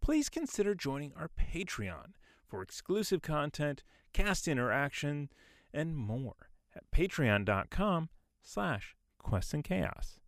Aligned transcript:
please 0.00 0.28
consider 0.28 0.74
joining 0.74 1.12
our 1.16 1.28
Patreon 1.28 2.12
for 2.46 2.62
exclusive 2.62 3.22
content, 3.22 3.82
cast 4.12 4.46
interaction, 4.48 5.30
and 5.72 5.96
more 5.96 6.50
at 6.74 6.90
patreon.com 6.90 8.08
slash 8.42 8.94
quests 9.18 9.54
and 9.54 9.64
chaos. 9.64 10.18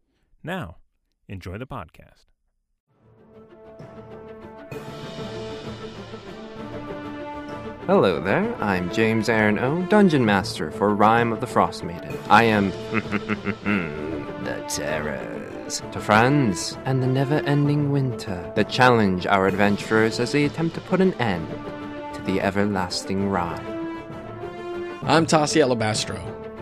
Now, 0.42 0.78
enjoy 1.28 1.58
the 1.58 1.66
podcast. 1.66 2.26
Hello 7.86 8.20
there, 8.20 8.54
I'm 8.62 8.92
James 8.92 9.30
Aaron 9.30 9.58
O, 9.58 9.80
Dungeon 9.86 10.22
Master 10.22 10.70
for 10.70 10.94
Rime 10.94 11.32
of 11.32 11.40
the 11.40 11.46
Frost 11.46 11.84
Maiden. 11.84 12.14
I 12.28 12.42
am 12.44 12.70
the 14.44 14.62
terrors 15.68 15.92
to 15.92 16.00
friends 16.00 16.78
and 16.84 17.02
the 17.02 17.06
never 17.06 17.36
ending 17.46 17.90
winter 17.90 18.52
that 18.56 18.68
challenge 18.70 19.26
our 19.26 19.46
adventurers 19.46 20.20
as 20.20 20.32
they 20.32 20.44
attempt 20.44 20.74
to 20.74 20.80
put 20.82 21.00
an 21.00 21.12
end 21.14 21.48
to 22.14 22.22
the 22.22 22.40
everlasting 22.40 23.28
ride. 23.28 23.60
I'm 25.02 25.26
Tassi 25.26 25.62
Alabastro, 25.62 26.18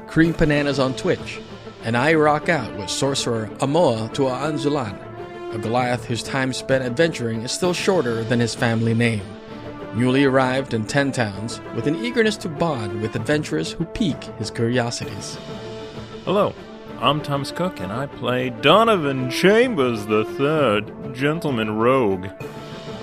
Cream 0.09 0.33
Bananas 0.33 0.79
on 0.79 0.95
Twitch, 0.95 1.41
and 1.85 1.97
I 1.97 2.15
rock 2.15 2.49
out 2.49 2.77
with 2.77 2.91
sorcerer 2.91 3.49
Amoa 3.59 4.13
Tua 4.13 4.33
Anzulan, 4.33 5.55
a 5.55 5.59
Goliath 5.59 6.05
whose 6.05 6.23
time 6.23 6.53
spent 6.53 6.85
adventuring 6.85 7.43
is 7.43 7.53
still 7.53 7.73
shorter 7.73 8.25
than 8.25 8.41
his 8.41 8.55
family 8.55 8.95
name. 8.95 9.25
Newly 9.95 10.25
arrived 10.25 10.75
in 10.75 10.85
Ten 10.85 11.11
Towns, 11.11 11.61
with 11.75 11.87
an 11.87 11.97
eagerness 12.05 12.37
to 12.39 12.49
bond 12.49 13.01
with 13.01 13.17
adventurers 13.17 13.73
who 13.73 13.87
pique 13.87 14.25
his 14.39 14.51
curiosities. 14.51 15.39
Hello, 16.25 16.53
I'm 16.99 17.21
Thomas 17.21 17.51
Cook, 17.51 17.81
and 17.81 17.93
I 17.93 18.07
play 18.07 18.49
Donovan 18.49 19.31
Chambers 19.31 20.07
III, 20.07 21.13
Gentleman 21.13 21.77
Rogue. 21.77 22.29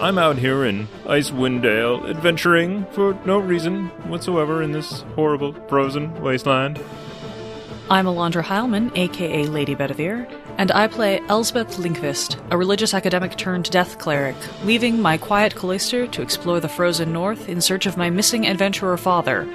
I'm 0.02 0.18
out 0.18 0.40
here 0.40 0.66
in 0.66 0.88
Icewind 1.06 1.62
Dale, 1.62 2.04
adventuring 2.08 2.88
for 2.88 3.14
no 3.24 3.38
reason 3.38 3.90
whatsoever 4.10 4.64
in 4.64 4.72
this 4.72 5.02
horrible 5.14 5.54
frozen 5.68 6.20
wasteland. 6.24 6.84
I'm 7.92 8.08
Alondra 8.08 8.42
Heilman, 8.42 8.98
aka 8.98 9.46
Lady 9.46 9.76
Bedivere, 9.76 10.28
and 10.58 10.72
I 10.72 10.88
play 10.88 11.22
Elsbeth 11.30 11.78
Linkvist, 11.78 12.44
a 12.50 12.58
religious 12.58 12.96
academic 12.96 13.38
turned 13.38 13.70
death 13.70 14.00
cleric, 14.00 14.36
leaving 14.64 15.00
my 15.04 15.20
quiet 15.20 15.54
cloister 15.54 16.08
to 16.08 16.24
explore 16.24 16.60
the 16.60 16.68
frozen 16.68 17.14
north 17.14 17.48
in 17.48 17.62
search 17.62 17.86
of 17.86 17.96
my 17.96 18.10
missing 18.10 18.48
adventurer 18.48 18.98
father, 18.98 19.48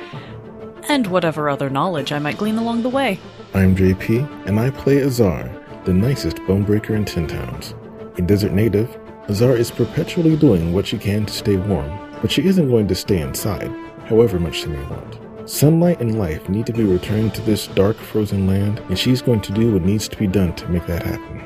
and 0.88 1.08
whatever 1.08 1.50
other 1.50 1.68
knowledge 1.68 2.12
I 2.12 2.20
might 2.20 2.38
glean 2.38 2.56
along 2.56 2.82
the 2.82 2.88
way. 2.88 3.18
I'm 3.54 3.74
JP, 3.74 4.46
and 4.46 4.60
I 4.60 4.68
play 4.68 5.02
Azar, 5.02 5.48
the 5.86 5.94
nicest 5.94 6.36
bonebreaker 6.38 6.90
in 6.90 7.06
Ten 7.06 7.26
Towns. 7.26 7.74
A 8.18 8.22
desert 8.22 8.52
native, 8.52 8.94
Azar 9.30 9.56
is 9.56 9.70
perpetually 9.70 10.36
doing 10.36 10.74
what 10.74 10.86
she 10.86 10.98
can 10.98 11.24
to 11.24 11.32
stay 11.32 11.56
warm, 11.56 11.90
but 12.20 12.30
she 12.30 12.44
isn't 12.44 12.68
going 12.68 12.86
to 12.88 12.94
stay 12.94 13.22
inside, 13.22 13.70
however 14.04 14.38
much 14.38 14.56
she 14.56 14.66
may 14.66 14.82
want. 14.88 15.18
Sunlight 15.48 15.98
and 15.98 16.18
life 16.18 16.46
need 16.50 16.66
to 16.66 16.74
be 16.74 16.84
returned 16.84 17.34
to 17.34 17.40
this 17.40 17.68
dark, 17.68 17.96
frozen 17.96 18.46
land, 18.46 18.80
and 18.90 18.98
she's 18.98 19.22
going 19.22 19.40
to 19.40 19.52
do 19.52 19.72
what 19.72 19.82
needs 19.82 20.08
to 20.08 20.18
be 20.18 20.26
done 20.26 20.54
to 20.56 20.68
make 20.68 20.86
that 20.86 21.02
happen. 21.02 21.42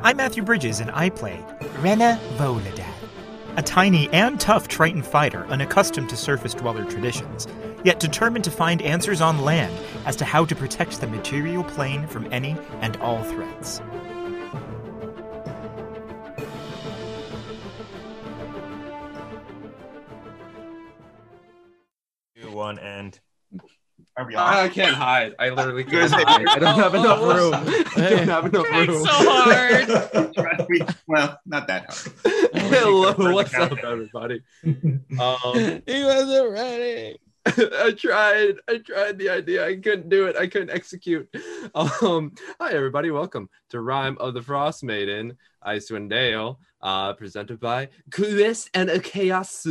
I'm 0.00 0.16
Matthew 0.16 0.42
Bridges, 0.44 0.80
and 0.80 0.90
I 0.92 1.10
play 1.10 1.38
Rena 1.80 2.18
Voladad, 2.36 2.88
a 3.58 3.62
tiny 3.62 4.08
and 4.14 4.40
tough 4.40 4.66
Triton 4.66 5.02
fighter 5.02 5.44
unaccustomed 5.48 6.08
to 6.08 6.16
surface 6.16 6.54
dweller 6.54 6.86
traditions, 6.86 7.46
yet 7.86 8.00
determined 8.00 8.42
to 8.42 8.50
find 8.50 8.82
answers 8.82 9.20
on 9.20 9.38
land 9.42 9.72
as 10.06 10.16
to 10.16 10.24
how 10.24 10.44
to 10.44 10.56
protect 10.56 11.00
the 11.00 11.06
material 11.06 11.62
plane 11.62 12.04
from 12.08 12.26
any 12.32 12.56
and 12.80 12.96
all 12.96 13.22
threats. 13.22 13.80
Two, 22.36 22.50
one, 22.50 22.80
and 22.80 23.18
Are 24.16 24.26
we 24.26 24.34
I 24.36 24.68
can't 24.68 24.96
hide. 24.96 25.36
I 25.38 25.50
literally 25.50 25.84
can't 25.84 26.10
hide. 26.10 26.44
I 26.48 26.58
don't 26.58 26.74
have 26.80 26.94
enough 26.96 27.20
room. 27.36 27.54
I 27.54 28.10
don't 28.10 28.28
have 28.28 28.46
enough 28.46 28.68
room. 28.68 29.04
So 29.04 29.10
hard. 29.12 29.88
Well, 31.06 31.38
not 31.46 31.68
that 31.68 31.86
hard. 31.88 32.50
Hello, 32.52 33.32
what's 33.32 33.54
up, 33.54 33.78
everybody? 33.78 34.42
Um, 35.20 35.82
He 35.86 36.02
wasn't 36.04 36.50
ready. 36.50 37.18
I 37.56 37.94
tried. 37.96 38.56
I 38.68 38.78
tried 38.78 39.18
the 39.18 39.28
idea. 39.28 39.64
I 39.64 39.76
couldn't 39.76 40.08
do 40.08 40.26
it. 40.26 40.36
I 40.36 40.46
couldn't 40.48 40.70
execute. 40.70 41.28
Um, 41.74 42.32
hi, 42.60 42.72
everybody. 42.72 43.10
Welcome 43.10 43.50
to 43.70 43.80
Rime 43.80 44.16
of 44.18 44.34
the 44.34 44.42
Frost 44.42 44.84
Maiden, 44.84 45.36
Icewind 45.66 46.08
Dale, 46.08 46.60
uh, 46.80 47.12
presented 47.14 47.58
by 47.58 47.88
Quest 48.12 48.70
and 48.72 49.02
Chaos. 49.02 49.66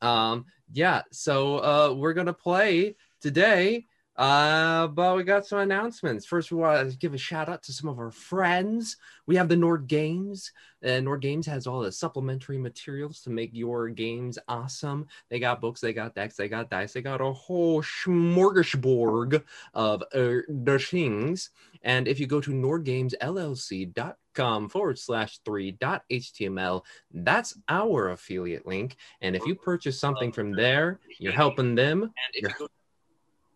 Um, 0.00 0.46
yeah. 0.72 1.02
So 1.10 1.58
uh, 1.58 1.94
we're 1.94 2.14
gonna 2.14 2.32
play 2.32 2.94
today. 3.20 3.86
Uh, 4.14 4.88
but 4.88 5.16
we 5.16 5.24
got 5.24 5.46
some 5.46 5.60
announcements. 5.60 6.26
First, 6.26 6.52
we 6.52 6.58
want 6.58 6.90
to 6.90 6.96
give 6.98 7.14
a 7.14 7.18
shout 7.18 7.48
out 7.48 7.62
to 7.62 7.72
some 7.72 7.88
of 7.88 7.98
our 7.98 8.10
friends. 8.10 8.98
We 9.26 9.36
have 9.36 9.48
the 9.48 9.56
Nord 9.56 9.86
Games. 9.86 10.52
And 10.82 11.06
Nord 11.06 11.22
Games 11.22 11.46
has 11.46 11.66
all 11.66 11.80
the 11.80 11.90
supplementary 11.92 12.58
materials 12.58 13.22
to 13.22 13.30
make 13.30 13.50
your 13.54 13.88
games 13.88 14.38
awesome. 14.48 15.06
They 15.30 15.38
got 15.38 15.60
books, 15.60 15.80
they 15.80 15.92
got 15.92 16.12
decks, 16.14 16.34
they 16.36 16.48
got 16.48 16.70
dice, 16.70 16.92
they 16.92 17.02
got 17.02 17.20
a 17.20 17.32
whole 17.32 17.82
smorgasbord 17.82 19.42
of 19.74 20.02
uh, 20.12 20.38
things. 20.78 21.50
And 21.82 22.08
if 22.08 22.18
you 22.20 22.26
go 22.26 22.40
to 22.40 22.50
nordgamesllc.com 22.50 24.68
forward 24.68 24.98
slash 24.98 25.38
three 25.44 25.70
dot 25.72 26.02
html, 26.10 26.84
that's 27.12 27.56
our 27.68 28.10
affiliate 28.10 28.66
link. 28.66 28.96
And 29.20 29.36
if 29.36 29.46
you 29.46 29.54
purchase 29.54 29.98
something 29.98 30.32
from 30.32 30.52
there, 30.52 30.98
you're 31.18 31.32
helping 31.32 31.74
them. 31.76 32.12
You're- 32.34 32.68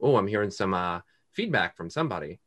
oh, 0.01 0.17
I'm 0.17 0.27
hearing 0.27 0.51
some 0.51 0.75
uh, 0.75 1.03
feedback 1.33 1.77
from 1.77 1.91
somebody. 1.91 2.41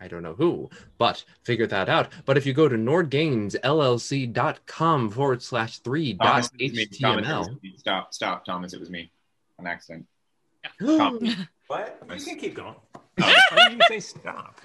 I 0.00 0.06
don't 0.06 0.22
know 0.22 0.34
who, 0.34 0.70
but 0.96 1.24
figure 1.42 1.66
that 1.66 1.88
out. 1.88 2.12
But 2.24 2.36
if 2.36 2.46
you 2.46 2.52
go 2.52 2.68
to 2.68 2.76
nordgamesllc.com 2.76 5.10
forward 5.10 5.42
slash 5.42 5.80
three 5.80 6.12
dot 6.12 6.26
Thomas, 6.26 6.50
it 6.58 6.62
was 6.62 6.72
me. 6.72 6.86
Thomas, 6.86 7.26
it 7.26 7.36
was 7.36 7.48
html. 7.48 7.78
Stop, 7.78 8.14
stop, 8.14 8.44
Thomas. 8.44 8.72
It 8.72 8.78
was 8.80 8.90
me. 8.90 9.10
An 9.58 9.66
accident. 9.66 10.06
what? 10.80 11.20
You 12.16 12.24
can 12.24 12.38
keep 12.38 12.54
going. 12.54 12.76
Oh. 12.94 13.00
Why 13.52 13.70
did 13.70 13.78
you 13.78 13.84
say 13.88 13.98
stop? 14.00 14.60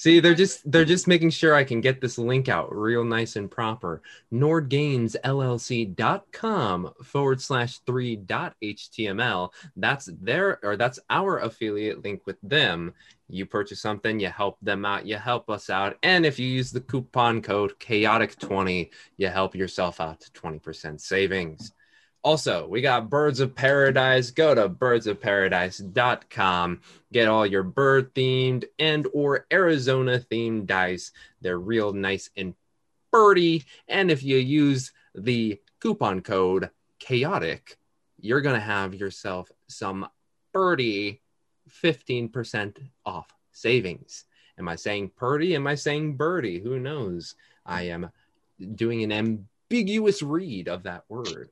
See, 0.00 0.18
they're 0.18 0.34
just 0.34 0.72
they're 0.72 0.86
just 0.86 1.06
making 1.06 1.28
sure 1.28 1.54
I 1.54 1.62
can 1.62 1.82
get 1.82 2.00
this 2.00 2.16
link 2.16 2.48
out 2.48 2.74
real 2.74 3.04
nice 3.04 3.36
and 3.36 3.50
proper. 3.50 4.00
NordGamesLLC.com 4.32 6.92
forward 7.04 7.42
slash 7.42 7.80
three 7.80 8.16
dot 8.16 8.54
HTML. 8.64 9.50
That's 9.76 10.08
their 10.22 10.58
or 10.62 10.78
that's 10.78 10.98
our 11.10 11.40
affiliate 11.40 12.02
link 12.02 12.22
with 12.24 12.38
them. 12.42 12.94
You 13.28 13.44
purchase 13.44 13.82
something, 13.82 14.18
you 14.18 14.30
help 14.30 14.56
them 14.62 14.86
out, 14.86 15.04
you 15.04 15.16
help 15.16 15.50
us 15.50 15.68
out, 15.68 15.98
and 16.02 16.24
if 16.24 16.38
you 16.38 16.46
use 16.46 16.72
the 16.72 16.80
coupon 16.80 17.42
code 17.42 17.78
Chaotic20, 17.78 18.88
you 19.18 19.28
help 19.28 19.54
yourself 19.54 20.00
out 20.00 20.22
to 20.22 20.30
20% 20.30 20.98
savings. 20.98 21.74
Also, 22.22 22.68
we 22.68 22.82
got 22.82 23.08
Birds 23.08 23.40
of 23.40 23.54
Paradise. 23.54 24.30
Go 24.30 24.54
to 24.54 24.68
birdsofparadise.com. 24.68 26.80
Get 27.12 27.28
all 27.28 27.46
your 27.46 27.62
bird 27.62 28.14
themed 28.14 28.66
and 28.78 29.08
or 29.14 29.46
Arizona 29.50 30.18
themed 30.18 30.66
dice. 30.66 31.12
They're 31.40 31.58
real 31.58 31.94
nice 31.94 32.28
and 32.36 32.54
birdie. 33.10 33.64
And 33.88 34.10
if 34.10 34.22
you 34.22 34.36
use 34.36 34.92
the 35.14 35.58
coupon 35.80 36.20
code 36.20 36.68
chaotic, 36.98 37.78
you're 38.18 38.42
going 38.42 38.56
to 38.56 38.60
have 38.60 38.94
yourself 38.94 39.50
some 39.66 40.06
birdie 40.52 41.22
15% 41.82 42.76
off 43.06 43.28
savings. 43.52 44.26
Am 44.58 44.68
I 44.68 44.76
saying 44.76 45.12
purdy? 45.16 45.54
Am 45.54 45.66
I 45.66 45.74
saying 45.74 46.16
birdie? 46.16 46.60
Who 46.60 46.78
knows? 46.78 47.34
I 47.64 47.84
am 47.84 48.10
doing 48.74 49.02
an 49.02 49.12
ambiguous 49.12 50.22
read 50.22 50.68
of 50.68 50.82
that 50.82 51.04
word. 51.08 51.48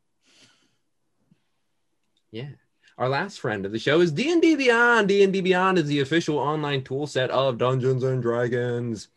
Yeah. 2.31 2.49
Our 2.97 3.09
last 3.09 3.41
friend 3.41 3.65
of 3.65 3.73
the 3.73 3.79
show 3.79 4.01
is 4.01 4.11
D&D 4.11 4.57
Beyond. 4.57 5.09
D&D 5.09 5.41
Beyond 5.41 5.79
is 5.79 5.87
the 5.87 6.01
official 6.01 6.39
online 6.39 6.83
tool 6.83 7.07
set 7.07 7.31
of 7.31 7.59
Dungeons 7.59 8.03
and 8.03 8.21
Dragons. 8.21 9.09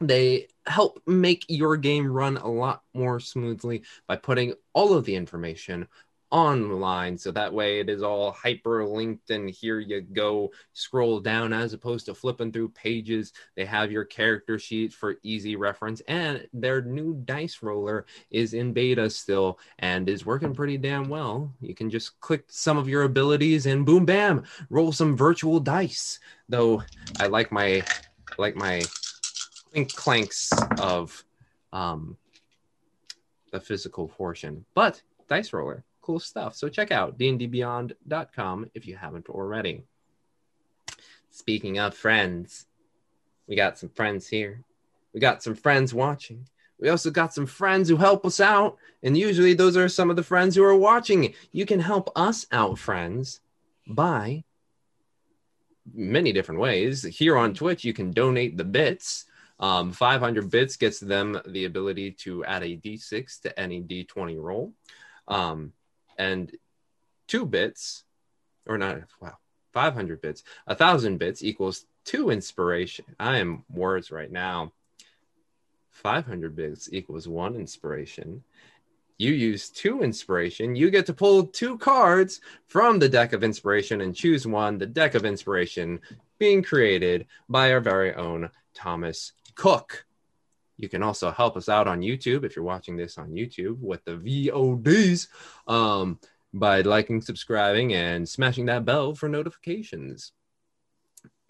they 0.00 0.48
help 0.66 1.02
make 1.06 1.44
your 1.48 1.76
game 1.76 2.10
run 2.10 2.38
a 2.38 2.48
lot 2.48 2.82
more 2.94 3.20
smoothly 3.20 3.82
by 4.08 4.16
putting 4.16 4.54
all 4.72 4.94
of 4.94 5.04
the 5.04 5.14
information 5.14 5.86
online. 6.34 7.16
So 7.16 7.30
that 7.30 7.52
way 7.52 7.78
it 7.78 7.88
is 7.88 8.02
all 8.02 8.32
hyperlinked 8.32 9.30
and 9.30 9.48
here 9.48 9.78
you 9.78 10.00
go 10.00 10.50
scroll 10.72 11.20
down 11.20 11.52
as 11.52 11.74
opposed 11.74 12.06
to 12.06 12.14
flipping 12.14 12.50
through 12.50 12.70
pages. 12.70 13.32
They 13.54 13.64
have 13.64 13.92
your 13.92 14.04
character 14.04 14.58
sheet 14.58 14.92
for 14.92 15.14
easy 15.22 15.54
reference 15.54 16.02
and 16.08 16.44
their 16.52 16.82
new 16.82 17.14
dice 17.24 17.60
roller 17.62 18.06
is 18.32 18.52
in 18.52 18.72
beta 18.72 19.08
still 19.10 19.60
and 19.78 20.08
is 20.08 20.26
working 20.26 20.52
pretty 20.52 20.76
damn 20.76 21.08
well. 21.08 21.54
You 21.60 21.72
can 21.72 21.88
just 21.88 22.18
click 22.18 22.46
some 22.48 22.78
of 22.78 22.88
your 22.88 23.04
abilities 23.04 23.66
and 23.66 23.86
boom 23.86 24.04
bam 24.04 24.42
roll 24.70 24.90
some 24.90 25.16
virtual 25.16 25.60
dice. 25.60 26.18
Though 26.48 26.82
i 27.20 27.28
like 27.28 27.52
my 27.52 27.84
like 28.38 28.56
my 28.56 28.82
clink 29.70 29.94
clanks 29.94 30.50
of 30.80 31.24
um 31.72 32.16
the 33.52 33.60
physical 33.60 34.08
portion 34.08 34.64
but 34.74 35.00
dice 35.28 35.52
roller 35.52 35.84
cool 36.04 36.20
stuff. 36.20 36.54
So 36.54 36.68
check 36.68 36.90
out 36.92 37.18
dndbeyond.com 37.18 38.70
if 38.74 38.86
you 38.86 38.96
haven't 38.96 39.28
already. 39.28 39.82
Speaking 41.30 41.78
of 41.78 41.94
friends, 41.94 42.66
we 43.48 43.56
got 43.56 43.78
some 43.78 43.88
friends 43.88 44.28
here. 44.28 44.62
We 45.14 45.20
got 45.20 45.42
some 45.42 45.54
friends 45.54 45.94
watching. 45.94 46.46
We 46.78 46.90
also 46.90 47.10
got 47.10 47.32
some 47.32 47.46
friends 47.46 47.88
who 47.88 47.96
help 47.96 48.26
us 48.26 48.40
out. 48.40 48.76
And 49.02 49.16
usually 49.16 49.54
those 49.54 49.76
are 49.76 49.88
some 49.88 50.10
of 50.10 50.16
the 50.16 50.22
friends 50.22 50.54
who 50.54 50.64
are 50.64 50.76
watching. 50.76 51.34
You 51.52 51.64
can 51.64 51.80
help 51.80 52.10
us 52.14 52.46
out, 52.52 52.78
friends, 52.78 53.40
by 53.86 54.44
many 55.92 56.32
different 56.32 56.60
ways. 56.60 57.02
Here 57.02 57.36
on 57.38 57.54
Twitch, 57.54 57.84
you 57.84 57.94
can 57.94 58.10
donate 58.10 58.56
the 58.56 58.64
bits. 58.64 59.24
Um, 59.60 59.92
500 59.92 60.50
bits 60.50 60.76
gets 60.76 61.00
them 61.00 61.40
the 61.46 61.64
ability 61.64 62.10
to 62.10 62.44
add 62.44 62.62
a 62.62 62.76
d6 62.76 63.40
to 63.42 63.58
any 63.58 63.80
d20 63.80 64.40
roll. 64.40 64.72
Um, 65.28 65.72
and 66.18 66.50
two 67.26 67.46
bits, 67.46 68.04
or 68.66 68.78
not, 68.78 69.02
wow, 69.20 69.36
500 69.72 70.20
bits, 70.20 70.44
a 70.66 70.74
thousand 70.74 71.18
bits 71.18 71.42
equals 71.42 71.86
two 72.04 72.30
inspiration. 72.30 73.04
I 73.18 73.38
am 73.38 73.64
words 73.70 74.10
right 74.10 74.30
now. 74.30 74.72
500 75.90 76.54
bits 76.56 76.88
equals 76.92 77.28
one 77.28 77.54
inspiration. 77.54 78.42
You 79.16 79.32
use 79.32 79.70
two 79.70 80.02
inspiration. 80.02 80.74
You 80.74 80.90
get 80.90 81.06
to 81.06 81.14
pull 81.14 81.46
two 81.46 81.78
cards 81.78 82.40
from 82.66 82.98
the 82.98 83.08
deck 83.08 83.32
of 83.32 83.44
inspiration 83.44 84.00
and 84.00 84.14
choose 84.14 84.46
one. 84.46 84.76
The 84.78 84.86
deck 84.86 85.14
of 85.14 85.24
inspiration 85.24 86.00
being 86.38 86.62
created 86.62 87.26
by 87.48 87.72
our 87.72 87.80
very 87.80 88.12
own 88.14 88.50
Thomas 88.74 89.32
Cook. 89.54 90.04
You 90.76 90.88
can 90.88 91.02
also 91.02 91.30
help 91.30 91.56
us 91.56 91.68
out 91.68 91.86
on 91.86 92.00
YouTube 92.00 92.44
if 92.44 92.56
you're 92.56 92.64
watching 92.64 92.96
this 92.96 93.18
on 93.18 93.30
YouTube 93.30 93.78
with 93.78 94.04
the 94.04 94.16
VODs 94.16 95.28
um, 95.68 96.18
by 96.52 96.80
liking, 96.80 97.20
subscribing, 97.20 97.94
and 97.94 98.28
smashing 98.28 98.66
that 98.66 98.84
bell 98.84 99.14
for 99.14 99.28
notifications. 99.28 100.32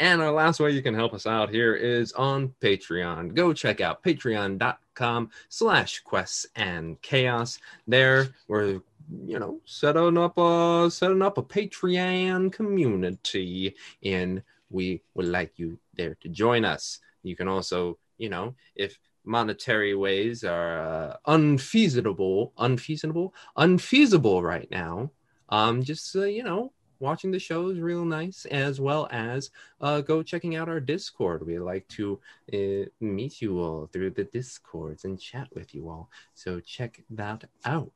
And 0.00 0.20
our 0.20 0.32
last 0.32 0.58
way 0.58 0.70
you 0.70 0.82
can 0.82 0.94
help 0.94 1.14
us 1.14 1.26
out 1.26 1.50
here 1.50 1.74
is 1.74 2.12
on 2.12 2.52
Patreon. 2.60 3.34
Go 3.34 3.52
check 3.52 3.80
out 3.80 4.02
patreon.com 4.02 5.30
slash 5.48 6.00
quests 6.00 6.46
and 6.56 7.00
chaos. 7.00 7.58
There 7.86 8.28
we're 8.48 8.80
you 9.24 9.38
know 9.38 9.60
setting 9.66 10.18
up 10.18 10.36
a 10.36 10.90
setting 10.90 11.22
up 11.22 11.38
a 11.38 11.42
Patreon 11.42 12.52
community 12.52 13.74
and 14.02 14.42
we 14.70 15.02
would 15.14 15.26
like 15.26 15.58
you 15.58 15.78
there 15.94 16.16
to 16.16 16.28
join 16.28 16.64
us. 16.64 16.98
You 17.22 17.36
can 17.36 17.48
also, 17.48 17.98
you 18.18 18.28
know, 18.28 18.54
if 18.74 18.98
monetary 19.24 19.94
ways 19.94 20.44
are 20.44 20.78
uh, 20.78 21.16
unfeasible, 21.26 22.52
unfeasible, 22.58 23.34
unfeasible 23.56 24.42
right 24.42 24.70
now. 24.70 25.10
Um, 25.48 25.82
just 25.82 26.14
uh, 26.16 26.24
you 26.24 26.42
know, 26.42 26.72
watching 26.98 27.30
the 27.30 27.38
show 27.38 27.68
is 27.68 27.78
real 27.78 28.04
nice, 28.04 28.44
as 28.46 28.80
well 28.80 29.08
as 29.10 29.50
uh, 29.80 30.00
go 30.00 30.22
checking 30.22 30.56
out 30.56 30.68
our 30.68 30.80
Discord. 30.80 31.46
We 31.46 31.58
like 31.58 31.86
to 31.88 32.20
uh, 32.52 32.88
meet 33.00 33.40
you 33.40 33.58
all 33.58 33.88
through 33.92 34.10
the 34.10 34.24
Discords 34.24 35.04
and 35.04 35.20
chat 35.20 35.48
with 35.54 35.74
you 35.74 35.88
all. 35.88 36.10
So 36.34 36.60
check 36.60 37.02
that 37.10 37.44
out. 37.64 37.92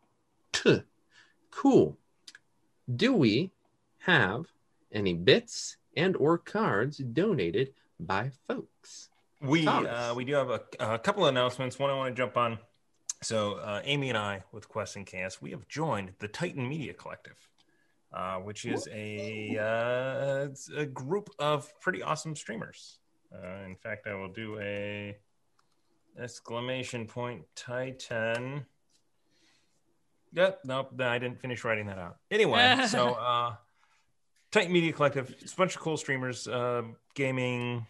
Cool. 1.50 1.96
Do 2.94 3.14
we 3.14 3.50
have 4.00 4.46
any 4.92 5.14
bits 5.14 5.76
and 5.96 6.16
or 6.16 6.38
cards 6.38 6.98
donated 6.98 7.72
by 7.98 8.30
folks? 8.46 9.08
We 9.40 9.66
uh, 9.66 10.14
we 10.14 10.24
do 10.24 10.34
have 10.34 10.50
a, 10.50 10.60
a 10.80 10.98
couple 10.98 11.24
of 11.24 11.28
announcements. 11.30 11.78
One 11.78 11.90
I 11.90 11.94
want 11.94 12.14
to 12.14 12.20
jump 12.20 12.36
on. 12.36 12.58
So 13.22 13.54
uh, 13.54 13.80
Amy 13.84 14.08
and 14.08 14.18
I, 14.18 14.44
with 14.52 14.68
Quest 14.68 14.96
and 14.96 15.06
Chaos, 15.06 15.40
we 15.40 15.50
have 15.50 15.66
joined 15.68 16.12
the 16.18 16.28
Titan 16.28 16.68
Media 16.68 16.92
Collective, 16.92 17.36
uh, 18.12 18.36
which 18.36 18.64
is 18.64 18.88
a 18.92 19.56
uh, 19.58 20.80
a 20.80 20.86
group 20.86 21.30
of 21.38 21.72
pretty 21.80 22.02
awesome 22.02 22.36
streamers. 22.36 22.98
Uh, 23.32 23.64
in 23.66 23.76
fact, 23.76 24.06
I 24.06 24.14
will 24.14 24.32
do 24.32 24.58
a 24.60 25.16
exclamation 26.18 27.06
point 27.06 27.42
Titan. 27.54 28.66
Yep, 30.32 30.60
nope, 30.64 31.00
I 31.00 31.18
didn't 31.18 31.40
finish 31.40 31.64
writing 31.64 31.86
that 31.86 31.98
out. 31.98 32.16
Anyway, 32.30 32.84
so 32.86 33.14
uh, 33.20 33.54
Titan 34.50 34.72
Media 34.72 34.92
Collective, 34.92 35.34
it's 35.40 35.52
a 35.52 35.56
bunch 35.56 35.74
of 35.74 35.80
cool 35.80 35.96
streamers, 35.96 36.46
uh, 36.46 36.82
gaming, 37.14 37.86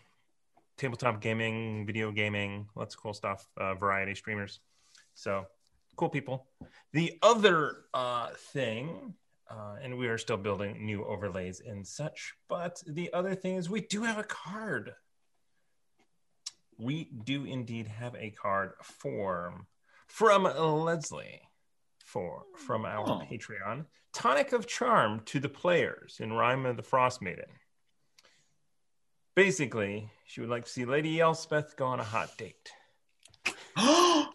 tabletop 0.78 1.20
gaming, 1.20 1.84
video 1.86 2.10
gaming, 2.10 2.66
lots 2.74 2.94
of 2.94 3.00
cool 3.00 3.12
stuff, 3.12 3.46
uh, 3.56 3.74
variety 3.74 4.14
streamers. 4.14 4.60
So 5.14 5.44
cool 5.96 6.08
people. 6.08 6.46
The 6.92 7.18
other 7.22 7.84
uh, 7.92 8.28
thing, 8.52 9.14
uh, 9.50 9.76
and 9.82 9.98
we 9.98 10.06
are 10.08 10.18
still 10.18 10.36
building 10.36 10.86
new 10.86 11.04
overlays 11.04 11.60
and 11.60 11.86
such, 11.86 12.34
but 12.48 12.82
the 12.86 13.12
other 13.12 13.34
thing 13.34 13.56
is 13.56 13.68
we 13.68 13.80
do 13.82 14.02
have 14.04 14.18
a 14.18 14.24
card. 14.24 14.94
We 16.78 17.10
do 17.24 17.44
indeed 17.44 17.88
have 17.88 18.14
a 18.14 18.30
card 18.30 18.72
form 18.82 19.66
from 20.06 20.44
Leslie 20.44 21.42
for 22.04 22.44
from 22.56 22.86
our 22.86 23.04
Oh. 23.08 23.22
Patreon. 23.30 23.86
Tonic 24.12 24.52
of 24.52 24.66
Charm 24.66 25.20
to 25.26 25.38
the 25.40 25.48
players 25.48 26.16
in 26.20 26.32
Rime 26.32 26.64
of 26.66 26.76
the 26.76 26.82
Frost 26.82 27.20
Maiden. 27.20 27.50
Basically, 29.34 30.10
she 30.28 30.40
would 30.42 30.50
like 30.50 30.66
to 30.66 30.70
see 30.70 30.84
Lady 30.84 31.18
Elspeth 31.20 31.74
go 31.76 31.86
on 31.86 32.00
a 32.00 32.04
hot 32.04 32.36
date. 32.36 32.70
yes. 33.78 34.26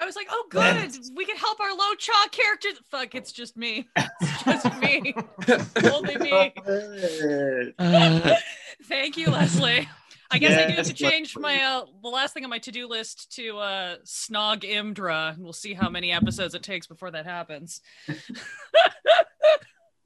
I 0.00 0.06
was 0.06 0.14
like, 0.14 0.28
oh, 0.30 0.46
good. 0.48 0.92
We 1.16 1.24
can 1.24 1.36
help 1.36 1.58
our 1.58 1.74
low 1.74 1.94
chaw 1.98 2.28
characters. 2.30 2.74
Fuck, 2.88 3.16
it's 3.16 3.32
just 3.32 3.56
me. 3.56 3.88
It's 3.96 4.44
just 4.44 4.78
me. 4.78 5.12
Only 5.92 6.18
me. 6.18 6.52
Thank 8.84 9.16
you, 9.16 9.30
Leslie. 9.30 9.88
I 10.30 10.38
guess 10.38 10.56
I 10.56 10.68
do 10.70 10.76
have 10.76 10.86
to 10.86 10.94
Yes, 10.94 11.10
change 11.10 11.36
my 11.36 11.60
uh, 11.60 11.86
the 12.00 12.08
last 12.08 12.32
thing 12.32 12.44
on 12.44 12.50
my 12.50 12.60
to 12.60 12.70
do 12.70 12.86
list 12.86 13.34
to 13.34 13.58
uh, 13.58 13.96
Snog 14.04 14.62
Imdra. 14.62 15.34
And 15.34 15.42
we'll 15.42 15.52
see 15.52 15.74
how 15.74 15.90
many 15.90 16.12
episodes 16.12 16.54
it 16.54 16.62
takes 16.62 16.86
before 16.86 17.10
that 17.10 17.26
happens. 17.26 17.80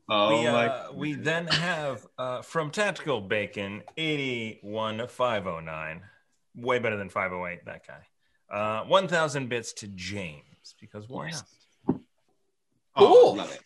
Oh 0.09 0.39
we, 0.39 0.45
my. 0.45 0.67
uh, 0.69 0.93
we 0.95 1.15
then 1.15 1.47
have 1.47 2.07
uh, 2.19 2.43
from 2.43 2.71
Tactical 2.71 3.21
Bacon 3.23 3.83
81509. 3.97 6.03
Way 6.57 6.79
better 6.79 6.97
than 6.97 7.09
508, 7.09 7.65
that 7.65 7.83
guy. 7.87 8.07
Uh, 8.55 8.85
1000 8.85 9.49
bits 9.49 9.73
to 9.73 9.89
James, 9.89 10.75
because 10.81 11.09
why 11.09 11.31
Nice. 11.31 11.43
not? 11.89 12.01
oh, 12.97 13.21
cool. 13.23 13.37
love 13.37 13.51
it. 13.53 13.61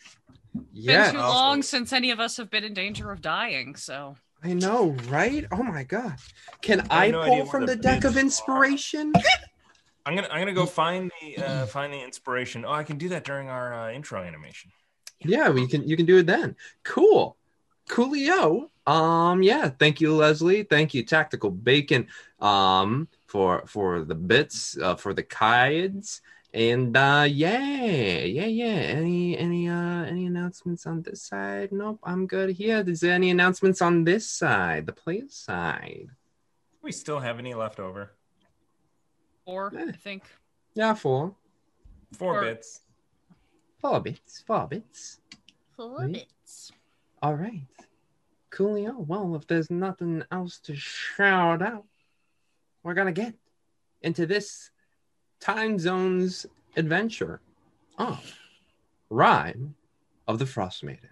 Yeah, 0.73 1.05
Been 1.07 1.15
too 1.15 1.19
also- 1.21 1.37
long 1.37 1.61
since 1.61 1.93
any 1.93 2.11
of 2.11 2.19
us 2.19 2.37
have 2.37 2.49
been 2.49 2.63
in 2.63 2.73
danger 2.73 3.11
of 3.11 3.21
dying. 3.21 3.75
So 3.75 4.15
I 4.43 4.53
know, 4.53 4.95
right? 5.09 5.45
Oh 5.51 5.61
my 5.61 5.83
god. 5.83 6.15
Can 6.61 6.87
I 6.89 7.07
I, 7.07 7.11
no 7.11 7.23
pull 7.25 7.45
from 7.45 7.65
the 7.65 7.75
the 7.75 7.81
deck 7.81 8.03
of 8.05 8.17
inspiration? 8.17 9.13
I'm 10.05 10.15
gonna 10.15 10.29
I'm 10.31 10.39
gonna 10.39 10.53
go 10.53 10.65
find 10.65 11.11
the 11.21 11.37
uh, 11.45 11.65
find 11.67 11.93
the 11.93 12.01
inspiration. 12.01 12.65
Oh, 12.65 12.71
I 12.71 12.83
can 12.83 12.97
do 12.97 13.09
that 13.09 13.23
during 13.25 13.49
our 13.49 13.73
uh, 13.73 13.91
intro 13.91 14.23
animation. 14.23 14.71
Yeah, 15.21 15.49
we 15.49 15.67
can 15.67 15.87
you 15.87 15.95
can 15.97 16.05
do 16.05 16.17
it 16.19 16.25
then. 16.27 16.55
Cool. 16.83 17.35
Coolio. 17.89 18.69
Um, 18.87 19.43
yeah, 19.43 19.69
thank 19.69 20.01
you, 20.01 20.15
Leslie. 20.15 20.63
Thank 20.63 20.93
you, 20.93 21.03
Tactical 21.03 21.51
Bacon, 21.51 22.07
um, 22.39 23.07
for 23.27 23.63
for 23.67 24.03
the 24.03 24.15
bits, 24.15 24.77
uh, 24.77 24.95
for 24.95 25.13
the 25.13 25.23
kites. 25.23 26.21
And 26.51 26.97
uh 26.97 27.27
yeah, 27.29 27.59
yeah, 28.25 28.45
yeah. 28.47 28.65
Any 28.97 29.37
any 29.37 29.69
uh 29.69 30.03
any 30.05 30.25
announcements 30.25 30.87
on 30.87 31.03
this 31.03 31.21
side? 31.21 31.71
Nope, 31.71 31.99
I'm 32.03 32.25
good 32.25 32.49
here. 32.55 32.83
Is 32.87 33.01
there 33.01 33.13
any 33.13 33.29
announcements 33.29 33.83
on 33.83 34.03
this 34.03 34.27
side, 34.27 34.87
the 34.87 34.93
player 34.93 35.27
side? 35.29 36.07
We 36.81 36.91
still 36.91 37.19
have 37.19 37.37
any 37.37 37.53
left 37.53 37.79
over? 37.79 38.13
four, 39.45 39.71
Eh. 39.77 39.85
I 39.89 39.91
think. 39.91 40.23
Yeah, 40.73 40.93
four. 40.95 41.35
Four 42.13 42.37
Or- 42.37 42.41
bits. 42.41 42.81
Four 43.79 43.99
bits, 44.01 44.41
four 44.45 44.67
bits. 44.67 45.19
Four 45.75 45.99
Right. 45.99 46.11
bits. 46.13 46.71
All 47.21 47.35
right. 47.35 47.65
Coolio. 48.51 49.05
Well, 49.05 49.35
if 49.35 49.47
there's 49.47 49.69
nothing 49.69 50.23
else 50.31 50.59
to 50.61 50.75
shout 50.75 51.61
out, 51.61 51.85
we're 52.83 52.93
gonna 52.93 53.11
get 53.11 53.35
into 54.01 54.25
this 54.25 54.71
time 55.39 55.79
zones 55.79 56.45
adventure 56.75 57.41
of 57.97 58.37
Rime 59.09 59.75
of 60.27 60.39
the 60.39 60.45
Frost 60.45 60.83
Maiden. 60.83 61.09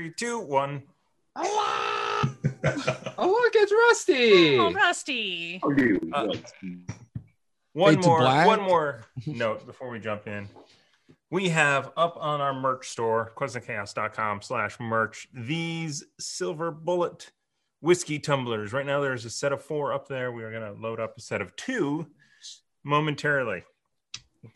Three, 0.00 0.14
two, 0.16 0.38
one. 0.40 0.82
Oh, 3.18 3.26
look, 3.26 3.52
it's 3.54 3.70
Rusty. 3.72 4.58
Oh, 4.58 4.72
Rusty. 4.72 5.60
Oh. 5.62 5.72
Uh. 6.12 6.32
One 7.74 7.94
Fade 7.94 8.02
to 8.02 8.08
more, 8.08 8.20
black. 8.20 8.46
one 8.46 8.62
more 8.62 9.04
note 9.26 9.66
before 9.66 9.90
we 9.90 9.98
jump 10.00 10.26
in. 10.26 10.48
We 11.30 11.50
have 11.50 11.92
up 11.98 12.16
on 12.18 12.40
our 12.40 12.54
merch 12.54 12.88
store, 12.88 13.32
questofchaos.com 13.36 14.40
slash 14.40 14.80
merch, 14.80 15.28
these 15.34 16.04
silver 16.18 16.70
bullet 16.70 17.30
whiskey 17.82 18.18
tumblers. 18.18 18.72
Right 18.72 18.86
now, 18.86 19.00
there's 19.00 19.26
a 19.26 19.30
set 19.30 19.52
of 19.52 19.62
four 19.62 19.92
up 19.92 20.08
there. 20.08 20.32
We 20.32 20.44
are 20.44 20.50
going 20.50 20.74
to 20.74 20.80
load 20.80 20.98
up 20.98 21.18
a 21.18 21.20
set 21.20 21.42
of 21.42 21.54
two 21.56 22.06
momentarily. 22.84 23.64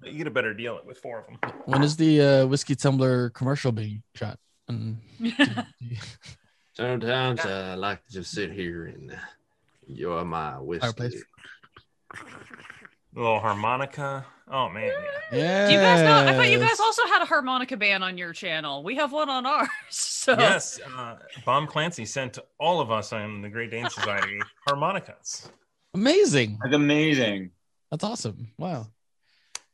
You 0.02 0.18
get 0.18 0.26
a 0.26 0.30
better 0.30 0.54
deal 0.54 0.80
with 0.86 0.98
four 0.98 1.18
of 1.20 1.26
them. 1.26 1.52
When 1.66 1.82
is 1.82 1.96
the 1.96 2.20
uh, 2.20 2.46
whiskey 2.46 2.74
tumbler 2.74 3.28
commercial 3.30 3.72
being 3.72 4.02
shot? 4.14 4.38
Mm. 4.70 4.96
Sometimes 6.74 7.40
I 7.40 7.74
like 7.74 8.04
to 8.06 8.12
just 8.12 8.30
sit 8.32 8.50
here 8.52 8.86
and 8.86 9.16
enjoy 9.88 10.24
my 10.24 10.58
whiskey. 10.58 11.20
A 12.14 13.20
little 13.20 13.38
harmonica. 13.38 14.26
Oh, 14.50 14.68
man. 14.68 14.90
Yeah. 15.32 15.38
yeah. 15.38 15.66
Do 15.68 15.72
you 15.74 15.78
guys 15.78 16.02
know? 16.02 16.30
I 16.30 16.34
thought 16.34 16.50
you 16.50 16.58
guys 16.58 16.80
also 16.80 17.02
had 17.06 17.22
a 17.22 17.24
harmonica 17.26 17.76
band 17.76 18.02
on 18.02 18.18
your 18.18 18.32
channel. 18.32 18.82
We 18.82 18.96
have 18.96 19.12
one 19.12 19.30
on 19.30 19.46
ours. 19.46 19.68
So 19.90 20.34
Yes, 20.38 20.80
uh, 20.96 21.16
Bomb 21.44 21.66
Clancy 21.66 22.06
sent 22.06 22.38
all 22.58 22.80
of 22.80 22.90
us 22.90 23.12
on 23.12 23.42
the 23.42 23.50
Great 23.50 23.70
Dane 23.70 23.90
Society 23.90 24.38
harmonicas. 24.66 25.50
amazing. 25.92 26.58
That's 26.62 26.74
amazing. 26.74 27.50
That's 27.90 28.04
awesome. 28.04 28.48
Wow. 28.58 28.86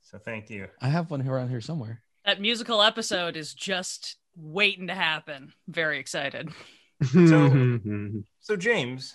So 0.03 0.19
thank 0.19 0.51
you. 0.51 0.67
I 0.81 0.89
have 0.89 1.09
one 1.09 1.27
around 1.27 1.51
here 1.51 1.61
somewhere. 1.61 2.03
that 2.27 2.41
musical 2.41 2.83
episode 2.83 3.37
is 3.37 3.55
just 3.55 4.17
waiting 4.37 4.87
to 4.89 4.95
happen. 4.95 5.53
Very 5.69 5.99
excited. 5.99 6.51
So, 8.43 8.57
James, 8.59 9.15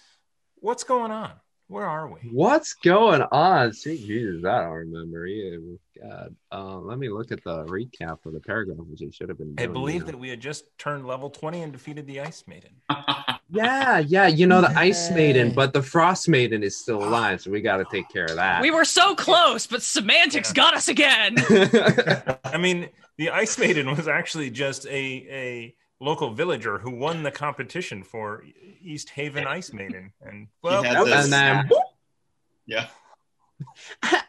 what's 0.56 0.84
going 0.84 1.12
on? 1.12 1.32
Where 1.68 1.86
are 1.88 2.08
we? 2.08 2.20
What's 2.32 2.74
going 2.76 3.22
on? 3.32 3.74
Sweet 3.74 4.06
Jesus, 4.06 4.46
I 4.46 4.62
don't 4.62 4.72
remember. 4.72 5.26
Yeah, 5.26 5.58
God. 6.02 6.36
Uh, 6.52 6.78
let 6.78 7.00
me 7.00 7.10
look 7.10 7.32
at 7.32 7.44
the 7.44 7.66
recap 7.66 8.24
of 8.26 8.34
the 8.34 8.40
paragraph, 8.40 8.78
which 8.88 9.02
it 9.02 9.14
should 9.16 9.30
have 9.30 9.38
been. 9.40 9.56
I 9.58 9.66
believe 9.66 9.94
you 9.96 10.00
know. 10.02 10.06
that 10.08 10.20
we 10.20 10.30
had 10.30 10.40
just 10.40 10.66
turned 10.78 11.08
level 11.08 11.30
20 11.30 11.64
and 11.64 11.72
defeated 11.72 12.06
the 12.08 12.22
Ice 12.22 12.44
Maiden. 12.48 12.72
Yeah, 13.52 14.00
yeah. 14.00 14.26
You 14.26 14.48
know 14.48 14.60
the 14.60 14.76
Ice 14.76 15.12
Maiden, 15.12 15.52
but 15.54 15.72
the 15.72 15.82
Frost 15.84 16.28
Maiden 16.28 16.64
is 16.64 16.78
still 16.78 17.04
alive, 17.04 17.42
so 17.42 17.52
we 17.52 17.62
got 17.62 17.78
to 17.78 17.86
take 17.92 18.10
care 18.10 18.26
of 18.26 18.36
that. 18.38 18.60
We 18.60 18.72
were 18.72 18.84
so 18.84 19.14
close, 19.14 19.68
but 19.68 19.84
semantics 19.84 20.50
Yeah. 20.50 20.54
got 20.56 20.74
us 20.74 20.88
again. 20.88 21.36
I 22.44 22.58
mean, 22.60 22.90
the 23.18 23.30
Ice 23.30 23.58
Maiden 23.58 23.90
was 23.96 24.08
actually 24.08 24.50
just 24.50 24.86
a, 24.88 24.92
a 24.92 25.76
local 26.00 26.34
villager 26.34 26.80
who 26.80 26.92
won 26.92 27.24
the 27.24 27.32
competition 27.32 28.04
for 28.04 28.44
East 28.82 29.10
Haven 29.10 29.48
Ice 29.48 29.74
Maiden. 29.74 30.12
And, 30.22 30.48
well, 30.62 30.84
had 30.84 30.98
that 30.98 31.06
the- 31.06 31.12
was- 31.12 31.24
and 31.26 31.34
then 31.34 31.70
yeah. 32.66 32.88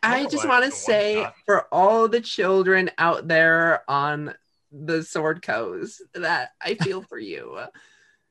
I 0.03 0.27
just 0.27 0.47
want 0.47 0.65
to 0.65 0.71
say 0.71 1.23
shot. 1.23 1.35
for 1.45 1.67
all 1.73 2.09
the 2.09 2.21
children 2.21 2.91
out 2.97 3.27
there 3.27 3.83
on 3.91 4.35
the 4.71 5.03
Sword 5.03 5.43
Coast 5.43 6.01
that 6.15 6.51
I 6.61 6.75
feel 6.75 7.03
for 7.03 7.19
you. 7.19 7.59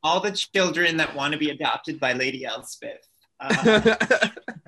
All 0.03 0.19
the 0.19 0.31
children 0.31 0.97
that 0.97 1.15
want 1.15 1.33
to 1.33 1.39
be 1.39 1.49
adopted 1.49 1.99
by 1.99 2.13
Lady 2.13 2.45
Elspeth. 2.45 3.07
Uh, 3.39 3.95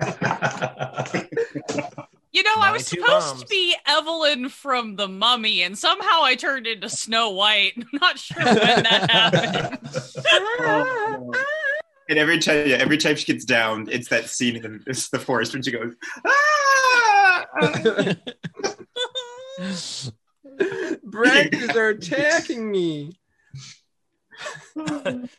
You 2.32 2.42
know, 2.42 2.54
I 2.56 2.72
was 2.72 2.86
supposed 2.86 3.08
moms. 3.08 3.42
to 3.42 3.46
be 3.46 3.74
Evelyn 3.86 4.50
from 4.50 4.96
The 4.96 5.08
Mummy, 5.08 5.62
and 5.62 5.78
somehow 5.78 6.22
I 6.22 6.34
turned 6.34 6.66
into 6.66 6.88
Snow 6.88 7.30
White. 7.30 7.72
I'm 7.76 7.86
not 8.00 8.18
sure 8.18 8.44
when 8.44 8.82
that 8.82 9.10
happened. 9.10 9.78
oh. 10.60 11.32
and 12.08 12.18
every 12.18 12.38
time, 12.38 12.66
yeah, 12.66 12.76
every 12.76 12.98
time 12.98 13.16
she 13.16 13.32
gets 13.32 13.46
down, 13.46 13.88
it's 13.90 14.08
that 14.08 14.28
scene 14.28 14.56
in 14.56 14.62
the, 14.62 15.08
the 15.12 15.18
forest 15.18 15.54
when 15.54 15.62
she 15.62 15.70
goes, 15.70 15.94
ah! 16.26 17.46
Branches 21.02 21.70
are 21.70 21.88
attacking 21.88 22.70
me. 22.70 23.18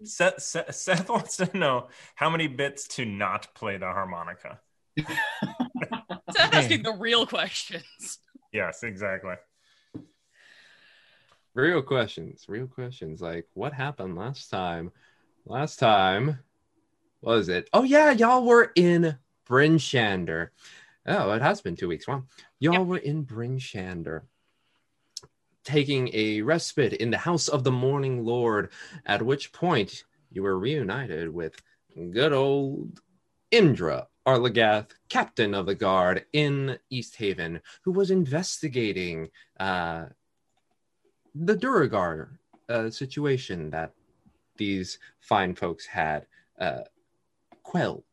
Seth, 0.03 0.41
Seth, 0.41 0.75
Seth 0.75 1.09
wants 1.09 1.37
to 1.37 1.55
know 1.57 1.87
how 2.15 2.29
many 2.31 2.47
bits 2.47 2.87
to 2.89 3.05
not 3.05 3.53
play 3.53 3.77
the 3.77 3.85
harmonica. 3.85 4.59
Seth 6.31 6.53
asking 6.53 6.83
the 6.83 6.93
real 6.93 7.25
questions. 7.25 7.83
Yes, 8.51 8.81
exactly. 8.81 9.35
Real 11.53 11.83
questions, 11.83 12.45
real 12.47 12.65
questions. 12.65 13.21
Like, 13.21 13.45
what 13.53 13.73
happened 13.73 14.17
last 14.17 14.49
time? 14.49 14.91
Last 15.45 15.77
time, 15.77 16.39
what 17.19 17.35
was 17.35 17.49
it? 17.49 17.69
Oh, 17.73 17.83
yeah, 17.83 18.09
y'all 18.11 18.43
were 18.43 18.71
in 18.75 19.17
Bryn 19.45 19.77
Shander. 19.77 20.49
Oh, 21.05 21.31
it 21.31 21.43
has 21.43 21.61
been 21.61 21.75
two 21.75 21.87
weeks. 21.87 22.07
Wow. 22.07 22.23
Y'all 22.59 22.73
Yep. 22.73 22.85
were 22.87 22.97
in 22.97 23.21
Bryn 23.21 23.59
Shander, 23.59 24.23
taking 25.63 26.09
a 26.13 26.41
respite 26.41 26.93
in 26.93 27.11
the 27.11 27.17
house 27.19 27.47
of 27.49 27.63
the 27.63 27.71
Morning 27.71 28.25
Lord, 28.25 28.71
at 29.05 29.21
which 29.21 29.51
point 29.51 30.05
you 30.31 30.41
were 30.43 30.57
reunited 30.57 31.29
with 31.33 31.61
good 32.11 32.33
old 32.33 32.99
Imdra 33.51 34.07
Arlagath, 34.27 34.91
captain 35.09 35.53
of 35.53 35.65
the 35.65 35.75
guard 35.75 36.25
in 36.33 36.77
East 36.89 37.15
Haven, 37.15 37.61
who 37.83 37.91
was 37.91 38.11
investigating 38.11 39.29
uh, 39.59 40.05
the 41.35 41.55
Duergar 41.55 42.39
uh, 42.67 42.89
situation 42.89 43.69
that 43.71 43.93
these 44.57 44.99
fine 45.19 45.55
folks 45.55 45.85
had 45.85 46.27
uh, 46.59 46.81
quelled 47.63 48.03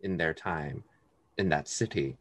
in 0.00 0.16
their 0.16 0.34
time 0.34 0.84
in 1.38 1.48
that 1.48 1.68
city. 1.68 2.16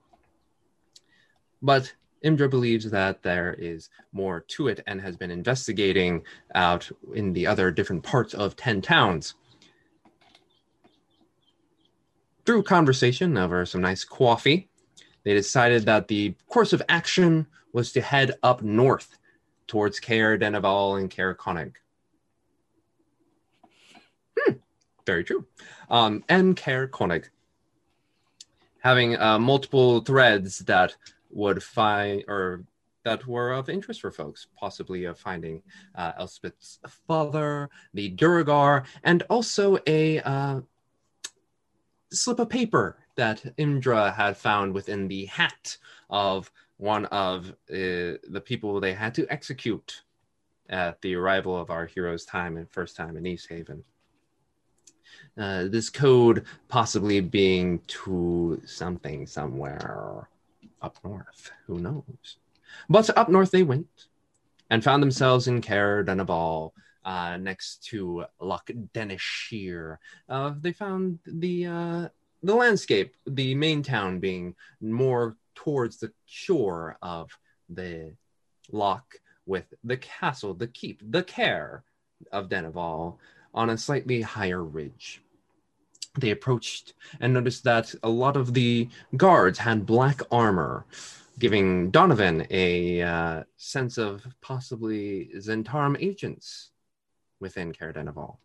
But 1.61 1.93
Imdra 2.23 2.49
believes 2.49 2.89
that 2.89 3.23
there 3.23 3.53
is 3.53 3.89
more 4.11 4.41
to 4.49 4.67
it 4.67 4.81
and 4.87 5.01
has 5.01 5.17
been 5.17 5.31
investigating 5.31 6.23
out 6.55 6.89
in 7.13 7.33
the 7.33 7.47
other 7.47 7.71
different 7.71 8.03
parts 8.03 8.33
of 8.33 8.55
10 8.55 8.81
towns. 8.81 9.35
Through 12.45 12.63
conversation 12.63 13.37
over 13.37 13.65
some 13.65 13.81
nice 13.81 14.03
coffee, 14.03 14.69
they 15.23 15.33
decided 15.33 15.85
that 15.85 16.07
the 16.07 16.35
course 16.47 16.73
of 16.73 16.81
action 16.89 17.45
was 17.73 17.91
to 17.93 18.01
head 18.01 18.33
up 18.43 18.61
north 18.63 19.17
towards 19.67 19.99
Caer 19.99 20.37
Dineval 20.37 20.99
and 20.99 21.09
Caer 21.09 21.35
Konig. 21.35 21.75
Hmm, 24.37 24.53
very 25.05 25.23
true. 25.23 25.45
Um, 25.89 26.23
and 26.27 26.57
Caer 26.57 26.87
Konig. 26.87 27.29
Having 28.79 29.17
uh, 29.19 29.37
multiple 29.37 30.01
threads 30.01 30.59
that 30.59 30.95
would 31.29 31.61
find 31.61 32.23
or 32.27 32.65
that 33.03 33.25
were 33.25 33.51
of 33.51 33.69
interest 33.69 34.01
for 34.01 34.11
folks, 34.11 34.47
possibly 34.55 35.05
of 35.05 35.17
finding 35.17 35.61
uh, 35.95 36.11
Elspeth's 36.19 36.79
father, 37.07 37.69
the 37.93 38.09
Duergar, 38.09 38.83
and 39.03 39.23
also 39.29 39.77
a 39.87 40.19
uh, 40.19 40.61
slip 42.11 42.39
of 42.39 42.49
paper 42.49 42.97
that 43.15 43.43
Imdra 43.57 44.13
had 44.13 44.37
found 44.37 44.73
within 44.73 45.07
the 45.07 45.25
hat 45.25 45.77
of 46.09 46.51
one 46.77 47.05
of 47.05 47.49
uh, 47.69 48.17
the 48.29 48.43
people 48.43 48.79
they 48.79 48.93
had 48.93 49.13
to 49.15 49.27
execute 49.31 50.01
at 50.69 51.01
the 51.01 51.15
arrival 51.15 51.59
of 51.59 51.69
our 51.69 51.85
hero's 51.85 52.25
time 52.25 52.57
and 52.57 52.69
first 52.69 52.95
time 52.95 53.17
in 53.17 53.25
East 53.25 53.47
Haven. 53.49 53.83
Uh, 55.37 55.65
this 55.65 55.89
code 55.89 56.45
possibly 56.67 57.19
being 57.19 57.79
to 57.87 58.61
something 58.65 59.27
somewhere 59.27 60.27
up 60.81 60.97
north. 61.03 61.51
Who 61.67 61.79
knows? 61.79 62.37
But 62.89 63.15
up 63.17 63.29
north 63.29 63.51
they 63.51 63.63
went 63.63 63.87
and 64.69 64.83
found 64.83 65.03
themselves 65.03 65.47
in 65.47 65.61
Caer 65.61 66.03
Dineval, 66.03 66.71
uh, 67.03 67.37
next 67.37 67.83
to 67.85 68.25
Loch 68.39 68.69
Dinneshere. 68.93 69.97
Uh, 70.29 70.53
they 70.59 70.73
found 70.73 71.19
the 71.25 71.65
uh, 71.65 72.07
the 72.43 72.55
landscape, 72.55 73.15
the 73.27 73.53
main 73.55 73.83
town 73.83 74.19
being 74.19 74.55
more 74.81 75.35
towards 75.53 75.97
the 75.97 76.11
shore 76.25 76.97
of 77.01 77.29
the 77.69 78.13
loch, 78.71 79.15
with 79.45 79.73
the 79.83 79.97
castle, 79.97 80.53
the 80.53 80.67
keep, 80.67 81.01
the 81.11 81.23
care 81.23 81.83
of 82.31 82.49
Dineval 82.49 83.17
on 83.53 83.69
a 83.69 83.77
slightly 83.77 84.21
higher 84.21 84.63
ridge. 84.63 85.21
They 86.17 86.31
approached 86.31 86.93
and 87.19 87.33
noticed 87.33 87.63
that 87.63 87.93
a 88.03 88.09
lot 88.09 88.35
of 88.35 88.53
the 88.53 88.89
guards 89.17 89.59
had 89.59 89.85
black 89.85 90.21
armor, 90.31 90.85
giving 91.39 91.89
Donovan 91.89 92.45
a 92.49 93.01
uh, 93.01 93.43
sense 93.57 93.97
of 93.97 94.25
possibly 94.41 95.31
Zhentarim 95.37 95.95
agents 95.99 96.70
within 97.41 97.73
Dineval. 97.73 98.37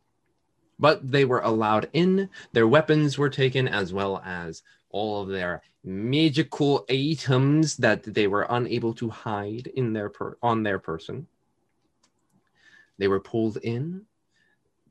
But 0.78 1.10
they 1.10 1.24
were 1.24 1.40
allowed 1.40 1.88
in, 1.92 2.28
their 2.52 2.66
weapons 2.66 3.16
were 3.16 3.30
taken, 3.30 3.68
as 3.68 3.92
well 3.92 4.20
as 4.24 4.62
all 4.90 5.22
of 5.22 5.28
their 5.28 5.62
magical 5.84 6.84
items 6.90 7.76
that 7.76 8.02
they 8.02 8.26
were 8.26 8.46
unable 8.50 8.92
to 8.94 9.08
hide 9.08 9.68
in 9.74 9.92
their 9.92 10.10
per- 10.10 10.36
on 10.42 10.62
their 10.62 10.78
person. 10.78 11.26
They 12.98 13.08
were 13.08 13.20
pulled 13.20 13.58
in. 13.58 14.02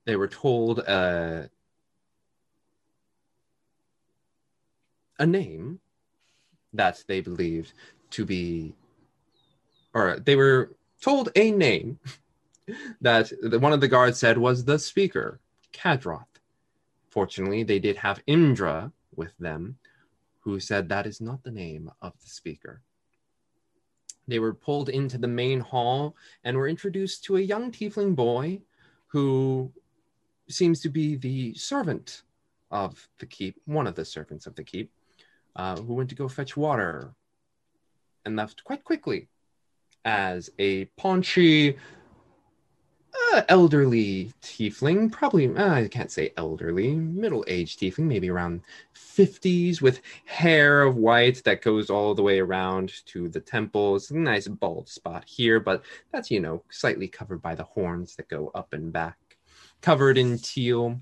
They 0.05 0.15
were 0.15 0.27
told 0.27 0.79
uh, 0.79 1.43
a 5.17 5.25
name 5.25 5.79
that 6.73 7.03
they 7.07 7.21
believed 7.21 7.73
to 8.11 8.25
be, 8.25 8.75
or 9.93 10.19
they 10.19 10.35
were 10.35 10.75
told 11.01 11.29
a 11.35 11.51
name 11.51 11.99
that 13.01 13.31
one 13.59 13.73
of 13.73 13.81
the 13.81 13.87
guards 13.87 14.19
said 14.19 14.37
was 14.37 14.65
the 14.65 14.79
speaker, 14.79 15.39
Kadroth. 15.71 16.25
Fortunately, 17.09 17.63
they 17.63 17.79
did 17.79 17.97
have 17.97 18.25
Imdra 18.27 18.91
with 19.15 19.37
them, 19.37 19.77
who 20.39 20.59
said 20.59 20.89
that 20.89 21.05
is 21.05 21.21
not 21.21 21.43
the 21.43 21.51
name 21.51 21.91
of 22.01 22.13
the 22.21 22.29
speaker. 22.29 22.81
They 24.27 24.39
were 24.39 24.53
pulled 24.53 24.89
into 24.89 25.17
the 25.17 25.27
main 25.27 25.59
hall 25.59 26.15
and 26.43 26.57
were 26.57 26.67
introduced 26.67 27.23
to 27.25 27.37
a 27.37 27.41
young 27.41 27.71
tiefling 27.71 28.15
boy 28.15 28.61
who 29.07 29.71
seems 30.49 30.81
to 30.81 30.89
be 30.89 31.15
the 31.15 31.53
servant 31.53 32.23
of 32.71 33.07
the 33.19 33.25
keep, 33.25 33.55
one 33.65 33.87
of 33.87 33.95
the 33.95 34.05
servants 34.05 34.47
of 34.47 34.55
the 34.55 34.63
keep, 34.63 34.91
uh, 35.55 35.77
who 35.77 35.93
went 35.93 36.09
to 36.09 36.15
go 36.15 36.27
fetch 36.27 36.57
water 36.57 37.13
and 38.25 38.35
left 38.35 38.63
quite 38.63 38.83
quickly 38.83 39.27
as 40.03 40.49
a 40.59 40.85
paunchy, 40.97 41.77
uh, 43.33 43.41
elderly 43.49 44.31
tiefling, 44.41 45.11
probably, 45.11 45.47
uh, 45.55 45.73
I 45.73 45.87
can't 45.87 46.11
say 46.11 46.33
elderly, 46.37 46.95
middle 46.95 47.43
aged 47.47 47.79
tiefling, 47.79 48.05
maybe 48.05 48.29
around 48.29 48.61
50s, 48.95 49.81
with 49.81 50.01
hair 50.25 50.83
of 50.83 50.95
white 50.95 51.43
that 51.43 51.61
goes 51.61 51.89
all 51.89 52.15
the 52.15 52.23
way 52.23 52.39
around 52.39 52.93
to 53.07 53.29
the 53.29 53.39
temples. 53.39 54.11
Nice 54.11 54.47
bald 54.47 54.89
spot 54.89 55.23
here, 55.25 55.59
but 55.59 55.83
that's, 56.11 56.31
you 56.31 56.39
know, 56.39 56.63
slightly 56.69 57.07
covered 57.07 57.41
by 57.41 57.55
the 57.55 57.63
horns 57.63 58.15
that 58.15 58.29
go 58.29 58.51
up 58.55 58.73
and 58.73 58.91
back. 58.91 59.17
Covered 59.81 60.17
in 60.17 60.37
teal. 60.37 61.01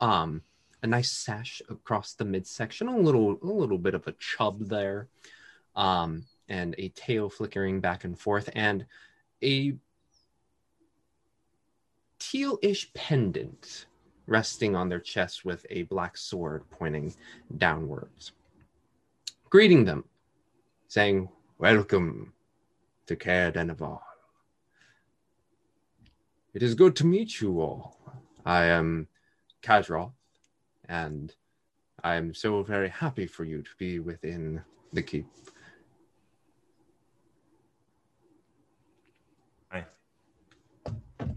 Um, 0.00 0.42
a 0.82 0.86
nice 0.86 1.12
sash 1.12 1.60
across 1.68 2.14
the 2.14 2.24
midsection, 2.24 2.88
a 2.88 2.96
little, 2.96 3.38
a 3.42 3.46
little 3.46 3.78
bit 3.78 3.94
of 3.94 4.06
a 4.06 4.12
chub 4.12 4.66
there, 4.68 5.08
um, 5.76 6.24
and 6.48 6.74
a 6.78 6.88
tail 6.90 7.28
flickering 7.28 7.80
back 7.80 8.04
and 8.04 8.18
forth, 8.18 8.48
and 8.54 8.86
a 9.42 9.74
teal-ish 12.30 12.92
pendant 12.94 13.86
resting 14.28 14.76
on 14.76 14.88
their 14.88 15.00
chest 15.00 15.44
with 15.44 15.66
a 15.68 15.82
black 15.84 16.16
sword 16.16 16.62
pointing 16.70 17.12
downwards, 17.58 18.30
greeting 19.48 19.84
them, 19.84 20.04
saying, 20.86 21.28
"Welcome 21.58 22.32
to 23.06 23.16
Caer 23.16 23.50
Dineval. 23.50 24.00
It 26.54 26.62
is 26.62 26.76
good 26.76 26.94
to 26.96 27.06
meet 27.06 27.40
you 27.40 27.60
all. 27.60 27.98
I 28.46 28.66
am 28.66 29.08
Kadroth, 29.60 30.12
and 30.88 31.34
I 32.04 32.14
am 32.14 32.32
so 32.32 32.62
very 32.62 32.90
happy 32.90 33.26
for 33.26 33.44
you 33.44 33.62
to 33.62 33.70
be 33.76 33.98
within 33.98 34.62
the 34.92 35.02
keep. 35.02 35.26
Hi. 39.72 39.84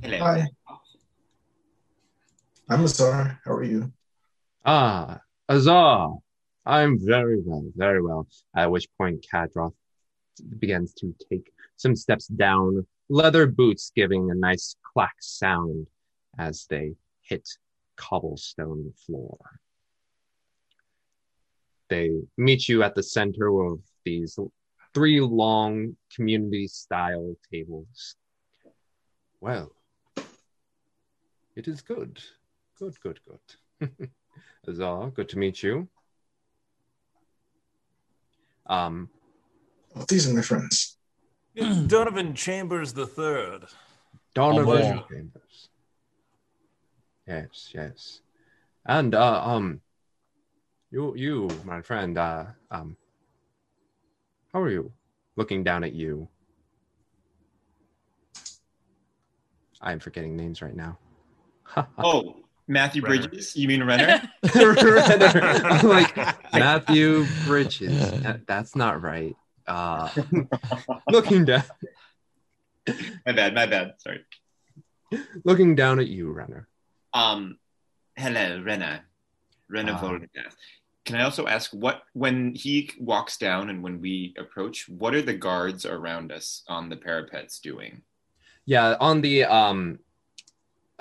Hello. 0.03 0.19
Hi. 0.19 0.49
I'm 2.69 2.85
Azar. 2.85 3.39
How 3.43 3.51
are 3.51 3.63
you? 3.63 3.91
Ah, 4.65 5.19
Azar. 5.49 6.17
I'm 6.65 6.97
very 6.97 7.41
well, 7.41 7.65
very 7.75 8.01
well. 8.01 8.25
At 8.55 8.71
which 8.71 8.87
point, 8.97 9.25
Kadroth 9.29 9.73
begins 10.59 10.93
to 10.95 11.13
take 11.29 11.51
some 11.75 11.95
steps 11.95 12.27
down, 12.27 12.87
leather 13.09 13.47
boots 13.47 13.91
giving 13.93 14.31
a 14.31 14.35
nice 14.35 14.77
clack 14.93 15.15
sound 15.19 15.87
as 16.39 16.65
they 16.69 16.93
hit 17.21 17.49
cobblestone 17.97 18.93
floor. 19.05 19.37
They 21.89 22.11
meet 22.37 22.69
you 22.69 22.81
at 22.81 22.95
the 22.95 23.03
center 23.03 23.49
of 23.59 23.79
these 24.05 24.39
three 24.93 25.19
long 25.19 25.97
community 26.15 26.67
style 26.67 27.35
tables. 27.51 28.15
Well, 29.41 29.73
it 31.57 31.67
is 31.67 31.81
good. 31.81 32.23
Good, 32.79 32.99
good, 33.01 33.19
good. 33.27 33.89
Azar, 34.67 35.09
good 35.11 35.29
to 35.29 35.37
meet 35.37 35.61
you. 35.63 35.87
Um, 38.67 39.09
Oh, 39.95 40.05
these 40.07 40.27
are 40.27 40.33
my 40.33 40.41
friends. 40.41 40.97
It's 41.53 41.77
Donovan 41.87 42.33
Chambers 42.33 42.93
the 42.93 43.05
Third. 43.05 43.65
Donovan 44.33 44.65
Pleasure. 44.65 45.03
Chambers. 45.07 45.69
Yes, 47.27 47.69
yes. 47.75 48.21
And 48.87 49.13
uh 49.13 49.41
um 49.45 49.81
you 50.89 51.15
you, 51.15 51.47
my 51.63 51.81
friend, 51.83 52.17
uh 52.17 52.45
um 52.71 52.97
how 54.51 54.61
are 54.61 54.69
you? 54.71 54.91
Looking 55.35 55.63
down 55.63 55.83
at 55.83 55.93
you. 55.93 56.27
I'm 59.79 59.99
forgetting 59.99 60.35
names 60.35 60.61
right 60.61 60.75
now. 60.75 60.97
Oh, 61.97 62.42
Matthew 62.67 63.01
Renner. 63.03 63.27
Bridges? 63.27 63.55
You 63.55 63.67
mean 63.67 63.83
Renner? 63.83 64.21
Renner. 64.55 65.41
I'm 65.65 65.87
like 65.87 66.15
Matthew 66.53 67.25
Bridges. 67.45 68.11
That- 68.21 68.47
that's 68.47 68.75
not 68.75 69.01
right. 69.01 69.35
Uh 69.67 70.09
looking 71.09 71.45
down 71.45 71.63
my 73.25 73.31
bad, 73.31 73.53
my 73.53 73.65
bad. 73.65 73.93
Sorry. 73.99 74.25
looking 75.45 75.75
down 75.75 75.99
at 75.99 76.07
you, 76.07 76.31
Renner. 76.31 76.67
Um, 77.13 77.57
hello, 78.17 78.61
Renner. 78.61 79.05
Renner. 79.69 79.93
Volgath. 79.93 80.27
Can 81.05 81.15
I 81.15 81.23
also 81.23 81.47
ask 81.47 81.71
what 81.71 82.03
when 82.13 82.53
he 82.55 82.91
walks 82.99 83.37
down 83.37 83.69
and 83.69 83.83
when 83.83 84.01
we 84.01 84.33
approach, 84.37 84.87
what 84.89 85.13
are 85.15 85.21
the 85.21 85.33
guards 85.33 85.85
around 85.85 86.31
us 86.31 86.63
on 86.67 86.89
the 86.89 86.95
parapets 86.97 87.59
doing? 87.59 88.01
Yeah, 88.65 88.95
on 88.99 89.21
the 89.21 89.43
um 89.45 89.99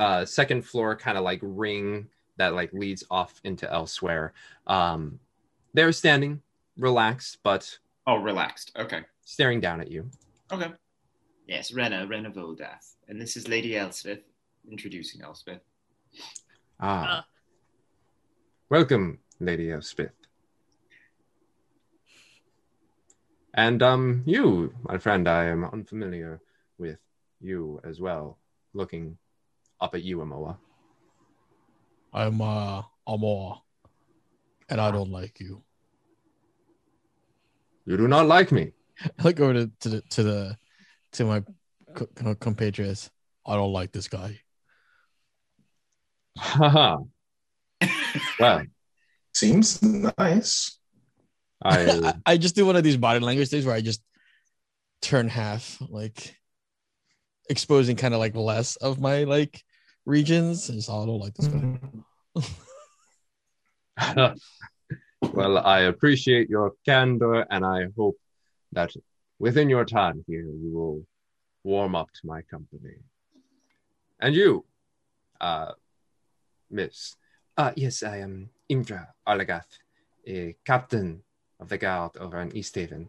uh 0.04 0.24
second 0.38 0.62
floor 0.70 0.88
kind 1.04 1.16
of 1.18 1.24
like 1.30 1.40
ring 1.42 2.08
that 2.38 2.54
like 2.60 2.72
leads 2.82 3.02
off 3.10 3.32
into 3.44 3.66
elsewhere. 3.80 4.26
Um 4.66 5.00
they're 5.74 5.92
standing 5.92 6.34
relaxed 6.88 7.34
but 7.48 7.64
Oh, 8.06 8.16
relaxed. 8.16 8.68
Okay. 8.84 9.02
staring 9.34 9.60
down 9.66 9.80
at 9.80 9.90
you. 9.94 10.02
Okay. 10.54 10.70
Yes, 11.46 11.72
Rena, 11.72 12.06
Renner 12.12 12.30
Voldath. 12.38 12.86
And 13.08 13.20
this 13.22 13.36
is 13.36 13.46
Lady 13.54 13.72
Elspeth 13.76 14.22
introducing 14.70 15.22
Elspeth. 15.22 15.62
Ah. 16.80 17.18
Uh. 17.18 17.22
Welcome, 18.70 19.18
Lady 19.38 19.70
Elspeth. 19.70 20.16
And 23.54 23.82
um 23.82 24.22
you, 24.24 24.72
my 24.88 24.98
friend, 24.98 25.28
I 25.28 25.44
am 25.54 25.64
unfamiliar 25.64 26.40
with 26.78 26.98
you 27.40 27.80
as 27.84 28.00
well. 28.00 28.38
Looking 28.72 29.18
up 29.82 29.94
at 29.96 30.02
you, 30.04 30.18
Amoa. 30.18 30.56
I'm 32.14 32.40
uh 32.40 32.82
Amor, 33.06 33.56
and 34.68 34.80
I 34.80 34.90
don't 34.92 35.10
like 35.10 35.40
you. 35.40 35.62
You 37.84 37.96
do 37.96 38.06
not 38.06 38.26
like 38.26 38.52
me. 38.52 38.72
I 39.18 39.22
look 39.22 39.40
over 39.40 39.54
to, 39.54 39.70
to 39.80 39.88
the 39.88 40.00
to 40.10 40.22
the 40.22 40.58
to 41.14 41.24
my 41.24 41.42
co- 41.94 42.06
co- 42.14 42.34
compatriots. 42.36 43.10
I 43.44 43.56
don't 43.56 43.72
like 43.72 43.90
this 43.90 44.06
guy. 44.06 44.38
Haha. 46.38 46.98
well, 48.38 48.62
Seems 49.34 49.82
nice. 49.82 50.78
I 51.60 51.86
I, 52.04 52.14
I 52.24 52.36
just 52.36 52.54
do 52.54 52.64
one 52.64 52.76
of 52.76 52.84
these 52.84 52.96
body 52.96 53.18
language 53.18 53.48
things 53.48 53.66
where 53.66 53.74
I 53.74 53.80
just 53.80 54.00
turn 55.00 55.28
half, 55.28 55.78
like 55.88 56.36
exposing 57.50 57.96
kind 57.96 58.14
of 58.14 58.20
like 58.20 58.36
less 58.36 58.76
of 58.76 59.00
my 59.00 59.24
like 59.24 59.64
regions. 60.04 60.64
So 60.84 61.02
I 61.02 61.06
don't 61.06 61.20
like 61.20 61.34
this 61.34 61.48
guy. 61.48 61.78
well, 65.32 65.58
I 65.58 65.80
appreciate 65.80 66.48
your 66.48 66.72
candor, 66.84 67.46
and 67.50 67.64
I 67.64 67.86
hope 67.96 68.16
that 68.72 68.92
within 69.38 69.68
your 69.68 69.84
time 69.84 70.24
here, 70.26 70.42
you 70.42 70.70
will 70.72 71.06
warm 71.64 71.94
up 71.94 72.08
to 72.12 72.26
my 72.26 72.42
company. 72.42 72.96
And 74.20 74.34
you, 74.34 74.64
uh, 75.40 75.72
Miss. 76.70 77.16
Uh, 77.56 77.72
yes, 77.76 78.02
I 78.02 78.18
am 78.18 78.50
Imdra 78.70 79.08
Arlagath, 79.28 79.78
a 80.26 80.56
captain 80.64 81.22
of 81.60 81.68
the 81.68 81.78
guard 81.78 82.16
over 82.18 82.40
in 82.40 82.56
East 82.56 82.74
Haven. 82.74 83.08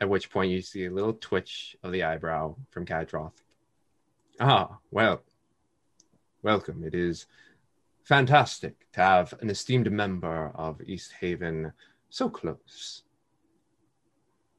At 0.00 0.08
which 0.08 0.30
point 0.30 0.50
you 0.50 0.62
see 0.62 0.86
a 0.86 0.90
little 0.90 1.12
twitch 1.12 1.76
of 1.82 1.92
the 1.92 2.04
eyebrow 2.04 2.56
from 2.70 2.86
Kadroth. 2.86 3.34
Ah, 4.42 4.78
well, 4.90 5.22
welcome. 6.42 6.82
It 6.82 6.94
is 6.94 7.26
fantastic 8.04 8.90
to 8.92 9.00
have 9.00 9.34
an 9.42 9.50
esteemed 9.50 9.92
member 9.92 10.50
of 10.54 10.80
East 10.80 11.12
Haven 11.20 11.70
so 12.08 12.30
close 12.30 13.02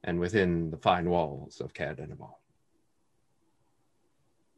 and 0.04 0.20
within 0.20 0.70
the 0.70 0.76
fine 0.76 1.10
walls 1.10 1.60
of 1.60 1.74
Caer. 1.74 1.96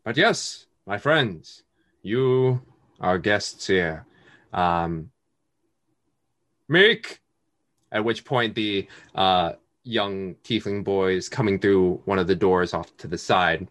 But 0.05 0.19
yes, 0.19 0.67
my 0.87 0.99
friends, 0.99 1.63
you 2.03 2.61
are 3.01 3.19
guests 3.19 3.67
here. 3.67 4.05
Um, 4.53 5.11
Meek, 6.69 7.21
at 7.91 8.05
which 8.05 8.27
point 8.27 8.55
the 8.55 8.87
uh, 9.15 9.53
young 9.85 10.35
tiefling 10.45 10.85
boy 10.85 11.13
is 11.13 11.31
coming 11.31 11.59
through 11.59 12.03
one 12.05 12.19
of 12.19 12.27
the 12.27 12.37
doors 12.37 12.75
off 12.75 12.95
to 12.99 13.09
the 13.09 13.17
side. 13.17 13.69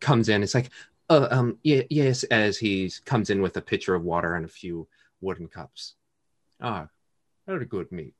Comes 0.00 0.28
in, 0.28 0.42
it's 0.42 0.54
like, 0.54 0.70
uh, 1.08 1.28
um, 1.30 1.58
yeah, 1.62 1.82
yes, 1.88 2.22
as 2.24 2.58
he 2.58 2.92
comes 3.04 3.30
in 3.30 3.40
with 3.40 3.56
a 3.56 3.62
pitcher 3.62 3.94
of 3.94 4.04
water 4.04 4.34
and 4.34 4.44
a 4.44 4.48
few 4.48 4.86
wooden 5.20 5.48
cups. 5.48 5.94
Ah, 6.60 6.88
very 7.46 7.64
good, 7.64 7.90
Meek. 7.90 8.14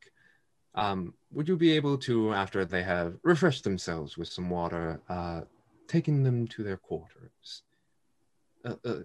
Um, 0.74 1.14
would 1.32 1.48
you 1.48 1.56
be 1.56 1.72
able 1.72 1.98
to, 1.98 2.32
after 2.32 2.64
they 2.64 2.82
have 2.82 3.18
refreshed 3.22 3.64
themselves 3.64 4.16
with 4.16 4.28
some 4.28 4.48
water, 4.48 5.00
uh, 5.08 5.42
taking 5.86 6.22
them 6.22 6.46
to 6.48 6.62
their 6.62 6.78
quarters? 6.78 7.62
Uh, 8.64 8.76
uh, 8.84 9.00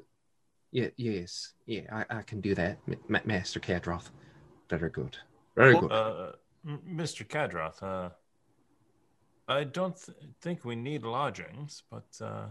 yeah, 0.71 0.87
yes, 0.95 1.53
yeah, 1.65 1.81
I, 1.91 2.19
I 2.19 2.21
can 2.21 2.39
do 2.39 2.55
that, 2.55 2.77
M- 2.87 3.21
Master 3.25 3.59
Kadroth. 3.59 4.11
Very 4.69 4.89
good, 4.89 5.17
very 5.55 5.73
Well, 5.73 5.81
good. 5.81 5.91
Uh, 5.91 6.31
Mr. 6.89 7.27
Kadroth, 7.27 7.83
uh, 7.83 8.09
I 9.47 9.63
don't 9.63 9.95
th- 9.95 10.17
think 10.41 10.65
we 10.65 10.75
need 10.75 11.03
lodgings, 11.03 11.83
but 11.91 12.07
uh, 12.19 12.47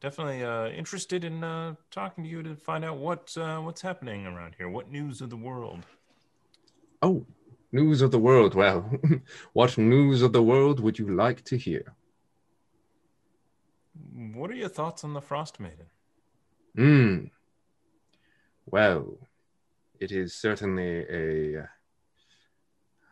definitely 0.00 0.44
uh, 0.44 0.68
interested 0.68 1.24
in 1.24 1.42
uh, 1.42 1.74
talking 1.90 2.24
to 2.24 2.30
you 2.30 2.42
to 2.42 2.54
find 2.54 2.84
out 2.84 2.98
what 2.98 3.34
uh, 3.36 3.58
what's 3.60 3.80
happening 3.80 4.26
around 4.26 4.54
here. 4.58 4.68
What 4.68 4.90
news 4.90 5.20
of 5.22 5.30
the 5.30 5.36
world? 5.36 5.86
Oh, 7.00 7.24
news 7.72 8.02
of 8.02 8.10
the 8.10 8.18
world. 8.18 8.54
Well, 8.54 8.90
what 9.54 9.78
news 9.78 10.22
of 10.22 10.32
the 10.32 10.42
world 10.42 10.80
would 10.80 10.98
you 10.98 11.08
like 11.08 11.44
to 11.44 11.56
hear? 11.56 11.94
What 14.34 14.50
are 14.50 14.54
your 14.54 14.68
thoughts 14.68 15.02
on 15.02 15.14
the 15.14 15.22
Frost 15.22 15.60
Maiden? 15.60 15.86
Hmm. 16.74 17.24
Well, 18.66 19.18
it 19.98 20.12
is 20.12 20.34
certainly 20.34 21.06
a. 21.08 21.68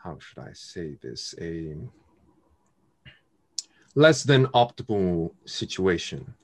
How 0.02 0.18
should 0.18 0.40
I 0.40 0.52
say 0.52 0.98
this? 1.00 1.34
A 1.40 1.74
less 3.94 4.22
than 4.22 4.46
optimal 4.48 5.32
situation. 5.44 6.34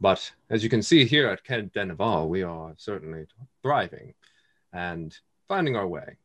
But 0.00 0.30
as 0.50 0.62
you 0.62 0.70
can 0.70 0.82
see 0.82 1.04
here 1.04 1.28
at 1.28 1.44
Ken 1.44 1.70
Dineval, 1.74 2.28
we 2.28 2.42
are 2.42 2.74
certainly 2.76 3.26
thriving 3.62 4.14
and 4.72 5.16
finding 5.48 5.76
our 5.76 5.86
way. 5.86 6.16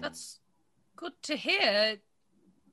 That's 0.00 0.38
good 0.96 1.12
to 1.22 1.36
hear. 1.36 1.92
It 1.92 2.02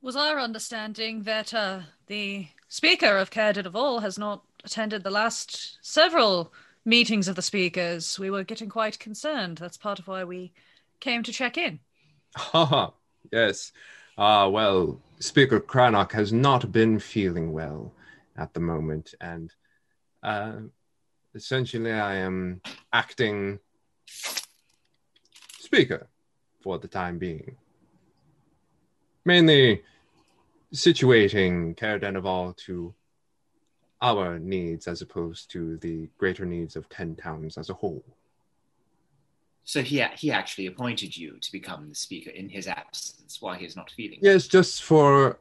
was 0.01 0.15
our 0.15 0.39
understanding 0.39 1.23
that 1.23 1.53
uh, 1.53 1.81
the 2.07 2.47
speaker 2.67 3.17
of 3.17 3.31
Caer 3.31 3.53
Dineval 3.53 4.01
has 4.01 4.17
not 4.17 4.43
attended 4.63 5.03
the 5.03 5.09
last 5.09 5.79
several 5.81 6.53
meetings 6.85 7.27
of 7.27 7.35
the 7.35 7.41
speakers. 7.41 8.17
We 8.19 8.29
were 8.29 8.43
getting 8.43 8.69
quite 8.69 8.99
concerned. 8.99 9.57
That's 9.57 9.77
part 9.77 9.99
of 9.99 10.07
why 10.07 10.23
we 10.23 10.53
came 10.99 11.23
to 11.23 11.33
check 11.33 11.57
in. 11.57 11.79
Haha, 12.35 12.91
yes. 13.31 13.71
Ah, 14.21 14.49
well, 14.49 14.99
Speaker 15.19 15.61
Crannoc 15.61 16.11
has 16.11 16.33
not 16.33 16.73
been 16.73 16.99
feeling 16.99 17.53
well 17.53 17.93
at 18.35 18.53
the 18.53 18.59
moment, 18.59 19.13
and 19.21 19.53
uh, 20.23 20.57
essentially 21.33 21.93
I 21.93 22.15
am 22.15 22.59
acting 22.91 23.59
speaker 25.57 26.09
for 26.59 26.77
the 26.77 26.87
time 26.89 27.17
being. 27.17 27.55
Mainly 29.23 29.83
situating 30.73 31.77
Caer 31.77 31.97
to 31.97 32.93
our 34.01 34.37
needs 34.37 34.89
as 34.89 35.01
opposed 35.01 35.49
to 35.51 35.77
the 35.77 36.09
greater 36.17 36.45
needs 36.45 36.75
of 36.75 36.89
10 36.89 37.15
towns 37.15 37.57
as 37.57 37.69
a 37.69 37.73
whole. 37.73 38.03
So 39.69 39.83
he 39.83 40.03
he 40.17 40.31
actually 40.31 40.65
appointed 40.65 41.15
you 41.15 41.37
to 41.39 41.51
become 41.51 41.89
the 41.89 41.93
speaker 41.93 42.31
in 42.31 42.49
his 42.49 42.67
absence 42.67 43.37
while 43.39 43.53
he 43.53 43.67
is 43.67 43.75
not 43.75 43.91
feeling. 43.91 44.17
Yes, 44.19 44.47
just 44.47 44.81
for 44.81 45.37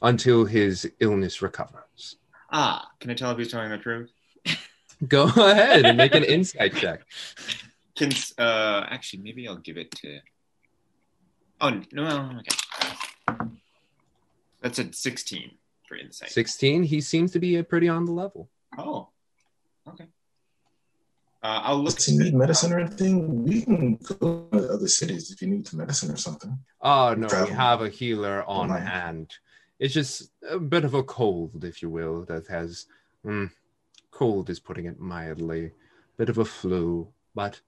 until 0.00 0.44
his 0.44 0.88
illness 1.00 1.42
recovers. 1.42 2.18
Ah, 2.52 2.88
can 3.00 3.10
I 3.10 3.14
tell 3.14 3.32
if 3.32 3.38
he's 3.38 3.50
telling 3.50 3.70
the 3.70 3.78
truth? 3.78 4.12
Go 5.08 5.24
ahead 5.24 5.84
and 5.84 5.96
make 5.96 6.14
an 6.14 6.22
insight 6.22 6.76
check. 6.76 7.00
Can 7.96 8.12
uh 8.38 8.86
actually 8.88 9.24
maybe 9.24 9.48
I'll 9.48 9.56
give 9.56 9.76
it 9.76 9.90
to. 9.90 10.20
Oh 11.60 11.80
no, 11.90 12.38
okay. 12.38 13.50
That's 14.60 14.78
a 14.78 14.92
sixteen 14.92 15.58
for 15.88 15.96
insight. 15.96 16.30
16, 16.30 16.84
he 16.84 17.00
seems 17.00 17.32
to 17.32 17.40
be 17.40 17.60
pretty 17.64 17.88
on 17.88 18.04
the 18.04 18.12
level. 18.12 18.48
Oh, 18.78 19.08
okay. 19.88 20.06
Uh, 21.42 21.60
I'll 21.64 21.82
look. 21.82 21.96
Does 21.96 22.06
he 22.06 22.16
need 22.18 22.34
medicine 22.34 22.72
or 22.72 22.78
anything? 22.78 23.42
We 23.44 23.62
can 23.62 23.96
go 23.96 24.46
to 24.52 24.68
other 24.74 24.86
cities 24.86 25.30
if 25.32 25.42
you 25.42 25.48
need 25.48 25.72
medicine 25.72 26.12
or 26.12 26.16
something. 26.16 26.56
Oh, 26.80 27.14
no, 27.14 27.26
we 27.44 27.50
have 27.50 27.82
a 27.82 27.88
healer 27.88 28.44
on 28.46 28.68
mind. 28.68 28.88
hand. 28.88 29.32
It's 29.80 29.92
just 29.94 30.30
a 30.48 30.60
bit 30.60 30.84
of 30.84 30.94
a 30.94 31.02
cold, 31.02 31.64
if 31.64 31.82
you 31.82 31.90
will, 31.90 32.24
that 32.26 32.46
has. 32.46 32.86
Mm, 33.26 33.50
cold 34.12 34.50
is 34.50 34.60
putting 34.60 34.86
it 34.86 35.00
mildly. 35.00 35.72
Bit 36.16 36.28
of 36.28 36.38
a 36.38 36.44
flu, 36.44 37.08
but 37.34 37.60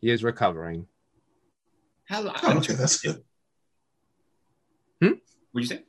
he 0.00 0.10
is 0.10 0.24
recovering. 0.24 0.86
How 2.04 2.22
long? 2.22 2.36
Oh, 2.42 2.56
okay, 2.58 2.72
that's 2.74 3.00
good. 3.00 3.22
Hmm? 5.02 5.12
What'd 5.52 5.68
you 5.70 5.76
say? 5.76 5.82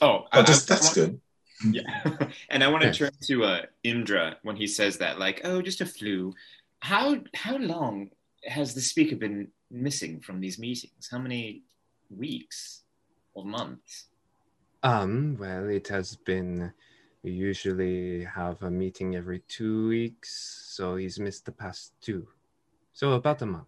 Oh, 0.00 0.24
Oh, 0.24 0.26
I- 0.32 0.42
just 0.42 0.68
I 0.70 0.74
that's 0.74 0.86
want- 0.86 0.94
good. 0.96 1.20
Yeah, 1.64 2.28
and 2.50 2.62
I 2.62 2.68
want 2.68 2.82
to 2.82 2.92
turn 2.92 3.12
to 3.24 3.44
uh, 3.44 3.62
Imdra 3.84 4.36
when 4.42 4.56
he 4.56 4.66
says 4.66 4.98
that, 4.98 5.18
like, 5.18 5.40
oh, 5.44 5.62
just 5.62 5.80
a 5.80 5.86
flu. 5.86 6.34
How 6.80 7.18
how 7.34 7.56
long 7.56 8.10
has 8.44 8.74
the 8.74 8.80
speaker 8.80 9.16
been 9.16 9.48
missing 9.70 10.20
from 10.20 10.40
these 10.40 10.58
meetings? 10.58 11.08
How 11.10 11.18
many 11.18 11.62
weeks 12.10 12.82
or 13.34 13.44
months? 13.44 14.06
Um, 14.82 15.36
well, 15.38 15.68
it 15.68 15.88
has 15.88 16.16
been. 16.16 16.72
We 17.22 17.32
usually 17.32 18.22
have 18.22 18.62
a 18.62 18.70
meeting 18.70 19.16
every 19.16 19.40
two 19.48 19.88
weeks, 19.88 20.68
so 20.68 20.94
he's 20.94 21.18
missed 21.18 21.44
the 21.44 21.52
past 21.52 21.92
two. 22.00 22.28
So 22.92 23.12
about 23.12 23.42
a 23.42 23.46
month. 23.46 23.66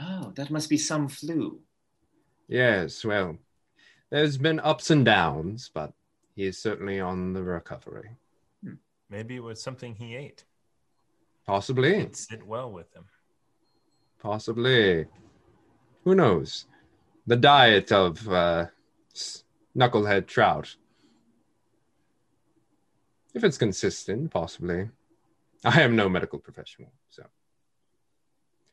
Oh, 0.00 0.32
that 0.36 0.50
must 0.50 0.70
be 0.70 0.78
some 0.78 1.08
flu. 1.08 1.60
Yes, 2.48 3.04
well, 3.04 3.36
there's 4.10 4.38
been 4.38 4.60
ups 4.60 4.90
and 4.90 5.04
downs, 5.04 5.70
but 5.72 5.92
he 6.34 6.44
is 6.46 6.58
certainly 6.58 7.00
on 7.00 7.32
the 7.32 7.42
recovery. 7.42 8.10
Maybe 9.10 9.36
it 9.36 9.42
was 9.42 9.62
something 9.62 9.94
he 9.94 10.16
ate. 10.16 10.44
Possibly, 11.46 11.94
It 11.96 12.16
sit 12.16 12.46
well 12.46 12.72
with 12.72 12.92
him. 12.94 13.04
possibly. 14.20 15.06
Who 16.04 16.14
knows? 16.14 16.66
The 17.26 17.36
diet 17.36 17.92
of 17.92 18.26
uh, 18.28 18.66
knucklehead 19.76 20.26
trout. 20.26 20.74
If 23.34 23.44
it's 23.44 23.58
consistent, 23.58 24.30
possibly. 24.30 24.88
I 25.64 25.82
am 25.82 25.96
no 25.96 26.08
medical 26.08 26.38
professional, 26.38 26.92
so. 27.10 27.24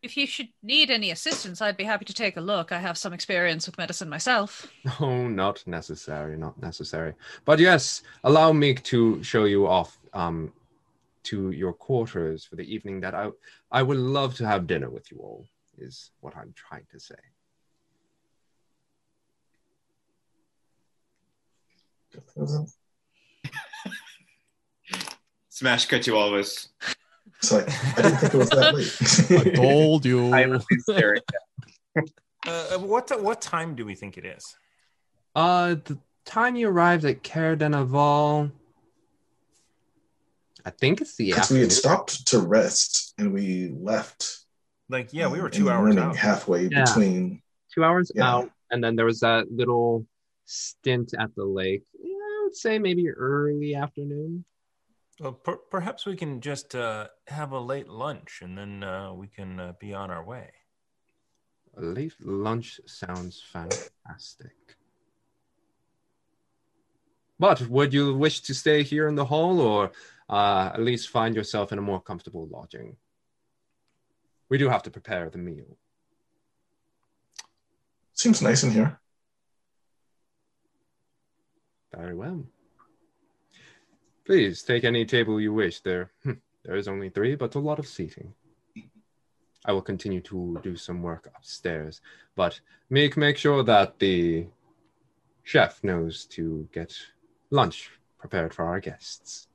If 0.02 0.18
you 0.18 0.26
should 0.26 0.50
need 0.64 0.90
any 0.90 1.12
assistance, 1.12 1.62
I'd 1.62 1.78
be 1.78 1.84
happy 1.84 2.06
to 2.06 2.14
take 2.14 2.36
a 2.36 2.42
look. 2.42 2.72
I 2.72 2.80
have 2.80 2.98
some 2.98 3.14
experience 3.14 3.68
with 3.68 3.78
medicine 3.78 4.10
myself. 4.10 4.72
Oh, 5.00 5.28
not 5.28 5.66
necessary, 5.68 6.38
not 6.38 6.60
necessary. 6.60 7.14
But 7.46 7.60
yes, 7.60 8.02
allow 8.24 8.52
me 8.52 8.74
to 8.74 9.22
show 9.24 9.46
you 9.46 9.68
off 9.68 10.00
um, 10.14 10.52
to 11.24 11.52
your 11.52 11.74
quarters 11.74 12.46
for 12.46 12.56
the 12.56 12.74
evening. 12.74 13.00
That 13.02 13.14
I 13.14 13.30
I 13.72 13.84
would 13.84 13.98
love 13.98 14.36
to 14.38 14.48
have 14.48 14.66
dinner 14.66 14.90
with 14.90 15.12
you 15.12 15.20
all. 15.20 15.46
Is 15.78 16.12
what 16.20 16.36
I'm 16.36 16.54
trying 16.56 16.86
to 16.92 17.00
say. 17.00 17.16
Smash 25.50 25.86
cut 25.86 26.08
you 26.08 26.18
all 26.18 26.24
always. 26.24 26.70
It's 27.42 27.52
like 27.52 27.68
I 27.98 28.02
didn't 28.04 28.18
think 28.20 28.34
it 28.34 28.38
was 28.38 28.50
that 28.52 28.76
late. 28.76 29.48
I 29.48 29.52
told 29.56 30.06
you. 30.06 30.32
I 30.34 30.46
was 30.48 30.66
staring. 30.84 31.22
Uh, 32.48 32.80
what 32.80 33.22
what 33.22 33.40
time 33.40 33.76
do 33.76 33.86
we 33.86 33.94
think 33.94 34.18
it 34.18 34.26
is? 34.26 34.56
Uh, 35.36 35.76
the 35.86 35.96
time 36.26 36.56
you 36.56 36.68
arrived 36.68 37.06
at 37.06 37.22
Care 37.22 37.56
de 37.56 37.68
I 40.66 40.70
think 40.72 41.02
it's 41.02 41.16
the 41.18 41.28
Because 41.30 41.52
we 41.52 41.60
had 41.60 41.72
stopped 41.72 42.26
to 42.30 42.40
rest 42.40 43.14
and 43.20 43.32
we 43.32 43.70
left. 43.80 44.40
Like, 44.90 45.14
yeah, 45.14 45.28
we 45.28 45.40
were 45.40 45.50
two 45.52 45.70
hours 45.70 45.94
morning, 45.96 46.00
out. 46.00 46.16
halfway 46.16 46.66
Yeah. 46.66 46.86
between. 46.86 47.44
Two 47.76 47.84
hours 47.84 48.12
Yeah. 48.16 48.28
out, 48.28 48.52
and 48.72 48.84
then 48.84 48.96
there 48.96 49.06
was 49.06 49.20
that 49.20 49.52
little 49.52 50.08
stint 50.46 51.14
at 51.20 51.36
the 51.36 51.46
lake. 51.46 51.84
Yeah, 51.94 52.16
I 52.16 52.42
would 52.46 52.56
say 52.56 52.80
maybe 52.80 53.08
early 53.12 53.76
afternoon. 53.76 54.46
Well, 55.22 55.34
per- 55.34 55.58
perhaps 55.70 56.08
we 56.08 56.16
can 56.16 56.42
just 56.42 56.74
uh, 56.74 57.10
have 57.28 57.52
a 57.52 57.60
late 57.60 57.88
lunch, 57.88 58.40
and 58.42 58.58
then 58.58 58.84
uh, 58.84 59.14
we 59.14 59.28
can 59.28 59.60
uh, 59.60 59.74
be 59.80 59.94
on 59.94 60.10
our 60.10 60.26
way. 60.26 60.50
A 61.78 61.82
late 61.82 62.16
lunch 62.20 62.80
sounds 62.88 63.40
fantastic. 63.54 64.56
But 67.38 67.62
would 67.70 67.94
you 67.94 68.16
wish 68.16 68.42
to 68.42 68.56
stay 68.56 68.82
here 68.82 69.08
in 69.08 69.14
the 69.14 69.26
hall 69.26 69.60
or 69.62 69.92
uh, 70.28 70.72
at 70.74 70.82
least 70.82 71.10
find 71.10 71.36
yourself 71.36 71.72
in 71.72 71.78
a 71.78 71.84
more 71.84 72.02
comfortable 72.02 72.48
lodging? 72.48 72.98
We 74.50 74.58
do 74.58 74.70
have 74.70 74.82
to 74.84 74.90
prepare 74.90 75.30
the 75.30 75.38
meal. 75.38 75.78
Seems 78.14 78.42
nice 78.42 78.64
in 78.64 78.72
here. 78.72 79.00
Very 81.96 82.16
well. 82.16 82.44
Please 84.26 84.62
take 84.64 84.84
any 84.84 85.06
table 85.06 85.42
you 85.42 85.54
wish. 85.54 85.80
There, 85.82 86.12
hmm, 86.24 86.34
there 86.64 86.76
is 86.76 86.88
only 86.88 87.10
three, 87.10 87.36
but 87.36 87.56
a 87.56 87.60
lot 87.60 87.80
of 87.80 87.88
seating. 87.88 88.34
I 89.66 89.72
will 89.74 89.82
continue 89.82 90.22
to 90.22 90.60
do 90.64 90.76
some 90.76 91.02
work 91.04 91.32
upstairs, 91.36 92.02
but 92.36 92.60
make 92.90 93.16
make 93.16 93.38
sure 93.38 93.64
that 93.64 94.00
the 94.00 94.48
chef 95.44 95.84
knows 95.84 96.26
to 96.26 96.68
get 96.72 96.96
lunch 97.52 97.92
prepared 98.20 98.54
for 98.54 98.66
our 98.66 98.80
guests. 98.80 99.48
Mm. 99.48 99.52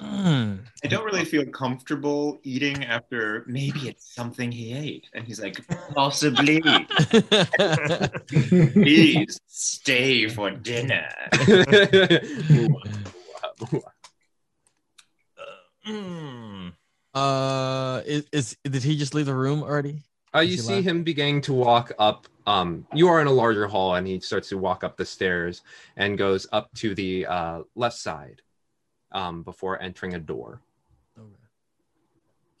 I 0.00 0.88
don't 0.88 1.04
really 1.04 1.24
feel 1.24 1.44
comfortable 1.46 2.40
eating 2.42 2.84
after 2.84 3.44
maybe 3.46 3.88
it's 3.88 4.14
something 4.14 4.50
he 4.50 4.72
ate. 4.72 5.06
And 5.14 5.26
he's 5.26 5.40
like, 5.40 5.60
possibly. 5.94 6.60
Please 8.28 9.40
stay 9.46 10.28
for 10.28 10.50
dinner. 10.50 11.08
Mm. 15.86 16.74
uh, 17.14 18.02
is, 18.04 18.26
is 18.32 18.56
did 18.64 18.82
he 18.82 18.96
just 18.96 19.14
leave 19.14 19.24
the 19.26 19.34
room 19.34 19.62
already? 19.62 20.02
Uh, 20.34 20.40
you 20.40 20.58
see 20.58 20.74
left? 20.74 20.86
him 20.86 21.02
beginning 21.02 21.40
to 21.42 21.54
walk 21.54 21.90
up. 21.98 22.28
Um, 22.46 22.86
you 22.94 23.08
are 23.08 23.20
in 23.20 23.26
a 23.26 23.32
larger 23.32 23.66
hall, 23.66 23.94
and 23.94 24.06
he 24.06 24.20
starts 24.20 24.50
to 24.50 24.58
walk 24.58 24.84
up 24.84 24.96
the 24.96 25.06
stairs 25.06 25.62
and 25.96 26.18
goes 26.18 26.46
up 26.52 26.72
to 26.76 26.94
the 26.94 27.26
uh, 27.26 27.62
left 27.74 27.96
side 27.96 28.42
um, 29.12 29.42
before 29.42 29.80
entering 29.80 30.14
a 30.14 30.18
door. 30.18 30.60
Okay. 31.18 31.26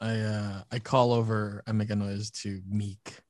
I 0.00 0.20
uh 0.20 0.62
I 0.72 0.78
call 0.78 1.12
over. 1.12 1.62
I 1.66 1.72
make 1.72 1.90
a 1.90 1.96
noise 1.96 2.30
to 2.42 2.60
Meek. 2.68 3.20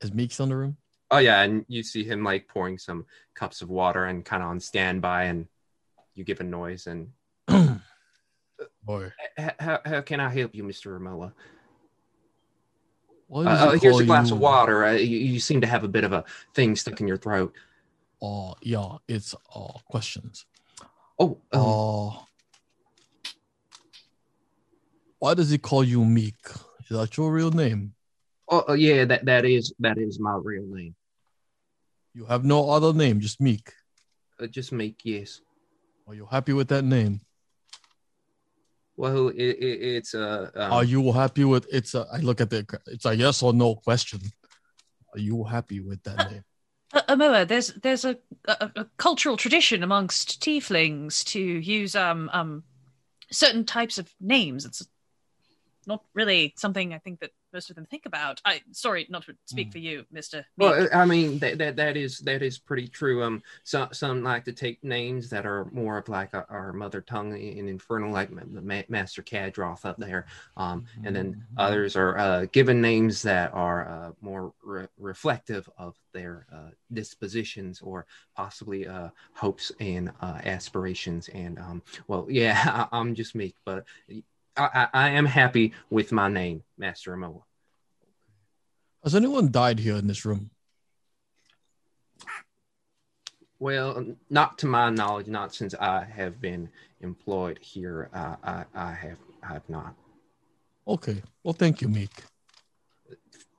Is 0.00 0.12
Meek 0.12 0.32
still 0.32 0.44
in 0.44 0.50
the 0.50 0.56
room? 0.56 0.76
Oh 1.10 1.18
yeah, 1.18 1.42
and 1.42 1.64
you 1.68 1.82
see 1.82 2.04
him 2.04 2.22
like 2.24 2.48
pouring 2.48 2.78
some 2.78 3.06
cups 3.34 3.62
of 3.62 3.70
water 3.70 4.04
and 4.06 4.24
kind 4.24 4.42
of 4.42 4.48
on 4.50 4.60
standby, 4.60 5.24
and 5.24 5.46
you 6.14 6.24
give 6.24 6.40
a 6.40 6.44
noise. 6.44 6.86
And 6.86 7.10
Boy, 8.82 9.12
how, 9.58 9.80
how 9.84 10.00
can 10.00 10.20
I 10.20 10.28
help 10.28 10.54
you, 10.54 10.64
Mister 10.64 10.98
Ramoa? 10.98 11.32
why 13.28 13.44
Uh, 13.44 13.70
he 13.72 13.76
uh, 13.76 13.80
here's 13.80 14.00
a 14.00 14.04
glass 14.04 14.30
you- 14.30 14.34
of 14.36 14.40
water. 14.40 14.84
Uh, 14.84 14.92
you, 14.92 15.18
you 15.18 15.40
seem 15.40 15.60
to 15.60 15.66
have 15.66 15.84
a 15.84 15.88
bit 15.88 16.04
of 16.04 16.12
a 16.12 16.24
thing 16.54 16.74
stuck 16.76 17.00
in 17.00 17.06
your 17.08 17.16
throat. 17.18 17.54
Oh 18.20 18.54
yeah, 18.62 18.96
it's 19.06 19.34
all 19.50 19.82
questions. 19.86 20.44
Oh, 21.18 21.40
um, 21.52 21.60
Oh, 21.60 22.26
why 25.18 25.34
does 25.34 25.50
he 25.50 25.58
call 25.58 25.82
you 25.82 26.04
Meek? 26.04 26.36
Is 26.88 26.96
that 26.96 27.16
your 27.16 27.32
real 27.32 27.50
name? 27.50 27.94
oh, 28.48 28.64
oh, 28.68 28.72
yeah, 28.74 29.04
that 29.04 29.24
that 29.26 29.44
is 29.44 29.74
that 29.80 29.98
is 29.98 30.18
my 30.20 30.38
real 30.42 30.64
name. 30.66 30.94
You 32.14 32.24
have 32.26 32.44
no 32.44 32.70
other 32.70 32.92
name, 32.92 33.20
just 33.20 33.40
Meek. 33.40 33.72
Uh, 34.40 34.46
just 34.46 34.72
Meek, 34.72 35.00
yes. 35.04 35.40
Are 36.06 36.14
you 36.14 36.26
happy 36.26 36.52
with 36.52 36.68
that 36.68 36.84
name? 36.84 37.20
Well, 38.96 39.28
it, 39.28 39.36
it, 39.36 39.82
it's 39.96 40.14
uh, 40.14 40.50
um, 40.54 40.72
Are 40.72 40.84
you 40.84 41.12
happy 41.12 41.44
with 41.44 41.66
it's 41.70 41.94
a 41.94 42.06
I 42.12 42.18
look 42.18 42.40
at 42.40 42.50
the 42.50 42.66
it's 42.86 43.04
a 43.04 43.14
yes 43.14 43.42
or 43.42 43.52
no 43.52 43.74
question. 43.76 44.20
Are 45.14 45.20
you 45.20 45.44
happy 45.44 45.80
with 45.80 46.02
that 46.04 46.30
name? 46.30 46.44
Uh, 46.92 47.02
Amoa, 47.08 47.46
there's 47.46 47.68
there's 47.74 48.04
a, 48.04 48.16
a, 48.46 48.70
a 48.76 48.84
cultural 48.96 49.36
tradition 49.36 49.82
amongst 49.82 50.40
tieflings 50.40 51.22
to 51.24 51.40
use 51.40 51.94
um 51.94 52.30
um 52.32 52.64
certain 53.30 53.64
types 53.64 53.98
of 53.98 54.14
names. 54.20 54.64
It's 54.64 54.86
not 55.88 56.04
really 56.14 56.54
something 56.56 56.94
I 56.94 56.98
think 56.98 57.18
that 57.20 57.30
most 57.52 57.70
of 57.70 57.76
them 57.76 57.86
think 57.86 58.04
about. 58.04 58.40
I 58.44 58.60
sorry, 58.72 59.06
not 59.08 59.24
to 59.24 59.34
speak 59.46 59.70
Mm. 59.70 59.72
for 59.72 59.78
you, 59.78 60.04
Mister. 60.12 60.44
Well, 60.58 60.86
I 60.94 61.06
mean 61.06 61.38
that, 61.38 61.56
that 61.58 61.76
that 61.76 61.96
is 61.96 62.18
that 62.20 62.42
is 62.42 62.58
pretty 62.58 62.86
true. 62.86 63.22
Um, 63.24 63.42
some 63.64 63.88
some 63.92 64.22
like 64.22 64.44
to 64.44 64.52
take 64.52 64.84
names 64.84 65.30
that 65.30 65.46
are 65.46 65.64
more 65.72 65.96
of 65.96 66.08
like 66.10 66.34
our, 66.34 66.46
our 66.50 66.72
mother 66.74 67.00
tongue 67.00 67.36
in 67.36 67.66
Infernal, 67.68 68.12
like 68.12 68.30
Ma- 68.30 68.60
Ma- 68.60 68.82
Master 68.88 69.22
Kadroth 69.22 69.86
up 69.86 69.96
there. 69.96 70.26
Um, 70.58 70.84
and 71.04 71.16
then 71.16 71.34
Mhm. 71.34 71.42
others 71.56 71.96
are 71.96 72.18
uh, 72.18 72.44
given 72.52 72.82
names 72.82 73.22
that 73.22 73.52
are 73.54 73.88
uh, 73.88 74.12
more 74.20 74.52
re- 74.62 74.88
reflective 74.98 75.68
of 75.78 75.96
their 76.12 76.46
uh, 76.52 76.70
dispositions 76.92 77.80
or 77.80 78.06
possibly 78.36 78.86
uh, 78.86 79.08
hopes 79.32 79.72
and 79.80 80.12
uh, 80.20 80.40
aspirations. 80.44 81.28
And 81.30 81.58
um, 81.58 81.82
well, 82.08 82.26
yeah, 82.28 82.86
I, 82.92 82.98
I'm 82.98 83.14
just 83.14 83.34
me, 83.34 83.54
but 83.64 83.86
I, 84.58 84.68
I, 84.74 84.88
I 84.92 85.08
am 85.10 85.24
happy 85.26 85.72
with 85.90 86.12
my 86.12 86.28
name, 86.28 86.62
Master 86.76 87.12
Amoa. 87.16 87.42
Has 89.04 89.14
anyone 89.14 89.50
died 89.50 89.78
here 89.78 89.96
in 89.96 90.06
this 90.06 90.24
room? 90.24 90.50
Well, 93.60 94.14
not 94.30 94.58
to 94.58 94.66
my 94.66 94.90
knowledge, 94.90 95.26
not 95.26 95.54
since 95.54 95.74
I 95.74 96.04
have 96.04 96.40
been 96.40 96.68
employed 97.00 97.58
here. 97.60 98.08
Uh, 98.12 98.36
I, 98.44 98.64
I 98.74 98.92
have, 98.92 99.18
I 99.42 99.52
have 99.54 99.68
not. 99.68 99.94
Okay. 100.86 101.22
Well, 101.42 101.54
thank 101.54 101.80
you, 101.80 101.88
Meek. 101.88 102.10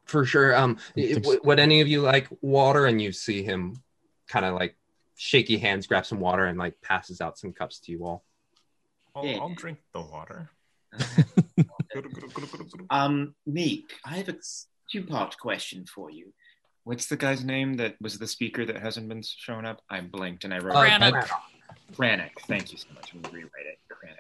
For 0.06 0.26
sure. 0.26 0.56
Um, 0.56 0.78
Thanks. 0.96 1.18
it- 1.18 1.26
would, 1.26 1.40
would 1.46 1.60
any 1.60 1.82
of 1.82 1.88
you 1.88 2.02
like 2.02 2.28
water? 2.42 2.86
And 2.86 3.02
you 3.02 3.12
see 3.12 3.44
him 3.44 3.82
kind 4.28 4.46
of 4.46 4.56
like 4.56 4.76
shaky 5.16 5.58
hands, 5.58 5.86
grab 5.86 6.06
some 6.06 6.20
water, 6.20 6.46
and 6.46 6.58
like 6.58 6.80
passes 6.82 7.20
out 7.22 7.38
some 7.38 7.52
cups 7.54 7.80
to 7.82 7.92
you 7.92 8.06
all. 8.06 8.24
I'll, 9.16 9.26
Yeah. 9.26 9.38
I'll 9.40 9.54
drink 9.54 9.80
the 9.94 10.02
water. 10.02 10.50
um, 12.90 13.36
Meek, 13.46 13.94
I 14.06 14.18
have 14.18 14.30
a 14.30 14.36
two-part 14.92 15.38
question 15.38 15.86
for 15.86 16.10
you. 16.10 16.34
What's 16.84 17.08
the 17.08 17.18
guy's 17.18 17.44
name 17.44 17.76
that 17.76 17.96
was 18.02 18.18
the 18.18 18.28
speaker 18.28 18.66
that 18.66 18.78
hasn't 18.78 19.10
been 19.10 19.22
shown 19.24 19.66
up? 19.66 19.82
I 19.90 20.02
blinked 20.02 20.44
and 20.44 20.54
I 20.54 20.60
wrote 20.60 20.76
Uh, 20.76 21.22
Brannock. 21.94 22.32
Thank 22.48 22.72
you 22.72 22.78
so 22.78 22.88
much. 22.96 23.14
I'm 23.14 23.22
gonna 23.22 23.36
rewrite 23.36 23.66
it. 23.68 23.80
Crannoc. 23.92 24.16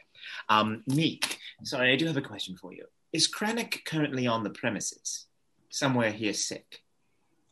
Um, 0.49 0.83
Meek, 0.87 1.39
sorry, 1.63 1.93
I 1.93 1.95
do 1.95 2.05
have 2.05 2.17
a 2.17 2.21
question 2.21 2.55
for 2.57 2.73
you. 2.73 2.85
Is 3.13 3.31
Crannoc 3.31 3.85
currently 3.85 4.27
on 4.27 4.43
the 4.43 4.49
premises? 4.49 5.25
Somewhere 5.69 6.11
here 6.11 6.33
sick? 6.33 6.83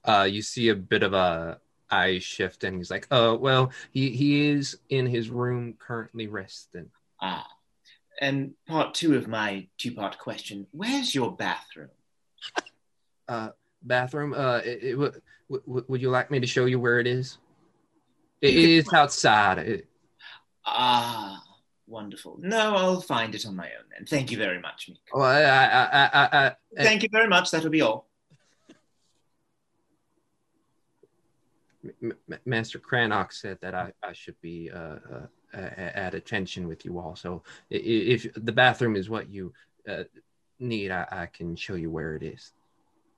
Uh, 0.03 0.27
you 0.29 0.41
see 0.41 0.69
a 0.69 0.75
bit 0.75 1.03
of 1.03 1.13
a 1.13 1.59
eye 1.89 2.19
shift, 2.19 2.63
and 2.63 2.77
he's 2.77 2.91
like, 2.91 3.07
"Oh, 3.11 3.35
well, 3.35 3.71
he 3.91 4.09
he 4.11 4.49
is 4.49 4.77
in 4.89 5.05
his 5.05 5.29
room 5.29 5.75
currently 5.79 6.27
resting." 6.27 6.89
Ah. 7.21 7.47
And 8.19 8.53
part 8.67 8.93
two 8.95 9.15
of 9.15 9.27
my 9.27 9.67
two-part 9.77 10.17
question: 10.17 10.67
Where's 10.71 11.13
your 11.13 11.35
bathroom? 11.35 11.89
Uh, 13.29 13.49
bathroom. 13.83 14.33
Uh, 14.33 14.59
it, 14.63 14.79
it, 14.81 14.91
w- 14.93 15.11
w- 15.49 15.85
would 15.89 16.01
you 16.01 16.09
like 16.09 16.31
me 16.31 16.39
to 16.39 16.47
show 16.47 16.63
you 16.63 16.79
where 16.79 16.97
it 16.97 17.05
is? 17.05 17.37
It 18.41 18.53
is 18.55 18.87
outside. 18.93 19.57
It- 19.59 19.87
Ah, 20.65 21.43
wonderful. 21.87 22.37
No, 22.41 22.73
I'll 22.77 23.01
find 23.01 23.35
it 23.35 23.45
on 23.45 23.57
my 23.57 23.65
own 23.65 23.83
then. 23.93 24.05
Thank 24.05 24.31
you 24.31 24.37
very 24.37 24.61
much, 24.61 24.87
Meek. 24.87 24.99
well, 25.13 25.23
I, 25.25 25.41
I, 25.43 26.47
I, 26.47 26.55
Thank 26.81 27.03
you 27.03 27.09
very 27.11 27.27
much. 27.27 27.51
That'll 27.51 27.69
be 27.69 27.81
all. 27.81 28.07
M- 32.01 32.13
M- 32.31 32.39
Master 32.45 32.79
Crannoc 32.79 33.33
said 33.33 33.57
that 33.61 33.75
I, 33.75 33.91
I 34.01 34.13
should 34.13 34.39
be 34.41 34.71
uh, 34.73 34.77
uh, 35.13 35.25
at 35.53 36.13
attention 36.13 36.67
with 36.67 36.85
you 36.85 36.99
all. 36.99 37.15
So 37.15 37.43
i- 37.71 37.75
i- 37.75 38.07
if 38.15 38.27
the 38.33 38.51
bathroom 38.51 38.95
is 38.95 39.09
what 39.09 39.29
you 39.29 39.53
uh, 39.87 40.03
need, 40.59 40.91
I, 40.91 41.07
I 41.11 41.25
can 41.27 41.55
show 41.55 41.75
you 41.75 41.89
where 41.89 42.15
it 42.15 42.23
is. 42.23 42.51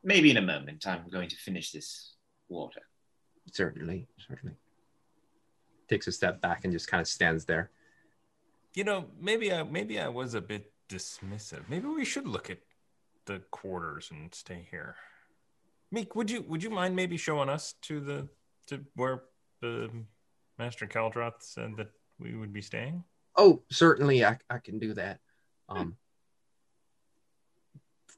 Maybe 0.04 0.32
in 0.32 0.38
a 0.38 0.42
moment. 0.42 0.88
I'm 0.88 1.10
going 1.10 1.30
to 1.30 1.36
finish 1.36 1.72
this 1.72 2.13
water. 2.48 2.82
Certainly, 3.52 4.08
certainly. 4.28 4.56
Takes 5.89 6.08
a 6.08 6.12
step 6.12 6.39
back 6.39 6.63
and 6.63 6.72
just 6.72 6.88
kind 6.88 7.02
of 7.02 7.08
stands 7.08 7.46
there. 7.46 7.72
You 8.76 8.84
know, 8.84 9.06
maybe 9.20 9.52
I 9.52 9.63
maybe 9.63 10.00
I 10.00 10.08
was 10.08 10.36
a 10.36 10.42
bit 10.42 10.72
dismissive. 10.88 11.68
Maybe 11.68 11.88
we 11.88 12.06
should 12.06 12.28
look 12.28 12.50
at 12.52 12.60
the 13.26 13.39
quarters 13.52 14.10
and 14.12 14.34
stay 14.34 14.68
here. 14.70 14.96
Meek, 15.92 16.15
would 16.15 16.30
you 16.30 16.44
would 16.44 16.62
you 16.62 16.70
mind 16.70 16.96
maybe 16.96 17.18
showing 17.18 17.50
us 17.50 17.74
to 17.82 18.00
the 18.00 18.28
to 18.68 18.86
where 18.96 19.24
the 19.62 19.89
Master 20.60 20.86
Caldroth 20.86 21.42
said 21.42 21.76
that 21.78 21.89
we 22.19 22.36
would 22.36 22.53
be 22.53 22.62
staying? 22.62 23.03
Oh, 23.36 23.62
certainly, 23.71 24.25
I, 24.25 24.38
I 24.49 24.58
can 24.60 24.79
do 24.79 24.93
that. 24.95 25.19
Um, 25.69 25.95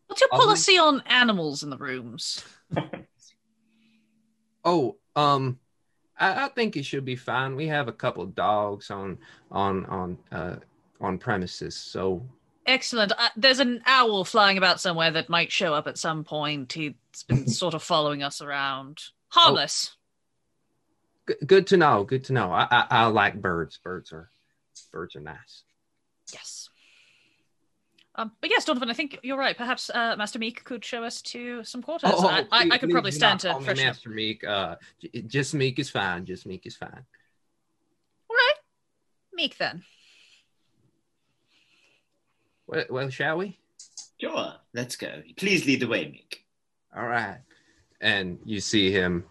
What's 0.07 0.21
your 0.21 0.29
Other- 0.33 0.43
policy 0.43 0.77
on 0.77 1.01
animals 1.05 1.63
in 1.63 1.69
the 1.69 1.77
rooms? 1.77 2.43
Oh, 4.63 4.97
um, 5.15 5.59
I, 6.19 6.45
I 6.45 6.47
think 6.49 6.77
it 6.77 6.85
should 6.85 7.05
be 7.05 7.15
fine. 7.15 7.55
We 7.55 7.67
have 7.67 7.87
a 7.87 7.91
couple 7.93 8.23
of 8.23 8.35
dogs 8.35 8.91
on 8.91 9.17
on 9.51 9.85
on 9.87 10.17
uh 10.31 10.55
on 10.99 11.17
premises, 11.17 11.75
so 11.75 12.23
Excellent. 12.67 13.11
Uh, 13.17 13.29
there's 13.35 13.59
an 13.59 13.81
owl 13.87 14.23
flying 14.23 14.59
about 14.59 14.79
somewhere 14.79 15.09
that 15.09 15.29
might 15.29 15.51
show 15.51 15.73
up 15.73 15.87
at 15.87 15.97
some 15.97 16.23
point. 16.23 16.71
He's 16.73 16.93
been 17.27 17.47
sort 17.49 17.73
of 17.73 17.81
following 17.81 18.21
us 18.21 18.39
around. 18.39 18.99
Harmless. 19.29 19.95
G- 21.39 21.45
good 21.45 21.67
to 21.67 21.77
know. 21.77 22.03
Good 22.03 22.25
to 22.25 22.33
know. 22.33 22.51
I, 22.51 22.67
I 22.69 22.85
I 22.89 23.05
like 23.05 23.41
birds. 23.41 23.79
Birds 23.83 24.11
are 24.11 24.29
birds 24.91 25.15
are 25.15 25.21
nice. 25.21 25.63
Yes. 26.31 26.69
Um, 28.15 28.33
but 28.41 28.49
yes, 28.49 28.65
Donovan, 28.65 28.89
I 28.89 28.93
think 28.93 29.19
you're 29.23 29.37
right. 29.37 29.57
Perhaps 29.57 29.89
uh, 29.89 30.15
Master 30.17 30.37
Meek 30.37 30.63
could 30.65 30.83
show 30.83 31.03
us 31.03 31.21
to 31.23 31.63
some 31.63 31.81
quarters. 31.81 32.11
Oh, 32.13 32.27
I, 32.27 32.45
I, 32.51 32.69
I 32.71 32.77
could 32.77 32.89
probably 32.89 33.11
stand 33.11 33.39
to 33.41 33.51
call 33.51 33.59
me 33.59 33.65
freshen 33.65 33.87
up. 33.87 33.95
Master 33.95 34.09
Meek. 34.09 34.43
Uh, 34.43 34.75
just 35.27 35.53
Meek 35.53 35.79
is 35.79 35.89
fine. 35.89 36.25
Just 36.25 36.45
Meek 36.45 36.65
is 36.65 36.75
fine. 36.75 37.05
All 38.29 38.35
right. 38.35 38.55
Meek 39.33 39.57
then. 39.57 39.83
Well, 42.67 42.83
well, 42.89 43.09
shall 43.09 43.37
we? 43.37 43.57
Sure, 44.19 44.53
let's 44.73 44.97
go. 44.97 45.23
Please 45.37 45.65
lead 45.65 45.79
the 45.79 45.87
way, 45.87 46.05
Meek. 46.05 46.45
All 46.95 47.07
right. 47.07 47.39
And 48.01 48.39
you 48.45 48.59
see 48.59 48.91
him 48.91 49.23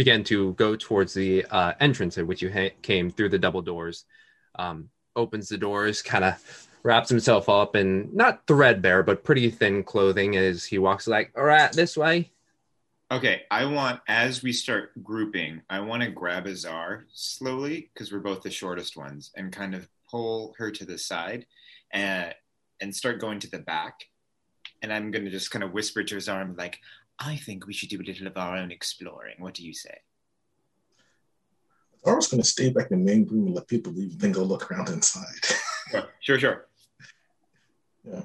begin 0.00 0.24
to 0.24 0.54
go 0.54 0.74
towards 0.74 1.12
the 1.12 1.44
uh, 1.50 1.74
entrance 1.78 2.16
at 2.16 2.26
which 2.26 2.40
you 2.40 2.50
ha- 2.50 2.74
came 2.80 3.10
through 3.10 3.28
the 3.28 3.38
double 3.38 3.60
doors. 3.60 4.06
Um, 4.54 4.88
opens 5.14 5.50
the 5.50 5.58
doors, 5.58 6.00
kind 6.00 6.24
of 6.24 6.68
wraps 6.82 7.10
himself 7.10 7.50
up 7.50 7.76
in 7.76 8.08
not 8.14 8.46
threadbare, 8.46 9.02
but 9.02 9.24
pretty 9.24 9.50
thin 9.50 9.84
clothing 9.84 10.36
as 10.36 10.64
he 10.64 10.78
walks 10.78 11.06
like, 11.06 11.30
all 11.36 11.44
right, 11.44 11.70
this 11.72 11.98
way. 11.98 12.30
Okay, 13.10 13.42
I 13.50 13.66
want 13.66 14.00
as 14.08 14.42
we 14.42 14.54
start 14.54 14.92
grouping, 15.02 15.60
I 15.68 15.80
want 15.80 16.02
to 16.02 16.08
grab 16.08 16.46
Azar 16.46 17.04
slowly 17.12 17.90
because 17.92 18.10
we're 18.10 18.20
both 18.20 18.40
the 18.40 18.50
shortest 18.50 18.96
ones, 18.96 19.32
and 19.36 19.52
kind 19.52 19.74
of 19.74 19.86
pull 20.10 20.54
her 20.56 20.70
to 20.70 20.86
the 20.86 20.96
side, 20.96 21.44
and 21.92 22.34
and 22.80 22.96
start 22.96 23.20
going 23.20 23.38
to 23.40 23.50
the 23.50 23.58
back. 23.58 24.06
And 24.80 24.90
I'm 24.90 25.10
gonna 25.10 25.28
just 25.28 25.50
kind 25.50 25.62
of 25.62 25.72
whisper 25.72 26.02
to 26.02 26.16
Azar, 26.16 26.40
I'm 26.40 26.56
like, 26.56 26.78
I 27.20 27.36
think 27.36 27.66
we 27.66 27.74
should 27.74 27.90
do 27.90 28.00
a 28.00 28.02
little 28.02 28.26
of 28.26 28.36
our 28.36 28.56
own 28.56 28.70
exploring. 28.70 29.36
What 29.38 29.54
do 29.54 29.64
you 29.64 29.74
say? 29.74 29.98
I 32.06 32.14
was 32.14 32.28
going 32.28 32.42
to 32.42 32.48
stay 32.48 32.70
back 32.70 32.90
in 32.90 33.04
the 33.04 33.04
main 33.04 33.26
room 33.26 33.46
and 33.46 33.54
let 33.54 33.68
people 33.68 33.92
leave, 33.92 34.18
then 34.18 34.32
go 34.32 34.42
look 34.42 34.70
around 34.70 34.88
inside. 34.88 35.24
Sure, 35.90 36.08
sure, 36.20 36.38
sure. 36.38 36.66
yeah. 38.04 38.20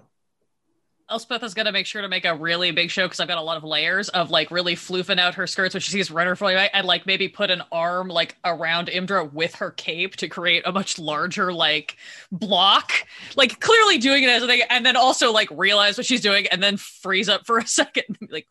Elspeth 1.10 1.44
is 1.44 1.54
gonna 1.54 1.72
make 1.72 1.86
sure 1.86 2.02
to 2.02 2.08
make 2.08 2.26
a 2.26 2.36
really 2.36 2.72
big 2.72 2.90
show 2.90 3.06
because 3.06 3.20
I've 3.20 3.28
got 3.28 3.38
a 3.38 3.42
lot 3.42 3.58
of 3.58 3.64
layers 3.64 4.10
of 4.10 4.32
like 4.32 4.50
really 4.50 4.76
floofing 4.76 5.20
out 5.20 5.36
her 5.36 5.46
skirts 5.46 5.76
when 5.76 5.82
she 5.82 5.92
sees 5.92 6.10
Renner 6.10 6.36
flying 6.36 6.58
by, 6.58 6.70
and 6.74 6.88
like 6.88 7.06
maybe 7.06 7.28
put 7.28 7.52
an 7.52 7.62
arm 7.72 8.08
like 8.08 8.38
around 8.44 8.88
Imdra 8.88 9.32
with 9.32 9.54
her 9.56 9.70
cape 9.70 10.16
to 10.18 10.28
create 10.28 10.64
a 10.66 10.72
much 10.72 10.98
larger 10.98 11.54
like 11.54 11.98
block. 12.32 12.92
Like 13.36 13.60
clearly 13.60 14.00
doing 14.00 14.24
it 14.24 14.30
as 14.30 14.42
a 14.42 14.48
thing, 14.48 14.62
and 14.70 14.84
then 14.84 14.96
also 14.96 15.32
like 15.32 15.50
realize 15.52 15.96
what 15.98 16.08
she's 16.08 16.22
doing, 16.22 16.48
and 16.48 16.62
then 16.62 16.78
freeze 16.78 17.30
up 17.30 17.46
for 17.46 17.60
a 17.60 17.68
second, 17.68 18.18
like, 18.32 18.48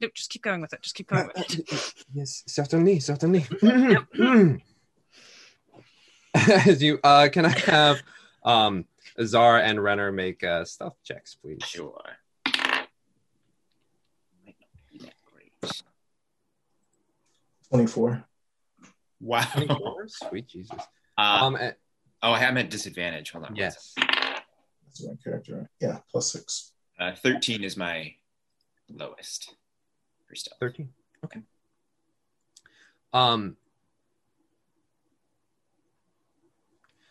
no, 0.00 0.08
just 0.14 0.30
keep 0.30 0.42
going 0.42 0.60
with 0.60 0.72
it. 0.72 0.82
Just 0.82 0.94
keep 0.94 1.08
going 1.08 1.28
with 1.34 1.58
it. 1.58 1.94
Yes, 2.14 2.42
certainly, 2.46 3.00
certainly. 3.00 3.46
As 6.34 6.82
you, 6.82 6.98
uh, 7.04 7.28
can 7.32 7.46
I 7.46 7.56
have 7.60 8.02
um, 8.44 8.84
Azar 9.18 9.58
and 9.60 9.82
Renner 9.82 10.10
make 10.12 10.42
uh, 10.44 10.64
stealth 10.64 10.96
checks, 11.04 11.34
please? 11.36 11.58
Sure. 11.64 12.00
Might 12.46 12.86
not 14.44 14.68
be 14.92 14.98
that 14.98 15.14
great. 15.32 15.52
24. 17.70 18.24
Wow. 19.20 19.42
24? 19.54 20.08
Sweet 20.08 20.48
Jesus. 20.48 20.78
Uh, 21.16 21.20
Um, 21.42 21.56
oh, 22.22 22.32
I'm 22.32 22.56
at 22.58 22.68
disadvantage. 22.70 23.30
Hold 23.30 23.44
on. 23.46 23.56
yes. 23.56 23.94
That's 23.96 25.04
my 25.06 25.14
character. 25.22 25.70
Yeah, 25.80 25.98
plus 26.10 26.32
six. 26.32 26.72
Uh, 26.98 27.14
13 27.14 27.64
is 27.64 27.76
my 27.76 28.14
lowest 28.88 29.54
for 30.26 30.34
stealth. 30.34 30.58
13 30.60 30.88
okay. 31.24 31.40
Um 33.12 33.56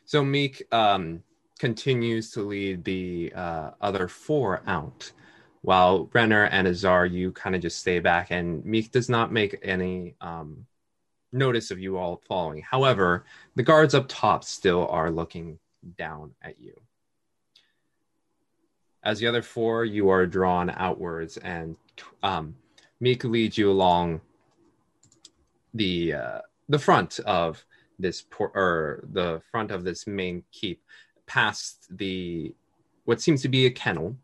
so 0.05 0.23
meek 0.23 0.63
um 0.73 1.23
continues 1.59 2.31
to 2.31 2.41
lead 2.41 2.83
the 2.83 3.31
uh, 3.35 3.71
other 3.79 4.07
four 4.07 4.61
out 4.67 5.11
while 5.61 6.09
renner 6.13 6.43
and 6.45 6.67
azar 6.67 7.05
you 7.05 7.31
kind 7.31 7.55
of 7.55 7.61
just 7.61 7.79
stay 7.79 7.99
back 7.99 8.31
and 8.31 8.65
meek 8.65 8.91
does 8.91 9.09
not 9.09 9.31
make 9.31 9.57
any 9.63 10.15
um 10.19 10.65
notice 11.31 11.71
of 11.71 11.79
you 11.79 11.97
all 11.97 12.21
following 12.27 12.61
however 12.61 13.25
the 13.55 13.63
guards 13.63 13.95
up 13.95 14.05
top 14.09 14.43
still 14.43 14.87
are 14.87 15.09
looking 15.09 15.57
down 15.97 16.33
at 16.41 16.59
you. 16.59 16.73
As 19.03 19.19
the 19.19 19.27
other 19.27 19.41
four 19.41 19.85
you 19.85 20.09
are 20.09 20.25
drawn 20.25 20.69
outwards 20.69 21.37
and 21.37 21.75
um 22.21 22.55
Meek 23.03 23.25
leads 23.25 23.57
you 23.57 23.69
along 23.69 24.21
the 25.73 26.13
uh, 26.13 26.39
the 26.69 26.79
front 26.79 27.19
of 27.25 27.65
this 27.99 28.21
por- 28.21 28.55
or 28.55 29.03
the 29.11 29.41
front 29.51 29.71
of 29.71 29.83
this 29.83 30.07
main 30.07 30.41
keep, 30.53 30.81
past 31.27 31.85
the 31.97 32.55
what 33.03 33.19
seems 33.19 33.41
to 33.41 33.49
be 33.49 33.65
a 33.65 33.69
kennel, 33.69 34.15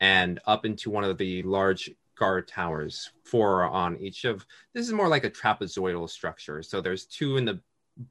and 0.00 0.40
up 0.46 0.64
into 0.64 0.88
one 0.88 1.04
of 1.04 1.18
the 1.18 1.42
large 1.42 1.90
guard 2.18 2.48
towers. 2.48 3.10
Four 3.24 3.64
on 3.64 3.98
each 3.98 4.24
of 4.24 4.46
this 4.72 4.86
is 4.86 4.94
more 4.94 5.08
like 5.08 5.24
a 5.24 5.30
trapezoidal 5.30 6.08
structure. 6.08 6.62
So 6.62 6.80
there's 6.80 7.04
two 7.04 7.36
in 7.36 7.44
the 7.44 7.60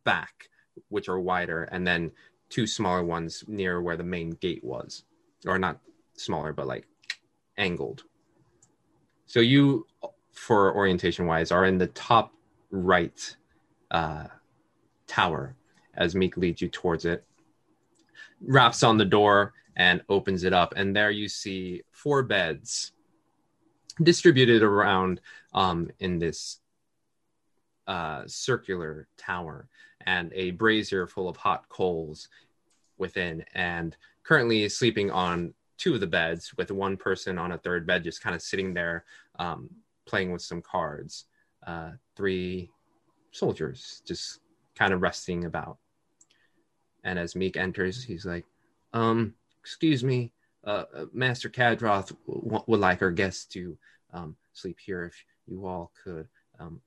back, 0.04 0.48
which 0.90 1.10
are 1.10 1.20
wider, 1.20 1.64
and 1.64 1.88
then 1.88 2.12
two 2.50 2.68
smaller 2.68 3.04
ones 3.04 3.44
near 3.48 3.82
where 3.82 3.98
the 3.98 4.04
main 4.04 4.30
gate 4.30 4.64
was, 4.64 5.06
or 5.48 5.58
not 5.58 5.80
smaller, 6.14 6.54
but 6.54 6.68
like 6.68 6.86
angled. 7.58 8.04
So 9.28 9.42
you, 9.42 9.86
for 10.32 10.74
orientation 10.74 11.28
wise, 11.28 11.52
are 11.52 11.66
in 11.66 11.78
the 11.78 11.88
top 11.88 12.34
right 12.72 13.36
uh, 13.92 14.28
tower 15.06 15.56
as 15.96 16.16
Meek 16.16 16.38
leads 16.38 16.62
you 16.62 16.70
towards 16.70 17.06
it. 17.06 17.26
Raps 18.42 18.84
on 18.84 18.98
the 18.98 19.06
door 19.06 19.54
and 19.76 20.02
opens 20.10 20.44
it 20.44 20.54
up, 20.54 20.74
and 20.76 20.96
there 20.96 21.12
you 21.12 21.28
see 21.28 21.84
four 21.92 22.24
beds 22.24 22.94
distributed 24.02 24.64
around 24.64 25.20
um, 25.54 25.90
in 26.00 26.20
this 26.20 26.60
uh, 27.88 28.24
circular 28.28 29.08
tower, 29.18 29.68
and 30.06 30.32
a 30.34 30.52
brazier 30.52 31.06
full 31.06 31.28
of 31.28 31.38
hot 31.38 31.68
coals 31.70 32.30
within, 32.98 33.44
and 33.54 33.98
currently 34.24 34.68
sleeping 34.70 35.12
on 35.12 35.54
two 35.78 35.94
of 35.94 36.00
the 36.00 36.08
beds 36.08 36.54
with 36.58 36.72
one 36.72 36.98
person 36.98 37.38
on 37.38 37.52
a 37.52 37.58
third 37.58 37.86
bed 37.86 38.04
just 38.04 38.22
kind 38.22 38.36
of 38.36 38.42
sitting 38.42 38.74
there 38.74 39.06
um, 39.40 39.70
playing 40.06 40.32
with 40.32 40.42
some 40.42 40.62
cards. 40.62 41.26
Uh, 41.66 41.92
three 42.16 42.70
soldiers 43.32 44.02
just 44.06 44.40
kind 44.76 44.94
of 44.94 45.02
resting 45.02 45.46
about. 45.46 45.78
And 47.04 47.18
as 47.18 47.36
meek 47.36 47.58
enters 47.58 48.04
he's 48.04 48.26
like 48.26 48.46
um 48.94 49.34
excuse 49.62 50.04
me 50.04 50.32
uh, 50.66 50.84
uh, 50.96 51.06
master 51.14 51.50
cadroth 51.50 52.12
w- 52.28 52.64
would 52.68 52.80
like 52.80 53.02
our 53.02 53.12
guests 53.12 53.46
to 53.46 53.78
um, 54.14 54.36
sleep 54.54 54.78
here 54.80 55.06
if 55.06 55.24
you 55.46 55.66
all 55.66 55.92
could 56.04 56.28
um, 56.60 56.82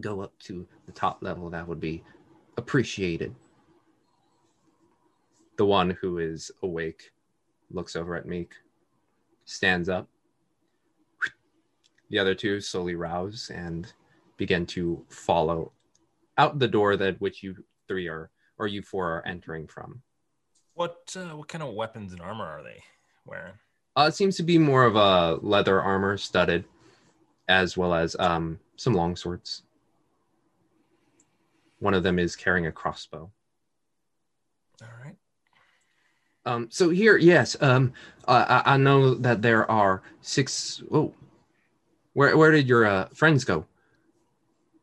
go 0.00 0.20
up 0.20 0.36
to 0.40 0.66
the 0.86 0.92
top 0.92 1.22
level, 1.22 1.50
that 1.50 1.66
would 1.66 1.80
be 1.80 2.02
appreciated. 2.56 3.34
The 5.56 5.66
one 5.66 5.90
who 6.00 6.18
is 6.18 6.50
awake 6.62 7.12
looks 7.70 7.96
over 7.96 8.16
at 8.16 8.26
Meek, 8.26 8.52
stands 9.44 9.88
up. 9.88 10.08
The 12.10 12.18
other 12.18 12.34
two 12.34 12.60
slowly 12.60 12.94
rouse 12.94 13.50
and 13.52 13.92
begin 14.36 14.66
to 14.66 15.04
follow 15.08 15.72
out 16.38 16.58
the 16.58 16.68
door 16.68 16.96
that 16.96 17.20
which 17.20 17.42
you 17.42 17.56
three 17.88 18.08
are 18.08 18.30
or 18.58 18.66
you 18.66 18.82
four 18.82 19.10
are 19.10 19.26
entering 19.26 19.66
from. 19.66 20.02
What 20.74 21.14
uh, 21.16 21.36
what 21.36 21.48
kind 21.48 21.64
of 21.64 21.74
weapons 21.74 22.12
and 22.12 22.20
armor 22.20 22.44
are 22.44 22.62
they 22.62 22.82
wearing? 23.24 23.54
Uh, 23.96 24.06
it 24.08 24.14
seems 24.14 24.36
to 24.36 24.42
be 24.42 24.58
more 24.58 24.84
of 24.84 24.94
a 24.94 25.38
leather 25.42 25.80
armor 25.80 26.18
studded, 26.18 26.64
as 27.48 27.76
well 27.76 27.94
as 27.94 28.14
um, 28.18 28.60
some 28.76 28.92
long 28.92 29.16
swords. 29.16 29.62
One 31.78 31.94
of 31.94 32.02
them 32.02 32.18
is 32.18 32.36
carrying 32.36 32.66
a 32.66 32.72
crossbow. 32.72 33.30
All 34.82 34.88
right. 35.02 35.16
Um, 36.46 36.68
so 36.70 36.88
here, 36.90 37.16
yes, 37.18 37.56
um, 37.60 37.92
I, 38.28 38.62
I 38.64 38.76
know 38.76 39.14
that 39.14 39.42
there 39.42 39.68
are 39.70 40.02
six. 40.22 40.82
Oh, 40.92 41.12
where 42.14 42.36
where 42.36 42.52
did 42.52 42.68
your 42.68 42.86
uh, 42.86 43.08
friends 43.12 43.44
go? 43.44 43.66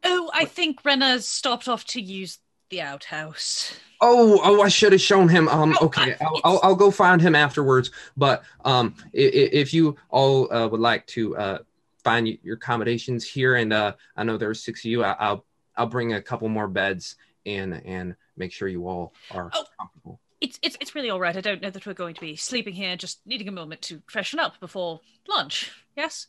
Oh, 0.04 0.30
I 0.34 0.46
think 0.46 0.84
Renna 0.84 1.22
stopped 1.22 1.68
off 1.70 1.86
to 1.86 2.02
use 2.02 2.40
the 2.70 2.82
outhouse. 2.82 3.74
Oh, 4.02 4.42
oh, 4.44 4.62
I 4.62 4.68
should 4.68 4.92
have 4.92 5.00
shown 5.02 5.30
him. 5.30 5.48
Um, 5.48 5.76
Oh, 5.80 5.86
okay, 5.86 6.16
I'll, 6.20 6.42
I'll, 6.44 6.60
I'll 6.64 6.76
go 6.76 6.92
find 6.92 7.22
him 7.22 7.36
afterwards. 7.36 7.92
But 8.18 8.44
um, 8.66 8.96
i- 9.16 9.18
i- 9.18 9.50
if 9.54 9.74
you 9.74 9.96
all 10.10 10.54
uh, 10.54 10.68
would 10.68 10.82
like 10.82 11.08
to 11.08 11.38
uh, 11.38 11.58
find 12.04 12.28
your 12.44 12.56
accommodations 12.58 13.26
here, 13.26 13.56
and 13.56 13.72
uh, 13.72 13.94
I 14.18 14.24
know 14.26 14.36
there's 14.36 14.62
six 14.62 14.82
of 14.82 14.92
you, 14.92 15.04
I, 15.06 15.16
I'll 15.18 15.46
I'll 15.78 15.88
bring 15.88 16.14
a 16.14 16.22
couple 16.22 16.50
more 16.50 16.68
beds 16.68 17.16
in 17.46 17.74
and 17.74 18.16
make 18.36 18.52
sure 18.52 18.68
you 18.68 18.86
all 18.88 19.14
are 19.32 19.50
Oh. 19.54 19.64
comfortable. 19.80 20.20
It's, 20.44 20.60
it's 20.62 20.78
it's 20.82 20.94
really 20.94 21.10
all 21.10 21.22
right. 21.22 21.38
I 21.38 21.42
don't 21.42 21.62
know 21.62 21.70
that 21.70 21.86
we're 21.86 21.94
going 21.94 22.16
to 22.16 22.22
be 22.22 22.36
sleeping 22.36 22.74
here. 22.74 22.98
Just 22.98 23.26
needing 23.26 23.48
a 23.48 23.52
moment 23.52 23.82
to 23.84 24.02
freshen 24.08 24.40
up 24.40 24.60
before 24.60 25.00
lunch. 25.28 25.72
Yes. 25.96 26.28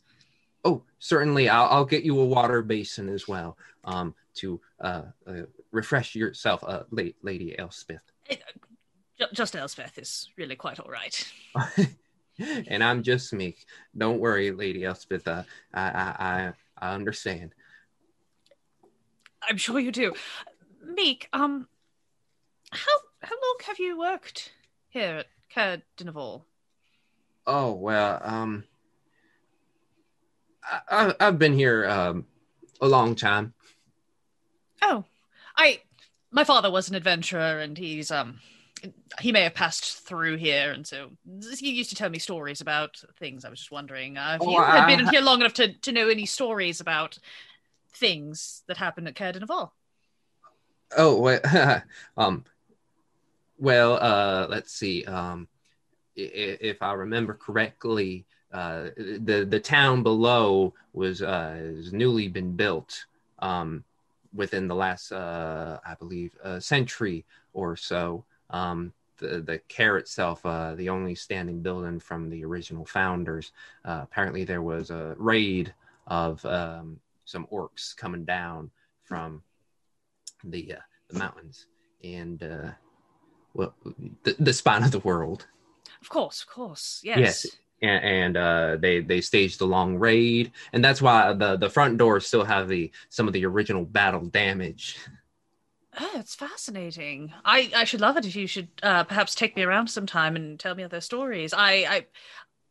Oh, 0.63 0.83
certainly, 0.99 1.49
I'll, 1.49 1.65
I'll 1.65 1.85
get 1.85 2.03
you 2.03 2.17
a 2.19 2.25
water 2.25 2.61
basin 2.61 3.09
as 3.09 3.27
well 3.27 3.57
um, 3.83 4.15
to 4.35 4.61
uh, 4.79 5.01
uh, 5.27 5.33
refresh 5.71 6.15
yourself, 6.15 6.63
uh, 6.65 6.83
late 6.91 7.17
Lady 7.23 7.59
Elspeth. 7.59 8.01
Ju- 8.29 9.25
Just 9.33 9.55
Elspeth 9.55 9.97
is 9.97 10.29
really 10.37 10.55
quite 10.55 10.79
all 10.79 10.89
right. 10.89 11.31
and 12.39 12.83
I'm 12.83 13.03
just 13.03 13.33
Meek. 13.33 13.65
Don't 13.97 14.19
worry, 14.19 14.51
Lady 14.51 14.83
Elspeth. 14.85 15.27
Uh, 15.27 15.43
I, 15.73 15.81
I 15.81 16.15
I 16.19 16.53
I 16.77 16.93
understand. 16.93 17.53
I'm 19.47 19.57
sure 19.57 19.79
you 19.79 19.91
do. 19.91 20.13
Meek, 20.83 21.29
um, 21.33 21.67
how 22.71 22.97
how 23.21 23.35
long 23.35 23.57
have 23.65 23.79
you 23.79 23.97
worked 23.97 24.53
here 24.89 25.17
at 25.17 25.27
Caer 25.49 25.81
Dineval? 25.97 26.45
Oh 27.47 27.73
well, 27.73 28.19
um, 28.23 28.65
I, 30.63 30.81
I 30.89 31.15
I've 31.27 31.39
been 31.39 31.53
here 31.53 31.85
um 31.87 32.25
a 32.81 32.87
long 32.87 33.15
time. 33.15 33.53
Oh, 34.81 35.05
I 35.57 35.81
my 36.31 36.43
father 36.43 36.71
was 36.71 36.89
an 36.89 36.95
adventurer, 36.95 37.59
and 37.59 37.77
he's 37.77 38.11
um 38.11 38.39
he 39.19 39.31
may 39.31 39.41
have 39.41 39.55
passed 39.55 40.05
through 40.05 40.37
here, 40.37 40.71
and 40.71 40.85
so 40.85 41.11
he 41.59 41.71
used 41.71 41.89
to 41.89 41.95
tell 41.95 42.09
me 42.09 42.19
stories 42.19 42.61
about 42.61 43.01
things. 43.17 43.45
I 43.45 43.49
was 43.49 43.59
just 43.59 43.71
wondering 43.71 44.17
uh, 44.17 44.37
if 44.39 44.43
Oh, 44.43 44.49
you 44.49 44.61
had 44.61 44.85
been 44.85 45.05
here 45.07 45.21
long 45.21 45.41
enough 45.41 45.53
to 45.53 45.73
to 45.73 45.91
know 45.91 46.09
any 46.09 46.25
stories 46.25 46.81
about 46.81 47.17
things 47.93 48.63
that 48.67 48.77
happened 48.77 49.07
at 49.07 49.15
Caer 49.15 49.33
Dineval. 49.33 49.71
Oh 50.97 51.19
well, 51.19 51.81
um, 52.17 52.45
well, 53.57 53.97
uh, 54.01 54.47
let's 54.49 54.73
see. 54.73 55.03
Um, 55.05 55.47
i- 56.17 56.21
i- 56.21 56.57
if 56.61 56.81
I 56.81 56.93
remember 56.93 57.33
correctly, 57.33 58.25
uh, 58.51 58.89
the 58.95 59.45
the 59.49 59.59
town 59.59 60.03
below 60.03 60.73
was 60.93 61.21
uh 61.21 61.55
has 61.55 61.91
newly 61.93 62.27
been 62.27 62.55
built. 62.55 63.05
Um, 63.39 63.83
within 64.33 64.67
the 64.67 64.75
last, 64.75 65.11
uh, 65.13 65.79
I 65.85 65.95
believe, 65.95 66.35
century 66.59 67.25
or 67.53 67.75
so. 67.77 68.25
Um, 68.49 68.93
the 69.17 69.41
the 69.41 69.59
Caer 69.69 69.97
itself, 69.97 70.45
uh, 70.45 70.75
the 70.75 70.89
only 70.89 71.15
standing 71.15 71.61
building 71.61 71.99
from 71.99 72.29
the 72.29 72.43
original 72.43 72.85
founders. 72.85 73.51
Uh, 73.85 74.01
apparently, 74.03 74.43
there 74.43 74.61
was 74.61 74.89
a 74.89 75.15
raid 75.17 75.73
of 76.07 76.45
um, 76.45 76.99
some 77.25 77.47
orcs 77.47 77.95
coming 77.95 78.25
down 78.25 78.69
from 79.03 79.41
the 80.43 80.73
uh, 80.73 80.81
the 81.09 81.17
mountains 81.19 81.67
and 82.03 82.43
uh, 82.43 82.71
well, 83.55 83.73
the, 84.23 84.35
the 84.37 84.53
spine 84.53 84.83
of 84.83 84.91
the 84.91 84.99
world. 84.99 85.47
Of 86.01 86.09
course, 86.09 86.43
of 86.43 86.47
course, 86.47 87.01
yes. 87.03 87.17
Yes. 87.19 87.47
And, 87.81 88.05
and 88.05 88.37
uh, 88.37 88.77
they 88.79 89.01
they 89.01 89.21
staged 89.21 89.59
a 89.61 89.65
long 89.65 89.97
raid, 89.97 90.51
and 90.71 90.83
that's 90.83 91.01
why 91.01 91.33
the 91.33 91.57
the 91.57 91.69
front 91.69 91.97
doors 91.97 92.25
still 92.25 92.45
have 92.45 92.67
the 92.69 92.91
some 93.09 93.27
of 93.27 93.33
the 93.33 93.45
original 93.45 93.83
battle 93.83 94.25
damage. 94.25 94.97
Oh, 95.99 96.11
it's 96.15 96.35
fascinating. 96.35 97.33
I, 97.45 97.71
I 97.75 97.83
should 97.85 98.01
love 98.01 98.17
it 98.17 98.25
if 98.25 98.35
you 98.35 98.47
should 98.47 98.67
uh, 98.83 99.05
perhaps 99.05 99.33
take 99.33 99.55
me 99.55 99.63
around 99.63 99.87
sometime 99.87 100.35
and 100.35 100.59
tell 100.59 100.75
me 100.75 100.83
other 100.83 101.01
stories. 101.01 101.53
I 101.53 101.71
I, 101.71 102.05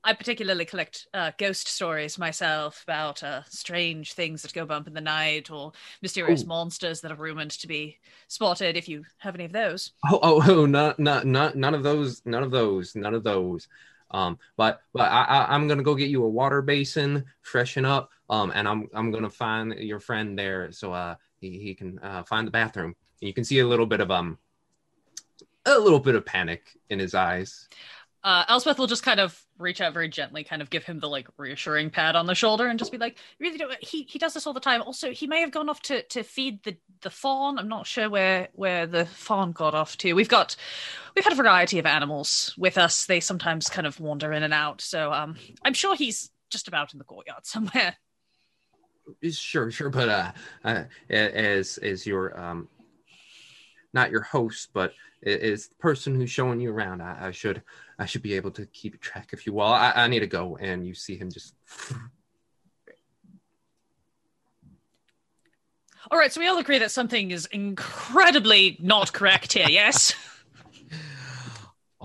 I 0.04 0.12
particularly 0.12 0.66
collect 0.66 1.06
uh, 1.14 1.32
ghost 1.38 1.66
stories 1.66 2.18
myself 2.18 2.82
about 2.86 3.22
uh, 3.22 3.42
strange 3.48 4.12
things 4.12 4.42
that 4.42 4.52
go 4.52 4.66
bump 4.66 4.86
in 4.86 4.92
the 4.92 5.00
night 5.00 5.50
or 5.50 5.72
mysterious 6.02 6.44
Ooh. 6.44 6.48
monsters 6.48 7.00
that 7.00 7.10
are 7.10 7.16
rumored 7.16 7.50
to 7.50 7.66
be 7.66 7.98
spotted. 8.28 8.76
If 8.76 8.86
you 8.86 9.04
have 9.18 9.34
any 9.34 9.44
of 9.44 9.52
those, 9.52 9.92
Oh, 10.10 10.18
oh, 10.22 10.44
oh, 10.46 10.66
not, 10.66 10.98
not, 10.98 11.26
not, 11.26 11.56
none 11.56 11.74
of 11.74 11.82
those, 11.82 12.20
none 12.26 12.42
of 12.42 12.50
those, 12.50 12.94
none 12.94 13.14
of 13.14 13.24
those. 13.24 13.66
Um, 14.10 14.38
but, 14.56 14.82
but 14.92 15.10
I, 15.10 15.24
I, 15.24 15.54
I'm 15.54 15.66
gonna 15.66 15.82
go 15.82 15.94
get 15.94 16.10
you 16.10 16.22
a 16.22 16.28
water 16.28 16.60
basin, 16.60 17.24
freshen 17.40 17.86
up, 17.86 18.10
um, 18.28 18.52
and 18.54 18.68
I'm, 18.68 18.88
I'm 18.94 19.10
gonna 19.10 19.30
find 19.30 19.72
your 19.78 20.00
friend 20.00 20.38
there 20.38 20.70
so 20.70 20.92
uh, 20.92 21.14
he, 21.40 21.58
he 21.58 21.74
can 21.74 21.98
uh, 22.00 22.22
find 22.24 22.46
the 22.46 22.52
bathroom. 22.52 22.94
And 23.20 23.28
you 23.28 23.32
can 23.32 23.44
see 23.44 23.60
a 23.60 23.66
little 23.66 23.86
bit 23.86 24.00
of 24.00 24.10
um, 24.10 24.38
a 25.66 25.78
little 25.78 25.98
bit 25.98 26.14
of 26.14 26.26
panic 26.26 26.78
in 26.90 26.98
his 26.98 27.14
eyes. 27.14 27.68
Uh, 28.24 28.44
Elspeth 28.48 28.78
will 28.78 28.86
just 28.86 29.02
kind 29.02 29.20
of 29.20 29.38
reach 29.58 29.82
out 29.82 29.92
very 29.92 30.08
gently, 30.08 30.44
kind 30.44 30.62
of 30.62 30.70
give 30.70 30.82
him 30.82 30.98
the 30.98 31.08
like 31.08 31.28
reassuring 31.36 31.90
pat 31.90 32.16
on 32.16 32.24
the 32.24 32.34
shoulder, 32.34 32.66
and 32.66 32.78
just 32.78 32.90
be 32.90 32.96
like, 32.96 33.18
"Really, 33.38 33.58
don't, 33.58 33.84
he 33.84 34.04
he 34.04 34.18
does 34.18 34.32
this 34.32 34.46
all 34.46 34.54
the 34.54 34.60
time. 34.60 34.80
Also, 34.80 35.10
he 35.10 35.26
may 35.26 35.40
have 35.40 35.50
gone 35.50 35.68
off 35.68 35.82
to 35.82 36.02
to 36.04 36.22
feed 36.22 36.64
the 36.64 36.74
the 37.02 37.10
fawn. 37.10 37.58
I'm 37.58 37.68
not 37.68 37.86
sure 37.86 38.08
where 38.08 38.48
where 38.54 38.86
the 38.86 39.04
fawn 39.04 39.52
got 39.52 39.74
off 39.74 39.98
to. 39.98 40.14
We've 40.14 40.28
got 40.28 40.56
we've 41.14 41.24
had 41.24 41.34
a 41.34 41.36
variety 41.36 41.78
of 41.78 41.84
animals 41.84 42.54
with 42.56 42.78
us. 42.78 43.04
They 43.04 43.20
sometimes 43.20 43.68
kind 43.68 43.86
of 43.86 44.00
wander 44.00 44.32
in 44.32 44.42
and 44.42 44.54
out. 44.54 44.80
So 44.80 45.12
um, 45.12 45.36
I'm 45.62 45.74
sure 45.74 45.94
he's 45.94 46.30
just 46.48 46.66
about 46.66 46.94
in 46.94 46.98
the 46.98 47.04
courtyard 47.04 47.44
somewhere. 47.44 47.96
Sure, 49.30 49.70
sure, 49.70 49.90
but 49.90 50.08
uh, 50.08 50.32
uh 50.64 50.84
as 51.10 51.76
as 51.76 52.06
your 52.06 52.40
um, 52.40 52.68
not 53.92 54.10
your 54.10 54.22
host, 54.22 54.70
but 54.72 54.94
a- 55.24 55.52
as 55.52 55.68
the 55.68 55.74
person 55.76 56.14
who's 56.14 56.30
showing 56.30 56.60
you 56.60 56.70
around, 56.70 57.00
I, 57.00 57.28
I 57.28 57.30
should 57.30 57.62
I 57.98 58.06
should 58.06 58.22
be 58.22 58.34
able 58.34 58.50
to 58.52 58.66
keep 58.66 59.00
track 59.00 59.32
of 59.32 59.46
you 59.46 59.60
all. 59.60 59.72
I, 59.72 59.92
I 59.94 60.08
need 60.08 60.20
to 60.20 60.26
go, 60.26 60.56
and 60.56 60.86
you 60.86 60.94
see 60.94 61.16
him 61.16 61.30
just. 61.30 61.54
All 66.10 66.18
right, 66.18 66.30
so 66.30 66.38
we 66.38 66.46
all 66.46 66.58
agree 66.58 66.78
that 66.80 66.90
something 66.90 67.30
is 67.30 67.46
incredibly 67.46 68.76
not 68.78 69.10
correct 69.14 69.54
here. 69.54 69.68
Yes. 69.68 70.12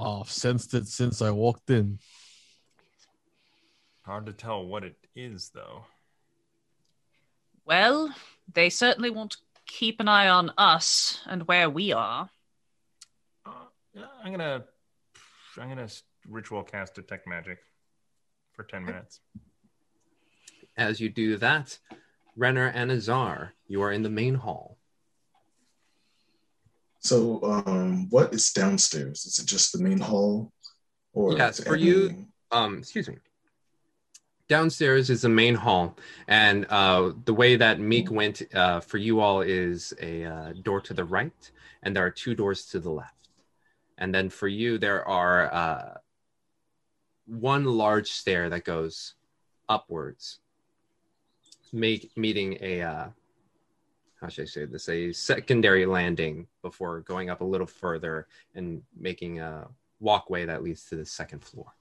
Oh, 0.01 0.21
I've 0.21 0.31
sensed 0.31 0.73
it 0.75 0.87
since 0.87 1.21
I 1.21 1.29
walked 1.31 1.69
in. 1.69 1.99
Hard 4.03 4.27
to 4.27 4.31
tell 4.31 4.65
what 4.65 4.85
it 4.85 4.95
is, 5.13 5.51
though. 5.53 5.83
Well, 7.65 8.15
they 8.53 8.69
certainly 8.69 9.09
won't 9.09 9.35
keep 9.67 9.99
an 9.99 10.07
eye 10.07 10.29
on 10.29 10.53
us 10.57 11.19
and 11.25 11.45
where 11.49 11.69
we 11.69 11.91
are. 11.91 12.29
Uh, 13.99 14.01
yeah, 14.01 14.07
I'm 14.23 14.31
gonna, 14.31 14.63
I'm 15.57 15.69
gonna 15.69 15.87
ritual 16.27 16.63
cast 16.63 16.95
detect 16.95 17.27
magic 17.27 17.59
for 18.53 18.63
ten 18.63 18.85
minutes. 18.85 19.19
As 20.77 20.99
you 20.99 21.09
do 21.09 21.37
that, 21.37 21.77
Renner 22.35 22.67
and 22.67 22.91
Azar, 22.91 23.53
you 23.67 23.81
are 23.81 23.91
in 23.91 24.03
the 24.03 24.09
main 24.09 24.35
hall. 24.35 24.77
So, 26.99 27.41
um, 27.43 28.09
what 28.09 28.33
is 28.33 28.51
downstairs? 28.51 29.25
Is 29.25 29.39
it 29.39 29.45
just 29.45 29.71
the 29.73 29.79
main 29.83 29.99
hall? 29.99 30.51
Or 31.13 31.35
Yes, 31.37 31.63
for 31.63 31.75
it 31.75 31.81
you- 31.81 32.27
um 32.51 32.79
excuse 32.79 33.07
me 33.07 33.15
downstairs 34.47 35.11
is 35.11 35.21
the 35.21 35.29
main 35.29 35.53
hall 35.53 35.95
and 36.27 36.65
uh 36.71 37.11
the 37.25 37.33
way 37.33 37.55
that 37.55 37.79
meek 37.79 38.09
went 38.09 38.41
uh 38.55 38.79
for 38.79 38.97
you 38.97 39.19
all 39.19 39.41
is 39.41 39.93
a 40.01 40.25
uh, 40.25 40.53
door 40.63 40.81
to 40.81 40.91
the 40.95 41.03
right 41.03 41.51
and 41.83 41.95
there 41.95 42.03
are 42.03 42.09
two 42.09 42.33
doors 42.33 42.65
to 42.65 42.79
the 42.79 42.89
left 42.89 43.18
and 43.99 44.13
then 44.13 44.29
for 44.29 44.47
you 44.47 44.77
there 44.77 45.07
are 45.07 45.53
uh 45.53 45.93
one 47.25 47.65
large 47.65 48.09
stair 48.09 48.49
that 48.49 48.63
goes 48.63 49.13
upwards 49.69 50.39
make 51.71 52.11
meeting 52.17 52.57
a 52.61 52.81
uh 52.81 53.07
how 54.21 54.27
should 54.27 54.43
I 54.43 54.45
say 54.47 54.65
this? 54.65 54.89
A 54.89 55.13
secondary 55.13 55.85
landing 55.85 56.47
before 56.61 57.01
going 57.01 57.29
up 57.29 57.41
a 57.41 57.45
little 57.45 57.67
further 57.67 58.27
and 58.53 58.81
making 58.97 59.39
a 59.39 59.67
walkway 59.99 60.45
that 60.45 60.63
leads 60.63 60.85
to 60.85 60.95
the 60.95 61.05
second 61.05 61.43
floor. 61.43 61.73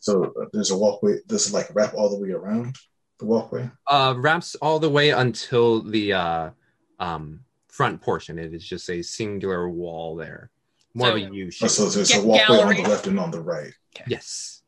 So 0.00 0.24
uh, 0.24 0.46
there's 0.52 0.70
a 0.70 0.76
walkway. 0.76 1.18
Does 1.26 1.48
it 1.48 1.52
like 1.52 1.68
wrap 1.74 1.94
all 1.94 2.08
the 2.08 2.18
way 2.18 2.30
around 2.30 2.76
the 3.18 3.26
walkway? 3.26 3.70
Uh, 3.88 4.14
wraps 4.16 4.54
all 4.56 4.78
the 4.78 4.90
way 4.90 5.10
until 5.10 5.82
the 5.82 6.12
uh, 6.12 6.50
um, 6.98 7.40
front 7.78 8.02
portion. 8.02 8.40
It 8.40 8.52
is 8.52 8.66
just 8.66 8.90
a 8.90 9.00
singular 9.02 9.68
wall 9.70 10.16
there, 10.16 10.50
more 10.94 11.08
So- 11.08 11.16
of 11.16 11.22
a 11.30 11.34
U 11.34 11.46
Oh, 11.46 11.50
shape. 11.50 11.70
so 11.70 11.88
there's 11.88 12.12
a 12.12 12.20
walkway 12.26 12.46
gallery. 12.56 12.76
on 12.78 12.82
the 12.82 12.88
left 12.90 13.06
and 13.06 13.20
on 13.20 13.30
the 13.30 13.40
right, 13.40 13.72
Yes. 14.08 14.62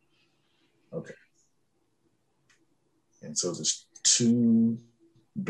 Okay. 0.92 1.14
And 3.22 3.36
so 3.36 3.52
there's 3.52 3.86
two 4.04 4.78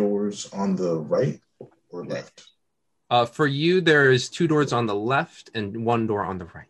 doors 0.00 0.48
on 0.52 0.74
the 0.76 0.96
right 0.98 1.38
or 1.90 2.04
left. 2.06 2.48
Uh, 3.10 3.26
for 3.26 3.46
you, 3.46 3.80
there's 3.80 4.28
two 4.30 4.46
doors 4.48 4.72
on 4.72 4.86
the 4.86 4.94
left 4.94 5.50
and 5.54 5.84
one 5.84 6.06
door 6.06 6.24
on 6.24 6.38
the 6.38 6.46
right. 6.46 6.66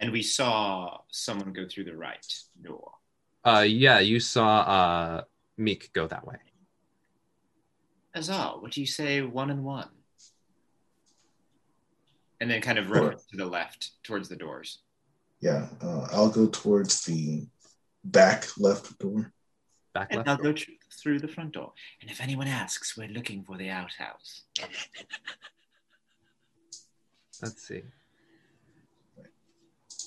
And 0.00 0.10
we 0.12 0.22
saw 0.22 0.98
someone 1.10 1.52
go 1.52 1.66
through 1.68 1.84
the 1.84 1.96
right 1.96 2.26
door. 2.62 2.92
Uh, 3.44 3.64
yeah, 3.66 3.98
you 4.00 4.20
saw 4.20 4.48
uh, 4.60 5.24
Meek 5.56 5.90
go 5.92 6.06
that 6.06 6.26
way. 6.26 6.36
Azar, 8.16 8.58
what 8.60 8.72
do 8.72 8.80
you 8.80 8.86
say 8.86 9.20
one 9.20 9.50
and 9.50 9.62
one? 9.62 9.88
And 12.40 12.50
then 12.50 12.60
kind 12.62 12.78
of 12.78 12.90
reference 12.90 13.26
to 13.26 13.36
the 13.36 13.46
left 13.46 13.90
towards 14.02 14.28
the 14.28 14.36
doors. 14.36 14.80
Yeah, 15.40 15.66
uh, 15.82 16.08
I'll 16.12 16.30
go 16.30 16.46
towards 16.46 17.04
the 17.04 17.46
back 18.04 18.46
left 18.58 18.98
door. 18.98 19.32
Back 19.94 20.08
And 20.10 20.18
left. 20.18 20.28
I'll 20.28 20.36
door. 20.36 20.44
go 20.46 20.52
tr- 20.52 20.70
through 21.02 21.20
the 21.20 21.28
front 21.28 21.52
door. 21.52 21.72
And 22.00 22.10
if 22.10 22.20
anyone 22.20 22.48
asks, 22.48 22.96
we're 22.96 23.08
looking 23.08 23.44
for 23.44 23.56
the 23.58 23.68
outhouse. 23.70 24.42
Let's 27.42 27.68
see. 27.68 27.82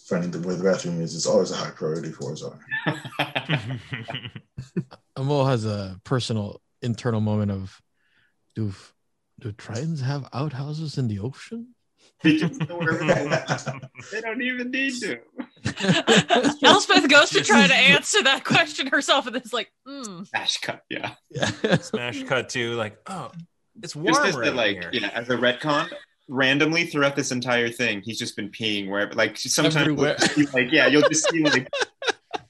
Finding 0.08 0.32
the 0.32 0.40
where 0.40 0.56
the 0.56 0.64
bathroom 0.64 1.00
is 1.02 1.14
is 1.14 1.28
always 1.28 1.52
a 1.52 1.56
high 1.56 1.70
priority 1.70 2.12
for 2.12 2.32
us. 2.32 2.42
Are. 2.44 2.60
Amol 5.16 5.48
has 5.48 5.66
a 5.66 6.00
personal 6.04 6.60
internal 6.82 7.22
moment 7.22 7.52
of, 7.52 7.80
do 8.60 8.74
do 9.40 9.54
Tritons 9.54 10.02
have 10.02 10.28
outhouses 10.34 10.98
in 10.98 11.08
the 11.08 11.20
ocean? 11.20 11.76
they 12.24 12.36
just 12.36 12.60
know 12.68 12.78
where 12.78 12.98
They 14.12 14.22
don't 14.22 14.42
even 14.42 14.72
need 14.72 14.94
to. 15.02 15.20
Elspeth 16.64 17.08
goes 17.08 17.30
to 17.30 17.42
try 17.42 17.66
to 17.68 17.74
answer 17.74 18.22
that 18.24 18.44
question 18.44 18.88
herself, 18.88 19.28
and 19.28 19.36
it's 19.38 19.54
like, 19.54 19.72
hmm. 19.86 20.24
Smash 20.24 20.58
cut, 20.58 20.82
yeah. 20.90 21.12
Smash 21.78 22.24
cut 22.24 22.50
too. 22.50 22.74
like, 22.74 22.98
oh, 23.08 23.32
it's 23.82 23.96
warm 23.96 24.08
Just 24.08 24.28
as 24.28 24.36
the, 24.36 24.42
right 24.42 24.54
like, 24.54 24.82
here. 24.82 24.90
yeah, 24.92 25.10
as 25.14 25.30
a 25.30 25.38
retcon, 25.38 25.90
randomly 26.28 26.86
throughout 26.86 27.16
this 27.16 27.32
entire 27.32 27.70
thing, 27.70 28.02
he's 28.04 28.20
just 28.20 28.36
been 28.36 28.50
peeing 28.50 28.90
wherever. 28.90 29.14
Like 29.14 29.38
sometimes, 29.38 29.78
Everywhere. 29.78 30.18
you'll 30.36 30.48
see, 30.48 30.54
like 30.54 30.72
yeah, 30.74 30.88
you'll 30.88 31.08
just 31.08 31.30
see 31.30 31.44
like 31.44 31.70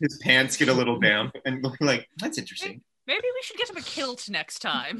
his 0.02 0.18
pants 0.24 0.58
get 0.58 0.70
a 0.70 0.74
little 0.74 1.00
damp, 1.00 1.36
and 1.46 1.64
like, 1.82 2.08
that's 2.18 2.40
interesting. 2.40 2.82
maybe 3.06 3.22
we 3.22 3.42
should 3.44 3.58
get 3.58 3.70
him 3.70 3.78
a 3.78 3.82
kilt 3.82 4.28
next 4.30 4.60
time. 4.60 4.98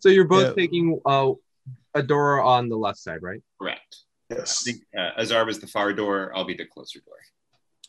So 0.00 0.08
you're 0.08 0.24
both 0.26 0.48
Yeah. 0.48 0.54
taking 0.54 1.00
uh, 1.04 1.32
a 1.94 2.02
door 2.02 2.40
on 2.42 2.68
the 2.68 2.76
left 2.76 2.98
side, 2.98 3.22
right? 3.22 3.42
Correct. 3.60 3.96
I 4.30 4.36
Yes. 4.36 4.62
think 4.64 4.82
uh, 4.96 5.10
Azar 5.18 5.48
is 5.48 5.60
the 5.60 5.66
far 5.66 5.92
door. 5.92 6.32
I'll 6.34 6.44
be 6.44 6.54
the 6.54 6.64
closer 6.64 7.00
door. 7.00 7.16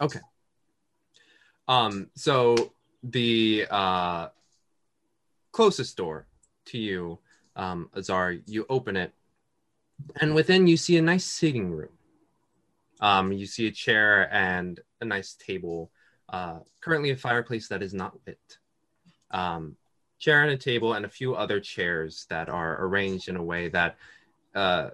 Okay. 0.01 0.20
Um, 1.68 2.10
so 2.16 2.74
the 3.03 3.66
uh, 3.70 4.30
closest 5.51 5.97
door 5.97 6.28
to 6.66 6.78
you, 6.78 7.20
um, 7.56 7.89
Azar, 7.95 8.36
you 8.45 8.66
open 8.70 8.95
it, 8.97 9.14
and 10.20 10.36
within 10.36 10.68
you 10.68 10.78
see 10.78 10.97
a 10.97 11.01
nice 11.01 11.26
sitting 11.26 11.72
room. 11.72 11.97
Um, 12.99 13.32
you 13.32 13.45
see 13.45 13.68
a 13.68 13.72
chair 13.72 14.32
and 14.34 14.80
a 15.01 15.06
nice 15.06 15.36
table. 15.36 15.91
Uh, 16.30 16.60
currently, 16.82 17.12
a 17.12 17.18
fireplace 17.18 17.68
that 17.70 17.82
is 17.82 17.93
not 17.93 18.14
lit. 18.28 18.58
Um, 19.32 19.78
chair 20.26 20.42
and 20.42 20.52
a 20.52 20.58
table, 20.58 20.96
and 20.96 21.06
a 21.06 21.10
few 21.10 21.36
other 21.36 21.60
chairs 21.60 22.26
that 22.30 22.50
are 22.50 22.84
arranged 22.84 23.30
in 23.30 23.36
a 23.36 23.44
way 23.44 23.70
that 23.70 23.96
uh, 24.56 24.90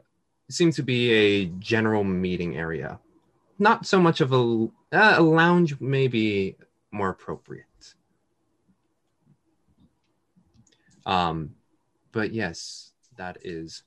seems 0.50 0.76
to 0.76 0.84
be 0.84 1.12
a 1.12 1.46
general 1.58 2.04
meeting 2.04 2.58
area. 2.58 3.00
Not 3.58 3.86
so 3.86 4.02
much 4.02 4.20
of 4.20 4.34
a 4.34 4.68
uh, 4.92 5.16
a 5.18 5.22
lounge, 5.22 5.80
maybe 5.80 6.58
more 6.92 7.10
appropriate. 7.10 7.96
Um, 11.06 11.56
but 12.12 12.34
yes, 12.34 12.92
that 13.16 13.38
is 13.42 13.84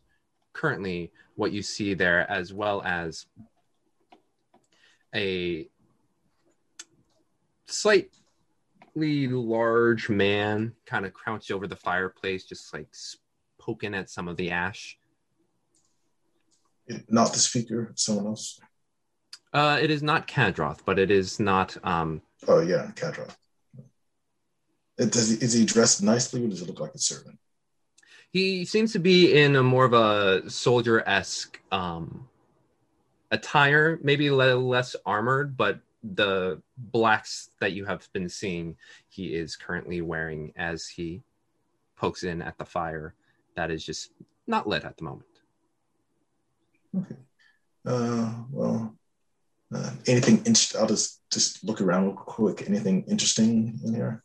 currently 0.55 1.13
what 1.35 1.53
you 1.53 1.61
see 1.61 1.93
there, 1.93 2.31
as 2.31 2.55
well 2.55 2.81
as 2.83 3.27
a 5.15 5.69
slightly 8.95 9.29
large 9.29 10.09
man 10.09 10.73
kind 10.87 11.05
of 11.05 11.13
crouched 11.13 11.51
over 11.51 11.67
the 11.67 11.77
fireplace, 11.77 12.45
just 12.45 12.73
like 12.73 12.89
poking 13.59 13.95
at 13.95 14.11
some 14.11 14.29
of 14.29 14.37
the 14.37 14.51
ash. 14.51 14.97
Not 17.09 17.33
the 17.33 17.39
speaker, 17.39 17.93
someone 17.95 18.27
else. 18.27 18.61
Uh, 19.53 19.79
it 19.81 19.91
is 19.91 20.03
not 20.03 20.27
Kadroth, 20.27 20.81
but 20.85 20.99
it 20.99 21.11
is 21.11 21.41
not. 21.41 21.77
Um, 21.85 22.21
Oh 22.47 22.61
yeah, 22.61 22.91
Kadra. 22.95 23.31
It, 24.99 25.11
does 25.11 25.31
he, 25.31 25.37
is 25.37 25.53
he 25.53 25.65
dressed 25.65 26.03
nicely 26.03 26.45
or 26.45 26.49
does 26.49 26.63
it 26.63 26.69
look 26.69 26.81
like 26.81 26.95
a 26.95 26.99
servant? 26.99 27.39
he 28.31 28.65
seems 28.65 28.93
to 28.93 28.99
be 28.99 29.33
in 29.33 29.55
a 29.55 29.63
more 29.63 29.85
of 29.85 29.93
a 29.93 30.51
soldier 30.51 31.09
esque 31.09 31.61
um, 31.71 32.29
attire, 33.31 34.01
maybe 34.03 34.27
a 34.27 34.35
little 34.35 34.67
less 34.67 34.97
armored, 35.07 35.57
but 35.57 35.79
the 36.13 36.61
blacks 36.77 37.51
that 37.61 37.73
you 37.73 37.85
have 37.87 38.07
been 38.13 38.29
seeing, 38.29 38.77
he 39.09 39.35
is 39.35 39.57
currently 39.57 40.03
wearing 40.03 40.53
as 40.57 40.87
he 40.87 41.23
pokes 41.97 42.25
in 42.25 42.43
at 42.43 42.59
the 42.59 42.65
fire 42.65 43.15
that 43.57 43.71
is 43.71 43.85
just 43.85 44.11
not 44.47 44.69
lit 44.69 44.85
at 44.85 44.97
the 44.99 45.05
moment. 45.05 45.25
Okay. 46.97 47.17
Uh, 47.87 48.33
well, 48.51 48.95
uh, 49.75 49.91
anything 50.07 50.39
interesting? 50.39 50.81
I'll 50.81 50.87
just 50.87 51.21
just 51.31 51.65
look 51.65 51.81
around 51.81 52.05
real 52.05 52.15
quick. 52.15 52.69
Anything 52.69 53.05
interesting 53.09 53.79
in 53.85 53.95
here? 53.95 54.23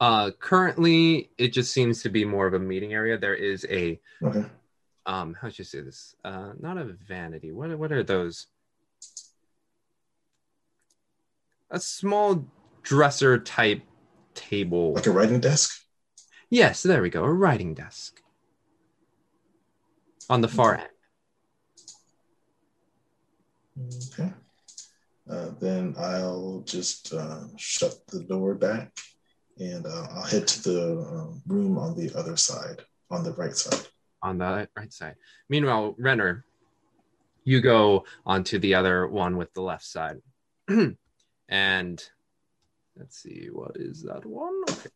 Uh, 0.00 0.30
currently, 0.38 1.30
it 1.38 1.48
just 1.52 1.72
seems 1.72 2.02
to 2.02 2.08
be 2.08 2.24
more 2.24 2.46
of 2.46 2.54
a 2.54 2.58
meeting 2.58 2.94
area. 2.94 3.18
There 3.18 3.34
is 3.34 3.66
a 3.70 4.00
Okay. 4.22 4.44
um, 5.06 5.36
how 5.40 5.48
should 5.48 5.58
you 5.60 5.64
say 5.64 5.80
this? 5.80 6.16
Uh, 6.24 6.52
not 6.58 6.78
a 6.78 6.84
vanity. 6.84 7.52
What 7.52 7.78
what 7.78 7.92
are 7.92 8.02
those? 8.02 8.48
A 11.70 11.78
small 11.78 12.46
dresser 12.82 13.38
type 13.38 13.82
table. 14.34 14.94
Like 14.94 15.06
a 15.06 15.10
writing 15.10 15.40
desk? 15.40 15.80
Yes, 16.48 16.82
there 16.82 17.02
we 17.02 17.10
go. 17.10 17.24
A 17.24 17.32
writing 17.32 17.74
desk 17.74 18.20
on 20.28 20.40
the 20.40 20.48
far 20.48 20.76
end. 20.76 20.88
Okay. 24.12 24.32
Uh, 25.30 25.50
then 25.60 25.94
I'll 25.96 26.62
just 26.66 27.14
uh, 27.14 27.44
shut 27.56 27.94
the 28.08 28.24
door 28.24 28.54
back 28.56 28.92
and 29.58 29.86
uh, 29.86 30.06
I'll 30.10 30.24
head 30.24 30.48
to 30.48 30.62
the 30.62 31.00
uh, 31.00 31.32
room 31.46 31.78
on 31.78 31.96
the 31.96 32.12
other 32.18 32.36
side, 32.36 32.82
on 33.10 33.22
the 33.22 33.32
right 33.34 33.54
side. 33.54 33.86
on 34.22 34.38
the 34.38 34.68
right 34.76 34.92
side. 34.92 35.14
Meanwhile, 35.48 35.94
Renner, 35.98 36.44
you 37.44 37.60
go 37.60 38.04
onto 38.26 38.58
the 38.58 38.74
other 38.74 39.06
one 39.06 39.36
with 39.36 39.52
the 39.54 39.62
left 39.62 39.84
side. 39.84 40.18
and 41.50 42.02
let's 42.96 43.18
see, 43.18 43.48
what 43.52 43.76
is 43.76 44.02
that 44.04 44.24
one? 44.24 44.62
Okay. 44.70 44.88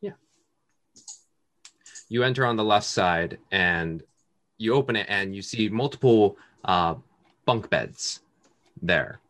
Yeah. 0.00 0.12
You 2.08 2.22
enter 2.22 2.46
on 2.46 2.56
the 2.56 2.64
left 2.64 2.86
side 2.86 3.38
and 3.50 4.02
you 4.56 4.74
open 4.74 4.96
it 4.96 5.06
and 5.10 5.36
you 5.36 5.42
see 5.42 5.68
multiple 5.68 6.38
uh, 6.64 6.94
bunk 7.44 7.68
beds 7.68 8.20
there. 8.80 9.20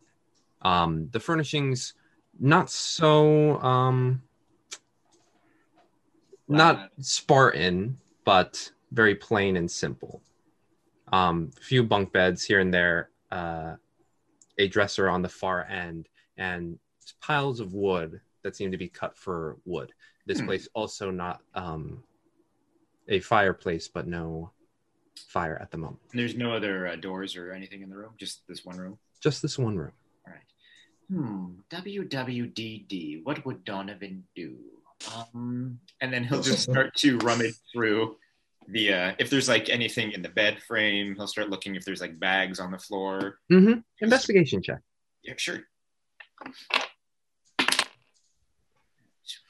Um, 0.62 1.08
the 1.10 1.20
furnishings, 1.20 1.94
not 2.38 2.70
so. 2.70 3.60
Um, 3.60 4.22
not 6.48 6.90
Spartan, 7.00 7.98
but 8.24 8.70
very 8.92 9.14
plain 9.14 9.56
and 9.56 9.70
simple. 9.70 10.22
Um, 11.12 11.50
few 11.60 11.82
bunk 11.82 12.12
beds 12.12 12.44
here 12.44 12.60
and 12.60 12.72
there, 12.72 13.10
uh, 13.30 13.76
a 14.58 14.68
dresser 14.68 15.08
on 15.08 15.22
the 15.22 15.28
far 15.28 15.64
end, 15.64 16.08
and 16.36 16.78
piles 17.20 17.60
of 17.60 17.74
wood 17.74 18.20
that 18.42 18.56
seem 18.56 18.70
to 18.72 18.78
be 18.78 18.88
cut 18.88 19.16
for 19.16 19.58
wood. 19.64 19.92
This 20.26 20.40
Hmm. 20.40 20.46
place 20.46 20.68
also 20.74 21.10
not 21.10 21.40
um, 21.54 22.02
a 23.08 23.20
fireplace, 23.20 23.88
but 23.88 24.06
no 24.06 24.50
fire 25.28 25.58
at 25.60 25.70
the 25.70 25.78
moment. 25.78 26.00
And 26.10 26.20
there's 26.20 26.36
no 26.36 26.52
other 26.52 26.88
uh, 26.88 26.96
doors 26.96 27.36
or 27.36 27.52
anything 27.52 27.82
in 27.82 27.88
the 27.90 27.96
room, 27.96 28.12
just 28.18 28.46
this 28.48 28.64
one 28.64 28.76
room. 28.76 28.98
Just 29.20 29.42
this 29.42 29.58
one 29.58 29.76
room. 29.76 29.92
All 30.26 30.32
right. 30.32 30.42
Hmm. 31.10 31.46
WWDD. 31.70 33.24
What 33.24 33.44
would 33.46 33.64
Donovan 33.64 34.24
do? 34.34 34.56
Um, 35.14 35.78
and 36.00 36.12
then 36.12 36.24
he'll 36.24 36.42
just 36.42 36.62
start 36.62 36.94
to 36.96 37.18
rummage 37.18 37.54
through 37.72 38.16
the 38.68 38.92
uh, 38.92 39.12
if 39.18 39.30
there's 39.30 39.48
like 39.48 39.68
anything 39.68 40.12
in 40.12 40.22
the 40.22 40.28
bed 40.28 40.62
frame. 40.66 41.14
He'll 41.16 41.26
start 41.26 41.50
looking 41.50 41.74
if 41.76 41.84
there's 41.84 42.00
like 42.00 42.18
bags 42.18 42.60
on 42.60 42.70
the 42.70 42.78
floor. 42.78 43.38
Mm-hmm. 43.52 43.80
Investigation 44.00 44.62
check. 44.62 44.80
Yeah, 45.22 45.34
sure. 45.36 45.60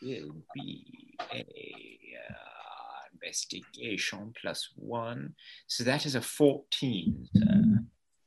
It 0.03 0.25
will 0.25 0.43
be 0.55 1.17
a 1.33 1.41
uh, 1.41 3.03
investigation 3.15 4.33
plus 4.41 4.71
one. 4.77 5.35
So 5.67 5.85
that 5.85 6.07
is 6.07 6.15
a 6.15 6.21
14. 6.21 7.29
sir. 7.35 7.85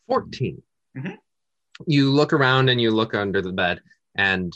14. 0.07 0.61
Mhm. 0.97 1.17
You 1.87 2.11
look 2.11 2.33
around 2.33 2.69
and 2.69 2.81
you 2.81 2.91
look 2.91 3.13
under 3.13 3.41
the 3.41 3.53
bed 3.53 3.81
and 4.15 4.53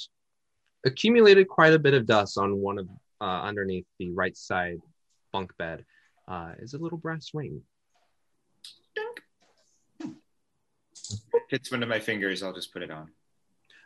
accumulated 0.86 1.48
quite 1.48 1.74
a 1.74 1.80
bit 1.80 1.94
of 1.94 2.06
dust 2.06 2.38
on 2.38 2.58
one 2.58 2.80
of 2.80 2.90
uh, 3.22 3.42
underneath 3.44 3.86
the 4.00 4.12
right 4.12 4.36
side 4.36 4.80
bunk 5.32 5.56
bed 5.58 5.86
uh, 6.28 6.54
is 6.60 6.74
a 6.74 6.78
little 6.78 6.98
brass 6.98 7.32
ring. 7.34 7.62
Fits 11.50 11.72
one 11.72 11.84
of 11.84 11.90
my 11.90 12.00
fingers. 12.00 12.42
I'll 12.44 12.54
just 12.54 12.74
put 12.74 12.82
it 12.82 12.92
on. 12.92 13.10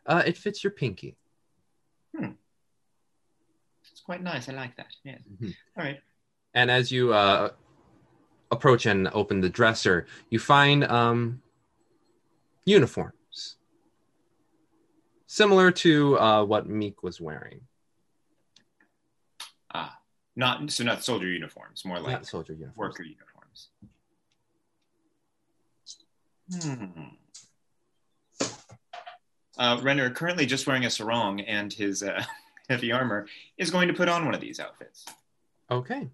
Uh, 0.05 0.23
it 0.25 0.37
fits 0.37 0.63
your 0.63 0.71
pinky. 0.71 1.17
It's 3.91 4.01
quite 4.05 4.21
nice. 4.23 4.47
I 4.47 4.53
like 4.53 4.75
that. 4.77 4.87
Yeah. 5.03 5.17
Mhm. 5.41 5.53
All 5.77 5.83
right. 5.83 5.99
And 6.53 6.71
as 6.71 6.91
you 6.91 7.13
uh, 7.13 7.49
approach 8.51 8.85
and 8.85 9.07
open 9.13 9.41
the 9.41 9.49
dresser, 9.49 10.07
you 10.29 10.39
find 10.39 10.83
um, 10.85 11.41
uniforms 12.65 13.57
similar 15.27 15.71
to 15.71 16.17
uh, 16.19 16.43
what 16.45 16.67
Meek 16.67 17.03
was 17.03 17.19
wearing. 17.19 17.61
Not 20.37 20.69
so 20.69 20.83
not 20.83 21.03
soldier 21.03 21.27
uniforms. 21.27 21.83
More 21.83 21.99
like 21.99 22.11
Not 22.13 22.27
soldier 22.27 22.53
uniforms. 22.53 22.77
worker 22.77 23.03
uniforms. 23.03 23.69
Hmm. 26.61 26.85
Uh, 29.57 29.79
Renner, 29.81 30.11
currently 30.11 30.45
just 30.45 30.67
wearing 30.67 30.85
a 30.85 30.91
sarong 30.91 31.39
and 31.41 31.73
his 31.73 32.03
uh, 32.03 32.23
heavy 32.69 32.91
armor, 32.91 33.25
is 33.57 33.71
going 33.71 33.87
to 33.87 33.95
put 33.95 34.07
on 34.07 34.25
one 34.25 34.35
of 34.35 34.39
these 34.39 34.59
outfits. 34.59 35.05
Okay. 35.71 36.07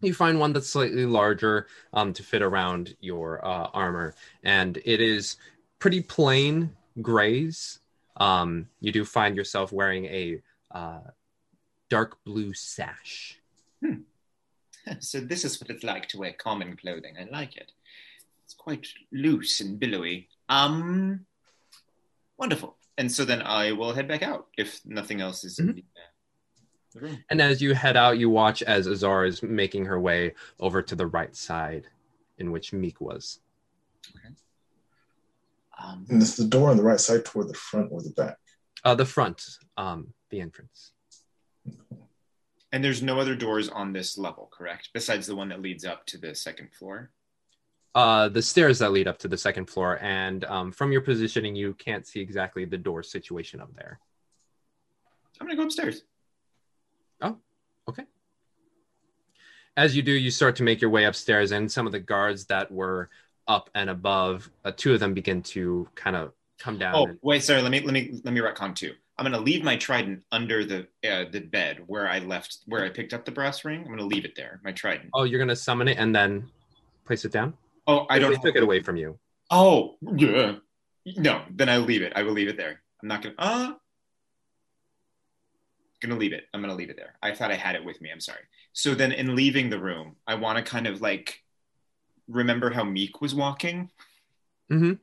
You 0.00 0.12
find 0.12 0.40
one 0.40 0.52
that's 0.52 0.68
slightly 0.68 1.06
larger 1.06 1.68
um, 1.92 2.12
to 2.14 2.24
fit 2.24 2.42
around 2.42 2.96
your 2.98 3.42
uh, 3.46 3.68
armor, 3.72 4.16
and 4.42 4.76
it 4.84 5.00
is 5.00 5.36
pretty 5.78 6.00
plain 6.02 6.74
grays. 7.00 7.78
Um, 8.16 8.68
you 8.80 8.90
do 8.90 9.04
find 9.04 9.36
yourself 9.36 9.70
wearing 9.70 10.06
a 10.06 10.42
uh, 10.72 10.98
dark 11.94 12.18
blue 12.24 12.52
sash. 12.52 13.38
So 15.00 15.18
this 15.18 15.46
is 15.46 15.58
what 15.58 15.70
it's 15.70 15.82
like 15.82 16.08
to 16.08 16.18
wear 16.18 16.34
common 16.34 16.76
clothing. 16.76 17.14
I 17.18 17.24
like 17.30 17.56
it. 17.56 17.72
It's 18.44 18.52
quite 18.52 18.86
loose 19.10 19.62
and 19.62 19.80
billowy. 19.80 20.28
Um, 20.50 21.24
wonderful. 22.36 22.76
And 22.98 23.10
so 23.10 23.24
then 23.24 23.40
I 23.40 23.72
will 23.72 23.94
head 23.94 24.08
back 24.08 24.22
out 24.22 24.48
if 24.58 24.82
nothing 24.84 25.22
else 25.22 25.42
is 25.42 25.58
in 25.58 25.68
the, 25.68 25.84
uh, 25.96 26.10
the 26.92 27.00
room. 27.00 27.24
And 27.30 27.40
as 27.40 27.62
you 27.62 27.72
head 27.72 27.96
out, 27.96 28.18
you 28.18 28.28
watch 28.28 28.62
as 28.62 28.86
Azar 28.86 29.24
is 29.24 29.42
making 29.42 29.86
her 29.86 29.98
way 29.98 30.34
over 30.60 30.82
to 30.82 30.94
the 30.94 31.06
right 31.06 31.34
side, 31.34 31.86
in 32.36 32.52
which 32.52 32.74
Meek 32.74 33.00
was. 33.00 33.40
Um, 35.82 36.04
And 36.10 36.20
is 36.20 36.36
the 36.36 36.44
door 36.44 36.68
on 36.68 36.76
the 36.76 36.82
right 36.82 37.00
side 37.00 37.24
toward 37.24 37.48
the 37.48 37.54
front 37.54 37.88
or 37.90 38.02
the 38.02 38.10
back? 38.10 38.36
Uh, 38.84 38.94
the 38.94 39.06
front, 39.06 39.40
um, 39.78 40.12
the 40.28 40.42
entrance. 40.42 40.93
And 42.74 42.82
there's 42.82 43.02
no 43.02 43.20
other 43.20 43.36
doors 43.36 43.68
on 43.68 43.92
this 43.92 44.18
level, 44.18 44.50
correct? 44.52 44.90
Besides 44.92 45.28
the 45.28 45.36
one 45.36 45.48
that 45.50 45.62
leads 45.62 45.84
up 45.84 46.04
to 46.06 46.18
the 46.18 46.34
second 46.34 46.72
floor. 46.72 47.12
Uh, 47.94 48.28
the 48.28 48.42
stairs 48.42 48.80
that 48.80 48.90
lead 48.90 49.06
up 49.06 49.16
to 49.20 49.28
the 49.28 49.38
second 49.38 49.66
floor, 49.66 50.00
and 50.02 50.44
um, 50.46 50.72
from 50.72 50.90
your 50.90 51.00
positioning, 51.00 51.54
you 51.54 51.74
can't 51.74 52.04
see 52.04 52.20
exactly 52.20 52.64
the 52.64 52.76
door 52.76 53.04
situation 53.04 53.60
up 53.60 53.72
there. 53.76 54.00
I'm 55.40 55.46
gonna 55.46 55.56
go 55.56 55.62
upstairs. 55.62 56.02
Oh, 57.20 57.36
okay. 57.88 58.02
As 59.76 59.94
you 59.94 60.02
do, 60.02 60.10
you 60.10 60.32
start 60.32 60.56
to 60.56 60.64
make 60.64 60.80
your 60.80 60.90
way 60.90 61.04
upstairs, 61.04 61.52
and 61.52 61.70
some 61.70 61.86
of 61.86 61.92
the 61.92 62.00
guards 62.00 62.46
that 62.46 62.72
were 62.72 63.08
up 63.46 63.70
and 63.76 63.88
above, 63.88 64.50
uh, 64.64 64.72
two 64.76 64.94
of 64.94 64.98
them 64.98 65.14
begin 65.14 65.42
to 65.42 65.88
kind 65.94 66.16
of 66.16 66.32
come 66.58 66.76
down. 66.76 66.94
Oh 66.96 67.06
and- 67.06 67.18
wait, 67.22 67.44
sorry. 67.44 67.62
Let 67.62 67.70
me 67.70 67.78
let 67.78 67.92
me 67.92 68.20
let 68.24 68.34
me 68.34 68.40
retcon 68.40 68.74
two. 68.74 68.94
I'm 69.16 69.24
gonna 69.24 69.40
leave 69.40 69.62
my 69.62 69.76
trident 69.76 70.24
under 70.32 70.64
the 70.64 70.88
uh, 71.08 71.24
the 71.30 71.40
bed 71.40 71.82
where 71.86 72.08
I 72.08 72.18
left 72.18 72.58
where 72.66 72.84
I 72.84 72.88
picked 72.90 73.14
up 73.14 73.24
the 73.24 73.30
brass 73.30 73.64
ring. 73.64 73.80
I'm 73.82 73.88
gonna 73.88 74.04
leave 74.04 74.24
it 74.24 74.34
there. 74.34 74.60
My 74.64 74.72
trident. 74.72 75.10
oh, 75.14 75.22
you're 75.24 75.38
gonna 75.38 75.54
summon 75.56 75.86
it 75.88 75.98
and 75.98 76.14
then 76.14 76.50
place 77.06 77.24
it 77.24 77.30
down. 77.32 77.54
Oh, 77.86 78.06
I 78.10 78.18
don't. 78.18 78.32
They 78.32 78.38
took 78.38 78.56
it 78.56 78.62
away 78.62 78.82
from 78.82 78.96
you. 78.96 79.18
Oh, 79.50 79.96
yeah. 80.16 80.56
No, 81.16 81.42
then 81.50 81.68
I 81.68 81.76
leave 81.76 82.02
it. 82.02 82.12
I 82.16 82.22
will 82.22 82.32
leave 82.32 82.48
it 82.48 82.56
there. 82.56 82.80
I'm 83.02 83.08
not 83.08 83.22
gonna. 83.22 83.34
Uh, 83.38 83.72
gonna 86.00 86.16
leave 86.16 86.32
it. 86.32 86.44
I'm 86.52 86.60
gonna 86.60 86.74
leave 86.74 86.90
it 86.90 86.96
there. 86.96 87.14
I 87.22 87.34
thought 87.34 87.50
I 87.50 87.54
had 87.56 87.74
it 87.76 87.84
with 87.84 88.00
me. 88.00 88.10
I'm 88.10 88.20
sorry. 88.20 88.40
So 88.72 88.94
then, 88.94 89.12
in 89.12 89.36
leaving 89.36 89.70
the 89.70 89.78
room, 89.78 90.16
I 90.26 90.34
want 90.34 90.58
to 90.58 90.64
kind 90.64 90.86
of 90.86 91.00
like 91.00 91.40
remember 92.28 92.70
how 92.70 92.84
Meek 92.84 93.20
was 93.20 93.34
walking, 93.34 93.90
Mhm. 94.72 94.98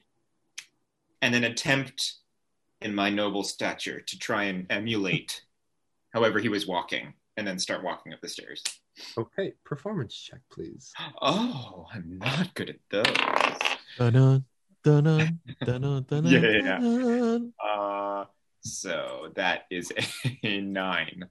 and 1.21 1.33
then 1.33 1.43
attempt, 1.43 2.13
in 2.81 2.93
my 2.95 3.09
noble 3.09 3.43
stature, 3.43 4.01
to 4.01 4.19
try 4.19 4.43
and 4.43 4.65
emulate, 4.69 5.43
however 6.13 6.39
he 6.39 6.49
was 6.49 6.67
walking, 6.67 7.13
and 7.37 7.47
then 7.47 7.57
start 7.59 7.83
walking 7.83 8.13
up 8.13 8.21
the 8.21 8.27
stairs. 8.29 8.63
Okay, 9.17 9.53
performance 9.63 10.15
check, 10.15 10.41
please. 10.51 10.91
Oh, 11.21 11.87
I'm 11.93 12.17
not 12.19 12.53
good 12.53 12.69
at 12.71 12.75
those. 12.89 13.67
Dun-dun, 13.97 14.45
dun-dun, 14.83 15.39
dun-dun, 15.63 16.03
dun-dun, 16.09 16.25
Yeah, 16.25 16.39
yeah, 16.39 16.51
yeah. 16.51 16.79
dun-dun. 16.79 17.53
Uh, 17.63 18.25
so 18.61 19.31
that 19.35 19.65
is 19.71 19.91
a 20.43 20.61
nine. 20.61 21.29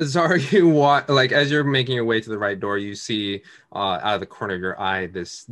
Zara, 0.00 0.38
you 0.38 0.68
want 0.68 1.08
like 1.08 1.32
as 1.32 1.50
you're 1.50 1.64
making 1.64 1.96
your 1.96 2.04
way 2.04 2.20
to 2.20 2.30
the 2.30 2.38
right 2.38 2.58
door, 2.58 2.78
you 2.78 2.94
see 2.94 3.42
uh, 3.72 3.98
out 4.00 4.14
of 4.14 4.20
the 4.20 4.26
corner 4.26 4.54
of 4.54 4.60
your 4.60 4.80
eye 4.80 5.06
this 5.06 5.50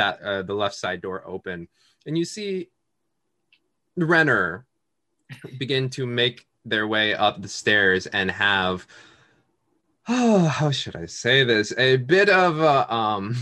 that 0.00 0.22
uh, 0.22 0.42
the 0.42 0.54
left 0.54 0.74
side 0.74 1.02
door 1.02 1.22
open, 1.26 1.68
and 2.06 2.16
you 2.16 2.24
see 2.24 2.70
Renner 3.96 4.66
begin 5.58 5.90
to 5.90 6.06
make 6.06 6.46
their 6.64 6.88
way 6.88 7.14
up 7.14 7.40
the 7.40 7.48
stairs 7.48 8.06
and 8.06 8.30
have 8.30 8.86
oh, 10.08 10.46
how 10.46 10.70
should 10.70 10.96
I 10.96 11.06
say 11.06 11.44
this? 11.44 11.72
A 11.78 11.96
bit 11.96 12.28
of 12.28 12.58
a 12.58 12.92
um 12.92 13.36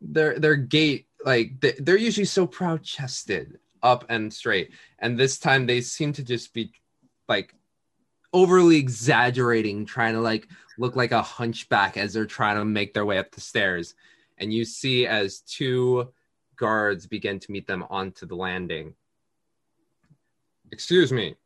their 0.00 0.38
their 0.38 0.56
gait 0.56 1.06
like 1.24 1.60
they, 1.60 1.72
they're 1.78 1.96
usually 1.96 2.26
so 2.26 2.46
proud 2.46 2.82
chested 2.82 3.58
up 3.82 4.04
and 4.08 4.32
straight. 4.32 4.70
And 4.98 5.18
this 5.18 5.38
time 5.38 5.66
they 5.66 5.80
seem 5.80 6.12
to 6.12 6.22
just 6.22 6.52
be 6.52 6.72
like 7.28 7.54
overly 8.32 8.76
exaggerating 8.76 9.86
trying 9.86 10.12
to 10.14 10.20
like 10.20 10.48
look 10.78 10.94
like 10.94 11.12
a 11.12 11.22
hunchback 11.22 11.96
as 11.96 12.12
they're 12.12 12.26
trying 12.26 12.56
to 12.56 12.64
make 12.64 12.92
their 12.92 13.06
way 13.06 13.18
up 13.18 13.32
the 13.32 13.40
stairs 13.40 13.94
and 14.38 14.52
you 14.52 14.64
see 14.64 15.06
as 15.06 15.40
two 15.40 16.12
guards 16.56 17.06
begin 17.06 17.38
to 17.40 17.52
meet 17.52 17.66
them 17.66 17.84
onto 17.90 18.26
the 18.26 18.34
landing. 18.34 18.94
Excuse 20.72 21.12
me. 21.12 21.36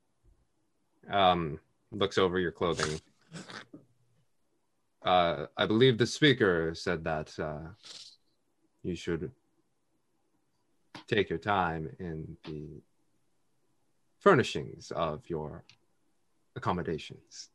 Um 1.10 1.58
looks 1.92 2.18
over 2.18 2.38
your 2.38 2.52
clothing. 2.52 3.00
Uh 5.04 5.46
i 5.56 5.66
believe 5.66 5.98
the 5.98 6.06
speaker 6.06 6.74
said 6.74 7.04
that 7.04 7.38
uh 7.38 7.68
you 8.82 8.94
should 8.94 9.30
take 11.06 11.28
your 11.28 11.38
time 11.38 11.88
in 11.98 12.36
the 12.44 12.80
furnishings 14.20 14.92
of 14.92 15.28
your 15.28 15.64
accommodations. 16.56 17.50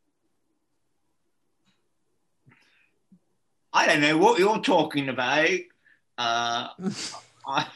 I 3.75 3.87
don't 3.87 3.99
know 3.99 4.17
what 4.17 4.39
you're 4.39 4.59
talking 4.59 5.09
about. 5.09 5.49
Uh, 6.17 6.69
I, 7.47 7.67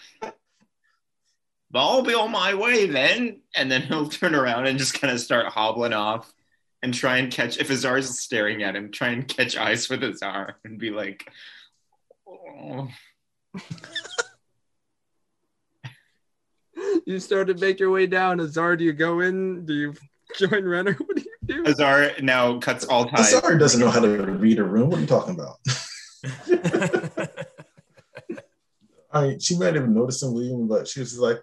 but 1.72 1.80
I'll 1.80 2.04
be 2.04 2.14
on 2.14 2.32
my 2.32 2.54
way 2.54 2.88
then. 2.88 3.42
And 3.54 3.70
then 3.70 3.82
he'll 3.82 4.08
turn 4.08 4.34
around 4.34 4.68
and 4.68 4.80
just 4.80 5.00
kind 5.00 5.12
of 5.14 5.20
start 5.20 5.48
hobbling 5.48 5.92
off 5.92 6.34
and 6.82 6.94
try 6.94 7.18
and 7.18 7.30
catch, 7.30 7.58
if 7.58 7.70
Azar's 7.70 8.18
staring 8.18 8.64
at 8.64 8.78
him, 8.78 8.92
try 8.92 9.10
and 9.10 9.28
catch 9.28 9.58
eyes 9.58 9.90
with 9.90 10.02
Azar 10.02 10.56
and 10.64 10.80
be 10.80 10.90
like, 10.90 11.30
oh. 12.26 12.88
You 17.06 17.20
start 17.20 17.48
to 17.48 17.56
make 17.56 17.78
your 17.82 17.92
way 17.92 18.08
down. 18.08 18.40
Azar, 18.40 18.78
do 18.78 18.86
you 18.86 18.94
go 18.94 19.20
in? 19.20 19.66
Do 19.66 19.74
you 19.74 19.94
join 20.38 20.64
Renner? 20.64 20.94
What 21.06 21.18
do 21.18 21.24
you 21.24 21.64
do? 21.64 21.66
Azar 21.70 22.12
now 22.22 22.58
cuts 22.60 22.86
all 22.86 23.06
ties. 23.10 23.34
Azar 23.34 23.58
doesn't 23.58 23.82
know 23.82 23.90
how 23.90 24.00
to 24.00 24.08
read 24.08 24.60
a 24.60 24.64
room. 24.64 24.90
What 24.90 25.00
are 25.00 25.02
you 25.02 25.08
talking 25.08 25.36
about? 25.36 25.58
I 29.12 29.22
mean, 29.28 29.40
she 29.40 29.58
might 29.58 29.76
have 29.76 29.90
noticed 29.90 30.24
him 30.24 30.36
leaving, 30.36 30.68
but 30.68 30.88
she 30.88 31.00
was 31.00 31.18
like, 31.18 31.42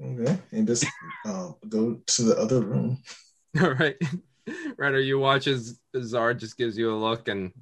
okay, 0.00 0.38
and 0.52 0.66
just 0.66 0.86
uh, 1.26 1.50
go 1.68 2.00
to 2.06 2.22
the 2.22 2.38
other 2.38 2.60
room. 2.60 3.02
All 3.60 3.74
right. 3.74 3.96
Renner, 4.76 5.00
you 5.00 5.18
watch 5.18 5.46
as 5.46 5.78
Zar 6.00 6.32
just 6.34 6.56
gives 6.56 6.78
you 6.78 6.92
a 6.92 6.96
look 6.96 7.28
and 7.28 7.52